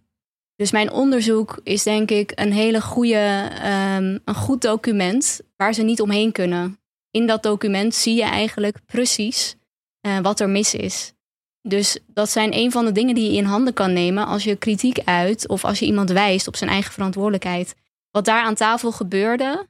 Dus 0.56 0.70
mijn 0.70 0.90
onderzoek 0.90 1.60
is 1.62 1.82
denk 1.82 2.10
ik 2.10 2.32
een 2.34 2.52
hele 2.52 2.80
goede, 2.80 3.50
um, 3.96 4.20
een 4.24 4.34
goed 4.34 4.62
document 4.62 5.40
waar 5.56 5.74
ze 5.74 5.82
niet 5.82 6.00
omheen 6.00 6.32
kunnen 6.32 6.78
in 7.16 7.26
dat 7.26 7.42
document 7.42 7.94
zie 7.94 8.14
je 8.14 8.22
eigenlijk 8.22 8.78
precies 8.86 9.56
uh, 10.06 10.18
wat 10.18 10.40
er 10.40 10.48
mis 10.48 10.74
is. 10.74 11.12
Dus 11.62 11.98
dat 12.06 12.30
zijn 12.30 12.54
een 12.54 12.70
van 12.70 12.84
de 12.84 12.92
dingen 12.92 13.14
die 13.14 13.30
je 13.30 13.36
in 13.36 13.44
handen 13.44 13.74
kan 13.74 13.92
nemen 13.92 14.26
als 14.26 14.44
je 14.44 14.56
kritiek 14.56 14.98
uit 15.04 15.48
of 15.48 15.64
als 15.64 15.78
je 15.78 15.86
iemand 15.86 16.10
wijst 16.10 16.46
op 16.46 16.56
zijn 16.56 16.70
eigen 16.70 16.92
verantwoordelijkheid. 16.92 17.74
Wat 18.10 18.24
daar 18.24 18.44
aan 18.44 18.54
tafel 18.54 18.92
gebeurde, 18.92 19.66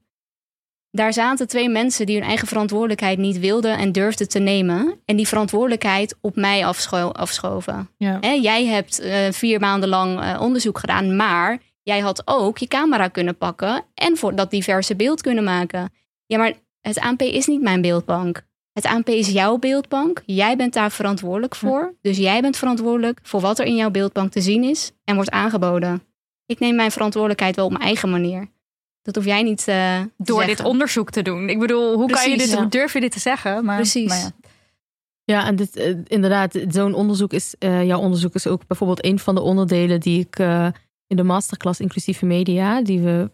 daar 0.90 1.12
zaten 1.12 1.49
twee 1.49 1.68
mensen 1.68 2.07
die 2.07 2.16
hun 2.18 2.28
eigen 2.28 2.49
verantwoordelijkheid 2.49 3.18
niet 3.18 3.38
wilden 3.38 3.78
en 3.78 3.92
durfden 3.92 4.28
te 4.28 4.38
nemen. 4.38 5.01
En 5.05 5.16
die 5.16 5.28
verantwoordelijkheid 5.28 6.16
op 6.20 6.36
mij 6.36 6.66
afscho 6.66 7.11
afschoven. 7.11 7.90
Ja. 7.97 8.18
Jij 8.20 8.64
hebt 8.64 9.01
uh, 9.01 9.30
vier 9.30 9.61
maanden 9.61 9.88
lang 9.88 10.20
uh, 10.20 10.40
onderzoek 10.40 10.78
gedaan, 10.78 11.16
maar 11.16 11.59
jij 11.82 12.01
had 12.01 12.22
ook 12.24 12.59
je 12.59 12.66
camera 12.66 13.09
kunnen 13.09 13.36
pakken 13.36 13.84
en 13.94 14.16
voor 14.16 14.34
dat 14.34 14.51
diverse 14.51 14.97
beeld 14.97 15.20
kunnen 15.20 15.44
maken. 15.44 15.92
Ja, 16.26 16.38
maar 16.38 16.53
het 16.89 16.99
ANP 16.99 17.20
is 17.20 17.47
niet 17.47 17.62
mijn 17.62 17.80
beeldbank. 17.80 18.45
Het 18.72 18.87
ANP 18.87 19.09
is 19.09 19.28
jouw 19.28 19.59
beeldbank. 19.59 20.22
Jij 20.26 20.57
bent 20.57 20.72
daar 20.72 20.91
verantwoordelijk 20.91 21.55
voor. 21.55 21.95
Dus 22.03 22.16
jij 22.16 22.41
bent 22.41 22.57
verantwoordelijk 22.57 23.18
voor 23.22 23.41
wat 23.41 23.59
er 23.59 23.66
in 23.66 23.76
jouw 23.76 23.91
beeldbank 23.91 24.32
te 24.32 24.41
zien 24.41 24.64
is 24.64 24.93
en 25.05 25.14
wordt 25.14 25.30
aangeboden. 25.30 26.03
Ik 26.47 26.59
neem 26.59 26.74
mijn 26.74 26.91
verantwoordelijkheid 26.91 27.57
wel 27.57 27.64
op 27.64 27.70
mijn 27.70 27.84
eigen 27.84 28.11
manier. 28.11 28.49
Dat 29.03 29.14
hoef 29.14 29.24
jij 29.24 29.43
niet 29.43 29.66
uh, 29.68 30.01
door 30.16 30.39
zeggen. 30.39 30.57
dit 30.57 30.66
onderzoek 30.66 31.11
te 31.11 31.22
doen. 31.22 31.49
Ik 31.49 31.59
bedoel, 31.59 31.95
hoe 31.95 32.07
Precies, 32.07 32.24
kan 32.24 32.32
je 32.32 32.39
dit, 32.39 32.51
ja. 32.51 32.57
hoe 32.57 32.68
durf 32.68 32.93
je 32.93 33.01
dit 33.01 33.12
te 33.12 33.20
zeggen? 33.20 33.64
Maar, 33.64 33.76
Precies. 33.76 34.09
Maar 34.09 34.18
ja. 34.18 34.30
Ja, 35.24 35.47
en 35.47 35.57
dit, 35.57 35.76
uh, 35.76 35.97
inderdaad, 36.07 36.59
zo'n 36.68 36.95
onderzoek 36.95 37.32
is, 37.32 37.55
uh, 37.59 37.84
jouw 37.84 38.01
onderzoek 38.01 38.34
is 38.34 38.47
ook 38.47 38.66
bijvoorbeeld 38.66 39.05
een 39.05 39.18
van 39.18 39.34
de 39.34 39.41
onderdelen 39.41 40.01
die 40.01 40.20
ik 40.20 40.39
in 41.07 41.16
de 41.16 41.22
masterclass 41.22 41.80
inclusieve 41.80 42.26
media, 42.26 42.82
die 42.82 43.01
we 43.01 43.30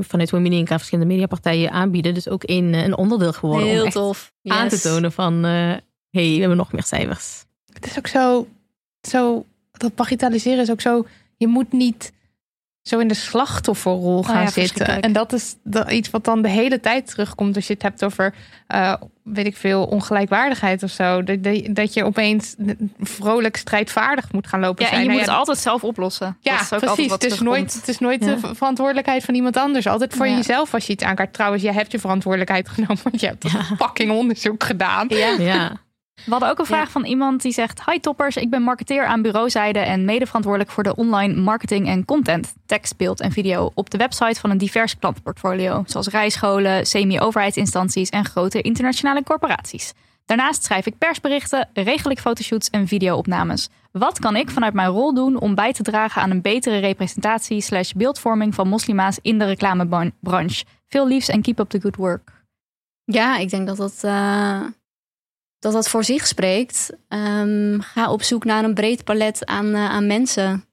vanuit 0.00 0.30
Women 0.30 0.52
en 0.52 0.66
verschillende 0.66 1.10
mediapartijen 1.12 1.70
aanbieden. 1.70 2.14
Dus 2.14 2.28
ook 2.28 2.42
een, 2.46 2.74
een 2.74 2.96
onderdeel 2.96 3.32
geworden. 3.32 3.68
Heel 3.68 3.84
om 3.84 3.90
tof. 3.90 4.32
aan 4.44 4.68
te 4.68 4.80
tonen 4.80 5.12
van, 5.12 5.34
uh, 5.34 5.50
hey, 5.50 5.80
we 6.10 6.38
hebben 6.38 6.56
nog 6.56 6.72
meer 6.72 6.82
cijfers. 6.82 7.44
Het 7.72 7.86
is 7.86 7.98
ook 7.98 8.06
zo, 8.06 8.46
zo, 9.00 9.44
dat 9.72 9.94
bagatelliseren 9.94 10.60
is 10.60 10.70
ook 10.70 10.80
zo, 10.80 11.06
je 11.36 11.46
moet 11.46 11.72
niet 11.72 12.12
zo 12.90 12.98
in 12.98 13.08
de 13.08 13.14
slachtofferrol 13.14 14.22
gaan 14.22 14.36
Oh 14.36 14.42
ja, 14.42 14.50
zitten. 14.50 15.00
En 15.00 15.12
dat 15.12 15.32
is 15.32 15.54
iets 15.88 16.10
wat 16.10 16.24
dan 16.24 16.42
de 16.42 16.48
hele 16.48 16.80
tijd 16.80 17.06
terugkomt 17.06 17.56
als 17.56 17.66
je 17.66 17.72
het 17.72 17.82
hebt 17.82 18.04
over, 18.04 18.34
uh, 18.74 18.94
weet 19.22 19.46
ik 19.46 19.56
veel, 19.56 19.84
ongelijkwaardigheid 19.84 20.82
of 20.82 20.90
zo. 20.90 21.22
Dat, 21.24 21.38
dat, 21.70 21.94
je 21.94 22.04
opeens 22.04 22.54
vrolijk 23.00 23.56
strijdvaardig 23.56 24.32
moet 24.32 24.46
gaan 24.46 24.60
lopen 24.60 24.84
Ja, 24.84 24.90
en 24.90 24.96
zijn. 24.96 25.00
je 25.00 25.06
Nou 25.08 25.18
moet 25.18 25.28
ja, 25.28 25.32
het 25.32 25.40
altijd 25.48 25.58
zelf 25.66 25.84
oplossen. 25.84 26.36
ja, 26.40 26.52
dat 26.56 26.60
is 26.62 26.72
ook 26.72 26.78
precies. 26.78 26.88
altijd 26.88 27.08
wat 27.10 27.22
het, 27.22 27.32
is 27.32 27.40
nooit, 27.40 27.74
het 27.74 27.88
is 27.88 27.98
nooit 27.98 28.24
Ja. 28.24 28.34
de 28.34 28.54
verantwoordelijkheid 28.54 29.24
van 29.24 29.34
iemand 29.34 29.56
anders. 29.56 29.86
Altijd 29.86 30.14
voor 30.14 30.26
Ja. 30.28 30.36
jezelf 30.36 30.74
als 30.74 30.86
je 30.86 30.92
iets 30.92 31.04
aankaart. 31.04 31.32
Trouwens, 31.32 31.62
jij 31.62 31.72
hebt 31.72 31.92
je 31.92 31.98
verantwoordelijkheid 31.98 32.68
genomen, 32.74 32.98
want 33.02 33.20
je 33.20 33.26
hebt 33.26 33.42
dat 33.42 33.52
fucking 33.78 34.10
onderzoek 34.10 34.64
gedaan. 34.64 35.06
Ja. 35.08 35.28
Ja. 35.38 35.72
We 36.24 36.30
hadden 36.30 36.50
ook 36.50 36.58
een 36.58 36.66
vraag 36.66 36.90
van 36.90 37.04
iemand 37.04 37.42
die 37.42 37.52
zegt: 37.52 37.84
Hi 37.84 37.98
toppers, 37.98 38.36
ik 38.36 38.50
ben 38.50 38.62
marketeer 38.62 39.04
aan 39.04 39.22
bureauzijde 39.22 39.78
en 39.78 40.04
medeverantwoordelijk 40.04 40.70
voor 40.70 40.82
de 40.82 40.94
online 40.94 41.34
marketing 41.34 41.86
en 41.88 42.04
content, 42.04 42.54
tekst, 42.66 42.96
beeld 42.96 43.20
en 43.20 43.32
video 43.32 43.70
op 43.74 43.90
de 43.90 43.98
website 43.98 44.40
van 44.40 44.50
een 44.50 44.58
divers 44.58 44.98
klantenportfolio, 44.98 45.82
zoals 45.86 46.06
rijscholen, 46.06 46.86
semi-overheidsinstanties 46.86 48.08
en 48.08 48.24
grote 48.24 48.60
internationale 48.60 49.22
corporaties. 49.22 49.92
Daarnaast 50.24 50.64
schrijf 50.64 50.86
ik 50.86 50.98
persberichten, 50.98 51.68
regel 51.72 52.10
ik 52.10 52.20
fotoshoots 52.20 52.70
en 52.70 52.86
videoopnames. 52.86 53.68
Wat 53.92 54.18
kan 54.18 54.36
ik 54.36 54.50
vanuit 54.50 54.74
mijn 54.74 54.88
rol 54.88 55.14
doen 55.14 55.40
om 55.40 55.54
bij 55.54 55.72
te 55.72 55.82
dragen 55.82 56.22
aan 56.22 56.30
een 56.30 56.42
betere 56.42 56.78
representatie 56.78 57.60
slash 57.60 57.92
beeldvorming 57.92 58.54
van 58.54 58.68
moslima's 58.68 59.18
in 59.22 59.38
de 59.38 59.44
reclamebranche? 59.44 60.64
Veel 60.88 61.06
liefs 61.06 61.28
en 61.28 61.42
keep 61.42 61.58
up 61.58 61.68
the 61.68 61.80
good 61.80 61.96
work. 61.96 62.30
Ja, 63.04 63.36
ik 63.36 63.50
denk 63.50 63.66
dat 63.66 63.76
dat, 63.76 63.98
eh, 64.00 64.60
dat, 65.60 65.72
dat 65.72 65.88
voor 65.88 66.04
zich 66.04 66.26
spreekt. 66.26 66.90
Ehm, 67.08 67.80
ga 67.80 68.12
op 68.12 68.22
zoek 68.22 68.44
naar 68.44 68.64
een 68.64 68.74
breed 68.74 69.04
palet 69.04 69.46
aan, 69.46 69.74
eh, 69.74 69.90
aan 69.90 70.06
mensen. 70.06 70.64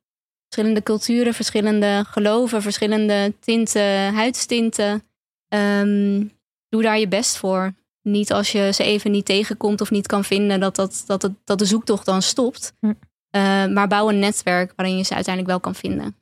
Verschillende 0.49 0.83
culturen, 0.83 1.33
verschillende 1.33 2.03
geloven, 2.07 2.61
verschillende 2.61 3.33
tinten, 3.39 4.13
huidstinten. 4.13 5.03
Ehm, 5.47 6.25
doe 6.69 6.81
daar 6.81 6.99
je 6.99 7.07
best 7.07 7.37
voor. 7.37 7.73
Niet 8.01 8.31
als 8.31 8.51
je 8.51 8.71
ze 8.73 8.83
even 8.83 9.11
niet 9.11 9.25
tegenkomt 9.25 9.81
of 9.81 9.91
niet 9.91 10.07
kan 10.07 10.23
vinden, 10.23 10.59
dat, 10.59 10.75
dat, 10.75 11.03
dat, 11.05 11.21
het, 11.21 11.31
dat 11.43 11.59
de 11.59 11.65
zoektocht 11.65 12.05
dan 12.05 12.21
stopt. 12.21 12.73
Hm. 12.79 12.93
Eh, 13.29 13.65
maar 13.65 13.87
bouw 13.87 14.09
een 14.09 14.19
netwerk 14.19 14.73
waarin 14.75 14.97
je 14.97 15.03
ze 15.03 15.13
uiteindelijk 15.13 15.53
wel 15.53 15.61
kan 15.61 15.75
vinden. 15.75 16.15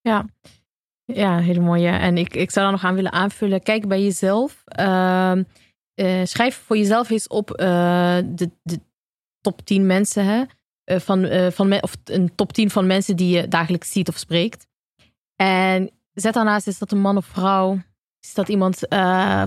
Ja. 0.00 0.26
Ja, 1.04 1.38
hele 1.38 1.60
mooie. 1.60 1.88
En 1.88 2.16
ik, 2.16 2.34
ik 2.34 2.50
zou 2.50 2.64
daar 2.64 2.74
nog 2.74 2.84
aan 2.84 2.94
willen 2.94 3.12
aanvullen. 3.12 3.62
Kijk 3.62 3.88
bij 3.88 4.02
jezelf. 4.02 4.62
Ehm, 4.64 5.42
eh, 6.00 6.20
schrijf 6.24 6.62
voor 6.66 6.76
jezelf 6.76 7.10
eens 7.10 7.28
op 7.28 7.50
eh, 7.50 8.18
de, 8.24 8.50
de 8.62 8.80
top 9.40 9.64
10 9.64 9.86
mensen. 9.86 10.24
Hè? 10.24 10.42
Eh, 10.84 11.00
van, 11.00 11.28
van 11.52 11.68
me- 11.68 11.80
of 11.80 11.96
een 12.04 12.34
top 12.34 12.52
10 12.52 12.70
van 12.70 12.86
mensen 12.86 13.16
die 13.16 13.36
je 13.36 13.48
dagelijks 13.48 13.92
ziet 13.92 14.08
of 14.08 14.16
spreekt. 14.16 14.66
En 15.36 15.90
zet 16.12 16.34
daarnaast, 16.34 16.66
is 16.66 16.78
dat 16.78 16.92
een 16.92 17.00
man 17.00 17.16
of 17.16 17.24
vrouw? 17.24 17.78
Is 18.20 18.34
dat 18.34 18.48
iemand 18.48 18.78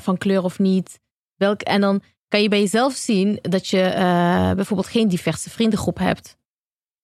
van 0.04 0.18
kleur 0.18 0.44
of 0.44 0.60
niet? 0.60 1.00
Welk, 1.36 1.62
en 1.62 1.82
dan 1.82 2.02
kan 2.28 2.42
je 2.42 2.50
bij 2.50 2.60
jezelf 2.60 2.94
zien 2.94 3.40
dat 3.42 3.68
je 3.68 3.92
bijvoorbeeld 4.56 4.90
geen 4.90 5.08
diverse 5.08 5.50
vriendengroep 5.50 5.98
hebt. 5.98 6.38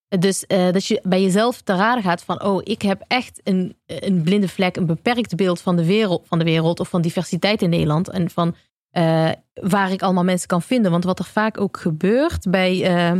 Dus 0.07 0.43
dat 0.47 0.85
je 0.85 0.99
bij 1.03 1.21
jezelf 1.21 1.61
te 1.61 1.75
raden 1.75 2.03
gaat 2.03 2.23
van, 2.23 2.43
oh, 2.43 2.61
ik 2.63 2.81
heb 2.81 3.03
echt 3.07 3.41
een, 3.43 3.77
een 3.85 4.21
blinde 4.21 4.47
vlek, 4.47 4.75
een 4.75 4.85
beperkt 4.85 5.35
beeld 5.35 5.61
van 5.61 5.75
de, 5.75 5.85
wereld, 5.85 6.27
van 6.27 6.39
de 6.39 6.45
wereld 6.45 6.79
of 6.79 6.89
van 6.89 7.01
diversiteit 7.01 7.61
in 7.61 7.69
Nederland. 7.69 8.09
En 8.09 8.29
van 8.29 8.55
eh, 8.91 9.31
waar 9.61 9.91
ik 9.91 10.01
allemaal 10.01 10.23
mensen 10.23 10.47
kan 10.47 10.61
vinden. 10.61 10.91
Want 10.91 11.03
wat 11.03 11.19
er 11.19 11.25
vaak 11.25 11.59
ook 11.59 11.77
gebeurt 11.77 12.49
bij, 12.49 12.83
eh, 12.83 13.11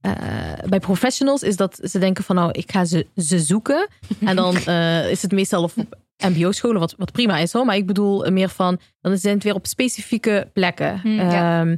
eh, 0.00 0.68
bij 0.68 0.78
professionals 0.78 1.42
is 1.42 1.56
dat 1.56 1.78
ze 1.82 1.98
denken 1.98 2.24
van, 2.24 2.36
nou, 2.36 2.50
ik 2.52 2.72
ga 2.72 2.84
ze, 2.84 3.06
ze 3.16 3.38
zoeken. 3.38 3.88
En 4.20 4.36
dan 4.36 4.56
eh, 4.66 5.10
is 5.10 5.22
het 5.22 5.32
meestal 5.32 5.62
op 5.62 5.72
MBO-scholen, 6.16 6.80
wat, 6.80 6.94
wat 6.98 7.12
prima 7.12 7.38
is 7.38 7.52
hoor. 7.52 7.64
Maar 7.64 7.76
ik 7.76 7.86
bedoel 7.86 8.30
meer 8.30 8.48
van, 8.48 8.78
dan 9.00 9.18
zijn 9.18 9.34
het 9.34 9.44
weer 9.44 9.54
op 9.54 9.66
specifieke 9.66 10.50
plekken. 10.52 11.00
Hm, 11.00 11.08
ja. 11.08 11.60
Ehm, 11.60 11.76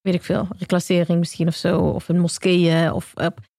weet 0.00 0.14
ik 0.14 0.22
veel, 0.22 0.48
reclassering 0.58 1.18
misschien 1.18 1.48
of 1.48 1.54
zo. 1.54 1.78
Of 1.80 2.08
een 2.08 2.20
moskeeën. 2.20 2.92
Of, 2.92 3.14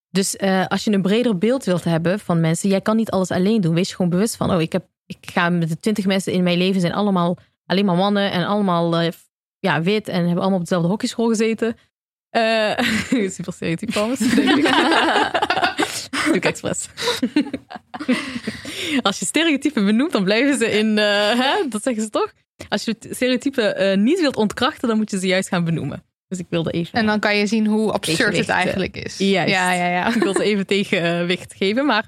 dus 0.10 0.38
als 0.68 0.84
je 0.84 0.92
een 0.92 1.02
breder 1.02 1.38
beeld 1.38 1.64
wilt 1.64 1.84
hebben 1.84 2.20
van 2.20 2.40
mensen, 2.40 2.70
jij 2.70 2.82
kan 2.82 2.96
niet 2.96 3.12
alles 3.12 3.32
alleen 3.32 3.62
doen. 3.62 3.74
Wees 3.74 3.90
je 3.90 3.96
gewoon 3.96 4.12
bewust 4.12 4.36
van, 4.36 4.52
oh, 4.52 4.62
ik, 4.62 4.72
heb, 4.72 4.86
ik 5.06 5.18
ga 5.22 5.50
met 5.50 5.70
de 5.70 5.80
twintig 5.80 6.06
mensen 6.06 6.34
in 6.34 6.44
mijn 6.44 6.58
leven, 6.58 6.82
zijn 6.82 6.94
allemaal 6.94 7.38
alleen 7.70 7.86
maar 7.86 7.96
mannen 7.96 8.32
en 8.32 8.46
allemaal 8.46 8.98
eh, 8.98 9.12
ja, 9.60 9.82
wit 9.82 10.08
en 10.08 10.24
hebben 10.24 10.42
allemaal 10.42 10.60
op 10.60 10.64
dezelfde 10.64 10.88
hockeyschool 10.88 11.28
gezeten. 11.28 11.78
Eh 12.30 12.78
super 13.38 13.54
stereotyp 13.54 13.90
trouwens. 13.90 14.20
Doe 16.26 16.36
ik 16.36 16.46
expres. 16.46 16.88
Als 19.02 19.20
je 19.20 19.26
stereotypen 19.26 19.86
benoemt, 19.86 20.12
dan 20.12 20.24
blijven 20.24 20.58
ze 20.58 20.72
in, 20.72 20.98
eh, 20.98 21.40
hè? 21.40 21.68
dat 21.70 21.84
zeggen 21.84 22.04
ze 22.04 22.10
toch? 22.10 22.34
Als 22.70 22.84
je 22.84 22.96
stereotypen 23.10 24.04
niet 24.04 24.20
wilt 24.20 24.36
ontkrachten, 24.36 24.88
dan 24.88 24.98
moet 24.98 25.12
je 25.12 25.20
ze 25.20 25.28
juist 25.28 25.48
gaan 25.48 25.64
benoemen. 25.64 26.04
Dus 26.28 26.40
ik 26.40 26.46
wilde 26.50 26.72
even... 26.72 27.00
En 27.00 27.06
dan 27.06 27.20
kan 27.20 27.38
je 27.38 27.48
zien 27.48 27.68
hoe 27.68 27.92
absurd 27.92 28.38
het 28.38 28.50
eigenlijk 28.50 28.98
is. 28.98 29.18
Juist. 29.18 29.52
Ja, 29.52 29.72
ja, 29.74 29.88
ja. 29.88 30.16
Ik 30.16 30.24
wil 30.24 30.34
ze 30.34 30.44
even 30.44 30.66
tegenwicht 30.66 31.54
geven. 31.54 31.86
Maar 31.86 32.06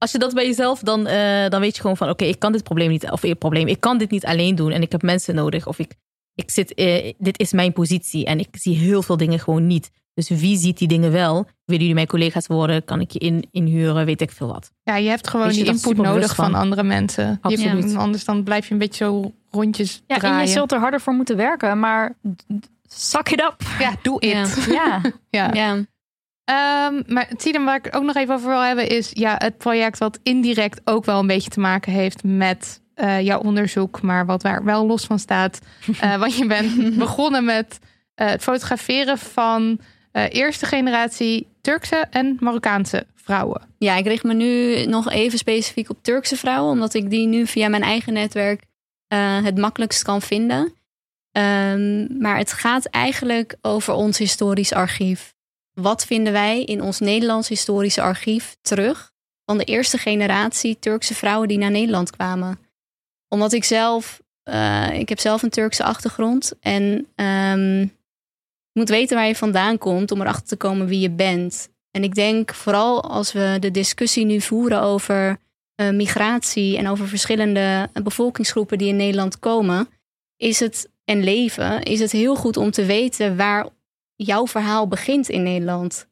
als 0.00 0.12
je 0.12 0.18
dat 0.18 0.34
bij 0.34 0.46
jezelf, 0.46 0.80
dan, 0.80 1.06
eh, 1.06 1.48
dan 1.48 1.60
weet 1.60 1.74
je 1.74 1.80
gewoon 1.80 1.96
van... 1.96 2.08
oké, 2.08 2.24
ik 2.24 2.38
kan 2.38 2.52
dit 2.52 2.62
probleem 2.62 2.90
niet... 2.90 3.10
of 3.10 3.22
eh, 3.24 3.32
probleem, 3.38 3.66
ik 3.66 3.80
kan 3.80 3.98
dit 3.98 4.10
niet 4.10 4.26
alleen 4.26 4.54
doen. 4.54 4.70
En 4.70 4.82
ik 4.82 4.92
heb 4.92 5.02
mensen 5.02 5.34
nodig. 5.34 5.66
Of 5.66 5.78
ik, 5.78 5.94
ik 6.34 6.50
zit... 6.50 6.74
eh, 6.74 7.12
dit 7.18 7.38
is 7.38 7.52
mijn 7.52 7.72
positie. 7.72 8.24
En 8.24 8.38
ik 8.38 8.48
zie 8.52 8.76
heel 8.76 9.02
veel 9.02 9.16
dingen 9.16 9.38
gewoon 9.38 9.66
niet. 9.66 9.90
Dus 10.14 10.28
wie 10.28 10.58
ziet 10.58 10.78
die 10.78 10.88
dingen 10.88 11.12
wel? 11.12 11.34
Willen 11.34 11.80
jullie 11.80 11.94
mijn 11.94 12.06
collega's 12.06 12.46
worden? 12.46 12.84
Kan 12.84 13.00
ik 13.00 13.10
je 13.10 13.18
in, 13.18 13.48
inhuren? 13.50 14.04
Weet 14.04 14.20
ik 14.20 14.30
veel 14.30 14.46
wat. 14.46 14.72
Ja, 14.82 14.96
je 14.96 15.08
hebt 15.08 15.28
gewoon 15.28 15.46
je 15.46 15.52
die 15.52 15.64
input 15.64 15.96
nodig 15.96 16.34
van. 16.34 16.50
van. 16.50 16.60
andere 16.60 16.82
mensen. 16.82 17.38
Absoluut. 17.40 17.90
Je, 17.90 17.98
anders 17.98 18.24
dan 18.24 18.42
blijf 18.42 18.66
je 18.66 18.72
een 18.72 18.78
beetje 18.78 19.04
zo 19.04 19.32
rondjes 19.50 20.02
Ja, 20.06 20.20
en 20.20 20.40
je 20.40 20.46
zult 20.46 20.72
er 20.72 20.78
harder 20.78 21.00
voor 21.00 21.12
moeten 21.12 21.36
werken, 21.36 21.78
maar 21.78 22.16
suck 22.88 23.30
it 23.30 23.40
up. 23.40 23.56
Ja, 23.78 23.94
doe 24.02 24.20
it. 24.20 24.66
Ja. 24.70 25.00
Ja. 25.30 25.50
Ja. 25.52 25.84
Ehm, 26.50 27.02
maar 27.06 27.28
Tine, 27.36 27.64
waar 27.64 27.76
ik 27.76 27.84
het 27.84 27.94
ook 27.94 28.02
nog 28.02 28.16
even 28.16 28.34
over 28.34 28.48
wil 28.48 28.62
hebben, 28.62 28.88
is 28.88 29.10
ja, 29.12 29.34
het 29.38 29.58
project 29.58 29.98
wat 29.98 30.18
indirect 30.22 30.80
ook 30.84 31.04
wel 31.04 31.18
een 31.18 31.26
beetje 31.26 31.50
te 31.50 31.60
maken 31.60 31.92
heeft 31.92 32.24
met 32.24 32.80
eh, 32.94 33.20
jouw 33.20 33.40
onderzoek, 33.40 34.02
maar 34.02 34.26
wat 34.26 34.42
waar 34.42 34.64
wel 34.64 34.86
los 34.86 35.04
van 35.04 35.18
staat. 35.18 35.58
Eh, 36.00 36.16
want 36.18 36.36
je 36.36 36.46
bent 36.46 36.96
begonnen 36.96 37.44
met 37.44 37.78
eh, 38.14 38.28
het 38.28 38.42
fotograferen 38.42 39.18
van 39.18 39.80
eerste 40.12 40.66
generatie 40.66 41.46
Turkse 41.60 42.06
en 42.10 42.36
Marokkaanse 42.40 43.06
vrouwen. 43.14 43.62
Ja, 43.78 43.96
ik 43.96 44.06
richt 44.06 44.24
me 44.24 44.34
nu 44.34 44.84
nog 44.86 45.10
even 45.10 45.38
specifiek 45.38 45.90
op 45.90 46.02
Turkse 46.02 46.36
vrouwen, 46.36 46.72
omdat 46.72 46.94
ik 46.94 47.10
die 47.10 47.26
nu 47.26 47.46
via 47.46 47.68
mijn 47.68 47.82
eigen 47.82 48.12
netwerk 48.12 48.62
het 49.42 49.58
makkelijkst 49.58 50.02
kan 50.02 50.22
vinden. 50.22 50.72
Ehm, 51.32 52.18
maar 52.20 52.36
het 52.36 52.52
gaat 52.52 52.86
eigenlijk 52.86 53.56
over 53.62 53.94
ons 53.94 54.18
historisch 54.18 54.72
archief. 54.72 55.34
Wat 55.72 56.04
vinden 56.04 56.32
wij 56.32 56.62
in 56.64 56.82
ons 56.82 57.00
Nederlands 57.00 57.48
historische 57.48 58.02
archief 58.02 58.56
terug 58.62 59.12
van 59.44 59.58
de 59.58 59.64
eerste 59.64 59.98
generatie 59.98 60.78
Turkse 60.78 61.14
vrouwen 61.14 61.48
die 61.48 61.58
naar 61.58 61.70
Nederland 61.70 62.10
kwamen? 62.10 62.58
Omdat 63.28 63.52
ik 63.52 63.64
zelf, 63.64 64.22
eh, 64.42 64.98
ik 64.98 65.08
heb 65.08 65.18
zelf 65.18 65.42
een 65.42 65.50
Turkse 65.50 65.84
achtergrond 65.84 66.52
en 66.60 67.06
je 68.72 68.78
moet 68.78 68.88
weten 68.88 69.16
waar 69.16 69.26
je 69.26 69.36
vandaan 69.36 69.78
komt 69.78 70.10
om 70.10 70.20
erachter 70.20 70.46
te 70.46 70.56
komen 70.56 70.86
wie 70.86 71.00
je 71.00 71.10
bent. 71.10 71.68
En 71.90 72.02
ik 72.02 72.14
denk 72.14 72.54
vooral 72.54 73.02
als 73.02 73.32
we 73.32 73.56
de 73.60 73.70
discussie 73.70 74.24
nu 74.24 74.40
voeren 74.40 74.80
over 74.80 75.38
eh, 75.74 75.90
migratie 75.90 76.76
en 76.76 76.88
over 76.88 77.08
verschillende 77.08 77.90
bevolkingsgroepen 78.02 78.78
die 78.78 78.88
in 78.88 78.96
Nederland 78.96 79.38
komen, 79.38 79.88
is 80.36 80.60
het 80.60 80.88
en 81.04 81.24
leven, 81.24 81.82
is 81.82 82.00
het 82.00 82.12
heel 82.12 82.36
goed 82.36 82.56
om 82.56 82.70
te 82.70 82.84
weten 82.84 83.36
waar 83.36 83.68
jouw 84.24 84.46
verhaal 84.46 84.88
begint 84.88 85.28
in 85.28 85.42
Nederland. 85.42 86.06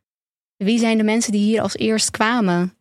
Wie 0.57 0.79
zijn 0.79 0.97
de 0.97 1.05
mensen 1.05 1.33
die 1.33 1.41
hier 1.41 1.63
als 1.63 1.77
eerst 1.77 2.11
kwamen? 2.11 2.75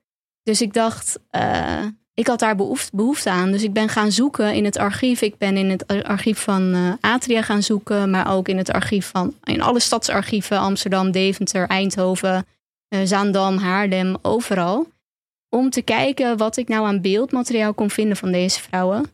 Dus 0.44 0.62
ik 0.62 0.74
dacht, 0.74 1.20
eh, 1.30 1.86
ik 2.14 2.28
had 2.28 2.40
daar 2.40 2.56
behoefte, 2.92 3.30
aan. 3.30 3.52
Dus 3.52 3.64
ik 3.64 3.74
ben 3.74 3.90
gaan 3.90 4.12
zoeken 4.12 4.54
in 4.54 4.66
het 4.66 4.78
archief. 4.78 5.22
Ik 5.22 5.38
ben 5.38 5.58
in 5.58 5.70
het 5.70 6.04
archief 6.04 6.40
van 6.40 6.74
eh, 6.74 7.12
Atria 7.12 7.42
gaan 7.42 7.64
zoeken, 7.64 8.10
maar 8.10 8.34
ook 8.34 8.48
in 8.48 8.58
het 8.58 8.72
archief 8.72 9.08
van 9.08 9.36
in 9.44 9.62
alle 9.62 9.80
stadsarchieven, 9.80 10.60
Amsterdam, 10.60 11.12
Deventer, 11.12 11.68
Eindhoven, 11.68 12.46
eh, 12.88 13.00
Zaandam, 13.04 13.58
Haarlem, 13.58 14.18
overal. 14.22 14.88
Om 15.50 15.70
te 15.70 15.82
kijken 15.82 16.38
wat 16.38 16.58
ik 16.58 16.68
nou 16.68 16.86
aan 16.86 17.02
beeldmateriaal 17.02 17.74
kon 17.74 17.90
vinden 17.90 18.18
van 18.18 18.32
deze 18.32 18.62
vrouwen. 18.62 19.06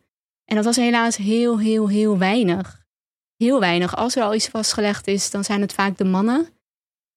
En 0.46 0.56
dat 0.56 0.66
was 0.66 0.76
helaas 0.76 1.18
heel, 1.18 1.60
heel, 1.60 1.90
heel 1.90 2.18
weinig. 2.18 2.83
Heel 3.44 3.60
weinig. 3.60 3.96
Als 3.96 4.16
er 4.16 4.24
al 4.24 4.34
iets 4.34 4.48
vastgelegd 4.48 5.08
is, 5.08 5.32
dan 5.32 5.44
zijn 5.44 5.62
het 5.62 5.74
vaak 5.74 5.98
de 5.98 6.04
mannen. 6.04 6.48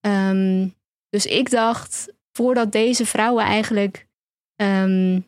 Ehm, 0.00 0.68
dus 1.08 1.26
ik 1.26 1.50
dacht, 1.50 2.12
voordat 2.32 2.72
deze 2.72 3.06
vrouwen 3.06 3.44
eigenlijk 3.44 4.06
ehm, 4.56 5.20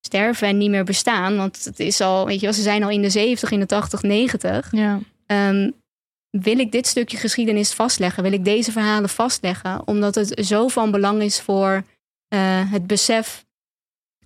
sterven 0.00 0.48
en 0.48 0.58
niet 0.58 0.70
meer 0.70 0.84
bestaan, 0.84 1.36
want 1.36 1.64
het 1.64 1.80
is 1.80 2.00
al, 2.00 2.26
weet 2.26 2.40
je 2.40 2.46
wel, 2.46 2.54
ze 2.54 2.62
zijn 2.62 2.82
al 2.82 2.90
in 2.90 3.02
de 3.02 3.10
70, 3.10 3.50
in 3.50 3.60
de 3.60 3.66
80, 3.66 4.02
90. 4.02 4.68
Ja. 4.72 5.00
Ehm, 5.26 5.70
wil 6.30 6.58
ik 6.58 6.72
dit 6.72 6.86
stukje 6.86 7.16
geschiedenis 7.16 7.72
vastleggen? 7.72 8.22
Wil 8.22 8.32
ik 8.32 8.44
deze 8.44 8.72
verhalen 8.72 9.08
vastleggen? 9.08 9.86
Omdat 9.86 10.14
het 10.14 10.46
zo 10.46 10.68
van 10.68 10.90
belang 10.90 11.22
is 11.22 11.40
voor 11.40 11.82
eh, 12.28 12.72
het 12.72 12.86
besef 12.86 13.44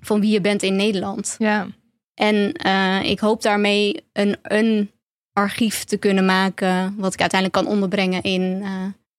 van 0.01 0.21
wie 0.21 0.31
je 0.31 0.41
bent 0.41 0.63
in 0.63 0.77
Nederland. 0.77 1.35
Ja. 1.39 1.67
En 2.15 2.53
eh, 2.53 3.11
ik 3.11 3.19
hoop 3.19 3.43
daarmee 3.43 4.05
een, 4.13 4.37
een 4.43 4.91
archief 5.39 5.85
te 5.85 5.97
kunnen 5.97 6.25
maken, 6.25 6.95
wat 6.97 7.13
ik 7.13 7.21
uiteindelijk 7.21 7.65
kan 7.65 7.73
onderbrengen 7.75 8.23
in 8.23 8.61
eh, 8.63 8.71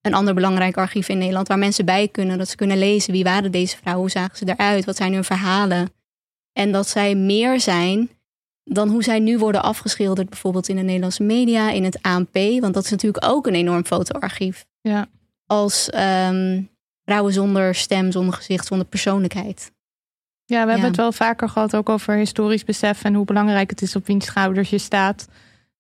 een 0.02 0.14
ander 0.14 0.34
belangrijk 0.34 0.78
archief 0.78 1.10
in 1.10 1.18
Nederland, 1.18 1.48
waar 1.48 1.58
mensen 1.58 1.86
bij 1.86 2.08
kunnen, 2.08 2.38
dat 2.38 2.50
ze 2.50 2.56
kunnen 2.56 2.78
lezen 2.78 3.14
wie 3.14 3.24
waren 3.24 3.52
deze 3.52 3.78
vrouwen, 3.78 4.02
hoe 4.04 4.12
zagen 4.12 4.38
ze 4.38 4.50
eruit, 4.50 4.86
wat 4.86 4.96
zijn 4.96 5.14
hun 5.14 5.24
verhalen. 5.24 5.90
En 6.54 6.72
dat 6.72 6.88
zij 6.88 7.16
meer 7.16 7.60
zijn 7.60 8.10
dan 8.64 8.90
hoe 8.90 9.04
zij 9.04 9.20
nu 9.20 9.38
worden 9.38 9.64
afgeschilderd, 9.64 10.30
bijvoorbeeld 10.30 10.68
in 10.70 10.76
de 10.76 10.82
Nederlandse 10.82 11.24
media, 11.24 11.72
in 11.72 11.84
het 11.84 12.02
ANP, 12.02 12.34
want 12.60 12.74
dat 12.74 12.84
is 12.84 12.92
natuurlijk 12.92 13.26
ook 13.26 13.48
een 13.48 13.56
enorm 13.56 13.86
fotoarchief. 13.86 14.66
Ja. 14.82 15.08
Als 15.46 15.90
ehm, 15.90 16.62
vrouwen 17.04 17.34
zonder 17.34 17.76
stem, 17.76 18.12
zonder 18.12 18.34
gezicht, 18.34 18.68
zonder 18.68 18.88
persoonlijkheid. 18.88 19.72
Ja, 20.46 20.64
we 20.64 20.70
hebben 20.70 20.78
Ja. 20.78 20.86
het 20.88 20.96
wel 20.96 21.12
vaker 21.12 21.50
gehad 21.50 21.76
ook 21.76 21.90
over 21.90 22.16
historisch 22.16 22.64
besef 22.64 23.04
en 23.04 23.14
hoe 23.14 23.26
belangrijk 23.26 23.70
het 23.70 23.82
is 23.82 23.96
op 23.96 24.08
wiens 24.08 24.26
schouders 24.26 24.70
je 24.70 24.78
staat. 24.78 25.28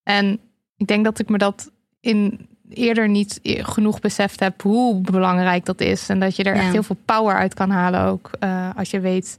En 0.06 0.40
ik 0.78 0.88
denk 0.88 1.04
dat 1.04 1.20
ik 1.20 1.30
me 1.30 1.38
dat 1.38 1.72
in 2.00 2.48
eerder 2.70 3.10
niet 3.10 3.40
genoeg 3.44 4.00
beseft 4.00 4.40
heb 4.40 4.62
hoe 4.62 5.02
belangrijk 5.02 5.66
dat 5.66 5.82
is. 5.82 6.10
En 6.10 6.20
dat 6.20 6.36
je 6.36 6.44
er 6.44 6.56
Ja. 6.56 6.62
echt 6.62 6.72
heel 6.72 6.84
veel 6.84 6.98
power 7.06 7.36
uit 7.36 7.54
kan 7.54 7.70
halen 7.70 8.02
ook. 8.02 8.30
eh, 8.40 8.70
als 8.76 8.92
je 8.92 9.00
weet 9.00 9.38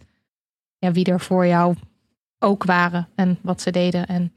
ja, 0.78 0.93
wie 0.93 1.05
er 1.05 1.20
voor 1.20 1.47
jou 1.47 1.74
ook 2.38 2.64
waren 2.64 3.09
en 3.14 3.38
wat 3.43 3.60
ze 3.60 3.70
deden 3.70 4.06
en 4.06 4.32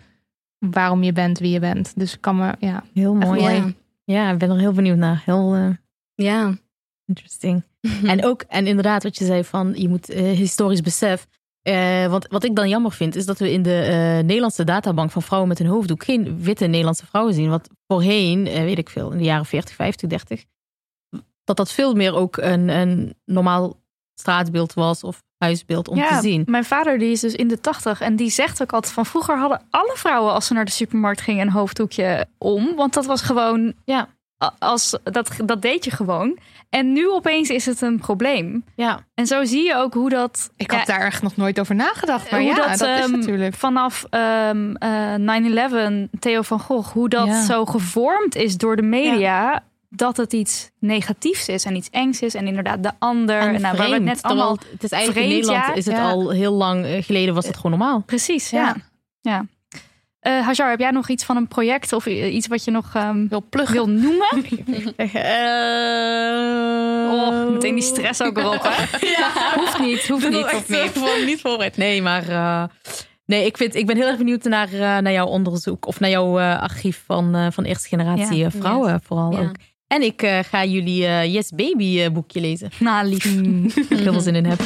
waarom 0.57 1.03
je 1.03 1.11
bent 1.13 1.39
wie 1.39 1.51
je 1.51 1.59
bent. 1.59 1.93
Dus 1.95 2.13
ik 2.13 2.21
kan 2.21 2.35
me, 2.35 2.55
ja, 2.59 2.83
Heel 2.93 3.13
mooi. 3.15 3.41
mooi. 3.41 3.53
Ja, 3.55 3.73
Ja, 4.03 4.31
ik 4.31 4.37
ben 4.37 4.49
er 4.49 4.57
heel 4.59 4.71
benieuwd 4.71 4.97
naar. 4.97 5.21
Heel 5.25 5.55
eh, 5.55 5.69
ja. 6.13 6.57
interesting. 7.05 7.63
En 8.03 8.25
ook, 8.25 8.41
en 8.41 8.67
inderdaad, 8.67 9.03
wat 9.03 9.17
je 9.17 9.25
zei 9.25 9.43
van 9.43 9.73
je 9.75 9.89
moet 9.89 10.09
eh, 10.09 10.21
historisch 10.37 10.81
besef. 10.81 11.27
Eh, 11.61 12.07
want 12.07 12.27
wat 12.27 12.43
ik 12.43 12.55
dan 12.55 12.69
jammer 12.69 12.91
vind, 12.91 13.15
is 13.15 13.25
dat 13.25 13.39
we 13.39 13.51
in 13.51 13.61
de 13.61 13.81
eh, 13.81 14.25
Nederlandse 14.25 14.63
databank 14.63 15.11
van 15.11 15.21
vrouwen 15.21 15.49
met 15.49 15.59
een 15.59 15.65
hoofddoek 15.65 16.03
geen 16.03 16.41
witte 16.41 16.65
Nederlandse 16.65 17.05
vrouwen 17.05 17.33
zien. 17.33 17.49
Wat 17.49 17.69
voorheen, 17.87 18.47
eh, 18.47 18.63
weet 18.63 18.77
ik 18.77 18.89
veel, 18.89 19.11
in 19.11 19.17
de 19.17 19.23
jaren 19.23 19.45
40, 19.45 19.75
50, 19.75 20.09
30, 20.09 20.43
dat 21.43 21.57
dat 21.57 21.71
veel 21.71 21.93
meer 21.93 22.13
ook 22.13 22.37
een, 22.37 22.69
een 22.69 23.15
normaal 23.25 23.77
straatbeeld 24.19 24.73
was 24.73 25.03
of 25.03 25.23
huisbeeld 25.37 25.87
om 25.87 25.97
ja, 25.97 26.15
te 26.15 26.27
zien. 26.27 26.43
Mijn 26.45 26.65
vader 26.65 26.97
die 26.97 27.11
is 27.11 27.19
dus 27.19 27.35
in 27.35 27.47
de 27.47 27.59
tachtig 27.59 28.01
en 28.01 28.15
die 28.15 28.29
zegt 28.29 28.61
ook 28.61 28.73
altijd 28.73 28.93
van 28.93 29.05
vroeger 29.05 29.37
hadden 29.37 29.61
alle 29.69 29.93
vrouwen 29.95 30.33
als 30.33 30.45
ze 30.45 30.53
naar 30.53 30.65
de 30.65 30.71
supermarkt 30.71 31.21
gingen 31.21 31.47
een 31.47 31.53
hoofddoekje 31.53 32.27
om, 32.37 32.75
want 32.75 32.93
dat 32.93 33.05
was 33.05 33.21
gewoon 33.21 33.73
Ja, 33.85 34.07
als 34.59 34.97
dat 35.03 35.31
dat 35.45 35.61
deed 35.61 35.85
je 35.85 35.91
gewoon. 35.91 36.37
En 36.69 36.93
nu 36.93 37.09
opeens 37.09 37.49
is 37.49 37.65
het 37.65 37.81
een 37.81 37.99
probleem. 37.99 38.63
ja. 38.75 38.99
En 39.15 39.27
zo 39.27 39.45
zie 39.45 39.63
je 39.65 39.75
ook 39.75 39.93
hoe 39.93 40.09
dat 40.09 40.51
Ik 40.55 40.71
ja, 40.71 40.77
had 40.77 40.87
daar 40.87 41.01
echt 41.01 41.21
nog 41.21 41.35
nooit 41.35 41.59
over 41.59 41.75
nagedacht. 41.75 42.31
Maar 42.31 42.39
hoe 42.39 42.49
ja, 42.49 42.55
dat, 42.55 42.77
dat, 42.77 42.97
is 42.97 43.03
ehm, 43.03 43.11
natuurlijk. 43.11 43.55
vanaf 43.55 44.05
ehm, 44.09 44.75
eh, 44.75 45.15
9/11 45.15 46.09
Theo 46.19 46.41
van 46.41 46.59
Gogh, 46.59 46.91
hoe 46.93 47.09
dat 47.09 47.27
Ja. 47.27 47.43
zo 47.43 47.65
gevormd 47.65 48.35
is 48.35 48.57
door 48.57 48.75
de 48.75 48.81
media. 48.81 49.63
Dat 49.89 50.17
het 50.17 50.33
iets 50.33 50.69
negatiefs 50.79 51.47
is 51.47 51.65
en 51.65 51.75
iets 51.75 51.89
engs 51.89 52.21
is. 52.21 52.33
En 52.35 52.47
inderdaad 52.47 52.83
de 52.83 52.91
ander. 52.99 53.39
En, 53.39 53.61
nou, 53.61 53.77
waar 53.77 53.87
we 53.87 53.93
het 53.93 54.03
net 54.03 54.21
allemaal 54.21 54.57
het 54.71 54.83
is 54.83 54.91
eigenlijk 54.91 55.25
vreemd, 55.25 55.45
in 55.45 55.49
Nederland 55.51 55.77
is 55.77 55.85
het 55.85 55.97
al 55.97 56.29
heel 56.29 56.53
lang 56.53 56.85
eh, 56.85 57.03
geleden 57.03 57.33
was 57.33 57.47
het 57.47 57.55
gewoon 57.55 57.71
normaal. 57.71 57.99
Precies, 58.05 58.49
ja. 58.49 58.75
Ja. 59.21 59.45
Eh, 60.19 60.45
Hajar, 60.45 60.69
heb 60.69 60.79
jij 60.79 60.91
nog 60.91 61.09
iets 61.09 61.23
van 61.23 61.37
een 61.37 61.47
project 61.47 61.93
of 61.93 62.05
i- 62.05 62.23
iets 62.25 62.47
wat 62.47 62.63
je 62.63 62.71
nog 62.71 62.91
ehm, 62.95 63.27
Wil 63.27 63.43
pluggen. 63.49 63.75
wil 63.75 63.89
noemen? 63.89 64.27
Eh, 64.95 65.17
Oh, 67.11 67.51
meteen 67.51 67.73
die 67.75 67.83
stress 67.83 68.21
ook 68.21 68.37
erop, 68.37 68.63
hè? 68.63 68.97
Hoeft 69.59 69.79
niet, 69.79 70.07
hoeft 70.07 70.29
niet. 70.29 70.51
Hoeft 70.51 70.69
niet. 70.69 70.91
Gewoon 70.93 71.25
niet 71.25 71.41
voorbereid. 71.41 71.77
Nee, 71.77 72.01
maar 72.01 72.29
eh, 72.29 72.63
nee, 73.25 73.45
ik, 73.45 73.57
vind, 73.57 73.75
ik 73.75 73.85
ben 73.85 73.95
heel 73.97 74.07
erg 74.07 74.17
benieuwd 74.17 74.43
naar, 74.43 74.67
eh, 74.73 74.79
naar 74.79 75.11
jouw 75.11 75.25
onderzoek 75.25 75.85
of 75.87 75.99
naar 75.99 76.09
jouw 76.09 76.39
eh, 76.39 76.61
archief 76.61 77.03
van, 77.05 77.35
eh, 77.35 77.47
van 77.51 77.63
eerste 77.63 77.87
generatie 77.87 78.37
Ja. 78.37 78.45
eh, 78.45 78.51
vrouwen 78.59 79.01
vooral 79.03 79.31
Ja. 79.31 79.39
ook. 79.39 79.55
En 79.87 80.01
ik 80.01 80.21
eh, 80.21 80.39
ga 80.49 80.65
jullie 80.65 81.05
eh, 81.05 81.33
Yes 81.33 81.49
Baby 81.51 81.99
eh, 82.01 82.09
boekje 82.11 82.39
lezen. 82.41 82.69
Nou, 82.79 83.07
lief. 83.07 83.25
Ik 83.25 83.97
heel 83.97 84.11
veel 84.11 84.21
zin 84.21 84.35
in 84.35 84.45
heb. 84.45 84.59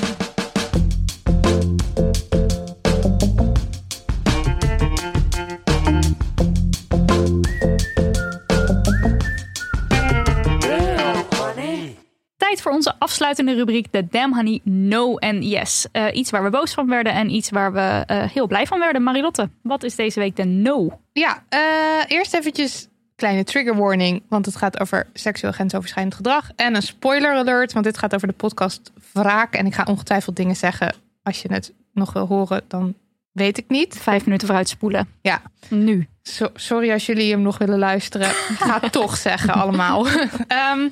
Tijd 12.44 12.62
voor 12.62 12.72
onze 12.72 12.94
afsluitende 13.00 13.54
rubriek, 13.54 13.92
de 13.92 14.08
Damn 14.08 14.36
Honey 14.36 14.60
No 14.64 15.16
en 15.16 15.42
Yes. 15.42 15.88
Eh, 15.92 16.06
iets 16.14 16.30
waar 16.30 16.44
we 16.44 16.50
boos 16.50 16.74
van 16.74 16.88
werden 16.88 17.14
en 17.14 17.30
iets 17.30 17.50
waar 17.50 17.74
we 17.74 18.04
eh, 18.06 18.24
heel 18.24 18.48
blij 18.48 18.66
van 18.68 18.80
werden. 18.80 19.04
Marilotte, 19.04 19.50
wat 19.62 19.84
is 19.84 19.96
deze 19.96 20.20
week 20.20 20.36
de 20.36 20.44
no? 20.44 21.00
Ja, 21.14 21.44
eh, 21.50 21.60
eerst 22.08 22.34
eventjes 22.34 22.88
kleine 23.16 23.44
trigger 23.44 23.76
warning, 23.76 24.24
want 24.30 24.46
het 24.46 24.56
gaat 24.56 24.80
over 24.80 25.08
seksueel 25.14 25.54
grensoverschrijdend 25.54 26.16
gedrag. 26.16 26.50
En 26.56 26.76
een 26.76 26.82
spoiler 26.82 27.34
alert, 27.34 27.74
want 27.74 27.86
dit 27.86 27.98
gaat 27.98 28.16
over 28.16 28.28
de 28.28 28.34
podcast 28.34 28.92
Wraak. 29.12 29.54
En 29.54 29.66
ik 29.66 29.74
ga 29.74 29.84
ongetwijfeld 29.90 30.36
dingen 30.36 30.56
zeggen. 30.56 30.96
Als 31.24 31.42
je 31.42 31.54
het 31.54 31.74
nog 31.94 32.14
wil 32.14 32.28
horen, 32.28 32.62
dan 32.68 32.96
weet 33.32 33.58
ik 33.58 33.66
niet. 33.68 33.98
Vijf 33.98 34.26
minuten 34.26 34.48
vooruit 34.48 34.70
spoelen. 34.70 35.08
Ja. 35.22 35.42
Nu. 35.70 36.08
So- 36.22 36.52
sorry 36.54 36.92
als 36.92 37.06
jullie 37.06 37.32
hem 37.32 37.42
nog 37.42 37.58
willen 37.58 37.80
luisteren. 37.80 38.30
Ik 38.30 38.58
ga 38.60 38.80
het 38.80 38.92
toch 39.02 39.18
zeggen 39.18 39.54
allemaal. 39.54 40.08
Ehm, 40.48 40.88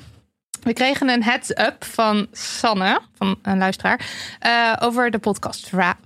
we 0.62 0.72
kregen 0.72 1.08
een 1.08 1.22
heads-up 1.22 1.84
van 1.84 2.26
Sanne, 2.32 3.00
van 3.16 3.38
een 3.42 3.58
luisteraar, 3.58 4.06
eh, 4.40 4.72
over 4.80 5.10
de 5.10 5.18
podcast 5.18 5.70
Wra- 5.70 5.98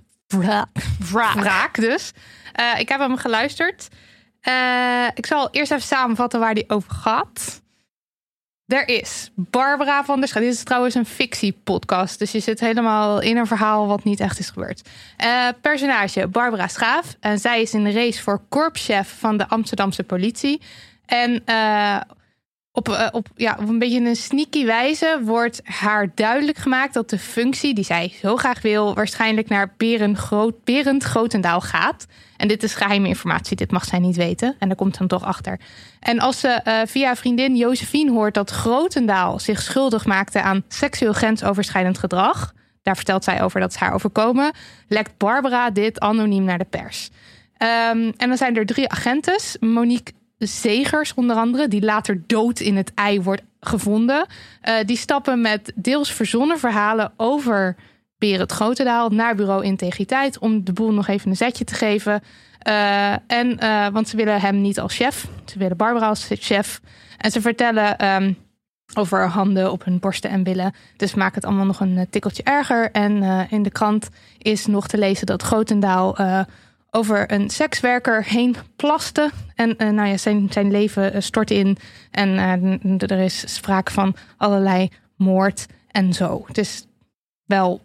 Wraak. 1.35 1.75
dus. 1.75 2.11
Eh, 2.53 2.79
ik 2.79 2.89
heb 2.89 2.99
hem 2.99 3.17
geluisterd. 3.17 3.87
Eh, 4.41 5.05
ik 5.13 5.25
zal 5.25 5.49
eerst 5.51 5.71
even 5.71 5.83
samenvatten 5.83 6.39
waar 6.39 6.53
die 6.53 6.69
over 6.69 6.91
gaat. 6.91 7.61
Er 8.67 8.87
is 8.87 9.31
Barbara 9.35 10.03
van 10.05 10.19
der. 10.19 10.33
Dit 10.33 10.53
is 10.53 10.63
trouwens 10.63 10.95
een 10.95 11.05
fictiepodcast. 11.05 12.19
Dus 12.19 12.31
je 12.31 12.39
zit 12.39 12.59
helemaal 12.59 13.19
in 13.21 13.37
een 13.37 13.47
verhaal 13.47 13.87
wat 13.87 14.03
niet 14.03 14.19
echt 14.19 14.39
is 14.39 14.49
gebeurd. 14.49 14.89
Personage 15.61 16.27
Barbara 16.27 16.67
Schaaf. 16.67 17.15
En 17.19 17.39
zij 17.39 17.61
is 17.61 17.73
in 17.73 17.83
de 17.83 17.91
race 17.91 18.21
voor 18.23 18.41
korpschef 18.49 19.15
van 19.19 19.37
de 19.37 19.47
Amsterdamse 19.47 20.03
politie. 20.03 20.61
En 21.05 21.43
op, 22.77 22.89
eh, 22.89 23.07
op, 23.11 23.27
ja, 23.35 23.57
op 23.59 23.69
een 23.69 23.79
beetje 23.79 23.99
een 23.99 24.15
sneaky 24.15 24.65
wijze 24.65 25.19
wordt 25.23 25.61
haar 25.63 26.09
duidelijk 26.15 26.57
gemaakt 26.57 26.93
dat 26.93 27.09
de 27.09 27.19
functie 27.19 27.73
die 27.73 27.83
zij 27.83 28.13
zo 28.21 28.35
graag 28.35 28.61
wil, 28.61 28.93
waarschijnlijk 28.93 29.49
naar 29.49 29.73
Berend, 29.77 30.17
Groot, 30.17 30.63
Berend 30.63 31.03
Grotendaal 31.03 31.61
gaat. 31.61 32.05
En 32.37 32.47
dit 32.47 32.63
is 32.63 32.75
geheime 32.75 33.07
informatie, 33.07 33.55
dit 33.55 33.71
mag 33.71 33.85
zij 33.85 33.99
niet 33.99 34.15
weten. 34.15 34.55
En 34.59 34.67
daar 34.67 34.77
komt 34.77 34.93
ze 34.93 34.99
dan 34.99 35.07
toch 35.07 35.23
achter. 35.23 35.59
En 35.99 36.19
als 36.19 36.39
ze 36.39 36.47
eh, 36.47 36.79
via 36.85 37.15
vriendin 37.15 37.55
Josephine 37.55 38.11
hoort 38.11 38.33
dat 38.33 38.49
Grotendaal 38.49 39.39
zich 39.39 39.61
schuldig 39.61 40.05
maakte 40.05 40.41
aan 40.41 40.63
seksueel 40.67 41.13
grensoverschrijdend 41.13 41.97
gedrag, 41.97 42.53
daar 42.83 42.95
vertelt 42.95 43.23
zij 43.23 43.41
over 43.41 43.59
dat 43.59 43.71
is 43.71 43.77
haar 43.77 43.93
overkomen, 43.93 44.51
lekt 44.87 45.17
Barbara 45.17 45.69
dit 45.69 45.99
anoniem 45.99 46.43
naar 46.43 46.57
de 46.57 46.65
pers. 46.69 47.09
Ehm, 47.57 48.11
en 48.17 48.27
dan 48.27 48.37
zijn 48.37 48.57
er 48.57 48.65
drie 48.65 48.89
agentes. 48.89 49.57
Monique 49.59 50.13
Zegers 50.37 51.13
onder 51.13 51.35
andere, 51.35 51.67
die 51.67 51.81
later 51.81 52.23
dood 52.27 52.59
in 52.59 52.75
het 52.75 52.91
ei 52.93 53.21
wordt 53.21 53.41
gevonden. 53.59 54.25
Eh, 54.61 54.75
die 54.85 54.97
stappen 54.97 55.41
met 55.41 55.71
deels 55.75 56.11
verzonnen 56.11 56.59
verhalen 56.59 57.11
over 57.17 57.75
Berend 58.17 58.51
Grotendaal 58.51 59.09
naar 59.09 59.35
bureau 59.35 59.63
Integriteit 59.63 60.39
om 60.39 60.63
de 60.63 60.73
boel 60.73 60.93
nog 60.93 61.07
even 61.07 61.29
een 61.29 61.35
zetje 61.35 61.63
te 61.63 61.73
geven. 61.73 62.23
Eh, 62.59 63.11
en, 63.11 63.59
eh, 63.59 63.87
want 63.87 64.09
ze 64.09 64.15
willen 64.17 64.41
hem 64.41 64.61
niet 64.61 64.79
als 64.79 64.95
chef, 64.95 65.27
ze 65.45 65.59
willen 65.59 65.77
Barbara 65.77 66.07
als 66.07 66.27
chef. 66.29 66.81
En 67.17 67.31
ze 67.31 67.41
vertellen 67.41 67.97
ehm, 67.97 68.33
over 68.93 69.27
handen 69.27 69.71
op 69.71 69.83
hun 69.83 69.99
borsten 69.99 70.29
en 70.29 70.43
billen. 70.43 70.73
Dus 70.97 71.13
maakt 71.13 71.35
het 71.35 71.45
allemaal 71.45 71.65
nog 71.65 71.79
een 71.79 72.07
tikkeltje 72.09 72.43
erger. 72.43 72.91
En 72.91 73.23
in 73.49 73.63
de 73.63 73.71
krant 73.71 74.09
is 74.37 74.65
nog 74.65 74.87
te 74.87 74.97
lezen 74.97 75.25
dat 75.25 75.41
Grotendaal 75.41 76.15
over 76.91 77.31
een 77.31 77.49
sekswerker 77.49 78.23
heen 78.23 78.55
plaste. 78.75 79.31
En 79.55 79.77
eh, 79.77 79.89
nou 79.89 80.07
ja, 80.07 80.17
zijn, 80.17 80.47
zijn 80.51 80.71
leven 80.71 81.13
eh, 81.13 81.21
stort 81.21 81.51
in. 81.51 81.77
En 82.11 82.37
eh, 82.37 83.11
er 83.11 83.19
is 83.19 83.55
sprake 83.55 83.91
van 83.91 84.15
allerlei 84.37 84.89
moord 85.15 85.65
en 85.91 86.13
zo. 86.13 86.43
Het 86.47 86.57
is 86.57 86.87
wel 87.45 87.81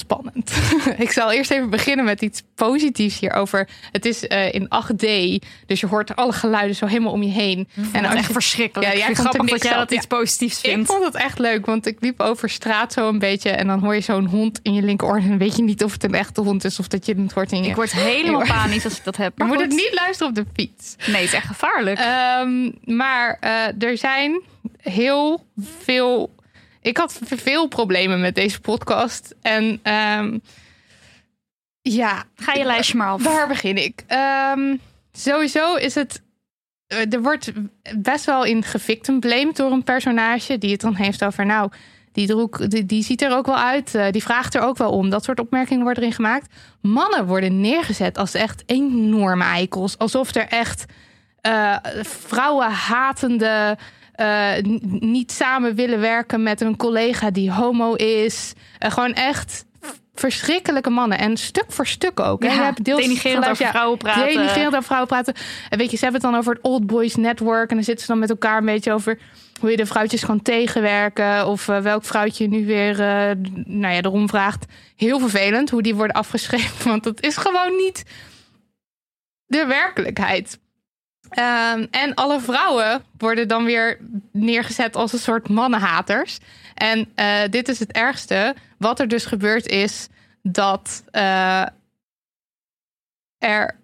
spannend. 0.00 0.52
ik 0.98 1.10
zal 1.12 1.32
eerst 1.32 1.50
even 1.50 1.70
beginnen 1.70 2.04
met 2.04 2.22
iets 2.22 2.42
positiefs 2.54 3.18
hierover. 3.20 3.68
Het 3.92 4.04
is 4.04 4.26
eh, 4.26 4.54
in 4.54 4.64
8D, 4.64 5.06
dus 5.66 5.80
je 5.80 5.86
hoort 5.86 6.16
alle 6.16 6.32
geluiden 6.32 6.76
zo 6.76 6.86
helemaal 6.86 7.12
om 7.12 7.22
je 7.22 7.30
heen. 7.30 7.68
En 7.92 8.02
dat 8.02 8.12
is 8.12 8.18
echt 8.18 8.26
je- 8.26 8.32
verschrikkelijk. 8.32 8.92
Ja, 8.92 8.98
jij 8.98 9.08
ik 9.08 9.14
vind 9.16 9.28
grappig 9.28 9.50
dat 9.50 9.62
jij 9.64 9.74
dat 9.74 9.90
iets 9.90 10.06
positiefs 10.06 10.60
Ik 10.62 10.70
vindt. 10.70 10.90
vond 10.90 11.04
het 11.04 11.14
echt 11.14 11.38
leuk, 11.38 11.66
want 11.66 11.86
ik 11.86 11.96
liep 12.00 12.20
over 12.20 12.48
straat 12.50 12.92
zo 12.92 13.08
een 13.08 13.18
beetje 13.18 13.50
en 13.50 13.66
dan 13.66 13.78
hoor 13.80 13.94
je 13.94 14.00
zo'n 14.00 14.26
hond 14.26 14.60
in 14.62 14.74
je 14.74 14.82
linkeroor 14.82 15.16
en 15.16 15.38
weet 15.38 15.56
je 15.56 15.62
niet 15.62 15.84
of 15.84 15.92
het 15.92 16.04
een 16.04 16.14
echte 16.14 16.40
hond 16.40 16.64
is 16.64 16.78
of 16.78 16.88
dat 16.88 17.06
je 17.06 17.14
het 17.14 17.32
hoort 17.32 17.52
in 17.52 17.62
je. 17.62 17.68
Ik 17.68 17.74
word 17.74 17.92
helemaal 17.92 18.46
panisch 18.62 18.84
als 18.84 18.96
ik 18.98 19.04
dat 19.04 19.16
heb. 19.16 19.28
je 19.28 19.34
Maar 19.36 19.46
moet 19.46 19.56
goed. 19.56 19.66
het 19.66 19.74
niet 19.74 19.94
luisteren 19.94 20.28
op 20.28 20.34
de 20.34 20.44
fiets. 20.54 20.96
Nee, 21.06 21.14
het 21.16 21.24
is 21.24 21.32
echt 21.32 21.46
gevaarlijk. 21.46 21.98
Ehm, 21.98 22.70
maar 22.96 23.36
eh, 23.40 23.82
er 23.88 23.98
zijn 23.98 24.42
heel 24.76 25.44
veel. 25.78 26.30
Ik 26.82 26.96
had 26.96 27.20
veel 27.24 27.68
problemen 27.68 28.20
met 28.20 28.34
deze 28.34 28.60
podcast. 28.60 29.34
En 29.42 29.80
ehm, 29.82 30.38
ja, 31.82 32.24
Ga 32.34 32.52
je 32.52 32.64
lijstje 32.64 32.96
maar 32.96 33.08
af. 33.08 33.22
waar 33.22 33.48
begin 33.48 33.76
ik? 33.84 34.04
Ehm, 34.06 34.76
sowieso 35.12 35.74
is 35.74 35.94
het. 35.94 36.22
eh, 36.86 37.12
Er 37.12 37.22
wordt 37.22 37.52
best 37.98 38.24
wel 38.24 38.44
in 38.44 38.62
gefictum 38.62 39.20
blamed 39.20 39.56
door 39.56 39.70
een 39.72 39.84
personage 39.84 40.58
die 40.58 40.72
het 40.72 40.80
dan 40.80 40.94
heeft 40.94 41.24
over. 41.24 41.46
Nou, 41.46 41.70
die, 42.12 42.26
droeg, 42.26 42.50
die, 42.50 42.86
die 42.86 43.02
ziet 43.02 43.22
er 43.22 43.36
ook 43.36 43.46
wel 43.46 43.58
uit. 43.58 43.94
eh, 43.94 44.10
die 44.10 44.22
vraagt 44.22 44.54
er 44.54 44.60
ook 44.62 44.76
wel 44.78 44.90
om. 44.90 45.10
Dat 45.10 45.24
soort 45.24 45.40
opmerkingen 45.40 45.82
worden 45.82 46.02
erin 46.02 46.14
gemaakt. 46.14 46.54
Mannen 46.80 47.26
worden 47.26 47.60
neergezet 47.60 48.18
als 48.18 48.34
echt 48.34 48.62
enorme 48.66 49.44
eikels. 49.44 49.98
Alsof 49.98 50.34
er 50.34 50.46
echt 50.48 50.84
eh 51.40 51.76
vrouwenhatende. 52.02 53.78
Eh, 54.20 54.62
niet 55.00 55.32
samen 55.32 55.74
willen 55.74 56.00
werken 56.00 56.42
met 56.42 56.60
een 56.60 56.76
collega 56.76 57.30
die 57.30 57.52
homo 57.52 57.94
is. 57.94 58.52
Eh, 58.78 58.90
gewoon 58.90 59.12
echt 59.12 59.64
verschrikkelijke 60.14 60.90
mannen. 60.90 61.18
En 61.18 61.36
stuk 61.36 61.72
voor 61.72 61.86
stuk 61.86 62.20
ook. 62.20 62.42
Ja, 62.42 62.52
Je 62.52 62.60
hebt 62.60 62.84
deels 62.84 63.00
denigrerend 63.00 63.38
geluid- 63.38 63.50
over 63.50 63.64
ja, 63.64 63.70
vrouwen 63.70 63.98
praten. 63.98 64.26
Denigrerend 64.26 64.66
over 64.66 64.82
vrouwen 64.82 65.08
praten. 65.08 65.34
En 65.68 65.78
weet 65.78 65.90
je, 65.90 65.96
ze 65.96 66.02
hebben 66.02 66.20
het 66.20 66.30
dan 66.30 66.40
over 66.40 66.52
het 66.54 66.62
Old 66.62 66.86
Boys 66.86 67.16
Network. 67.16 67.70
En 67.70 67.74
dan 67.76 67.84
zitten 67.84 68.04
ze 68.04 68.10
dan 68.10 68.20
met 68.20 68.30
elkaar 68.30 68.58
een 68.58 68.64
beetje 68.64 68.92
over 68.92 69.18
hoe 69.60 69.70
je 69.70 69.76
de 69.76 69.86
vrouwtjes 69.86 70.24
kan 70.24 70.42
tegenwerken. 70.42 71.46
Of 71.46 71.68
eh, 71.68 71.78
welk 71.80 72.04
vrouwtje 72.04 72.46
nu 72.48 72.66
weer 72.66 72.90
eh, 73.00 73.36
nou 73.64 73.94
ja, 73.94 74.02
erom 74.02 74.28
vraagt. 74.28 74.64
Heel 74.96 75.18
vervelend 75.18 75.70
hoe 75.70 75.82
die 75.82 75.94
worden 75.94 76.16
afgeschreven. 76.16 76.88
Want 76.90 77.04
dat 77.04 77.20
is 77.20 77.36
gewoon 77.36 77.76
niet 77.76 78.04
de 79.46 79.66
werkelijkheid. 79.66 80.58
Ehm, 81.30 81.86
en 81.90 82.14
alle 82.14 82.40
vrouwen 82.40 83.02
worden 83.18 83.48
dan 83.48 83.64
weer 83.64 83.98
neergezet 84.32 84.96
als 84.96 85.12
een 85.12 85.18
soort 85.18 85.48
mannenhaters. 85.48 86.38
En 86.74 87.10
eh, 87.14 87.40
dit 87.50 87.68
is 87.68 87.78
het 87.78 87.92
ergste. 87.92 88.54
Wat 88.78 89.00
er 89.00 89.08
dus 89.08 89.24
gebeurd 89.24 89.66
is, 89.66 90.08
dat 90.42 91.02
eh, 91.10 91.66
er, 93.38 93.76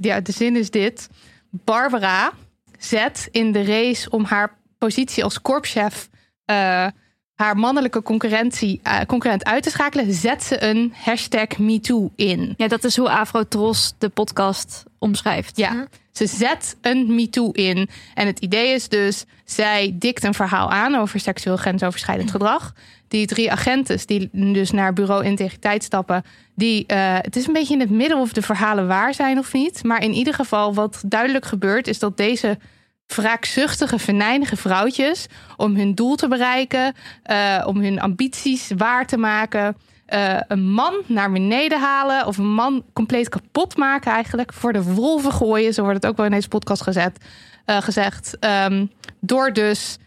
ja, 0.00 0.20
de 0.20 0.32
zin 0.32 0.56
is 0.56 0.70
dit. 0.70 1.08
Barbara 1.50 2.32
zet 2.78 3.28
in 3.30 3.52
de 3.52 3.64
race 3.64 4.10
om 4.10 4.24
haar 4.24 4.56
positie 4.78 5.24
als 5.24 5.42
korpschef 5.42 6.08
eh, 6.44 6.86
haar 7.34 7.56
mannelijke 7.56 8.02
concurrentie, 8.02 8.80
uh, 8.84 9.00
concurrent 9.06 9.44
uit 9.44 9.62
te 9.62 9.70
schakelen, 9.70 10.12
zet 10.12 10.42
ze 10.42 10.62
een 10.62 10.92
hashtag 10.96 11.58
MeToo 11.58 12.10
in. 12.14 12.54
Ja, 12.56 12.68
dat 12.68 12.84
is 12.84 12.96
hoe 12.96 13.10
Afrotros 13.10 13.94
de 13.98 14.08
podcast 14.08 14.84
omschrijft. 14.98 15.56
Ja, 15.56 15.86
ze 16.16 16.26
zet 16.26 16.76
een 16.80 17.14
MeToo 17.14 17.50
in. 17.50 17.88
En 18.14 18.26
het 18.26 18.38
idee 18.38 18.74
is 18.74 18.88
dus, 18.88 19.24
zij 19.44 19.94
dikt 19.94 20.24
een 20.24 20.34
verhaal 20.34 20.70
aan 20.70 20.94
over 20.94 21.20
seksueel 21.20 21.56
grensoverschrijdend 21.56 22.30
gedrag. 22.30 22.74
Die 23.08 23.26
drie 23.26 23.52
agenten 23.52 24.06
die 24.06 24.28
dus 24.32 24.70
naar 24.70 24.92
bureau 24.92 25.24
integriteit 25.24 25.84
stappen, 25.84 26.24
die, 26.54 26.84
uh, 26.86 27.14
het 27.20 27.36
is 27.36 27.46
een 27.46 27.52
beetje 27.52 27.74
in 27.74 27.80
het 27.80 27.90
midden 27.90 28.18
of 28.18 28.32
de 28.32 28.42
verhalen 28.42 28.86
waar 28.86 29.14
zijn 29.14 29.38
of 29.38 29.52
niet. 29.52 29.84
Maar 29.84 30.02
in 30.02 30.12
ieder 30.12 30.34
geval, 30.34 30.74
wat 30.74 31.02
duidelijk 31.06 31.44
gebeurt, 31.44 31.86
is 31.86 31.98
dat 31.98 32.16
deze 32.16 32.58
wraakzuchtige, 33.06 33.98
venijnige 33.98 34.56
vrouwtjes 34.56 35.26
om 35.56 35.76
hun 35.76 35.94
doel 35.94 36.16
te 36.16 36.28
bereiken, 36.28 36.94
uh, 37.30 37.64
om 37.66 37.80
hun 37.80 38.00
ambities 38.00 38.70
waar 38.76 39.06
te 39.06 39.16
maken. 39.16 39.76
Uh, 40.14 40.40
een 40.48 40.70
man 40.70 41.02
naar 41.06 41.32
beneden 41.32 41.80
halen 41.80 42.26
of 42.26 42.38
een 42.38 42.54
man 42.54 42.84
compleet 42.92 43.28
kapot 43.28 43.76
maken 43.76 44.12
eigenlijk. 44.12 44.52
Voor 44.52 44.72
de 44.72 44.82
wolven 44.82 45.32
gooien, 45.32 45.74
zo 45.74 45.82
wordt 45.82 45.96
het 46.02 46.06
ook 46.10 46.16
wel 46.16 46.26
in 46.26 46.32
deze 46.32 46.48
podcast 46.48 46.82
gezet, 46.82 47.24
uh, 47.66 47.76
gezegd. 47.80 48.36
Um, 48.40 48.90
door 49.20 49.52
dus 49.52 49.98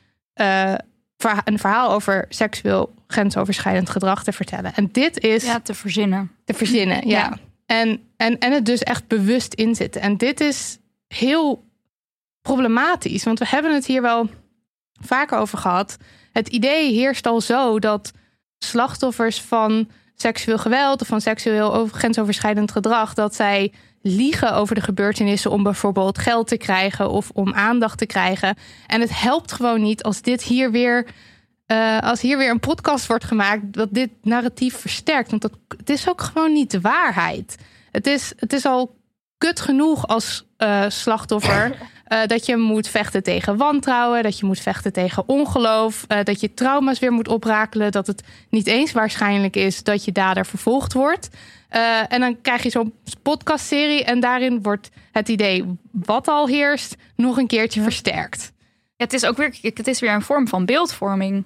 een 1.43 1.59
verhaal 1.59 1.91
over 1.91 2.25
seksueel 2.29 2.93
grensoverschrijdend 3.07 3.89
gedrag 3.89 4.23
te 4.23 4.31
vertellen. 4.31 4.73
En 4.75 4.89
dit 4.91 5.19
is... 5.19 5.43
Ja, 5.45 5.59
te 5.59 5.73
verzinnen. 5.73 6.31
Te 6.45 6.53
verzinnen, 6.53 7.07
ja. 7.07 7.17
ja. 7.17 7.37
En, 7.65 8.01
en, 8.17 8.39
en 8.39 8.51
het 8.51 8.65
dus 8.65 8.83
echt 8.83 9.07
bewust 9.07 9.53
inzitten. 9.53 10.01
En 10.01 10.17
dit 10.17 10.39
is 10.39 10.77
heel 11.07 11.63
problematisch. 12.41 13.23
Want 13.23 13.39
we 13.39 13.47
hebben 13.47 13.73
het 13.73 13.85
hier 13.85 14.01
wel 14.01 14.29
vaker 15.01 15.37
over 15.37 15.57
gehad. 15.57 15.97
Het 16.31 16.47
idee 16.47 16.93
heerst 16.93 17.27
al 17.27 17.41
zo 17.41 17.79
dat 17.79 18.11
slachtoffers 18.59 19.41
van 19.41 19.89
seksueel 20.15 20.57
geweld 20.57 21.01
of 21.01 21.07
van 21.07 21.21
seksueel 21.21 21.87
grensoverschrijdend 21.91 22.71
gedrag, 22.71 23.13
dat 23.13 23.35
zij 23.35 23.73
liegen 24.01 24.53
over 24.53 24.75
de 24.75 24.81
gebeurtenissen 24.81 25.51
om 25.51 25.63
bijvoorbeeld 25.63 26.17
geld 26.17 26.47
te 26.47 26.57
krijgen 26.57 27.09
of 27.09 27.29
om 27.33 27.53
aandacht 27.53 27.97
te 27.97 28.05
krijgen. 28.05 28.55
En 28.87 29.01
het 29.01 29.21
helpt 29.21 29.51
gewoon 29.51 29.81
niet 29.81 30.03
als 30.03 30.21
dit 30.21 30.43
hier 30.43 30.71
weer. 30.71 31.07
Uh, 31.67 31.99
als 31.99 32.21
hier 32.21 32.37
weer 32.37 32.49
een 32.49 32.59
podcast 32.59 33.07
wordt 33.07 33.23
gemaakt, 33.23 33.73
dat 33.73 33.87
dit 33.91 34.09
narratief 34.21 34.75
versterkt. 34.75 35.29
Want 35.29 35.41
dat, 35.41 35.51
het 35.77 35.89
is 35.89 36.09
ook 36.09 36.21
gewoon 36.21 36.53
niet 36.53 36.71
de 36.71 36.81
waarheid. 36.81 37.57
Het 37.91 38.07
is, 38.07 38.33
het 38.35 38.53
is 38.53 38.65
al 38.65 38.95
kut 39.37 39.59
genoeg 39.59 40.07
als 40.07 40.45
uh, 40.57 40.85
slachtoffer 40.87 41.77
uh, 42.09 42.25
dat 42.25 42.45
je 42.45 42.57
moet 42.57 42.87
vechten 42.87 43.23
tegen 43.23 43.57
wantrouwen, 43.57 44.23
dat 44.23 44.39
je 44.39 44.45
moet 44.45 44.59
vechten 44.59 44.93
tegen 44.93 45.23
ongeloof, 45.27 46.05
uh, 46.07 46.23
dat 46.23 46.39
je 46.39 46.53
trauma's 46.53 46.99
weer 46.99 47.11
moet 47.11 47.27
oprakelen, 47.27 47.91
dat 47.91 48.07
het 48.07 48.23
niet 48.49 48.67
eens 48.67 48.91
waarschijnlijk 48.91 49.55
is 49.55 49.83
dat 49.83 50.05
je 50.05 50.11
dader 50.11 50.45
vervolgd 50.45 50.93
wordt. 50.93 51.29
Uh, 51.75 52.13
en 52.13 52.19
dan 52.19 52.41
krijg 52.41 52.63
je 52.63 52.69
zo'n 52.69 52.93
podcastserie 53.21 54.03
en 54.03 54.19
daarin 54.19 54.61
wordt 54.61 54.89
het 55.11 55.29
idee 55.29 55.77
wat 55.91 56.27
al 56.27 56.47
heerst 56.47 56.95
nog 57.15 57.37
een 57.37 57.47
keertje 57.47 57.81
versterkt. 57.81 58.51
Ja, 58.95 59.05
het 59.05 59.13
is 59.13 59.25
ook 59.25 59.37
weer, 59.37 59.57
het 59.61 59.87
is 59.87 59.99
weer 59.99 60.13
een 60.13 60.21
vorm 60.21 60.47
van 60.47 60.65
beeldvorming. 60.65 61.43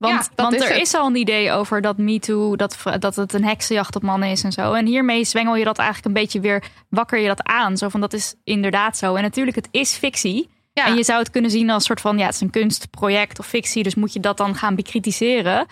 Want, 0.00 0.30
ja, 0.36 0.42
want 0.42 0.54
is 0.54 0.62
er 0.62 0.68
het. 0.68 0.80
is 0.80 0.94
al 0.94 1.06
een 1.06 1.16
idee 1.16 1.52
over 1.52 1.80
dat 1.80 1.98
MeToo, 1.98 2.56
dat, 2.56 2.76
dat 2.98 3.16
het 3.16 3.32
een 3.32 3.44
heksenjacht 3.44 3.96
op 3.96 4.02
mannen 4.02 4.28
is 4.28 4.42
en 4.42 4.52
zo. 4.52 4.72
En 4.72 4.86
hiermee 4.86 5.24
zwengel 5.24 5.56
je 5.56 5.64
dat 5.64 5.78
eigenlijk 5.78 6.06
een 6.06 6.22
beetje 6.22 6.40
weer, 6.40 6.64
wakker 6.88 7.18
je 7.18 7.26
dat 7.26 7.42
aan. 7.42 7.76
Zo 7.76 7.88
van, 7.88 8.00
dat 8.00 8.12
is 8.12 8.34
inderdaad 8.44 8.96
zo. 8.96 9.14
En 9.14 9.22
natuurlijk, 9.22 9.56
het 9.56 9.68
is 9.70 9.92
fictie. 9.92 10.48
Ja. 10.72 10.86
En 10.86 10.94
je 10.94 11.04
zou 11.04 11.18
het 11.18 11.30
kunnen 11.30 11.50
zien 11.50 11.70
als 11.70 11.84
soort 11.84 12.00
van, 12.00 12.18
ja, 12.18 12.26
het 12.26 12.34
is 12.34 12.40
een 12.40 12.50
kunstproject 12.50 13.38
of 13.38 13.46
fictie. 13.46 13.82
Dus 13.82 13.94
moet 13.94 14.12
je 14.12 14.20
dat 14.20 14.36
dan 14.36 14.54
gaan 14.54 14.74
bekritiseren. 14.74 15.66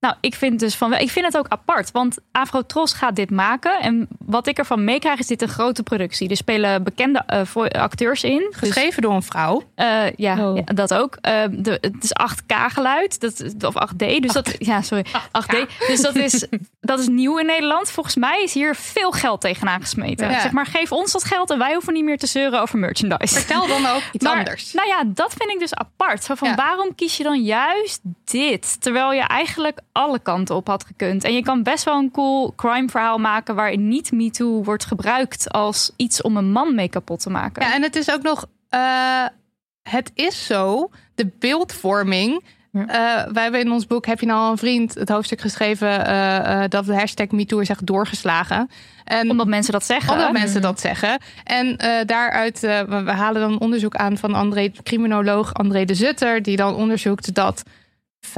Nou, 0.00 0.14
ik 0.20 0.34
vind 0.34 0.60
dus 0.60 0.74
van 0.74 0.94
ik 0.94 1.10
vind 1.10 1.26
het 1.26 1.36
ook 1.36 1.48
apart, 1.48 1.90
want 1.90 2.18
Afrotros 2.32 2.92
gaat 2.92 3.16
dit 3.16 3.30
maken 3.30 3.80
en 3.80 4.08
wat 4.18 4.46
ik 4.46 4.58
ervan 4.58 4.84
meekrijg 4.84 5.18
is 5.18 5.26
dit 5.26 5.42
een 5.42 5.48
grote 5.48 5.82
productie. 5.82 6.28
Er 6.28 6.36
spelen 6.36 6.82
bekende 6.82 7.24
uh, 7.54 7.66
acteurs 7.66 8.24
in, 8.24 8.46
geschreven 8.50 8.90
dus, 8.90 9.04
door 9.04 9.14
een 9.14 9.22
vrouw. 9.22 9.62
Uh, 9.76 10.12
ja, 10.16 10.48
oh. 10.48 10.56
ja, 10.56 10.62
dat 10.62 10.94
ook. 10.94 11.18
Uh, 11.22 11.42
de, 11.50 11.78
het 11.80 12.04
is 12.04 12.12
8K 12.32 12.54
geluid, 12.72 13.20
dat, 13.20 13.64
of 13.64 13.74
8D, 13.92 13.96
dus 13.96 14.30
8K. 14.30 14.32
dat 14.32 14.54
ja, 14.58 14.82
sorry, 14.82 15.04
8D. 15.08 15.86
Dus 15.86 16.00
dat 16.00 16.14
is 16.14 16.46
dat 16.86 16.98
is 16.98 17.08
nieuw 17.08 17.38
in 17.38 17.46
Nederland. 17.46 17.90
Volgens 17.90 18.16
mij 18.16 18.42
is 18.42 18.54
hier 18.54 18.74
veel 18.74 19.10
geld 19.10 19.40
tegenaan 19.40 19.80
gesmeten. 19.80 20.30
Ja. 20.30 20.40
Zeg 20.40 20.52
maar, 20.52 20.66
geef 20.66 20.92
ons 20.92 21.12
dat 21.12 21.24
geld 21.24 21.50
en 21.50 21.58
wij 21.58 21.72
hoeven 21.72 21.92
niet 21.92 22.04
meer 22.04 22.18
te 22.18 22.26
zeuren 22.26 22.60
over 22.60 22.78
merchandise. 22.78 23.34
Vertel 23.34 23.66
dan 23.66 23.86
ook 23.86 24.02
iets 24.12 24.24
maar, 24.24 24.38
anders. 24.38 24.72
Nou 24.72 24.88
ja, 24.88 25.02
dat 25.06 25.34
vind 25.38 25.50
ik 25.50 25.58
dus 25.58 25.74
apart. 25.74 26.24
Zo 26.24 26.34
van 26.34 26.56
waarom 26.56 26.94
kies 26.94 27.16
je 27.16 27.22
dan 27.22 27.42
juist 27.42 28.00
dit, 28.24 28.80
terwijl 28.80 29.12
je 29.12 29.20
eigenlijk 29.20 29.80
alle 29.96 30.18
kanten 30.18 30.54
op 30.54 30.66
had 30.66 30.84
gekund. 30.84 31.24
En 31.24 31.34
je 31.34 31.42
kan 31.42 31.62
best 31.62 31.84
wel 31.84 31.98
een 31.98 32.10
cool 32.10 32.52
crime 32.56 32.88
verhaal 32.88 33.18
maken 33.18 33.54
waarin 33.54 33.88
niet 33.88 34.12
MeToo 34.12 34.62
wordt 34.62 34.84
gebruikt 34.84 35.50
als 35.50 35.92
iets 35.96 36.22
om 36.22 36.36
een 36.36 36.52
man 36.52 36.74
mee 36.74 36.88
kapot 36.88 37.20
te 37.20 37.30
maken. 37.30 37.66
Ja, 37.66 37.74
en 37.74 37.82
het 37.82 37.96
is 37.96 38.12
ook 38.12 38.22
nog. 38.22 38.46
Uh, 38.70 39.24
het 39.82 40.10
is 40.14 40.46
zo, 40.46 40.90
de 41.14 41.30
beeldvorming. 41.38 42.44
Uh, 42.72 42.86
wij 43.32 43.42
hebben 43.42 43.60
in 43.60 43.72
ons 43.72 43.86
boek 43.86 44.06
Heb 44.06 44.20
je 44.20 44.26
nou 44.26 44.50
een 44.50 44.58
vriend 44.58 44.94
het 44.94 45.08
hoofdstuk 45.08 45.40
geschreven 45.40 46.08
uh, 46.08 46.64
dat 46.68 46.86
de 46.86 46.94
hashtag 46.94 47.30
MeToo 47.30 47.58
is 47.58 47.68
echt 47.68 47.86
doorgeslagen. 47.86 48.70
En, 49.04 49.30
omdat 49.30 49.46
mensen 49.46 49.72
dat 49.72 49.84
zeggen. 49.84 50.12
Omdat 50.12 50.32
mensen 50.32 50.62
dat 50.62 50.80
zeggen. 50.80 51.20
En 51.44 51.76
daaruit, 52.06 52.60
we 52.60 53.10
halen 53.10 53.40
dan 53.40 53.60
onderzoek 53.60 53.96
aan 53.96 54.18
van 54.18 54.34
André, 54.34 54.70
criminoloog 54.82 55.54
André 55.54 55.84
de 55.84 55.94
Zutter, 55.94 56.42
die 56.42 56.56
dan 56.56 56.74
onderzoekt 56.74 57.34
dat 57.34 57.62
5% 58.26 58.30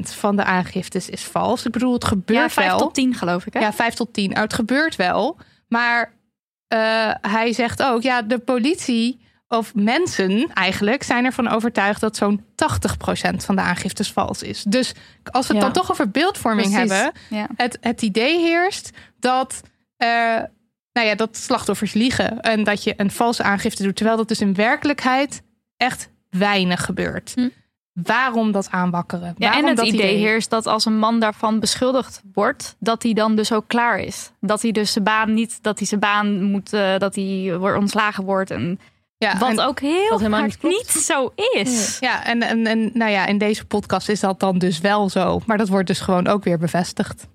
van 0.00 0.36
de 0.36 0.44
aangiftes 0.44 1.08
is 1.08 1.24
vals. 1.24 1.66
Ik 1.66 1.72
bedoel, 1.72 1.92
het 1.92 2.04
gebeurt 2.04 2.40
ja, 2.40 2.48
5 2.48 2.68
wel. 2.68 2.78
tot 2.78 2.94
10 2.94 3.14
geloof 3.14 3.46
ik. 3.46 3.52
Hè? 3.52 3.60
Ja, 3.60 3.72
5 3.72 3.94
tot 3.94 4.12
10. 4.12 4.28
Nou, 4.28 4.40
het 4.40 4.54
gebeurt 4.54 4.96
wel. 4.96 5.36
Maar 5.68 6.12
uh, 6.74 7.14
hij 7.20 7.52
zegt 7.52 7.82
ook, 7.82 8.02
ja, 8.02 8.22
de 8.22 8.38
politie 8.38 9.20
of 9.48 9.74
mensen 9.74 10.50
eigenlijk 10.54 11.02
zijn 11.02 11.24
ervan 11.24 11.48
overtuigd 11.48 12.00
dat 12.00 12.16
zo'n 12.16 12.44
80% 12.44 12.44
van 13.36 13.56
de 13.56 13.62
aangiftes 13.62 14.12
vals 14.12 14.42
is. 14.42 14.62
Dus 14.62 14.92
als 15.22 15.46
we 15.46 15.52
het 15.52 15.62
ja. 15.62 15.68
dan 15.68 15.82
toch 15.82 15.90
over 15.90 16.10
beeldvorming 16.10 16.70
Precies. 16.70 16.90
hebben, 16.90 17.20
ja. 17.28 17.46
het, 17.56 17.78
het 17.80 18.02
idee 18.02 18.38
heerst 18.38 18.90
dat. 19.20 19.60
Uh, 19.98 20.08
nou 20.92 21.06
ja, 21.06 21.14
dat 21.14 21.36
slachtoffers 21.36 21.92
liegen 21.92 22.40
en 22.40 22.64
dat 22.64 22.84
je 22.84 22.94
een 22.96 23.10
valse 23.10 23.42
aangifte 23.42 23.82
doet, 23.82 23.96
terwijl 23.96 24.16
dat 24.16 24.28
dus 24.28 24.40
in 24.40 24.54
werkelijkheid 24.54 25.42
echt 25.76 26.08
weinig 26.30 26.84
gebeurt. 26.84 27.32
Hm 27.34 27.48
waarom 27.92 28.52
dat 28.52 28.70
aanwakkeren. 28.70 29.34
Ja, 29.36 29.48
waarom 29.48 29.62
en 29.62 29.68
het 29.68 29.76
dat 29.76 29.86
idee 29.86 30.16
heerst 30.16 30.50
dat 30.50 30.66
als 30.66 30.84
een 30.84 30.98
man 30.98 31.20
daarvan 31.20 31.60
beschuldigd 31.60 32.22
wordt, 32.32 32.76
dat 32.78 33.02
hij 33.02 33.12
dan 33.12 33.36
dus 33.36 33.52
ook 33.52 33.68
klaar 33.68 33.98
is. 33.98 34.30
Dat 34.40 34.62
hij 34.62 34.72
dus 34.72 34.92
zijn 34.92 35.04
baan 35.04 35.34
niet, 35.34 35.62
dat 35.62 35.78
hij 35.78 35.86
zijn 35.86 36.00
baan 36.00 36.42
moet, 36.42 36.72
uh, 36.72 36.98
dat 36.98 37.14
hij 37.14 37.54
ontslagen 37.54 38.24
wordt. 38.24 38.50
En 38.50 38.80
ja, 39.16 39.38
wat 39.38 39.50
en 39.50 39.60
ook 39.60 39.80
heel 39.80 40.18
helemaal 40.18 40.42
niet, 40.42 40.62
niet, 40.62 40.88
zo 40.88 41.32
is. 41.52 41.96
Ja, 42.00 42.24
en, 42.24 42.42
en, 42.42 42.66
en 42.66 42.90
nou 42.94 43.10
ja, 43.10 43.26
in 43.26 43.38
deze 43.38 43.64
podcast 43.64 44.08
is 44.08 44.20
dat 44.20 44.40
dan 44.40 44.58
dus 44.58 44.80
wel 44.80 45.08
zo. 45.08 45.40
Maar 45.46 45.58
dat 45.58 45.68
wordt 45.68 45.86
dus 45.86 46.00
gewoon 46.00 46.26
ook 46.26 46.44
weer 46.44 46.58
bevestigd. 46.58 47.28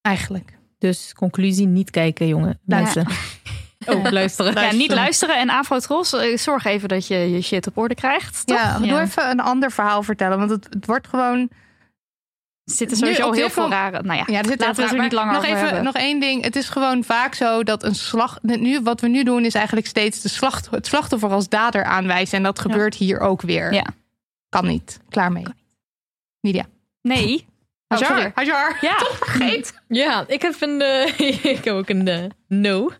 Eigenlijk. 0.00 0.58
Dus 0.78 1.12
conclusie, 1.14 1.66
niet 1.66 1.90
kijken, 1.90 2.26
jongen. 2.26 2.60
Luisteren. 2.66 3.08
Ja. 3.08 3.52
Oh, 3.94 4.10
luisteren. 4.10 4.62
Ja, 4.62 4.72
niet 4.72 4.92
luisteren. 4.92 5.38
En 5.38 5.50
Afrotros, 5.50 6.12
eh, 6.12 6.36
zorg 6.36 6.64
even 6.64 6.88
dat 6.88 7.06
je 7.06 7.30
je 7.30 7.40
shit 7.40 7.66
op 7.66 7.78
orde 7.78 7.94
krijgt. 7.94 8.46
Toch? 8.46 8.58
Ja, 8.58 8.78
doe 8.78 9.00
even 9.00 9.30
een 9.30 9.40
ander 9.40 9.70
verhaal 9.70 10.02
vertellen. 10.02 10.38
Want 10.38 10.50
het, 10.50 10.66
het 10.70 10.86
wordt 10.86 11.08
gewoon... 11.08 11.48
Er 12.64 12.74
zitten 12.74 12.96
sowieso 12.96 13.32
heel 13.32 13.50
veel 13.50 13.70
rare... 13.70 14.02
Nou 14.02 14.18
ja, 14.18 14.24
ja 14.26 14.42
er 14.42 14.56
laten 14.58 14.88
we 14.88 14.96
er 14.96 15.02
niet 15.02 15.12
langer 15.12 15.34
nog 15.34 15.44
even, 15.44 15.58
hebben. 15.58 15.84
Nog 15.84 15.94
één 15.94 16.20
ding. 16.20 16.42
Het 16.44 16.56
is 16.56 16.68
gewoon 16.68 17.04
vaak 17.04 17.34
zo 17.34 17.62
dat 17.62 17.82
een 17.82 17.94
slag... 17.94 18.38
Nu, 18.42 18.80
wat 18.80 19.00
we 19.00 19.08
nu 19.08 19.24
doen 19.24 19.44
is 19.44 19.54
eigenlijk 19.54 19.86
steeds 19.86 20.20
de 20.20 20.28
slacht, 20.28 20.70
het 20.70 20.86
slachtoffer 20.86 21.30
als 21.30 21.48
dader 21.48 21.84
aanwijzen. 21.84 22.36
En 22.36 22.42
dat 22.42 22.58
gebeurt 22.58 22.98
ja. 22.98 23.04
hier 23.04 23.20
ook 23.20 23.42
weer. 23.42 23.72
Ja. 23.72 23.86
Kan 24.48 24.66
niet. 24.66 25.00
Klaar 25.08 25.32
mee. 25.32 25.44
Nidia. 26.40 26.66
Nee, 27.02 27.46
Oh, 27.88 27.98
sorry. 27.98 28.32
Hajar. 28.34 28.78
Ja. 28.80 28.96
Toch 29.04 29.18
vergeet. 29.18 29.82
Ja, 29.88 30.24
ik 30.26 30.42
heb, 30.42 30.60
een, 30.60 30.80
uh, 30.80 31.18
ik 31.54 31.64
heb 31.64 31.74
ook 31.74 31.88
een 31.88 32.08
uh, 32.08 32.24
no. 32.48 32.90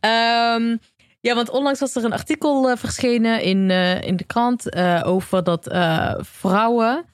Um, 0.00 0.80
ja, 1.20 1.34
want 1.34 1.50
onlangs 1.50 1.80
was 1.80 1.94
er 1.96 2.04
een 2.04 2.12
artikel 2.12 2.70
uh, 2.70 2.76
verschenen 2.76 3.42
in, 3.42 3.70
in 4.00 4.16
de 4.16 4.24
krant 4.24 4.74
over 5.04 5.44
dat 5.44 5.68
vrouwen 6.18 7.04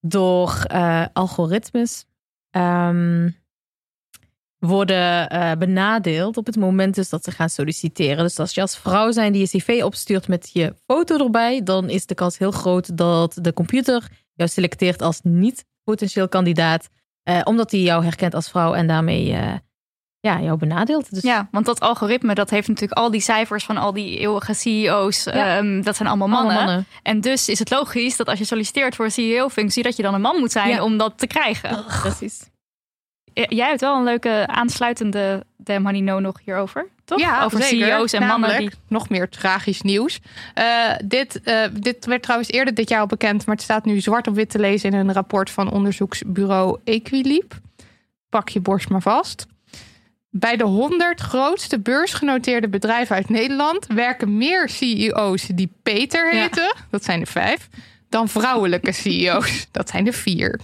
door 0.00 0.66
algoritmes 1.12 2.04
um, 2.50 3.36
worden 4.58 5.28
benadeeld 5.58 6.36
op 6.36 6.46
het 6.46 6.56
moment 6.56 6.94
dus 6.94 7.08
dat 7.08 7.24
ze 7.24 7.30
gaan 7.30 7.50
solliciteren. 7.50 8.24
Dus 8.24 8.38
als 8.38 8.54
je 8.54 8.60
als 8.60 8.78
vrouw 8.78 9.10
zijn 9.10 9.32
die 9.32 9.40
je 9.40 9.58
cv 9.58 9.80
opstuurt 9.84 10.28
met 10.28 10.50
je 10.52 10.74
foto 10.86 11.18
erbij, 11.18 11.62
dan 11.62 11.90
is 11.90 12.06
de 12.06 12.14
kans 12.14 12.38
heel 12.38 12.50
groot 12.50 12.96
dat 12.96 13.38
de 13.40 13.52
computer 13.52 14.08
jou 14.34 14.50
selecteert 14.50 15.02
als 15.02 15.20
niet 15.22 15.64
potentieel 15.86 16.28
kandidaat. 16.28 16.88
Uh, 17.28 17.40
omdat 17.44 17.70
hij 17.70 17.80
jou 17.80 18.04
herkent 18.04 18.34
als 18.34 18.50
vrouw 18.50 18.74
en 18.74 18.86
daarmee 18.86 19.30
uh, 19.30 19.52
ja, 20.20 20.40
jou 20.40 20.58
benadeelt. 20.58 21.14
Dus 21.14 21.22
Ja, 21.22 21.48
want 21.50 21.66
dat 21.66 21.80
algoritme 21.80 22.34
dat 22.34 22.50
heeft 22.50 22.68
natuurlijk 22.68 22.98
al 22.98 23.10
die 23.10 23.20
cijfers 23.20 23.64
van 23.64 23.76
al 23.76 23.92
die 23.92 24.18
eeuwige 24.18 24.54
CEO's. 24.54 25.24
Ja. 25.24 25.56
ehm, 25.56 25.82
dat 25.82 25.96
zijn 25.96 26.08
allemaal 26.08 26.28
mannen. 26.28 26.46
allemaal 26.50 26.66
mannen. 26.66 26.86
En 27.02 27.20
dus 27.20 27.48
is 27.48 27.58
het 27.58 27.70
logisch 27.70 28.16
dat 28.16 28.28
als 28.28 28.38
je 28.38 28.44
solliciteert 28.44 28.94
voor 28.94 29.04
een 29.04 29.10
CEO-functie, 29.10 29.82
dat 29.82 29.96
je 29.96 30.02
dan 30.02 30.14
een 30.14 30.20
man 30.20 30.38
moet 30.38 30.52
zijn 30.52 30.68
Ja. 30.68 30.82
om 30.82 30.96
dat 30.98 31.18
te 31.18 31.26
krijgen. 31.26 31.84
Precies. 32.00 32.50
Jij 33.32 33.68
hebt 33.68 33.80
wel 33.80 33.96
een 33.96 34.04
leuke 34.04 34.46
aansluitende 34.46 35.44
Damn 35.56 35.84
Honey 35.84 36.00
No 36.00 36.18
nog 36.20 36.40
hierover, 36.44 36.88
toch? 37.06 37.18
Ja, 37.18 37.44
Over 37.44 37.62
zeker. 37.62 37.86
CEO's 37.86 38.12
en 38.12 38.26
mannen 38.26 38.58
die... 38.58 38.70
Nog 38.88 39.08
meer 39.08 39.28
tragisch 39.28 39.80
nieuws. 39.82 40.20
Eh, 40.54 40.92
dit, 41.04 41.40
eh, 41.40 41.62
dit 41.72 42.06
werd 42.06 42.22
trouwens 42.22 42.50
eerder 42.50 42.74
dit 42.74 42.88
jaar 42.88 43.00
al 43.00 43.06
bekend, 43.06 43.46
maar 43.46 43.54
het 43.54 43.64
staat 43.64 43.84
nu 43.84 44.00
zwart 44.00 44.26
op 44.26 44.34
wit 44.34 44.50
te 44.50 44.58
lezen 44.58 44.92
in 44.92 44.98
een 44.98 45.12
rapport 45.12 45.50
van 45.50 45.70
onderzoeksbureau 45.70 46.78
Equilib. 46.84 47.54
Pak 48.28 48.48
je 48.48 48.60
borst 48.60 48.88
maar 48.88 49.02
vast. 49.02 49.46
Bij 50.30 50.56
de 50.56 50.64
100 50.64 51.20
grootste 51.20 51.78
beursgenoteerde 51.78 52.68
bedrijven 52.68 53.16
uit 53.16 53.28
Nederland 53.28 53.86
werken 53.86 54.36
meer 54.36 54.68
CEO's 54.68 55.46
die 55.46 55.72
Peter 55.82 56.34
Ja. 56.34 56.40
heten, 56.40 56.74
dat 56.90 57.04
zijn 57.04 57.20
er 57.20 57.26
vijf, 57.26 57.68
dan 58.08 58.28
vrouwelijke 58.28 58.92
CEO's, 58.92 59.66
dat 59.70 59.88
zijn 59.88 60.06
er 60.06 60.12
vier. 60.12 60.60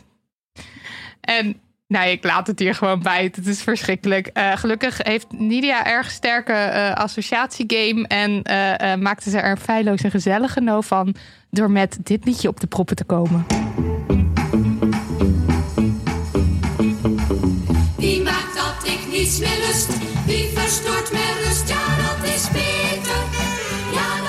En 1.20 1.60
nou, 1.92 2.08
ik 2.08 2.24
laat 2.24 2.46
het 2.46 2.58
hier 2.58 2.74
gewoon 2.74 3.02
bij. 3.02 3.22
Het 3.22 3.46
is 3.46 3.62
verschrikkelijk. 3.62 4.26
Eh, 4.26 4.56
gelukkig 4.56 4.98
heeft 5.02 5.26
Nidia 5.30 5.86
erg 5.86 6.10
sterke 6.10 6.52
eh, 6.52 6.94
associatiegame. 6.94 8.06
En 8.06 8.42
eh, 8.42 8.94
maakte 8.94 9.30
ze 9.30 9.38
er 9.38 9.50
een 9.50 9.56
feilloos 9.56 10.02
en 10.02 10.10
gezellige 10.10 10.60
no 10.60 10.80
van. 10.80 11.14
Door 11.50 11.70
met 11.70 11.98
dit 12.02 12.24
liedje 12.24 12.48
op 12.48 12.60
de 12.60 12.66
proppen 12.66 12.96
te 12.96 13.04
komen. 13.04 13.46
Wie 17.96 18.22
maakt 18.22 18.54
dat 18.54 18.92
ik 18.92 19.00
niets 19.12 19.38
meer? 19.38 19.60
Wie 20.26 20.50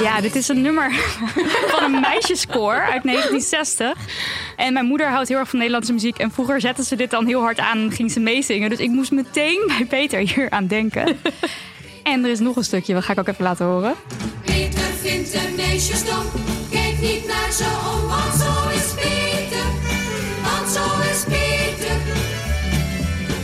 Ja, 0.03 0.21
dit 0.21 0.35
is 0.35 0.47
een 0.47 0.61
nummer 0.61 0.91
van 1.71 1.83
een 1.83 1.99
meisjeskoor 1.99 2.73
uit 2.73 3.03
1960. 3.03 3.97
En 4.55 4.73
mijn 4.73 4.85
moeder 4.85 5.09
houdt 5.09 5.27
heel 5.27 5.37
erg 5.37 5.49
van 5.49 5.59
Nederlandse 5.59 5.93
muziek. 5.93 6.17
En 6.17 6.31
vroeger 6.31 6.61
zette 6.61 6.83
ze 6.83 6.95
dit 6.95 7.11
dan 7.11 7.25
heel 7.25 7.41
hard 7.41 7.59
aan 7.59 7.77
en 7.77 7.91
ging 7.91 8.11
ze 8.11 8.19
meezingen. 8.19 8.69
Dus 8.69 8.79
ik 8.79 8.89
moest 8.89 9.11
meteen 9.11 9.63
bij 9.77 9.85
Peter 9.85 10.19
hier 10.19 10.49
aan 10.49 10.67
denken. 10.67 11.17
En 12.03 12.23
er 12.23 12.31
is 12.31 12.39
nog 12.39 12.55
een 12.55 12.63
stukje, 12.63 12.93
dat 12.93 13.03
ga 13.03 13.11
ik 13.11 13.19
ook 13.19 13.27
even 13.27 13.43
laten 13.43 13.65
horen. 13.65 13.93
Peter 14.45 14.91
vindt 15.01 15.31
de 15.31 15.53
meisjes 15.55 16.05
dom. 16.05 16.25
Kijk 16.71 17.01
niet 17.01 17.27
naar 17.27 17.51
ze 17.51 17.65
om, 17.93 18.07
want 18.07 18.33
zo 18.41 18.69
is 18.69 18.93
Peter. 18.93 19.67
Want 20.43 20.71
zo 20.71 21.11
is 21.11 21.23
Peter. 21.23 21.95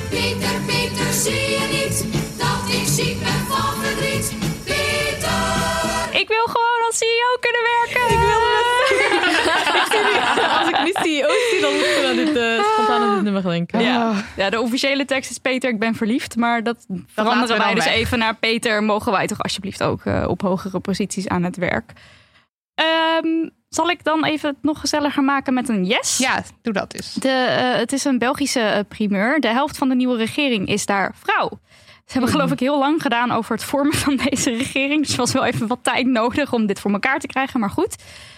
Peter, 0.10 0.56
Peter, 0.66 1.14
zie 1.14 1.50
je 1.50 1.68
niet 1.72 2.06
dat 2.38 2.76
ik 2.76 2.88
ziek 2.88 3.20
ben 3.20 3.46
van 3.48 3.84
verdriet? 3.84 4.49
Als 6.90 6.98
CEO 6.98 7.32
kunnen 7.40 7.64
werken. 7.76 8.04
Ik 8.16 8.20
wil 8.20 8.38
Als 10.60 10.70
ik 10.70 10.80
nu 10.84 10.92
CEO 10.92 11.30
zie, 11.52 11.62
dan 11.62 11.74
moet 11.74 11.82
ik 11.82 12.06
aan 12.06 12.16
dit, 12.16 12.36
eh, 12.36 12.64
spontaan 12.74 13.02
aan 13.02 13.14
dit 13.14 13.24
nummer 13.24 13.44
denken. 13.44 13.82
Ja. 13.82 14.14
ja, 14.36 14.50
de 14.50 14.62
officiële 14.62 15.06
tekst 15.06 15.32
is 15.32 15.38
Peter, 15.38 15.70
ik 15.70 15.80
ben 15.80 15.96
verliefd. 15.96 16.36
Maar 16.36 16.64
dat 16.64 16.86
laten 16.88 17.08
veranderen 17.14 17.58
wij 17.58 17.74
dus 17.74 17.86
weg. 17.86 17.94
even 17.94 18.20
naar 18.20 18.36
Peter. 18.36 18.84
Mogen 18.84 19.12
wij 19.12 19.28
toch 19.28 19.42
alsjeblieft 19.42 19.84
ook 19.84 20.06
eh, 20.06 20.26
op 20.28 20.42
hogere 20.42 20.80
posities 20.80 21.28
aan 21.28 21.44
het 21.44 21.58
werk? 21.58 21.92
Ehm, 22.76 23.50
zal 23.70 23.90
ik 23.90 24.04
dan 24.04 24.26
even 24.26 24.50
het 24.50 24.58
nog 24.62 24.80
gezelliger 24.80 25.24
maken 25.24 25.54
met 25.54 25.70
een 25.70 25.86
yes? 25.86 26.18
Ja, 26.18 26.44
doe 26.62 26.74
dat 26.74 26.94
eens. 26.94 27.14
De, 27.14 27.30
eh, 27.30 27.80
het 27.80 27.92
is 27.92 28.06
een 28.06 28.18
Belgische 28.18 28.86
primeur. 28.88 29.40
De 29.40 29.48
helft 29.48 29.78
van 29.78 29.90
de 29.90 29.96
nieuwe 29.96 30.18
regering 30.18 30.68
is 30.68 30.86
daar 30.86 31.16
vrouw. 31.24 31.60
Ze 32.10 32.18
hebben 32.18 32.34
geloof 32.34 32.52
ik 32.52 32.60
heel 32.60 32.80
lang 32.80 33.02
gedaan 33.02 33.32
over 33.32 33.52
het 33.52 33.64
vormen 33.64 33.94
van 33.94 34.16
deze 34.30 34.50
regering. 34.50 35.02
Dus 35.02 35.12
er 35.12 35.18
was 35.18 35.34
wel 35.34 35.46
even 35.46 35.68
wat 35.68 35.80
tijd 35.82 36.06
nodig 36.06 36.54
om 36.54 36.66
dit 36.66 36.80
voor 36.80 36.92
elkaar 36.92 37.20
te 37.20 37.28
krijgen. 37.28 37.60
Maar 37.60 37.70
goed. 37.70 37.96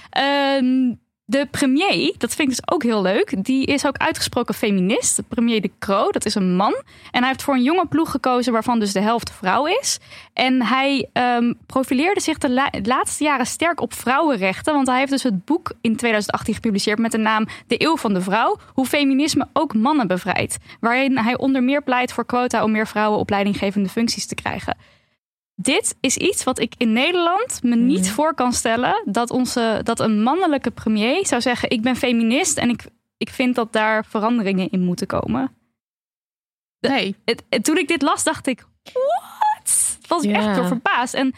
Ehm, 0.09 0.93
de 1.31 1.47
premier, 1.51 2.13
dat 2.17 2.35
vind 2.35 2.49
ik 2.49 2.55
dus 2.55 2.73
ook 2.73 2.83
heel 2.83 3.01
leuk. 3.01 3.43
Die 3.43 3.65
is 3.65 3.85
ook 3.85 3.97
uitgesproken 3.97 4.53
feminist. 4.53 5.21
Premier 5.27 5.61
De 5.61 5.71
Croo, 5.79 6.09
dat 6.09 6.25
is 6.25 6.35
een 6.35 6.55
man. 6.55 6.73
En 7.11 7.19
hij 7.19 7.27
heeft 7.27 7.43
voor 7.43 7.53
een 7.53 7.63
jonge 7.63 7.85
ploeg 7.85 8.11
gekozen 8.11 8.53
waarvan 8.53 8.79
dus 8.79 8.93
de 8.93 8.99
helft 8.99 9.31
vrouw 9.31 9.65
is. 9.65 9.99
En 10.33 10.63
hij 10.65 11.09
ehm, 11.13 11.53
profileerde 11.65 12.19
zich 12.19 12.37
de 12.37 12.49
la- 12.49 12.71
laatste 12.83 13.23
jaren 13.23 13.45
sterk 13.45 13.81
op 13.81 13.93
vrouwenrechten. 13.93 14.73
Want 14.73 14.87
hij 14.87 14.97
heeft 14.97 15.11
dus 15.11 15.23
het 15.23 15.45
boek 15.45 15.71
in 15.81 15.95
2018 15.95 16.53
gepubliceerd 16.53 16.99
met 16.99 17.11
de 17.11 17.17
naam 17.17 17.47
De 17.67 17.83
Eeuw 17.83 17.97
van 17.97 18.13
de 18.13 18.21
Vrouw. 18.21 18.57
Hoe 18.73 18.85
feminisme 18.85 19.47
ook 19.53 19.73
mannen 19.73 20.07
bevrijdt. 20.07 20.57
Waarin 20.79 21.17
hij 21.17 21.37
onder 21.37 21.63
meer 21.63 21.83
pleit 21.83 22.13
voor 22.13 22.25
quota 22.25 22.63
om 22.63 22.71
meer 22.71 22.87
vrouwen 22.87 23.19
op 23.19 23.29
leidinggevende 23.29 23.89
functies 23.89 24.25
te 24.25 24.35
krijgen. 24.35 24.77
Dit 25.61 25.95
is 25.99 26.17
iets 26.17 26.43
wat 26.43 26.59
ik 26.59 26.73
in 26.77 26.93
Nederland 26.93 27.63
me 27.63 27.75
niet 27.75 28.11
voor 28.11 28.33
kan 28.33 28.53
stellen. 28.53 29.01
Dat, 29.05 29.29
onze, 29.29 29.79
dat 29.83 29.99
een 29.99 30.23
mannelijke 30.23 30.71
premier 30.71 31.27
zou 31.27 31.41
zeggen: 31.41 31.69
Ik 31.69 31.81
ben 31.81 31.95
feminist 31.95 32.57
en 32.57 32.69
ik, 32.69 32.83
ik 33.17 33.29
vind 33.29 33.55
dat 33.55 33.73
daar 33.73 34.05
veranderingen 34.05 34.69
in 34.69 34.81
moeten 34.83 35.07
komen. 35.07 35.55
Nee. 36.79 37.15
Het, 37.25 37.43
het- 37.49 37.63
toen 37.63 37.77
ik 37.77 37.87
dit 37.87 38.01
las, 38.01 38.23
dacht 38.23 38.47
ik: 38.47 38.65
What? 38.93 39.97
Was 40.07 40.23
ik 40.23 40.31
echt 40.35 40.45
door 40.55 40.67
verbaasd. 40.67 41.13
En 41.13 41.33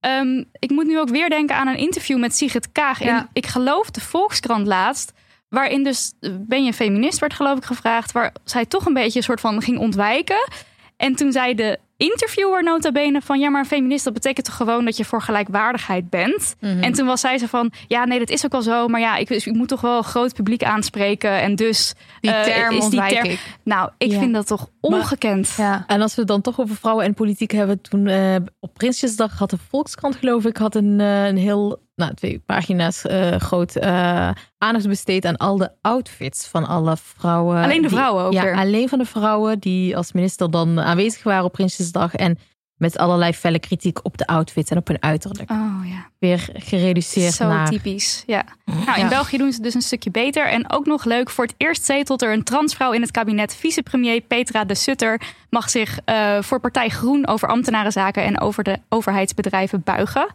ehm, 0.00 0.44
ik 0.58 0.70
moet 0.70 0.86
nu 0.86 0.98
ook 1.00 1.08
weer 1.08 1.30
denken 1.30 1.56
aan 1.56 1.66
een 1.68 1.76
interview 1.78 2.18
met 2.18 2.36
Sigrid 2.36 2.72
Kaag. 2.72 3.00
In, 3.00 3.06
ik 3.32 3.46
geloof 3.46 3.90
de 3.90 4.00
Volkskrant 4.00 4.66
laatst. 4.66 5.12
Waarin 5.48 5.82
dus, 5.84 6.12
eh, 6.20 6.30
ben 6.40 6.64
je 6.64 6.72
feminist, 6.72 7.18
werd 7.18 7.34
geloof 7.34 7.56
ik 7.58 7.64
gevraagd. 7.64 8.12
Waar 8.12 8.32
zij 8.44 8.66
toch 8.66 8.86
een 8.86 8.94
beetje 8.94 9.18
een 9.18 9.24
soort 9.24 9.40
van 9.40 9.62
ging 9.62 9.78
ontwijken. 9.78 10.48
En 10.96 11.14
toen 11.14 11.32
zei 11.32 11.54
de 11.54 11.78
interviewer 11.96 12.62
nota 12.62 12.92
bene 12.92 13.20
van... 13.20 13.38
ja, 13.40 13.50
maar 13.50 13.60
een 13.60 13.66
feminist, 13.66 14.04
dat 14.04 14.12
betekent 14.12 14.46
toch 14.46 14.54
gewoon 14.56 14.84
dat 14.84 14.96
je 14.96 15.04
voor 15.04 15.22
gelijkwaardigheid 15.22 16.10
bent? 16.10 16.56
En 16.60 16.92
toen 16.92 17.06
was 17.06 17.20
zij 17.20 17.38
zo 17.38 17.46
van... 17.46 17.72
ja, 17.86 18.04
nee, 18.04 18.18
dat 18.18 18.30
is 18.30 18.44
ook 18.44 18.52
wel 18.52 18.62
zo. 18.62 18.88
Maar 18.88 19.00
ja, 19.00 19.16
ik, 19.16 19.30
ik 19.30 19.52
moet 19.52 19.68
toch 19.68 19.80
wel 19.80 19.96
een 19.96 20.04
groot 20.04 20.34
publiek 20.34 20.62
aanspreken. 20.64 21.40
En 21.40 21.54
dus 21.56 21.94
Die 22.20 22.30
eh, 22.30 22.42
term 22.42 22.74
is 22.76 22.88
die 22.88 23.06
term... 23.06 23.24
ik. 23.24 23.40
Nou, 23.64 23.90
ik 23.98 24.10
Ja. 24.10 24.18
vind 24.18 24.34
dat 24.34 24.46
toch 24.46 24.68
ongekend. 24.80 25.54
Ja. 25.56 25.84
En 25.86 26.00
als 26.00 26.14
we 26.14 26.20
het 26.20 26.30
dan 26.30 26.40
toch 26.40 26.60
over 26.60 26.76
vrouwen 26.76 27.04
en 27.04 27.14
politiek 27.14 27.50
hebben. 27.50 27.80
Toen 27.80 28.06
eh, 28.06 28.36
op 28.60 28.74
Prinsjesdag 28.74 29.38
had 29.38 29.50
de 29.50 29.58
Volkskrant 29.68 30.16
geloof 30.16 30.44
ik 30.44 30.56
had 30.56 30.74
een, 30.74 31.00
eh, 31.00 31.26
een 31.26 31.36
heel, 31.36 31.78
nou 31.96 32.14
twee 32.14 32.38
pagina's 32.46 33.04
eh, 33.06 33.36
groot 33.36 33.76
eh, 33.76 34.30
aandacht 34.58 34.88
besteed 34.88 35.24
aan 35.26 35.36
al 35.36 35.56
de 35.56 35.70
outfits 35.80 36.46
van 36.46 36.66
alle 36.66 36.96
vrouwen. 36.96 37.62
Alleen 37.62 37.82
de 37.82 37.88
die- 37.88 37.96
vrouwen 37.96 38.24
ook 38.24 38.32
Ja, 38.32 38.42
weer. 38.42 38.56
alleen 38.56 38.88
van 38.88 38.98
de 38.98 39.04
vrouwen 39.04 39.58
die 39.58 39.96
als 39.96 40.12
minister 40.12 40.50
dan 40.50 40.80
aanwezig 40.80 41.22
waren 41.22 41.44
op 41.44 41.52
Prinsjesdag. 41.52 42.14
En 42.14 42.38
met 42.76 42.98
allerlei 42.98 43.32
felle 43.32 43.58
kritiek 43.58 43.98
op 44.04 44.16
de 44.18 44.26
outfits 44.26 44.70
en 44.70 44.76
op 44.76 44.86
hun 44.86 45.02
uiterlijk. 45.02 45.50
Oh 45.50 45.80
ja. 45.84 46.06
Weer 46.18 46.48
gereduceerd 46.52 47.32
Zo 47.34 47.48
naar... 47.48 47.68
typisch, 47.70 48.22
ja. 48.26 48.44
Nou, 48.64 48.80
in 48.98 49.02
Ja. 49.02 49.08
België 49.08 49.36
doen 49.38 49.52
ze 49.52 49.62
dus 49.62 49.74
een 49.74 49.82
stukje 49.82 50.10
beter. 50.10 50.46
En 50.48 50.72
ook 50.72 50.86
nog 50.86 51.04
leuk, 51.04 51.30
voor 51.30 51.44
het 51.44 51.54
eerst 51.56 51.84
zetelt 51.84 52.22
er 52.22 52.32
een 52.32 52.42
transvrouw 52.44 52.92
in 52.92 53.00
het 53.00 53.10
kabinet. 53.10 53.54
Vicepremier 53.54 54.20
Petra 54.20 54.64
de 54.64 54.74
Sutter 54.74 55.20
mag 55.50 55.70
zich 55.70 55.98
eh, 56.04 56.42
voor 56.42 56.60
Partij 56.60 56.88
Groen 56.88 57.26
over 57.26 57.48
ambtenarenzaken 57.48 58.24
en 58.24 58.40
over 58.40 58.62
de 58.64 58.78
overheidsbedrijven 58.88 59.82
buigen. 59.84 60.26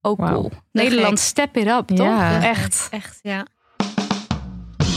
Ook 0.00 0.18
cool. 0.18 0.50
Nederland, 0.72 1.18
step 1.18 1.56
it 1.56 1.66
up, 1.66 1.86
toch? 1.86 2.06
Ja. 2.06 2.42
Echt. 2.42 2.88
Echt, 2.90 3.18
ja. 3.22 3.46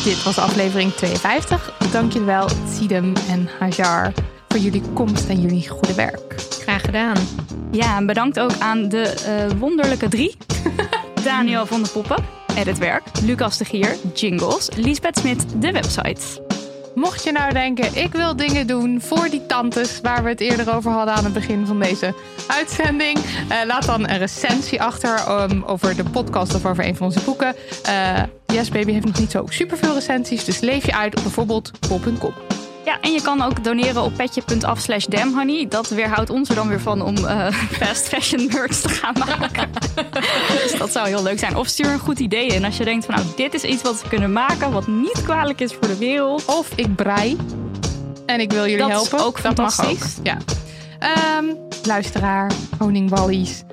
Dit 0.03 0.23
was 0.23 0.37
aflevering 0.37 0.93
52. 0.93 1.73
Dank 1.91 2.11
jullie 2.11 2.27
wel, 2.27 2.49
Sidem 2.69 3.13
en 3.29 3.49
Hajar, 3.59 4.13
voor 4.47 4.59
jullie 4.59 4.81
komst 4.93 5.29
en 5.29 5.41
jullie 5.41 5.69
goede 5.69 5.93
werk. 5.93 6.33
Graag 6.37 6.81
gedaan. 6.81 7.17
Ja, 7.71 7.97
en 7.97 8.05
bedankt 8.05 8.39
ook 8.39 8.59
aan 8.59 8.89
de 8.89 9.01
eh, 9.01 9.57
wonderlijke 9.59 10.07
drie. 10.07 10.35
Daniel 11.23 11.65
van 11.65 11.83
de 11.83 11.89
Poppen, 11.89 12.25
editwerk. 12.55 13.03
Lucas 13.23 13.57
de 13.57 13.65
Gier, 13.65 13.95
jingles. 14.13 14.69
Liesbeth 14.75 15.17
Smit, 15.17 15.61
de 15.61 15.71
website. 15.71 16.50
Mocht 16.95 17.23
je 17.23 17.31
nou 17.31 17.53
denken, 17.53 17.95
ik 17.95 18.11
wil 18.11 18.35
dingen 18.35 18.67
doen 18.67 19.01
voor 19.01 19.29
die 19.29 19.45
tantes 19.45 19.99
waar 20.01 20.23
we 20.23 20.29
het 20.29 20.39
eerder 20.39 20.75
over 20.75 20.91
hadden 20.91 21.13
aan 21.13 21.23
het 21.23 21.33
begin 21.33 21.65
van 21.65 21.79
deze 21.79 22.13
uitzending, 22.47 23.17
eh, 23.49 23.57
laat 23.65 23.85
dan 23.85 24.09
een 24.09 24.17
recensie 24.17 24.81
achter 24.81 25.41
um, 25.41 25.63
over 25.63 25.95
de 25.95 26.03
podcast 26.03 26.55
of 26.55 26.65
over 26.65 26.85
een 26.85 26.95
van 26.95 27.05
onze 27.05 27.19
boeken. 27.19 27.55
Eh 27.83 28.23
yes 28.45 28.69
Baby 28.69 28.91
heeft 28.91 29.05
nog 29.05 29.19
niet 29.19 29.31
zo 29.31 29.45
superveel 29.49 29.93
recensies, 29.93 30.45
dus 30.45 30.59
leef 30.59 30.85
je 30.85 30.95
uit 30.95 31.15
op 31.15 31.23
bijvoorbeeld 31.23 31.71
bol.com. 31.87 32.60
Ja, 32.85 32.97
en 33.01 33.11
je 33.11 33.21
kan 33.21 33.41
ook 33.41 33.63
doneren 33.63 34.01
op 34.03 34.15
petje.af 34.15 34.79
slash 34.79 35.05
damhoney. 35.05 35.67
Dat 35.67 35.89
weerhoudt 35.89 36.29
ons 36.29 36.49
er 36.49 36.55
dan 36.55 36.67
weer 36.67 36.81
van 36.81 37.01
om 37.01 37.15
eh, 37.25 37.53
fast 37.81 38.07
fashion 38.07 38.49
merch 38.53 38.75
te 38.81 38.89
gaan 38.89 39.15
maken. 39.27 39.69
dus 40.63 40.77
dat 40.77 40.91
zou 40.91 41.07
heel 41.07 41.23
leuk 41.23 41.39
zijn. 41.39 41.55
Of 41.55 41.67
stuur 41.67 41.87
een 41.89 41.99
goed 41.99 42.19
idee 42.19 42.47
in 42.47 42.65
als 42.65 42.77
je 42.77 42.83
denkt 42.83 43.05
van 43.05 43.15
nou, 43.15 43.27
dit 43.35 43.53
is 43.53 43.63
iets 43.63 43.81
wat 43.81 44.01
we 44.01 44.09
kunnen 44.09 44.33
maken... 44.33 44.71
wat 44.71 44.87
niet 44.87 45.21
kwalijk 45.23 45.61
is 45.61 45.73
voor 45.73 45.87
de 45.87 45.97
wereld. 45.97 46.45
Of 46.45 46.71
ik 46.75 46.95
brei 46.95 47.37
en 48.25 48.39
ik 48.39 48.51
wil 48.51 48.61
jullie 48.61 48.77
Dat 48.77 48.89
is 48.89 48.93
helpen. 49.09 49.25
ook 49.25 49.41
dat 49.41 49.57
mag 49.57 49.73
fantastisch. 49.73 50.17
ook. 50.19 50.25
Ja. 50.25 50.37
Ehm, 50.99 51.45
luisteraar, 51.83 52.51
honingwallies. 52.79 53.63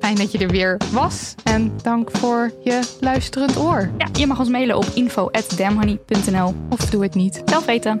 Fijn 0.00 0.14
dat 0.14 0.32
je 0.32 0.38
er 0.38 0.48
weer 0.48 0.76
was. 0.90 1.34
En 1.44 1.72
dank 1.82 2.10
voor 2.12 2.52
je 2.64 2.80
luisterend 3.00 3.56
oor. 3.56 3.90
Ja, 3.98 4.06
je 4.12 4.26
mag 4.26 4.38
ons 4.38 4.48
mailen 4.48 4.76
op 4.76 4.86
info.damhoney.nl. 4.94 6.54
Of 6.70 6.80
doe 6.90 7.02
het 7.02 7.14
niet. 7.14 7.42
Zelf 7.44 7.64
weten. 7.64 8.00